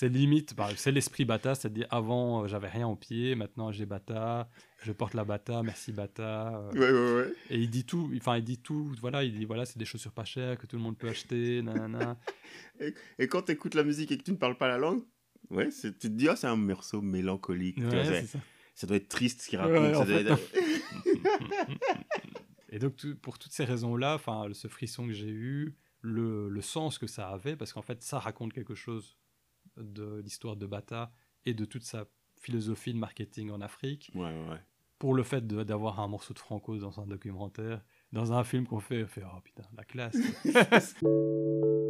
limite. 0.07 0.55
bah, 0.55 0.69
c'est 0.77 0.91
l'esprit 0.91 1.25
bata, 1.25 1.53
c'est-à-dire 1.55 1.87
avant, 1.91 2.47
j'avais 2.47 2.69
rien 2.69 2.87
au 2.87 2.95
pied, 2.95 3.35
maintenant 3.35 3.71
j'ai 3.73 3.85
bata, 3.85 4.49
je 4.83 4.91
porte 4.93 5.13
la 5.13 5.25
bata, 5.25 5.63
merci 5.63 5.91
bata. 5.91 6.63
Ouais, 6.73 6.79
ouais, 6.79 7.13
ouais. 7.15 7.33
et 7.49 7.57
il 7.59 7.69
dit 7.69 7.83
tout, 7.83 8.09
enfin, 8.15 8.37
il 8.37 8.43
dit 8.43 8.59
tout, 8.59 8.89
voilà, 9.01 9.23
il 9.25 9.33
dit 9.37 9.43
voilà, 9.45 9.65
c'est 9.65 9.77
des 9.77 9.85
chaussures 9.85 10.13
pas 10.13 10.23
chères 10.23 10.57
que 10.57 10.65
tout 10.65 10.77
le 10.77 10.81
monde 10.81 10.97
peut 10.97 11.09
acheter, 11.09 11.61
nanana. 11.61 12.17
Et 13.19 13.27
quand 13.27 13.43
tu 13.43 13.51
écoutes 13.51 13.75
la 13.75 13.83
musique 13.83 14.11
et 14.13 14.17
que 14.17 14.23
tu 14.23 14.31
ne 14.31 14.37
parles 14.37 14.57
pas 14.57 14.67
la 14.69 14.77
langue, 14.77 15.03
ouais, 15.49 15.69
tu 15.69 15.93
te 15.93 16.07
dis, 16.07 16.27
ah, 16.29 16.35
c'est 16.35 16.47
un 16.47 16.55
morceau 16.55 17.01
mélancolique. 17.01 17.79
vois, 17.79 18.05
ça. 18.25 18.39
ça 18.75 18.87
doit 18.87 18.95
être 18.97 19.09
triste 19.09 19.41
ce 19.41 19.49
qu'il 19.49 19.59
raconte. 19.59 19.95
en 19.95 19.99
ça 19.99 20.05
doit 20.05 20.19
fait, 20.19 20.31
être- 20.31 21.49
Et 22.69 22.79
donc, 22.79 22.95
tout- 22.95 23.15
pour 23.17 23.37
toutes 23.37 23.51
ces 23.51 23.65
raisons-là, 23.65 24.17
ce 24.53 24.67
frisson 24.69 25.05
que 25.07 25.13
j'ai 25.13 25.27
eu, 25.29 25.75
le, 26.01 26.47
le 26.49 26.61
sens 26.61 26.97
que 26.97 27.05
ça 27.07 27.27
avait, 27.29 27.55
parce 27.57 27.73
qu'en 27.73 27.81
fait, 27.81 28.01
ça 28.01 28.17
raconte 28.19 28.53
quelque 28.53 28.75
chose 28.75 29.17
de 29.77 30.21
l'histoire 30.23 30.55
de 30.55 30.65
Bata 30.65 31.11
et 31.45 31.53
de 31.53 31.65
toute 31.65 31.83
sa 31.83 32.05
philosophie 32.39 32.93
de 32.93 32.97
marketing 32.97 33.51
en 33.51 33.59
Afrique. 33.61 34.09
Ouais, 34.15 34.21
ouais, 34.23 34.49
ouais. 34.49 34.59
pour 34.99 35.13
le 35.13 35.21
fait 35.23 35.45
d'avoir 35.45 35.99
un 35.99 36.07
morceau 36.07 36.33
de 36.33 36.39
Franco 36.39 36.77
dans 36.77 36.99
un 37.01 37.05
documentaire, 37.05 37.83
dans 38.13 38.33
un 38.33 38.43
film 38.43 38.65
qu'on 38.65 38.79
fait, 38.79 39.03
on 39.03 39.07
fait 39.07 39.23
oh 39.25 39.41
putain, 39.43 39.63
la 39.77 39.83
classe. 39.83 40.17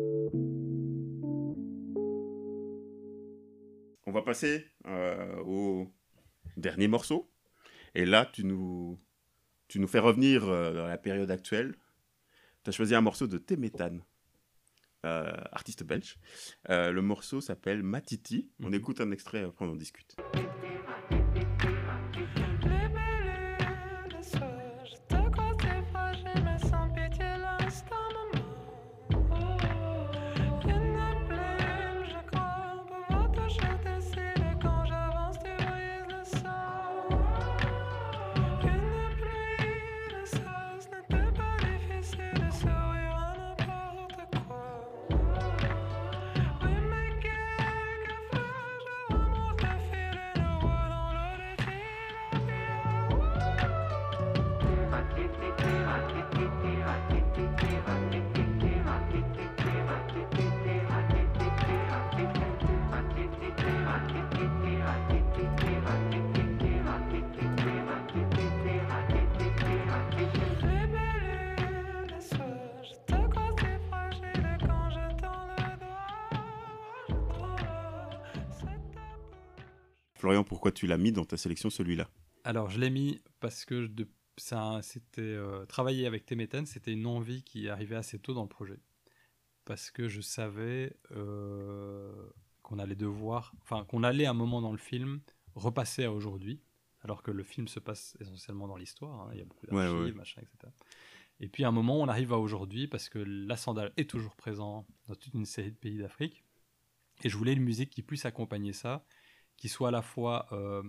On 4.06 4.12
va 4.12 4.22
passer 4.22 4.66
euh, 4.88 5.36
au 5.46 5.92
dernier 6.58 6.88
morceau. 6.88 7.32
Et 7.94 8.06
là, 8.06 8.26
tu 8.26 8.44
nous, 8.44 9.00
tu 9.68 9.80
nous 9.80 9.88
fais 9.88 10.00
revenir 10.00 10.48
euh, 10.48 10.74
dans 10.74 10.88
la 10.88 10.98
période 10.98 11.30
actuelle. 11.32 11.76
Tu 12.64 12.70
as 12.70 12.74
choisi 12.74 12.96
un 12.96 13.02
morceau 13.02 13.28
de 13.28 13.38
Téméthane, 13.38 14.02
euh, 15.06 15.32
artiste 15.52 15.84
belge. 15.84 16.18
Euh, 16.70 16.92
le 16.92 17.02
morceau 17.02 17.42
s'appelle 17.42 17.84
Matiti. 17.84 18.50
On 18.62 18.68
Mhm. 18.68 18.74
écoute 18.76 19.02
un 19.02 19.12
extrait, 19.12 19.44
après 19.44 19.66
on 19.66 19.72
en 19.72 19.76
discute. 19.76 20.16
Pourquoi 80.72 80.80
tu 80.80 80.88
l'as 80.88 80.98
mis 80.98 81.12
dans 81.12 81.26
ta 81.26 81.38
sélection 81.38 81.70
celui-là 81.70 82.10
Alors, 82.44 82.70
je 82.70 82.80
l'ai 82.80 82.90
mis 82.90 83.20
parce 83.40 83.66
que 83.66 83.90
c'était 84.82 85.22
euh, 85.22 85.66
travailler 85.66 86.08
avec 86.08 86.26
Téméthane, 86.26 86.66
c'était 86.66 86.94
une 86.94 87.06
envie 87.06 87.44
qui 87.44 87.68
arrivait 87.70 87.96
assez 87.98 88.18
tôt 88.20 88.34
dans 88.34 88.44
le 88.44 88.50
projet. 88.50 88.80
Parce 89.66 89.92
que 89.92 90.08
je 90.08 90.22
savais 90.22 90.96
euh, 91.12 92.12
qu'on 92.64 92.80
allait 92.80 92.96
devoir, 92.96 93.54
enfin, 93.62 93.86
qu'on 93.86 94.04
allait 94.04 94.26
à 94.26 94.32
un 94.32 94.34
moment 94.34 94.62
dans 94.62 94.72
le 94.72 94.78
film 94.78 95.22
repasser 95.56 96.04
à 96.06 96.12
aujourd'hui, 96.12 96.62
alors 97.02 97.22
que 97.22 97.32
le 97.32 97.44
film 97.44 97.68
se 97.68 97.80
passe 97.80 98.16
essentiellement 98.20 98.68
dans 98.68 98.78
l'histoire. 98.78 99.22
hein, 99.28 99.30
il 99.34 99.40
y 99.40 99.42
a 99.42 99.46
beaucoup 99.46 99.68
Ouais, 99.68 99.84
d'archives, 99.84 100.04
ouais. 100.06 100.12
machin, 100.14 100.42
etc. 100.42 100.74
Et 101.40 101.48
puis 101.50 101.64
à 101.64 101.68
un 101.68 101.72
moment, 101.72 102.00
on 102.00 102.08
arrive 102.08 102.34
à 102.34 102.38
aujourd'hui 102.38 102.88
parce 102.88 103.10
que 103.10 103.20
la 103.20 103.58
sandale 103.58 103.92
est 103.98 104.10
toujours 104.10 104.36
présent 104.36 104.88
dans 105.08 105.16
toute 105.16 105.34
une 105.34 105.46
série 105.46 105.72
de 105.72 105.78
pays 105.78 105.98
d'Afrique. 105.98 106.44
Et 107.24 107.30
je 107.30 107.38
voulais 107.38 107.54
une 107.54 107.64
musique 107.64 107.90
qui 107.92 108.02
puisse 108.02 108.26
accompagner 108.26 108.74
ça, 108.74 109.06
qui 109.62 109.70
soit 109.70 109.90
à 109.90 109.92
la 109.92 110.02
fois 110.02 110.48
euh, 110.52 110.84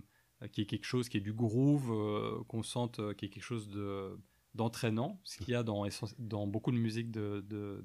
qui 0.53 0.63
est 0.63 0.67
quelque 0.67 0.87
chose 0.87 1.09
qui 1.11 1.19
est 1.19 1.21
du 1.21 1.35
groove, 1.35 1.93
euh, 1.93 2.43
qu'on 2.49 2.63
sente 2.63 2.99
euh, 3.01 3.13
qui 3.15 3.27
est 3.27 3.29
quelque 3.29 3.45
chose 3.45 3.69
de 3.69 4.19
d'entraînant, 4.55 5.21
ce 5.25 5.39
qu'il 5.39 5.51
y 5.51 5.55
a 5.55 5.63
dans, 5.63 5.87
dans 6.19 6.47
beaucoup 6.47 6.73
de 6.73 6.77
musique 6.77 7.11
de, 7.11 7.41
de. 7.49 7.83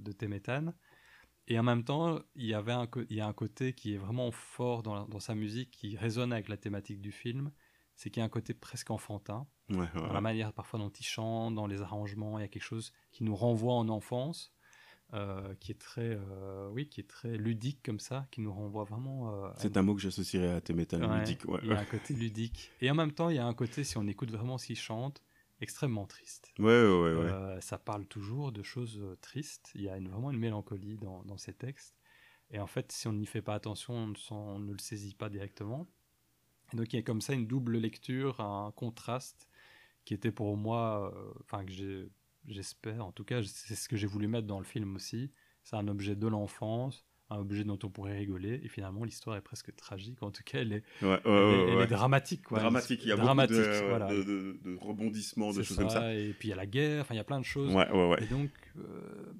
Et 1.48 1.58
en 1.60 1.64
même 1.64 1.84
temps, 1.84 2.20
il 2.36 2.46
y, 2.46 2.54
avait 2.54 2.74
un, 2.74 2.88
il 3.10 3.16
y 3.16 3.22
a 3.22 3.28
un 3.28 3.34
côté 3.34 3.74
qui 3.74 3.94
est 3.94 3.98
vraiment 3.98 4.32
fort 4.32 4.84
dans, 4.84 4.96
la- 4.96 5.06
dans 5.06 5.20
sa 5.20 5.36
musique, 5.36 5.72
qui 5.72 5.96
résonne 5.96 6.34
avec 6.34 6.50
la 6.50 6.58
thématique 6.58 7.02
du 7.02 7.12
film, 7.12 7.52
c'est 7.96 8.10
qu'il 8.10 8.20
y 8.20 8.24
a 8.24 8.26
un 8.26 8.30
côté 8.30 8.54
presque 8.54 8.92
enfantin 8.92 9.48
Ouais, 9.70 9.78
ouais, 9.78 9.88
dans 10.04 10.14
la 10.14 10.22
manière 10.22 10.54
parfois 10.54 10.80
dont 10.80 10.90
il 10.90 11.06
chante, 11.06 11.56
dans 11.56 11.68
les 11.68 11.82
arrangements, 11.82 12.40
il 12.40 12.42
y 12.42 12.46
a 12.46 12.50
quelque 12.50 12.64
chose 12.64 12.94
qui 13.12 13.24
nous 13.24 13.36
renvoie 13.36 13.76
en 13.76 13.90
enfance. 13.90 14.54
Euh, 15.14 15.54
qui 15.56 15.72
est 15.72 15.80
très, 15.80 16.18
euh, 16.20 16.70
oui, 16.72 16.90
qui 16.90 17.00
est 17.02 17.08
très 17.08 17.38
ludique 17.38 17.82
comme 17.84 18.00
ça, 18.00 18.28
qui 18.32 18.42
nous 18.42 18.54
renvoie 18.54 18.84
vraiment. 18.84 19.46
euh, 19.46 19.50
C'est 19.58 19.78
un 19.78 19.82
mot 19.82 19.96
que 19.96 20.02
j'associerais 20.02 20.52
à 20.52 20.62
tes 20.62 20.74
métal 20.74 21.04
Ouais, 21.04 21.38
Il 21.64 21.70
y 21.70 21.72
a 21.72 21.80
un 21.80 21.86
côté 21.86 22.14
ludique. 22.14 22.72
Et 22.82 22.92
en 22.92 22.96
même 22.96 23.12
temps, 23.14 23.30
il 23.30 23.36
y 23.38 23.40
a 23.40 23.46
un 23.46 23.54
côté, 23.54 23.84
si 23.84 23.98
on 23.98 24.08
écoute 24.08 24.32
vraiment 24.32 24.58
ce 24.58 24.68
qu'il 24.68 24.78
chante, 24.78 25.22
extrêmement 25.62 26.06
triste. 26.06 26.52
ouais, 26.60 26.66
ouais, 26.66 27.14
ouais, 27.16 27.62
ça 27.62 27.78
parle 27.78 28.06
toujours 28.06 28.52
de 28.52 28.64
choses 28.64 29.02
tristes. 29.22 29.72
Il 29.76 29.82
y 29.82 29.90
a 29.90 29.98
une- 29.98 30.10
vraiment 30.10 30.32
une 30.32 30.40
mélancolie 30.40 30.98
dans, 30.98 31.24
dans 31.24 31.38
ces 31.38 31.54
textes. 31.54 31.96
Et 32.52 32.60
en 32.60 32.68
fait, 32.68 32.92
si 32.92 33.08
on 33.08 33.14
n'y 33.14 33.26
fait 33.26 33.42
pas 33.42 33.56
attention, 33.56 33.94
on 33.94 34.08
ne, 34.08 34.16
s'en- 34.16 34.56
on 34.56 34.60
ne 34.60 34.72
le 34.72 34.80
saisit 34.80 35.16
pas 35.16 35.30
directement. 35.30 35.88
Et 36.74 36.78
donc, 36.78 36.92
il 36.94 36.98
y 36.98 37.00
a 37.00 37.02
comme 37.04 37.22
ça 37.22 37.34
une 37.34 37.48
double 37.48 37.78
lecture, 37.78 38.40
un 38.42 38.72
contraste 38.72 39.48
qui 40.06 40.14
était 40.14 40.32
pour 40.32 40.56
moi, 40.58 41.14
enfin, 41.42 41.66
que 41.66 41.72
j'ai- 41.72 42.08
j'espère, 42.48 43.06
en 43.06 43.12
tout 43.12 43.24
cas, 43.24 43.42
c'est 43.44 43.76
ce 43.76 43.88
que 43.90 43.96
j'ai 43.98 44.08
voulu 44.08 44.28
mettre 44.28 44.48
dans 44.48 44.60
le 44.60 44.66
film 44.66 44.96
aussi. 44.96 45.32
C'est 45.64 45.76
un 45.76 45.88
objet 45.88 46.16
de 46.16 46.28
l'enfance, 46.28 47.06
un 47.30 47.38
objet 47.38 47.64
dont 47.66 47.78
on 47.84 47.90
pourrait 47.90 48.18
rigoler. 48.18 48.62
Et 48.64 48.70
finalement, 48.70 49.04
l'histoire 49.04 49.36
est 49.36 49.42
presque 49.42 49.76
tragique. 49.76 50.24
En 50.24 50.32
tout 50.32 50.44
cas, 50.44 50.60
elle 50.62 50.72
est, 50.74 50.84
Ouais, 51.02 51.08
ouais, 51.08 51.20
elle 51.26 51.28
est- 51.28 51.38
ouais, 51.38 51.64
elle 51.68 51.70
est 51.74 51.76
ouais. 51.78 51.88
dramatique. 51.88 52.44
quoi. 52.44 52.60
Dramatique, 52.60 53.02
il 53.04 53.10
y 53.10 53.12
a 53.12 53.18
Dramatique, 53.18 53.58
beaucoup 53.58 53.70
de, 53.70 53.88
voilà. 53.88 54.08
de, 54.08 54.24
de- 54.24 54.60
de 54.64 54.76
rebondissements, 54.78 55.52
de 55.54 55.62
choses 55.62 55.78
comme 55.78 55.90
ça. 55.90 56.14
Et 56.16 56.34
puis 56.34 56.48
il 56.48 56.52
y 56.52 56.54
a 56.54 56.58
la 56.58 56.66
guerre, 56.66 57.02
enfin 57.02 57.14
il 57.14 57.18
y 57.18 57.22
a 57.22 57.26
plein 57.26 57.40
de 57.40 57.46
choses. 57.46 57.76
Ouais, 57.76 57.90
ouais, 57.92 58.10
ouais. 58.12 58.24
Et 58.24 58.28
donc, 58.28 58.50
euh, 58.78 59.34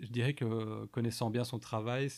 je 0.00 0.08
dirais 0.08 0.34
que 0.34 0.84
connaissant 0.86 1.30
bien 1.30 1.44
son 1.44 1.58
travail, 1.58 2.10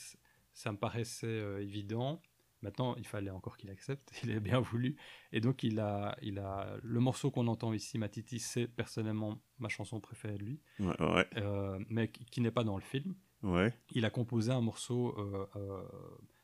ça 0.53 0.73
me 0.73 0.77
paraissait 0.79 1.27
euh, 1.27 1.63
évident. 1.63 2.21
Maintenant, 2.65 2.97
il 2.97 3.07
fallait 3.07 3.31
encore 3.31 3.57
qu'il 3.59 3.71
accepte. 3.71 4.11
Il 4.25 4.31
est 4.31 4.41
bien 4.41 4.59
voulu. 4.59 4.97
Et 5.33 5.41
donc, 5.41 5.63
il 5.63 5.79
a, 5.81 6.17
il 6.23 6.39
a 6.39 6.77
le 6.83 6.99
morceau 6.99 7.31
qu'on 7.31 7.47
entend 7.47 7.73
ici, 7.75 7.99
Matiti, 7.99 8.39
c'est 8.41 8.67
personnellement 8.67 9.39
ma 9.59 9.69
chanson 9.69 10.01
préférée 10.01 10.39
de 10.39 10.45
lui, 10.45 10.61
Ouais, 10.81 11.01
ouais, 11.01 11.27
euh, 11.37 11.79
mais 11.91 12.09
qui, 12.09 12.25
qui 12.25 12.41
n'est 12.41 12.51
pas 12.51 12.65
dans 12.65 12.77
le 12.77 12.83
film. 12.83 13.15
ouais. 13.43 13.73
Il 13.91 14.05
a 14.05 14.11
composé 14.11 14.51
un 14.51 14.63
morceau, 14.63 15.15
euh, 15.19 15.47
euh, 15.57 15.83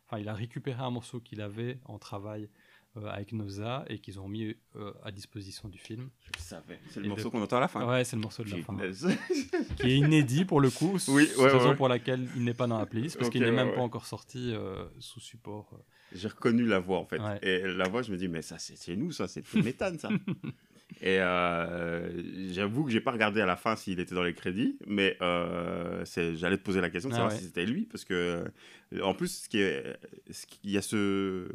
enfin, 0.06 0.18
il 0.20 0.28
a 0.28 0.34
récupéré 0.34 0.80
un 0.82 0.90
morceau 0.90 1.20
qu'il 1.20 1.40
avait 1.40 1.80
en 1.86 1.98
travail 1.98 2.50
euh, 2.96 3.06
avec 3.06 3.32
Noza 3.32 3.84
et 3.88 3.98
qu'ils 4.00 4.18
ont 4.20 4.26
mis 4.28 4.56
euh, 4.76 4.92
à 5.04 5.10
disposition 5.12 5.68
du 5.68 5.78
film. 5.78 6.10
Je 6.24 6.30
le 6.36 6.42
savais. 6.42 6.80
C'est 6.90 7.00
le 7.00 7.06
Et 7.06 7.08
morceau 7.08 7.24
de- 7.24 7.28
qu'on 7.30 7.42
entend 7.42 7.58
à 7.58 7.60
la 7.60 7.68
fin. 7.68 7.86
Ouais, 7.88 8.04
c'est 8.04 8.16
le 8.16 8.22
morceau 8.22 8.42
de 8.42 8.50
la 8.50 8.56
fin. 8.62 8.76
Qui 9.76 9.86
est 9.90 9.96
inédit 9.98 10.44
pour 10.44 10.60
le 10.60 10.70
coup, 10.70 10.92
Oui, 11.08 11.26
c'est 11.26 11.38
ouais, 11.40 11.46
la 11.46 11.52
raison 11.58 11.68
ouais. 11.70 11.76
pour 11.76 11.88
laquelle 11.88 12.28
il 12.36 12.44
n'est 12.44 12.54
pas 12.54 12.66
dans 12.66 12.78
la 12.78 12.86
playlist, 12.86 13.16
parce 13.16 13.30
qu'il 13.30 13.40
n'est 13.42 13.48
ouais, 13.50 13.54
même 13.54 13.68
ouais. 13.68 13.74
pas 13.76 13.80
encore 13.82 14.06
sorti 14.06 14.52
euh, 14.54 14.84
sous 14.98 15.20
support. 15.20 15.78
J'ai 16.12 16.26
reconnu 16.28 16.64
la 16.66 16.80
voix 16.80 16.98
en 16.98 17.04
fait. 17.06 17.20
Ouais. 17.20 17.38
Et 17.42 17.62
la 17.62 17.88
voix, 17.88 18.02
je 18.02 18.10
me 18.10 18.16
dis, 18.16 18.26
mais 18.26 18.42
ça, 18.42 18.56
c'est 18.58 18.96
nous, 18.96 19.12
ça, 19.12 19.28
c'est 19.28 19.44
méthane, 19.54 19.98
ça. 19.98 20.08
Et 21.02 21.20
euh, 21.20 22.50
j'avoue 22.52 22.84
que 22.84 22.90
j'ai 22.90 23.00
pas 23.00 23.12
regardé 23.12 23.40
à 23.40 23.46
la 23.46 23.54
fin 23.54 23.76
s'il 23.76 24.00
était 24.00 24.14
dans 24.16 24.24
les 24.24 24.34
crédits, 24.34 24.76
mais 24.88 25.16
euh, 25.22 26.04
j'allais 26.34 26.58
te 26.58 26.64
poser 26.64 26.80
la 26.80 26.90
question 26.90 27.08
de 27.10 27.14
Ah 27.14 27.18
savoir 27.18 27.32
ouais. 27.32 27.38
si 27.38 27.44
c'était 27.46 27.64
lui, 27.64 27.86
parce 27.86 28.04
que 28.04 28.44
en 29.00 29.14
plus, 29.14 29.42
ce 29.44 29.48
qui 29.48 29.60
est, 29.60 29.96
ce 30.32 30.46
qui- 30.46 30.58
il 30.64 30.72
y 30.72 30.76
a 30.78 30.82
ce 30.82 31.48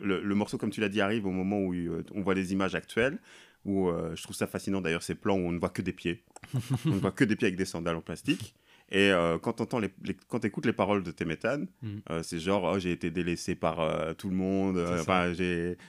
le, 0.00 0.22
le 0.22 0.34
morceau, 0.34 0.58
comme 0.58 0.70
tu 0.70 0.80
l'as 0.80 0.88
dit, 0.88 1.00
arrive 1.00 1.26
au 1.26 1.30
moment 1.32 1.58
où 1.60 1.74
euh, 1.74 2.02
on 2.14 2.22
voit 2.22 2.34
des 2.34 2.52
images 2.52 2.74
actuelles. 2.74 3.18
Où 3.64 3.88
euh, 3.90 4.16
je 4.16 4.22
trouve 4.24 4.34
ça 4.34 4.48
fascinant 4.48 4.80
d'ailleurs 4.80 5.04
ces 5.04 5.14
plans 5.14 5.36
où 5.36 5.46
on 5.46 5.52
ne 5.52 5.58
voit 5.60 5.68
que 5.68 5.82
des 5.82 5.92
pieds, 5.92 6.24
on 6.86 6.90
ne 6.90 6.98
voit 6.98 7.12
que 7.12 7.22
des 7.22 7.36
pieds 7.36 7.46
avec 7.46 7.56
des 7.56 7.64
sandales 7.64 7.94
en 7.94 8.00
plastique. 8.00 8.54
Et 8.90 9.10
euh, 9.12 9.38
quand 9.38 9.64
tu 9.64 9.80
les, 9.80 9.88
les- 10.04 10.16
quand 10.28 10.44
écoutes 10.44 10.66
les 10.66 10.72
paroles 10.72 11.04
de 11.04 11.12
Téméthane, 11.12 11.68
Mm. 11.80 11.88
euh, 12.10 12.22
c'est 12.24 12.40
genre 12.40 12.64
oh, 12.74 12.78
j'ai 12.80 12.90
été 12.90 13.10
délaissé 13.12 13.54
par 13.54 13.78
euh, 13.80 14.14
tout 14.14 14.28
le 14.28 14.34
monde, 14.34 14.78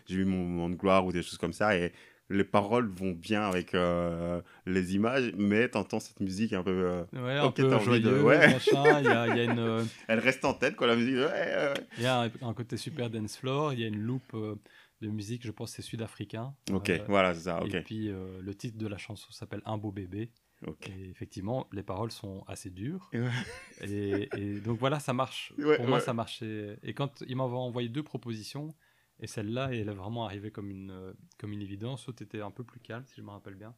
j'ai 0.08 0.16
eu 0.22 0.26
mon 0.26 0.46
moment 0.46 0.70
de 0.70 0.76
gloire 0.76 1.04
ou 1.06 1.12
des 1.12 1.24
choses 1.24 1.40
comme 1.40 1.52
ça. 1.52 1.76
Et 1.76 1.92
les 2.34 2.44
paroles 2.44 2.88
vont 2.90 3.12
bien 3.12 3.44
avec 3.44 3.74
euh, 3.76 4.42
les 4.66 4.96
images, 4.96 5.32
mais 5.38 5.70
t'entends 5.70 6.00
cette 6.00 6.20
musique 6.20 6.54
un 6.54 6.64
peu. 6.64 6.72
euh, 6.72 7.04
Ouais, 7.14 7.38
un 7.38 7.52
peu 7.52 7.64
envie 7.74 8.02
de- 8.02 8.10
joyeux, 8.10 8.24
ouais. 8.24 8.48
machin. 8.54 8.84
Y 9.02 9.08
a, 9.08 9.28
il 9.28 9.38
y 9.38 9.40
a 9.42 9.44
une, 9.44 9.60
euh, 9.60 9.84
elle 10.08 10.20
reste 10.20 10.44
en 10.46 10.54
tête 10.54 10.76
quoi 10.76 10.88
la 10.88 10.96
musique. 10.96 11.16
Ouais. 11.16 11.74
il 11.98 12.04
y 12.04 12.08
a 12.08 12.30
un, 12.42 12.54
côté 12.54 12.78
super 12.78 13.10
dance 13.10 13.38
floor. 13.38 13.74
Il 13.74 13.80
y 13.80 13.84
a 13.84 13.88
une 13.88 14.02
loupe 14.02 14.34
euh, 14.34 14.56
de 15.02 15.08
musique, 15.10 15.46
je 15.46 15.52
pense 15.52 15.72
que 15.72 15.76
c'est 15.78 15.82
sud-africain. 15.90 16.54
Ok, 16.72 16.90
Euh, 16.90 17.00
voilà 17.08 17.34
c'est 17.34 17.42
ça. 17.42 17.62
Et 17.66 17.82
puis 17.82 18.10
euh, 18.10 18.40
le 18.42 18.54
titre 18.56 18.78
de 18.78 18.88
la 18.88 18.98
chanson 18.98 19.32
s'appelle 19.32 19.62
Un 19.66 19.78
beau 19.78 19.92
bébé. 19.92 20.30
ok. 20.66 20.90
Et 20.90 21.10
effectivement, 21.10 21.68
les 21.74 21.84
paroles 21.84 22.12
sont 22.12 22.44
assez 22.48 22.70
dures. 22.70 23.10
Ouais. 23.14 23.28
Et, 23.82 24.30
et 24.38 24.60
donc 24.62 24.80
voilà, 24.80 25.00
ça 25.00 25.14
marche. 25.14 25.54
Ouais, 25.58 25.76
Pour 25.78 25.88
moi, 25.88 26.00
ça 26.00 26.14
marchait. 26.14 26.78
Et 26.84 26.94
quand 26.94 27.22
il 27.28 27.36
m'avait 27.36 27.52
envoyé 27.54 27.90
deux 27.90 28.04
propositions, 28.04 28.74
et 29.24 29.28
celle-là, 29.28 29.70
elle 29.74 29.90
est 29.90 29.94
vraiment 29.94 30.26
arrivée 30.26 30.52
comme 30.52 30.70
une, 30.70 30.92
euh, 30.92 31.14
comme 31.40 31.52
une 31.54 31.62
évidence. 31.62 32.06
L'autre 32.06 32.22
était 32.22 32.42
un 32.42 32.52
peu 32.52 32.64
plus 32.64 32.80
calme, 32.80 33.06
si 33.08 33.16
je 33.18 33.22
me 33.22 33.32
rappelle 33.32 33.56
bien. 33.56 33.74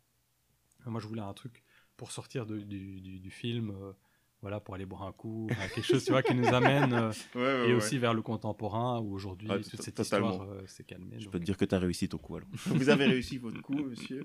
Moi, 0.85 0.99
je 0.99 1.07
voulais 1.07 1.21
un 1.21 1.33
truc 1.33 1.63
pour 1.97 2.11
sortir 2.11 2.45
de- 2.45 2.59
du, 2.59 2.99
du- 3.01 3.19
du 3.19 3.29
film, 3.31 3.69
euh, 3.71 3.93
voilà, 4.41 4.59
pour 4.59 4.75
aller 4.75 4.85
boire 4.85 5.03
un 5.03 5.11
coup, 5.13 5.47
enfin, 5.51 5.67
quelque 5.73 5.85
chose, 5.85 6.03
tu 6.03 6.11
vois, 6.11 6.21
qui 6.21 6.35
nous 6.35 6.47
amène, 6.53 6.93
euh, 6.93 7.11
Ouais, 7.35 7.41
ouais, 7.41 7.63
et 7.69 7.71
ouais. 7.71 7.73
aussi 7.73 7.97
vers 7.97 8.13
le 8.13 8.21
contemporain, 8.21 8.99
où 8.99 9.13
aujourd'hui, 9.13 9.47
Ah, 9.51 9.57
toute 9.57 9.77
to- 9.77 9.81
cette 9.83 9.95
totalement. 9.95 10.31
histoire 10.31 10.49
euh, 10.51 10.67
s'est 10.67 10.83
calmée. 10.83 11.17
Je 11.19 11.23
donc. 11.25 11.31
peux 11.33 11.39
te 11.39 11.45
dire 11.45 11.57
que 11.57 11.65
tu 11.65 11.73
as 11.73 11.79
réussi 11.79 12.07
ton 12.09 12.17
coup 12.17 12.35
alors. 12.35 12.49
Vous 12.67 12.89
avez 12.89 13.05
réussi 13.05 13.37
votre 13.37 13.61
coup, 13.61 13.85
monsieur. 13.85 14.23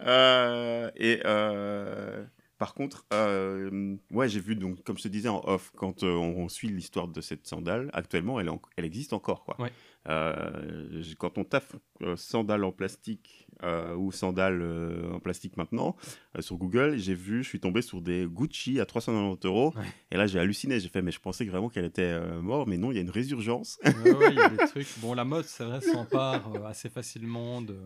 Euh, 0.00 0.90
et 0.96 1.20
euh, 1.24 2.24
par 2.60 2.74
contre, 2.74 3.06
euh, 3.12 3.96
ouais, 4.12 4.28
j'ai 4.28 4.38
vu, 4.38 4.54
donc, 4.54 4.84
comme 4.84 4.96
je 4.98 5.02
te 5.04 5.08
disais 5.08 5.28
en 5.30 5.40
off, 5.46 5.72
quand 5.74 6.04
euh, 6.04 6.12
on 6.14 6.48
suit 6.48 6.68
l'histoire 6.68 7.08
de 7.08 7.20
cette 7.22 7.46
sandale, 7.46 7.90
actuellement, 7.94 8.38
elle, 8.38 8.46
est 8.48 8.50
en- 8.50 8.60
elle 8.76 8.84
existe 8.84 9.12
encore. 9.14 9.42
Quoi. 9.44 9.58
Ouais. 9.58 9.72
Euh, 10.08 11.02
quand 11.18 11.38
on 11.38 11.44
tape 11.44 11.74
sandales 12.16 12.64
en 12.64 12.72
plastique 12.72 13.46
ou 13.96 14.12
sandales 14.12 14.60
euh, 14.62 15.12
en 15.12 15.20
plastique 15.20 15.56
maintenant, 15.56 15.96
sur 16.38 16.56
Google, 16.56 16.96
j'ai 16.98 17.14
vu, 17.14 17.42
je 17.42 17.48
suis 17.48 17.60
tombé 17.60 17.82
sur 17.82 18.00
des 18.00 18.26
Gucci 18.26 18.78
à 18.80 18.86
390 18.86 19.46
euros. 19.46 19.72
Ouais. 19.76 19.82
Et 20.10 20.16
là, 20.16 20.26
j'ai 20.26 20.38
halluciné. 20.38 20.80
J'ai 20.80 20.88
fait, 20.88 21.02
mais 21.02 21.12
je 21.12 21.20
pensais 21.20 21.44
vraiment 21.46 21.68
qu'elle 21.70 21.84
était 21.86 22.18
morte, 22.42 22.68
mais 22.68 22.78
non, 22.78 22.90
il 22.92 22.94
y 22.94 22.98
a 22.98 23.02
une 23.02 23.10
résurgence. 23.10 23.78
Ouais, 23.84 23.92
il 24.30 24.36
y 24.36 24.40
a 24.40 24.48
des 24.50 24.56
trucs. 24.70 24.86
Bon, 24.98 25.14
la 25.14 25.24
mode, 25.24 25.44
c'est 25.46 25.64
vrai, 25.64 25.80
s'empare 25.80 26.64
assez 26.66 26.88
facilement 26.90 27.62
de, 27.62 27.78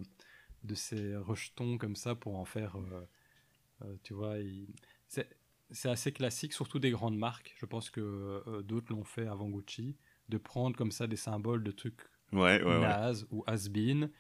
de 0.65 0.75
ces 0.75 1.17
rejetons 1.17 1.79
comme 1.79 1.97
ça 1.97 2.15
pour 2.17 2.37
en 2.37 2.45
faire. 2.45 2.77
Euh, 3.83 3.97
tu 4.03 4.15
vois, 4.15 4.37
c'est 5.09 5.29
c'est 5.71 5.89
assez 5.89 6.13
classique, 6.13 6.53
surtout 6.53 6.79
des 6.79 6.91
grandes 6.91 7.17
marques. 7.17 7.55
Je 7.59 7.67
pense 7.67 7.91
que 7.91 8.01
euh, 8.01 8.63
d'autres 8.63 8.93
l'ont 8.93 9.05
fait 9.05 9.27
avant 9.27 9.49
Gucci, 9.49 9.97
de 10.29 10.39
prendre 10.39 10.77
comme 10.77 10.93
ça 10.93 11.07
des 11.07 11.17
symboles 11.17 11.65
de 11.65 11.71
trucs 11.73 12.03
ouais, 12.33 12.63
ouais, 12.63 12.65
ouais. 12.65 12.81
naze 12.81 13.27
ou 13.31 13.43
has-been 13.47 14.11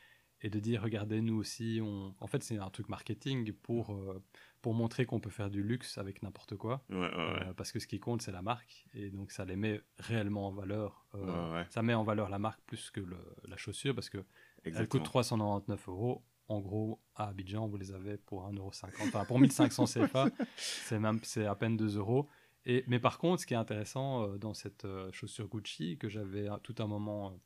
et 0.40 0.50
de 0.50 0.58
dire 0.58 0.82
regardez, 0.82 1.20
nous 1.22 1.36
aussi, 1.36 1.80
on... 1.82 2.14
en 2.20 2.26
fait, 2.26 2.42
c'est 2.42 2.58
un 2.58 2.68
truc 2.70 2.88
marketing 2.88 3.52
pour, 3.52 3.94
euh, 3.94 4.22
pour 4.60 4.74
montrer 4.74 5.06
qu'on 5.06 5.20
peut 5.20 5.30
faire 5.30 5.48
du 5.48 5.62
luxe 5.62 5.96
avec 5.96 6.22
n'importe 6.22 6.56
quoi. 6.56 6.84
Ouais, 6.90 6.96
ouais, 6.96 7.32
ouais. 7.32 7.54
Parce 7.56 7.72
que 7.72 7.78
ce 7.78 7.86
qui 7.86 7.98
compte, 7.98 8.20
c'est 8.20 8.32
la 8.32 8.42
marque. 8.42 8.86
Et 8.92 9.10
donc, 9.10 9.30
ça 9.30 9.44
les 9.46 9.56
met 9.56 9.80
réellement 9.98 10.48
en 10.48 10.52
valeur. 10.52 11.06
euh. 11.14 11.64
Ça 11.70 11.82
met 11.82 11.94
en 11.94 12.04
valeur 12.04 12.28
la 12.28 12.38
marque 12.38 12.60
plus 12.66 12.90
que 12.90 13.00
le- 13.00 13.36
la 13.48 13.56
chaussure 13.56 13.94
parce 13.94 14.10
que 14.10 14.18
elle 14.18 14.68
Exactement. 14.68 15.02
coûte 15.02 15.04
399 15.04 15.88
euros. 15.88 16.22
En 16.48 16.60
gros, 16.60 17.00
à 17.14 17.28
Abidjan, 17.28 17.66
vous 17.68 17.76
les 17.78 17.92
avez 17.92 18.16
pour 18.18 18.46
1,50€. 18.50 19.08
Enfin, 19.08 19.24
pour 19.24 19.38
1500 19.38 19.84
CFA, 19.86 20.28
c'est 20.56 20.98
même 20.98 21.18
c'est 21.22 21.46
à 21.46 21.54
peine 21.54 21.76
2 21.76 21.96
euros. 21.96 22.28
Et, 22.66 22.84
mais 22.86 22.98
par 22.98 23.18
contre, 23.18 23.40
ce 23.42 23.46
qui 23.46 23.54
est 23.54 23.58
intéressant 23.58 24.22
euh, 24.24 24.38
dans 24.38 24.54
cette 24.54 24.84
euh, 24.84 25.10
chaussure 25.12 25.48
Gucci, 25.48 25.96
que 25.98 26.08
j'avais 26.08 26.48
à 26.48 26.58
tout 26.62 26.74
un 26.78 26.86
moment, 26.86 27.38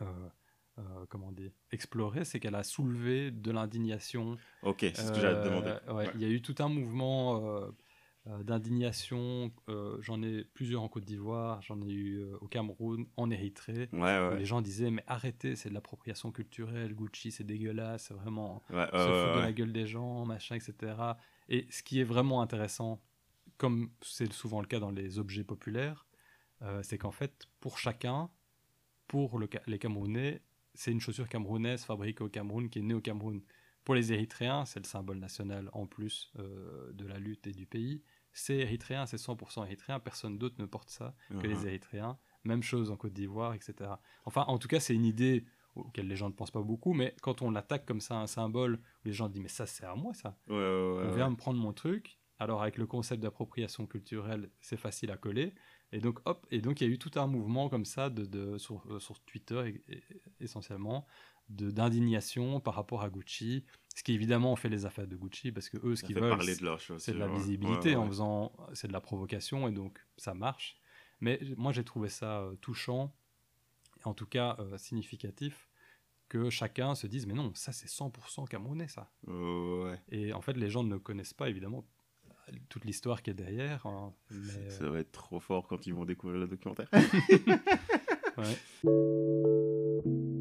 euh, 0.00 0.04
euh, 0.04 0.28
euh, 0.78 1.06
comment 1.08 1.32
dire, 1.32 1.50
exploré, 1.72 2.24
c'est 2.24 2.38
qu'elle 2.40 2.54
a 2.54 2.62
soulevé 2.62 3.30
de 3.30 3.50
l'indignation 3.50 4.36
Ok, 4.62 4.78
c'est 4.80 4.94
ce 4.96 5.12
que 5.12 5.20
j'allais 5.20 5.34
te 5.42 5.48
euh, 5.48 5.50
demander. 5.50 5.74
ouais, 5.88 6.06
Ouais. 6.06 6.10
Il 6.14 6.20
y 6.20 6.24
a 6.24 6.28
eu 6.28 6.40
tout 6.42 6.54
un 6.60 6.68
mouvement 6.68 7.36
euh, 7.36 7.60
euh, 7.66 7.70
d'indignation. 8.44 9.50
euh, 9.68 9.96
j'en 10.00 10.22
ai 10.22 10.44
plusieurs 10.44 10.82
en 10.82 10.88
Côte 10.88 11.04
d'Ivoire, 11.04 11.60
j'en 11.62 11.80
ai 11.82 11.90
eu 11.90 12.18
euh, 12.20 12.36
au 12.40 12.48
Cameroun, 12.48 13.06
en 13.16 13.30
Érythrée. 13.30 13.88
Ouais, 13.92 14.00
ouais. 14.00 14.38
Les 14.38 14.44
gens 14.44 14.60
disaient 14.60 14.90
mais 14.90 15.04
arrêtez, 15.06 15.56
c'est 15.56 15.68
de 15.68 15.74
l'appropriation 15.74 16.30
culturelle, 16.32 16.94
Gucci 16.94 17.30
c'est 17.30 17.44
dégueulasse, 17.44 18.04
c'est 18.08 18.14
vraiment 18.14 18.62
Ouais, 18.70 18.86
se 18.86 18.90
foutre 18.90 19.36
de 19.36 19.40
la 19.40 19.52
gueule 19.52 19.72
des 19.72 19.86
gens, 19.86 20.24
machin, 20.26 20.56
etc. 20.56 20.94
Et 21.48 21.66
ce 21.70 21.82
qui 21.82 22.00
est 22.00 22.04
vraiment 22.04 22.42
intéressant, 22.42 23.00
comme 23.56 23.90
c'est 24.02 24.32
souvent 24.32 24.60
le 24.60 24.66
cas 24.66 24.78
dans 24.78 24.90
les 24.90 25.18
objets 25.18 25.44
populaires, 25.44 26.06
euh, 26.62 26.82
c'est 26.82 26.98
qu'en 26.98 27.12
fait, 27.12 27.48
pour 27.60 27.78
chacun, 27.78 28.30
pour 29.06 29.38
le 29.38 29.48
les 29.66 29.78
Camerounais, 29.78 30.42
c'est 30.74 30.92
une 30.92 31.00
chaussure 31.00 31.28
camerounaise 31.28 31.84
fabriquée 31.84 32.22
au 32.22 32.28
Cameroun, 32.28 32.68
qui 32.68 32.78
est 32.78 32.82
née 32.82 32.94
au 32.94 33.00
Cameroun. 33.00 33.40
Pour 33.84 33.94
les 33.94 34.12
Érythréens, 34.12 34.64
c'est 34.66 34.80
le 34.80 34.84
symbole 34.84 35.18
national 35.18 35.70
en 35.72 35.86
plus 35.86 36.30
euh, 36.38 36.92
de 36.92 37.06
la 37.06 37.18
lutte 37.18 37.46
et 37.46 37.52
du 37.52 37.66
pays. 37.66 38.02
C'est 38.38 38.56
érythréen, 38.56 39.06
c'est 39.06 39.16
100% 39.18 39.64
érythréen, 39.64 39.98
personne 40.00 40.38
d'autre 40.38 40.56
ne 40.58 40.66
porte 40.66 40.90
ça 40.90 41.14
que 41.40 41.46
les 41.46 41.54
Uh-huh. 41.64 41.66
Érythréens. 41.68 42.18
Même 42.44 42.62
chose 42.62 42.90
en 42.90 42.96
Côte 42.96 43.12
d'Ivoire, 43.12 43.54
etc. 43.54 44.00
Enfin, 44.24 44.44
en 44.46 44.58
tout 44.58 44.68
cas, 44.68 44.80
c'est 44.80 44.94
une 44.94 45.04
idée 45.04 45.44
auquel 45.74 46.06
les 46.08 46.16
gens 46.16 46.28
ne 46.28 46.34
pensent 46.34 46.50
pas 46.50 46.62
beaucoup, 46.62 46.92
mais 46.92 47.14
quand 47.20 47.42
on 47.42 47.50
l'attaque 47.50 47.84
comme 47.84 48.00
ça, 48.00 48.16
un 48.16 48.26
symbole, 48.26 48.74
où 48.74 48.78
les 49.06 49.12
gens 49.12 49.28
disent 49.28 49.42
mais 49.42 49.48
ça 49.48 49.66
c'est 49.66 49.84
à 49.84 49.94
moi 49.94 50.12
ça, 50.14 50.36
Ouais, 50.48 50.54
ouais, 50.56 50.60
ouais, 50.60 51.04
on 51.06 51.14
vient 51.14 51.30
me 51.30 51.36
prendre 51.36 51.60
mon 51.60 51.72
truc. 51.72 52.18
Alors 52.40 52.62
avec 52.62 52.78
le 52.78 52.86
concept 52.86 53.20
d'appropriation 53.22 53.86
culturelle, 53.86 54.50
c'est 54.60 54.76
facile 54.76 55.10
à 55.10 55.16
coller. 55.16 55.52
Et 55.90 55.98
donc 56.00 56.20
hop, 56.24 56.46
et 56.52 56.60
donc 56.60 56.80
il 56.80 56.86
y 56.86 56.90
a 56.90 56.94
eu 56.94 56.98
tout 56.98 57.10
un 57.16 57.26
mouvement 57.26 57.68
comme 57.68 57.84
ça 57.84 58.10
de, 58.10 58.24
de- 58.24 58.58
sur, 58.58 58.84
euh, 58.90 59.00
sur 59.00 59.18
Twitter 59.24 59.82
et- 59.88 59.94
et- 59.96 60.04
essentiellement 60.40 61.06
d'indignation 61.48 62.60
par 62.60 62.74
rapport 62.74 63.02
à 63.02 63.10
Gucci, 63.10 63.64
ce 63.94 64.02
qui 64.02 64.12
évidemment 64.12 64.54
fait 64.56 64.68
les 64.68 64.86
affaires 64.86 65.06
de 65.06 65.16
Gucci, 65.16 65.50
parce 65.52 65.68
que 65.68 65.78
eux, 65.84 65.96
ce 65.96 66.04
qu'ils 66.04 66.18
veulent, 66.18 66.38
c'est 66.98 67.12
de 67.12 67.18
la 67.18 67.28
visibilité 67.28 67.90
Ouais, 67.90 67.96
en 67.96 68.06
faisant, 68.06 68.52
c'est 68.74 68.88
de 68.88 68.92
la 68.92 69.00
provocation, 69.00 69.68
et 69.68 69.72
donc 69.72 69.98
ça 70.16 70.34
marche. 70.34 70.76
Mais 71.20 71.40
moi, 71.56 71.72
j'ai 71.72 71.84
trouvé 71.84 72.08
ça 72.08 72.40
euh, 72.40 72.54
touchant, 72.56 73.12
et 74.00 74.06
en 74.06 74.14
tout 74.14 74.26
cas 74.26 74.56
euh, 74.60 74.78
significatif, 74.78 75.68
que 76.28 76.50
chacun 76.50 76.94
se 76.94 77.06
dise, 77.06 77.26
mais 77.26 77.34
non, 77.34 77.52
ça 77.54 77.72
c'est 77.72 77.88
100% 77.88 78.46
camerounais, 78.46 78.88
ça. 78.88 79.10
Euh, 79.28 79.90
ouais. 79.90 80.00
Et 80.10 80.32
en 80.32 80.42
fait, 80.42 80.52
les 80.52 80.68
gens 80.68 80.84
ne 80.84 80.98
connaissent 80.98 81.34
pas 81.34 81.48
évidemment 81.48 81.84
toute 82.68 82.84
l'histoire 82.84 83.22
qui 83.22 83.30
est 83.30 83.34
derrière. 83.34 83.84
hein, 83.86 84.12
mais, 84.30 84.70
Ça 84.70 84.88
va 84.88 85.00
être 85.00 85.12
trop 85.12 85.40
fort 85.40 85.66
quand 85.66 85.86
ils 85.86 85.94
vont 85.94 86.04
découvrir 86.04 86.40
le 86.40 86.46
documentaire. 86.46 86.88
ouais. 88.38 88.58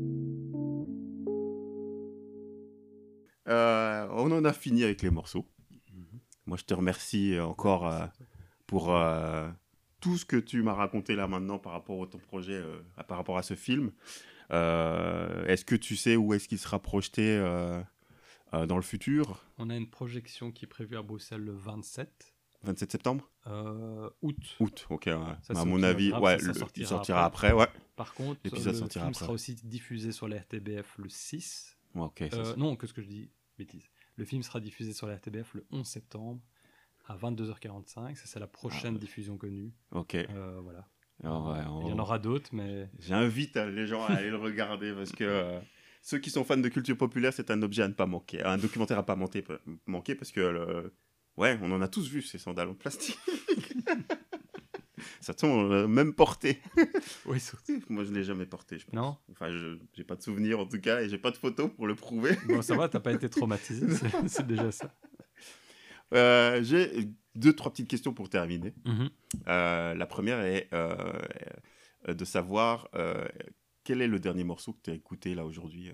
Euh, 3.47 4.07
on 4.11 4.31
en 4.31 4.43
a 4.45 4.53
fini 4.53 4.83
avec 4.83 5.01
les 5.01 5.09
morceaux. 5.09 5.45
Mhm. 5.93 6.19
Moi, 6.45 6.57
je 6.57 6.63
te 6.65 6.73
remercie 6.73 7.39
encore 7.39 7.87
euh, 7.87 8.05
pour 8.65 8.95
euh, 8.95 9.49
tout 9.99 10.17
ce 10.17 10.25
que 10.25 10.37
tu 10.37 10.61
m'as 10.61 10.73
raconté 10.73 11.15
là 11.15 11.27
maintenant 11.27 11.59
par 11.59 11.73
rapport 11.73 12.03
à 12.03 12.07
ton 12.07 12.17
projet, 12.19 12.53
euh, 12.53 12.79
par 13.07 13.17
rapport 13.17 13.37
à 13.37 13.43
ce 13.43 13.53
film. 13.55 13.91
Euh, 14.51 15.45
est-ce 15.45 15.65
que 15.65 15.75
tu 15.75 15.95
sais 15.95 16.15
où 16.15 16.33
est-ce 16.33 16.47
qu'il 16.47 16.59
sera 16.59 16.79
projeté 16.81 17.35
euh, 17.37 17.81
euh, 18.53 18.65
dans 18.65 18.77
le 18.77 18.81
futur? 18.81 19.43
On 19.57 19.69
a 19.69 19.75
une 19.75 19.89
projection 19.89 20.51
qui 20.51 20.65
est 20.65 20.67
prévue 20.69 20.95
à 20.97 21.01
Bruxelles 21.01 21.41
le 21.41 21.53
27 21.53 22.33
27 22.63 22.91
septembre? 22.91 23.29
Euh, 23.47 24.09
août. 24.21 24.35
Août, 24.59 24.87
ok. 24.89 25.05
ouais. 25.07 25.13
Ça 25.43 25.53
à 25.59 25.63
mon 25.65 25.83
avis, 25.83 26.11
ouais, 26.13 26.39
ça 26.39 26.47
le- 26.47 26.53
sortira 26.53 26.83
il 26.83 26.87
sortira 26.87 27.25
après, 27.25 27.51
ouais. 27.51 27.67
Par 27.95 28.13
contre, 28.13 28.39
L'épisode 28.43 28.73
le 28.73 28.79
sortira 28.79 29.05
film 29.05 29.11
après. 29.11 29.25
sera 29.25 29.33
aussi 29.33 29.55
diffusé 29.55 30.11
sur 30.11 30.27
la 30.27 30.37
RTBF 30.37 30.97
le 30.97 31.07
6. 31.09 31.77
Ouais, 31.95 32.03
ok, 32.05 32.23
ça, 32.31 32.37
Euh, 32.37 32.43
c'est- 32.45 32.57
non, 32.57 32.75
qu'est-ce 32.75 32.93
que 32.93 33.01
je 33.01 33.07
dis? 33.07 33.29
Bêtise. 33.57 33.89
Le 34.17 34.25
film 34.25 34.43
sera 34.43 34.59
diffusé 34.59 34.93
sur 34.93 35.07
la 35.07 35.15
RTBF 35.15 35.53
le 35.53 35.65
11 35.71 35.85
septembre 35.85 36.41
à 37.05 37.15
22h45. 37.17 38.15
Ça, 38.15 38.23
c'est 38.25 38.39
la 38.39 38.47
prochaine 38.47 38.93
ouais. 38.95 38.99
diffusion 38.99 39.37
connue. 39.37 39.73
ok. 39.91 40.15
Euh, 40.15 40.59
voilà. 40.61 40.87
Alors, 41.23 41.47
ouais, 41.51 41.63
on- 41.67 41.81
Il 41.81 41.87
y 41.89 41.91
en 41.93 41.99
aura 41.99 42.19
d'autres, 42.19 42.49
mais 42.53 42.89
J'invite 42.99 43.55
les 43.55 43.87
gens 43.87 44.03
à 44.03 44.13
aller 44.13 44.29
le 44.29 44.37
regarder 44.37 44.93
parce 44.93 45.11
que 45.11 45.23
euh, 45.23 45.59
ceux 46.03 46.19
qui 46.19 46.29
sont 46.29 46.43
fans 46.43 46.57
de 46.57 46.69
culture 46.69 46.97
populaire, 46.97 47.33
c'est 47.33 47.49
un 47.49 47.61
objet 47.63 47.81
à 47.83 47.87
ne 47.87 47.93
pas 47.93 48.05
manquer, 48.05 48.43
un 48.43 48.57
documentaire 48.57 48.99
à 48.99 49.05
pas 49.05 49.15
manquer, 49.15 49.43
manquer 49.87 50.13
parce 50.15 50.31
que 50.31 50.41
le- 50.41 50.93
ouais, 51.37 51.57
on 51.63 51.71
en 51.71 51.81
a 51.81 51.87
tous 51.87 52.07
vu 52.09 52.21
ces 52.21 52.37
sandales 52.37 52.69
en 52.69 52.75
plastique. 52.75 53.17
Ça 55.27 55.33
sont 55.37 55.69
euh, 55.69 55.87
même 55.89 56.13
porté. 56.13 56.61
oui, 57.25 57.41
surtout. 57.41 57.81
Moi, 57.89 58.05
je 58.05 58.13
l'ai 58.13 58.23
jamais 58.23 58.45
porté, 58.45 58.79
je 58.79 58.85
pense. 58.85 58.95
Non 58.95 59.17
Enfin, 59.29 59.51
je 59.51 59.77
j'ai 59.93 60.05
pas 60.05 60.15
de 60.15 60.21
souvenir 60.21 60.57
en 60.57 60.65
tout 60.65 60.79
cas 60.79 61.01
et 61.01 61.09
j'ai 61.09 61.17
pas 61.17 61.31
de 61.31 61.35
photos 61.35 61.69
pour 61.69 61.85
le 61.85 61.95
prouver. 61.95 62.31
Bon, 62.47 62.61
ça 62.61 62.77
va, 62.77 62.87
t'as 62.87 63.01
pas 63.01 63.11
été 63.11 63.29
traumatisé, 63.29 63.85
c'est- 64.27 64.47
déjà 64.47 64.71
ça. 64.71 64.89
Euh, 66.13 66.63
j'ai 66.63 67.09
deux 67.35 67.53
trois 67.53 67.73
petites 67.73 67.89
questions 67.89 68.13
pour 68.13 68.29
terminer. 68.29 68.73
Mhm. 68.85 69.09
Euh, 69.49 69.95
la 69.95 70.05
première 70.05 70.39
est 70.39 70.69
euh, 70.71 71.11
de 72.07 72.23
savoir 72.23 72.87
quel 73.83 74.01
est 74.01 74.07
le 74.07 74.19
dernier 74.21 74.45
morceau 74.45 74.71
que 74.71 74.79
tu 74.83 74.91
as 74.91 74.93
écouté 74.93 75.35
là 75.35 75.45
aujourd'hui. 75.45 75.91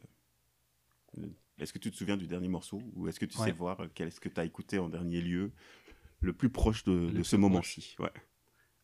Est-ce 1.58 1.74
que 1.74 1.80
tu 1.80 1.90
te 1.90 1.96
souviens 1.96 2.18
du 2.18 2.28
dernier 2.28 2.50
morceau 2.50 2.84
ou 2.94 3.08
est-ce 3.08 3.20
que 3.20 3.26
tu 3.26 3.40
Ouais. 3.40 3.46
sais 3.46 3.52
voir 3.52 3.82
quel 3.96 4.10
est-ce 4.10 4.20
que 4.20 4.30
tu 4.30 4.40
as 4.40 4.46
écouté 4.46 4.78
en 4.78 4.90
dernier 4.90 5.22
lieu, 5.22 5.52
le 6.22 6.34
plus 6.34 6.50
proche 6.52 6.84
de, 6.84 7.24
ce 7.24 7.36
moment-ci? 7.36 7.96
ouais. 7.98 8.12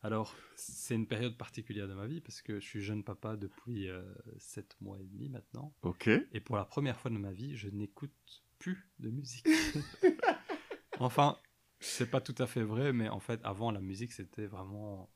Alors, 0.01 0.33
c'est 0.55 0.95
une 0.95 1.07
période 1.07 1.37
particulière 1.37 1.87
de 1.87 1.93
ma 1.93 2.07
vie 2.07 2.21
parce 2.21 2.41
que 2.41 2.59
je 2.59 2.65
suis 2.65 2.81
jeune 2.81 3.03
papa 3.03 3.35
depuis 3.35 3.89
7 4.37 4.77
mois 4.79 4.97
et 4.99 5.03
demi 5.03 5.29
maintenant. 5.29 5.73
Ok. 5.81 6.07
Et 6.07 6.39
pour 6.39 6.55
la 6.55 6.65
première 6.65 6.99
fois 6.99 7.11
de 7.11 7.17
ma 7.17 7.31
vie, 7.31 7.57
je 7.57 7.67
n'écoute 7.67 8.43
plus 8.59 8.87
de 8.99 9.09
musique. 9.09 9.45
enfin, 10.99 11.37
c'est 11.79 12.09
pas 12.09 12.21
tout 12.21 12.35
à 12.37 12.47
fait 12.47 12.63
vrai, 12.63 12.93
mais 12.93 13.09
en 13.09 13.19
fait, 13.19 13.39
avant, 13.43 13.71
la 13.71 13.81
musique, 13.81 14.13
c'était 14.13 14.47
vraiment 14.47 15.09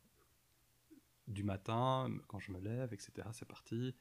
du 1.27 1.43
matin, 1.43 2.09
quand 2.27 2.39
je 2.39 2.51
me 2.51 2.59
lève, 2.59 2.93
etc. 2.93 3.27
C'est 3.31 3.47
parti. 3.47 3.95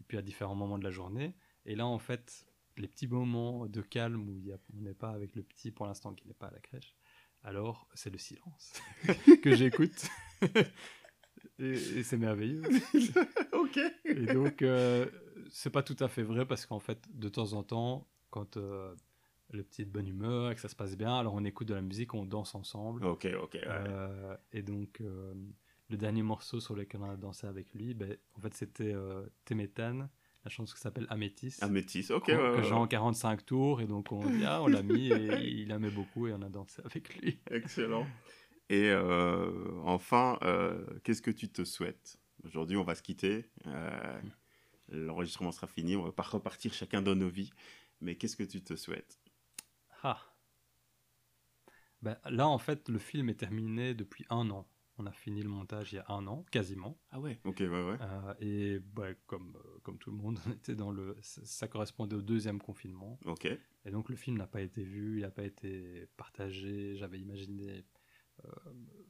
Et 0.00 0.04
puis 0.06 0.18
à 0.18 0.22
différents 0.22 0.54
moments 0.54 0.78
de 0.78 0.84
la 0.84 0.90
journée. 0.90 1.34
Et 1.64 1.74
là, 1.74 1.86
en 1.86 1.98
fait, 1.98 2.46
les 2.76 2.88
petits 2.88 3.06
moments 3.06 3.66
de 3.66 3.80
calme 3.80 4.28
où 4.28 4.38
il 4.38 4.46
y 4.46 4.52
a- 4.52 4.58
on 4.76 4.82
n'est 4.82 4.94
pas 4.94 5.10
avec 5.10 5.34
le 5.36 5.42
petit 5.42 5.70
pour 5.70 5.86
l'instant 5.86 6.14
qui 6.14 6.26
n'est 6.28 6.34
pas 6.34 6.48
à 6.48 6.50
la 6.50 6.60
crèche, 6.60 6.94
alors 7.46 7.88
c'est 7.94 8.10
le 8.10 8.18
silence 8.18 8.72
que 9.42 9.54
j'écoute. 9.54 10.08
et 11.58 11.70
et 11.70 12.02
c'est 12.02 12.16
merveilleux. 12.16 12.62
ok. 13.52 13.78
Et 14.04 14.26
donc, 14.26 14.62
euh, 14.62 15.06
c'est 15.50 15.70
pas 15.70 15.84
tout 15.84 15.96
à 16.00 16.08
fait 16.08 16.24
vrai 16.24 16.44
parce 16.44 16.66
qu'en 16.66 16.80
fait, 16.80 16.98
de 17.14 17.28
temps 17.28 17.52
en 17.52 17.62
temps, 17.62 18.08
quand 18.30 18.56
euh, 18.56 18.92
le 19.50 19.62
petit 19.62 19.82
est 19.82 19.84
de 19.84 19.90
bonne 19.90 20.08
humeur 20.08 20.50
et 20.50 20.54
que 20.56 20.60
ça 20.60 20.68
se 20.68 20.74
passe 20.74 20.96
bien, 20.96 21.16
alors 21.16 21.34
on 21.34 21.44
écoute 21.44 21.68
de 21.68 21.74
la 21.74 21.82
musique, 21.82 22.14
on 22.14 22.26
danse 22.26 22.56
ensemble. 22.56 23.04
Ok, 23.04 23.28
ok. 23.40 23.54
ouais. 23.54 23.62
Euh, 23.64 24.36
et 24.52 24.62
donc, 24.62 25.00
euh, 25.00 25.32
le 25.88 25.96
dernier 25.96 26.22
morceau 26.22 26.58
sur 26.58 26.74
lequel 26.74 27.00
on 27.02 27.10
a 27.10 27.16
dansé 27.16 27.46
avec 27.46 27.72
lui, 27.74 27.94
ben, 27.94 28.16
en 28.34 28.40
fait, 28.40 28.54
c'était 28.54 28.92
Temetan, 29.44 30.08
la 30.46 30.50
chanson 30.50 30.74
qui 30.76 30.80
s'appelle 30.80 31.06
Amétis. 31.10 31.56
Amétis, 31.60 32.06
ok. 32.10 32.28
ouais, 32.28 32.36
ouais, 32.36 32.62
j'ai 32.62 32.70
ouais. 32.70 32.72
en 32.72 32.86
45 32.86 33.44
tours, 33.44 33.80
et 33.80 33.86
donc 33.86 34.12
on, 34.12 34.20
dit, 34.30 34.44
ah, 34.44 34.62
on 34.62 34.68
l'a 34.68 34.82
mis, 34.82 35.08
et 35.10 35.44
il 35.44 35.72
aimait 35.72 35.90
beaucoup, 35.90 36.28
et 36.28 36.32
on 36.32 36.40
a 36.42 36.48
dansé 36.48 36.80
avec 36.84 37.16
lui. 37.16 37.38
Excellent. 37.50 38.06
Et 38.68 38.90
euh, 38.90 39.50
enfin, 39.84 40.38
euh, 40.42 40.84
qu'est-ce 41.02 41.20
que 41.22 41.32
tu 41.32 41.48
te 41.48 41.64
souhaites? 41.64 42.16
Aujourd'hui, 42.44 42.76
on 42.76 42.84
va 42.84 42.94
se 42.94 43.02
quitter. 43.02 43.44
euh, 43.66 44.20
L'enregistrement 44.88 45.50
sera 45.50 45.66
fini. 45.66 45.96
On 45.96 46.04
va 46.04 46.12
pas 46.12 46.22
repartir 46.22 46.72
chacun 46.72 47.02
dans 47.02 47.16
nos 47.16 47.28
vies. 47.28 47.50
Mais 48.00 48.14
qu'est-ce 48.14 48.36
que 48.36 48.44
tu 48.44 48.62
te 48.62 48.76
souhaites? 48.76 49.18
Ah. 50.04 50.20
Ben, 52.02 52.16
là, 52.28 52.46
en 52.46 52.58
fait, 52.58 52.88
le 52.88 52.98
film 52.98 53.28
est 53.30 53.34
terminé 53.40 53.94
depuis 53.94 54.24
un 54.30 54.48
an. 54.50 54.68
On 54.98 55.06
a 55.06 55.12
fini 55.12 55.42
le 55.42 55.48
montage 55.48 55.92
il 55.92 55.96
y 55.96 55.98
a 55.98 56.06
un 56.08 56.26
an, 56.26 56.44
quasiment. 56.50 56.98
Ah 57.10 57.20
ouais 57.20 57.38
Ok, 57.44 57.58
ouais, 57.60 57.68
ouais. 57.68 57.96
Euh, 58.00 58.34
et 58.40 58.80
ouais, 58.98 59.16
comme, 59.26 59.54
euh, 59.56 59.78
comme 59.82 59.98
tout 59.98 60.10
le 60.10 60.16
monde, 60.16 60.38
on 60.46 60.52
était 60.52 60.74
dans 60.74 60.90
le, 60.90 61.16
ça, 61.20 61.42
ça 61.44 61.68
correspondait 61.68 62.16
au 62.16 62.22
deuxième 62.22 62.60
confinement. 62.60 63.18
Ok. 63.26 63.46
Et 63.84 63.90
donc 63.90 64.08
le 64.08 64.16
film 64.16 64.38
n'a 64.38 64.46
pas 64.46 64.62
été 64.62 64.82
vu, 64.82 65.18
il 65.18 65.22
n'a 65.22 65.30
pas 65.30 65.44
été 65.44 66.06
partagé. 66.16 66.96
J'avais 66.96 67.18
imaginé 67.20 67.84
euh, 68.44 68.48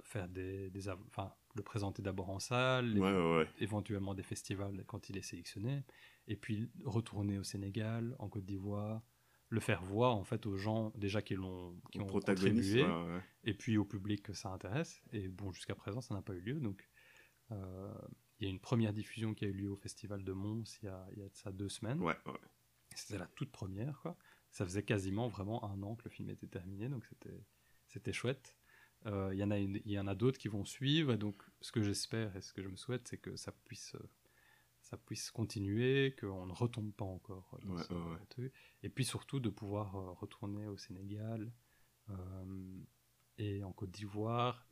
faire 0.02 0.28
des, 0.28 0.70
des 0.70 0.88
av- 0.88 1.02
enfin, 1.08 1.32
le 1.54 1.62
présenter 1.62 2.02
d'abord 2.02 2.30
en 2.30 2.38
salle, 2.40 2.98
Ouais, 2.98 3.12
ouais, 3.12 3.36
ouais. 3.38 3.48
éventuellement 3.58 4.14
des 4.14 4.22
festivals 4.22 4.84
quand 4.86 5.08
il 5.08 5.16
est 5.16 5.22
sélectionné, 5.22 5.84
et 6.28 6.36
puis 6.36 6.68
retourner 6.84 7.38
au 7.38 7.42
Sénégal, 7.42 8.14
en 8.18 8.28
Côte 8.28 8.44
d'Ivoire, 8.44 9.02
le 9.48 9.60
faire 9.60 9.82
voir 9.82 10.16
en 10.16 10.24
fait 10.24 10.46
aux 10.46 10.56
gens 10.56 10.92
déjà 10.96 11.22
qui 11.22 11.34
l'ont 11.34 11.80
qui 11.92 12.00
ont 12.00 12.06
contribué, 12.06 12.82
ouais, 12.82 12.88
ouais. 12.88 13.20
et 13.44 13.54
puis 13.54 13.78
au 13.78 13.84
public 13.84 14.22
que 14.22 14.32
ça 14.32 14.50
intéresse. 14.50 15.00
Et 15.12 15.28
bon, 15.28 15.52
jusqu'à 15.52 15.74
présent, 15.74 16.00
ça 16.00 16.14
n'a 16.14 16.22
pas 16.22 16.34
eu 16.34 16.40
lieu. 16.40 16.60
Donc, 16.60 16.88
euh, 17.52 17.94
il 18.38 18.44
y 18.44 18.46
a 18.48 18.50
une 18.50 18.60
première 18.60 18.92
diffusion 18.92 19.34
qui 19.34 19.44
a 19.44 19.48
eu 19.48 19.52
lieu 19.52 19.70
au 19.70 19.76
Festival 19.76 20.24
de 20.24 20.32
Mons 20.32 20.64
il 20.82 20.86
y 20.86 20.88
a, 20.88 21.06
il 21.12 21.18
y 21.18 21.22
a 21.22 21.28
de 21.28 21.34
ça 21.34 21.52
deux 21.52 21.68
semaines. 21.68 22.00
Ouais. 22.00 22.16
C'était 22.94 23.18
la 23.18 23.26
toute 23.28 23.52
première, 23.52 24.00
quoi. 24.00 24.16
Ça 24.50 24.64
faisait 24.64 24.82
quasiment 24.82 25.28
vraiment 25.28 25.64
un 25.64 25.82
an 25.82 25.96
que 25.96 26.04
le 26.04 26.10
film 26.10 26.30
était 26.30 26.46
terminé, 26.46 26.88
donc 26.88 27.04
c'était 27.04 27.44
c'était 27.88 28.12
chouette. 28.12 28.56
Euh, 29.04 29.30
Il 29.32 29.38
y 29.38 29.44
en 29.44 29.50
a, 29.50 29.58
il 29.58 29.90
y 29.90 29.98
en 29.98 30.06
a 30.06 30.14
d'autres 30.14 30.38
qui 30.38 30.48
vont 30.48 30.64
suivre, 30.64 31.12
et 31.12 31.18
donc 31.18 31.42
ce 31.60 31.70
que 31.70 31.82
j'espère 31.82 32.34
et 32.36 32.40
ce 32.40 32.52
que 32.52 32.62
je 32.62 32.68
me 32.68 32.76
souhaite, 32.76 33.06
c'est 33.06 33.18
que 33.18 33.36
ça 33.36 33.52
puisse, 33.52 33.94
euh, 33.94 34.10
ça 34.86 34.96
puisse 34.96 35.32
continuer, 35.32 36.14
qu'on 36.20 36.46
ne 36.46 36.52
retombe 36.52 36.92
pas 36.92 37.04
encore 37.04 37.58
dans 37.64 37.74
Ouais, 37.74 37.82
ce 37.82 37.92
ouais, 37.92 38.00
ouais. 38.12 38.26
truc. 38.28 38.52
Et 38.84 38.88
puis 38.88 39.04
surtout 39.04 39.40
de 39.40 39.50
pouvoir 39.50 39.96
euh, 39.96 40.12
retourner 40.12 40.68
au 40.68 40.76
Sénégal 40.76 41.52
euh, 42.10 42.80
et 43.38 43.64
en 43.64 43.72
Côte 43.72 43.90
d'Ivoire, 43.90 44.64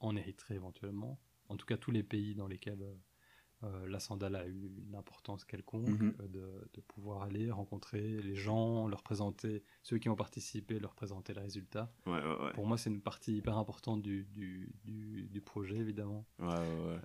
en 0.00 0.16
Érythrée 0.16 0.54
éventuellement. 0.54 1.20
En 1.50 1.56
tout 1.58 1.66
cas, 1.66 1.76
tous 1.76 1.90
les 1.90 2.02
pays 2.02 2.34
dans 2.34 2.46
lesquels 2.46 2.82
euh, 3.62 3.86
la 3.88 4.00
sandale 4.00 4.36
a 4.36 4.46
eu 4.46 4.72
une 4.88 4.94
importance 4.94 5.44
quelconque, 5.44 5.88
Mhm. 5.88 6.14
euh, 6.20 6.28
de, 6.28 6.68
de 6.74 6.80
pouvoir 6.80 7.22
aller 7.22 7.50
rencontrer 7.50 8.20
les 8.22 8.34
gens, 8.36 8.88
leur 8.88 9.02
présenter, 9.02 9.62
ceux 9.82 9.98
qui 9.98 10.08
ont 10.08 10.16
participé, 10.16 10.78
leur 10.78 10.94
présenter 10.94 11.34
le 11.34 11.40
résultat. 11.42 11.92
Ouais, 12.06 12.12
ouais, 12.12 12.44
ouais. 12.44 12.52
Pour 12.54 12.66
moi, 12.66 12.78
c'est 12.78 12.90
une 12.90 13.02
partie 13.02 13.36
hyper 13.36 13.58
importante 13.58 14.00
du, 14.02 14.24
du, 14.32 14.72
du, 14.84 15.28
du 15.30 15.40
projet, 15.40 15.76
évidemment. 15.76 16.26
Euh, 16.40 16.98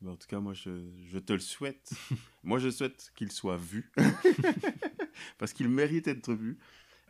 Mais 0.00 0.10
en 0.10 0.16
tout 0.16 0.26
cas, 0.28 0.40
moi, 0.40 0.54
je, 0.54 0.70
je 1.06 1.18
te 1.18 1.32
le 1.32 1.38
souhaite. 1.40 1.90
moi, 2.42 2.58
je 2.58 2.70
souhaite 2.70 3.12
qu'il 3.14 3.30
soit 3.32 3.56
vu. 3.58 3.92
Parce 5.38 5.52
qu'il 5.52 5.68
mérite 5.68 6.06
d'être 6.06 6.32
vu. 6.32 6.58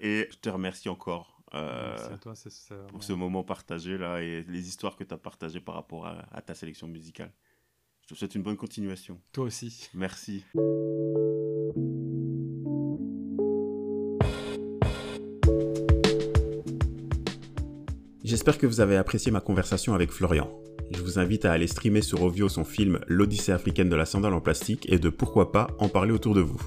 Et 0.00 0.28
je 0.30 0.36
te 0.38 0.48
remercie 0.48 0.88
encore 0.88 1.34
euh, 1.54 1.94
merci 1.96 2.12
à 2.12 2.18
toi, 2.18 2.34
c'est- 2.34 2.50
c'est 2.50 2.74
pour 2.74 2.84
vraiment- 2.84 3.00
ce 3.00 3.12
moment 3.14 3.42
partagé 3.42 3.96
là 3.96 4.20
et 4.22 4.42
les 4.44 4.68
histoires 4.68 4.96
que 4.96 5.02
tu 5.04 5.14
as 5.14 5.16
partagées 5.16 5.60
par 5.60 5.76
rapport 5.76 6.06
à, 6.06 6.18
à 6.30 6.42
ta 6.42 6.54
sélection 6.54 6.86
musicale. 6.88 7.32
Je 8.08 8.14
te 8.14 8.18
souhaite 8.20 8.36
une 8.36 8.42
bonne 8.42 8.56
continuation. 8.56 9.20
Toi 9.32 9.44
aussi. 9.44 9.90
Merci. 9.92 10.42
J'espère 18.24 18.56
que 18.56 18.66
vous 18.66 18.80
avez 18.80 18.96
apprécié 18.96 19.30
ma 19.30 19.42
conversation 19.42 19.92
avec 19.92 20.10
Florian. 20.10 20.50
Je 20.90 21.02
vous 21.02 21.18
invite 21.18 21.44
à 21.44 21.52
aller 21.52 21.66
streamer 21.66 22.00
sur 22.00 22.22
Ovio 22.22 22.48
son 22.48 22.64
film 22.64 22.98
L'Odyssée 23.08 23.52
africaine 23.52 23.90
de 23.90 23.96
la 23.96 24.06
sandale 24.06 24.32
en 24.32 24.40
plastique 24.40 24.90
et 24.90 24.98
de 24.98 25.10
pourquoi 25.10 25.52
pas 25.52 25.66
en 25.78 25.90
parler 25.90 26.12
autour 26.12 26.32
de 26.32 26.40
vous. 26.40 26.62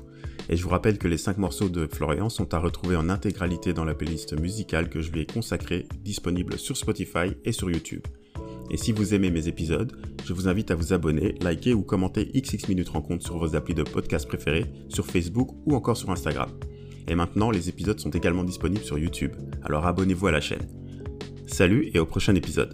Et 0.47 0.55
je 0.55 0.61
vous 0.61 0.69
rappelle 0.69 0.99
que 0.99 1.07
les 1.07 1.17
5 1.17 1.39
morceaux 1.39 1.69
de 1.69 1.87
Florian 1.87 2.29
sont 2.29 2.53
à 2.53 2.59
retrouver 2.59 2.97
en 2.97 3.09
intégralité 3.09 3.73
dans 3.73 3.85
la 3.85 3.95
playlist 3.95 4.39
musicale 4.39 4.89
que 4.89 5.01
je 5.01 5.11
lui 5.11 5.21
ai 5.21 5.25
consacrée, 5.25 5.87
disponible 6.03 6.59
sur 6.59 6.77
Spotify 6.77 7.35
et 7.45 7.51
sur 7.51 7.71
YouTube. 7.71 8.03
Et 8.73 8.77
si 8.77 8.93
vous 8.93 9.13
aimez 9.13 9.31
mes 9.31 9.49
épisodes, 9.49 9.91
je 10.25 10.31
vous 10.31 10.47
invite 10.47 10.71
à 10.71 10.75
vous 10.75 10.93
abonner, 10.93 11.35
liker 11.41 11.73
ou 11.73 11.81
commenter 11.81 12.31
XX 12.33 12.69
Minutes 12.69 12.87
Rencontre 12.87 13.21
sur 13.21 13.37
vos 13.37 13.53
applis 13.57 13.75
de 13.75 13.83
podcast 13.83 14.25
préférés, 14.25 14.65
sur 14.87 15.05
Facebook 15.05 15.49
ou 15.65 15.75
encore 15.75 15.97
sur 15.97 16.09
Instagram. 16.09 16.49
Et 17.09 17.15
maintenant, 17.15 17.51
les 17.51 17.67
épisodes 17.67 17.99
sont 17.99 18.11
également 18.11 18.45
disponibles 18.45 18.85
sur 18.85 18.97
YouTube, 18.97 19.33
alors 19.63 19.85
abonnez-vous 19.85 20.27
à 20.27 20.31
la 20.31 20.39
chaîne. 20.39 20.65
Salut 21.47 21.91
et 21.93 21.99
au 21.99 22.05
prochain 22.05 22.33
épisode. 22.33 22.73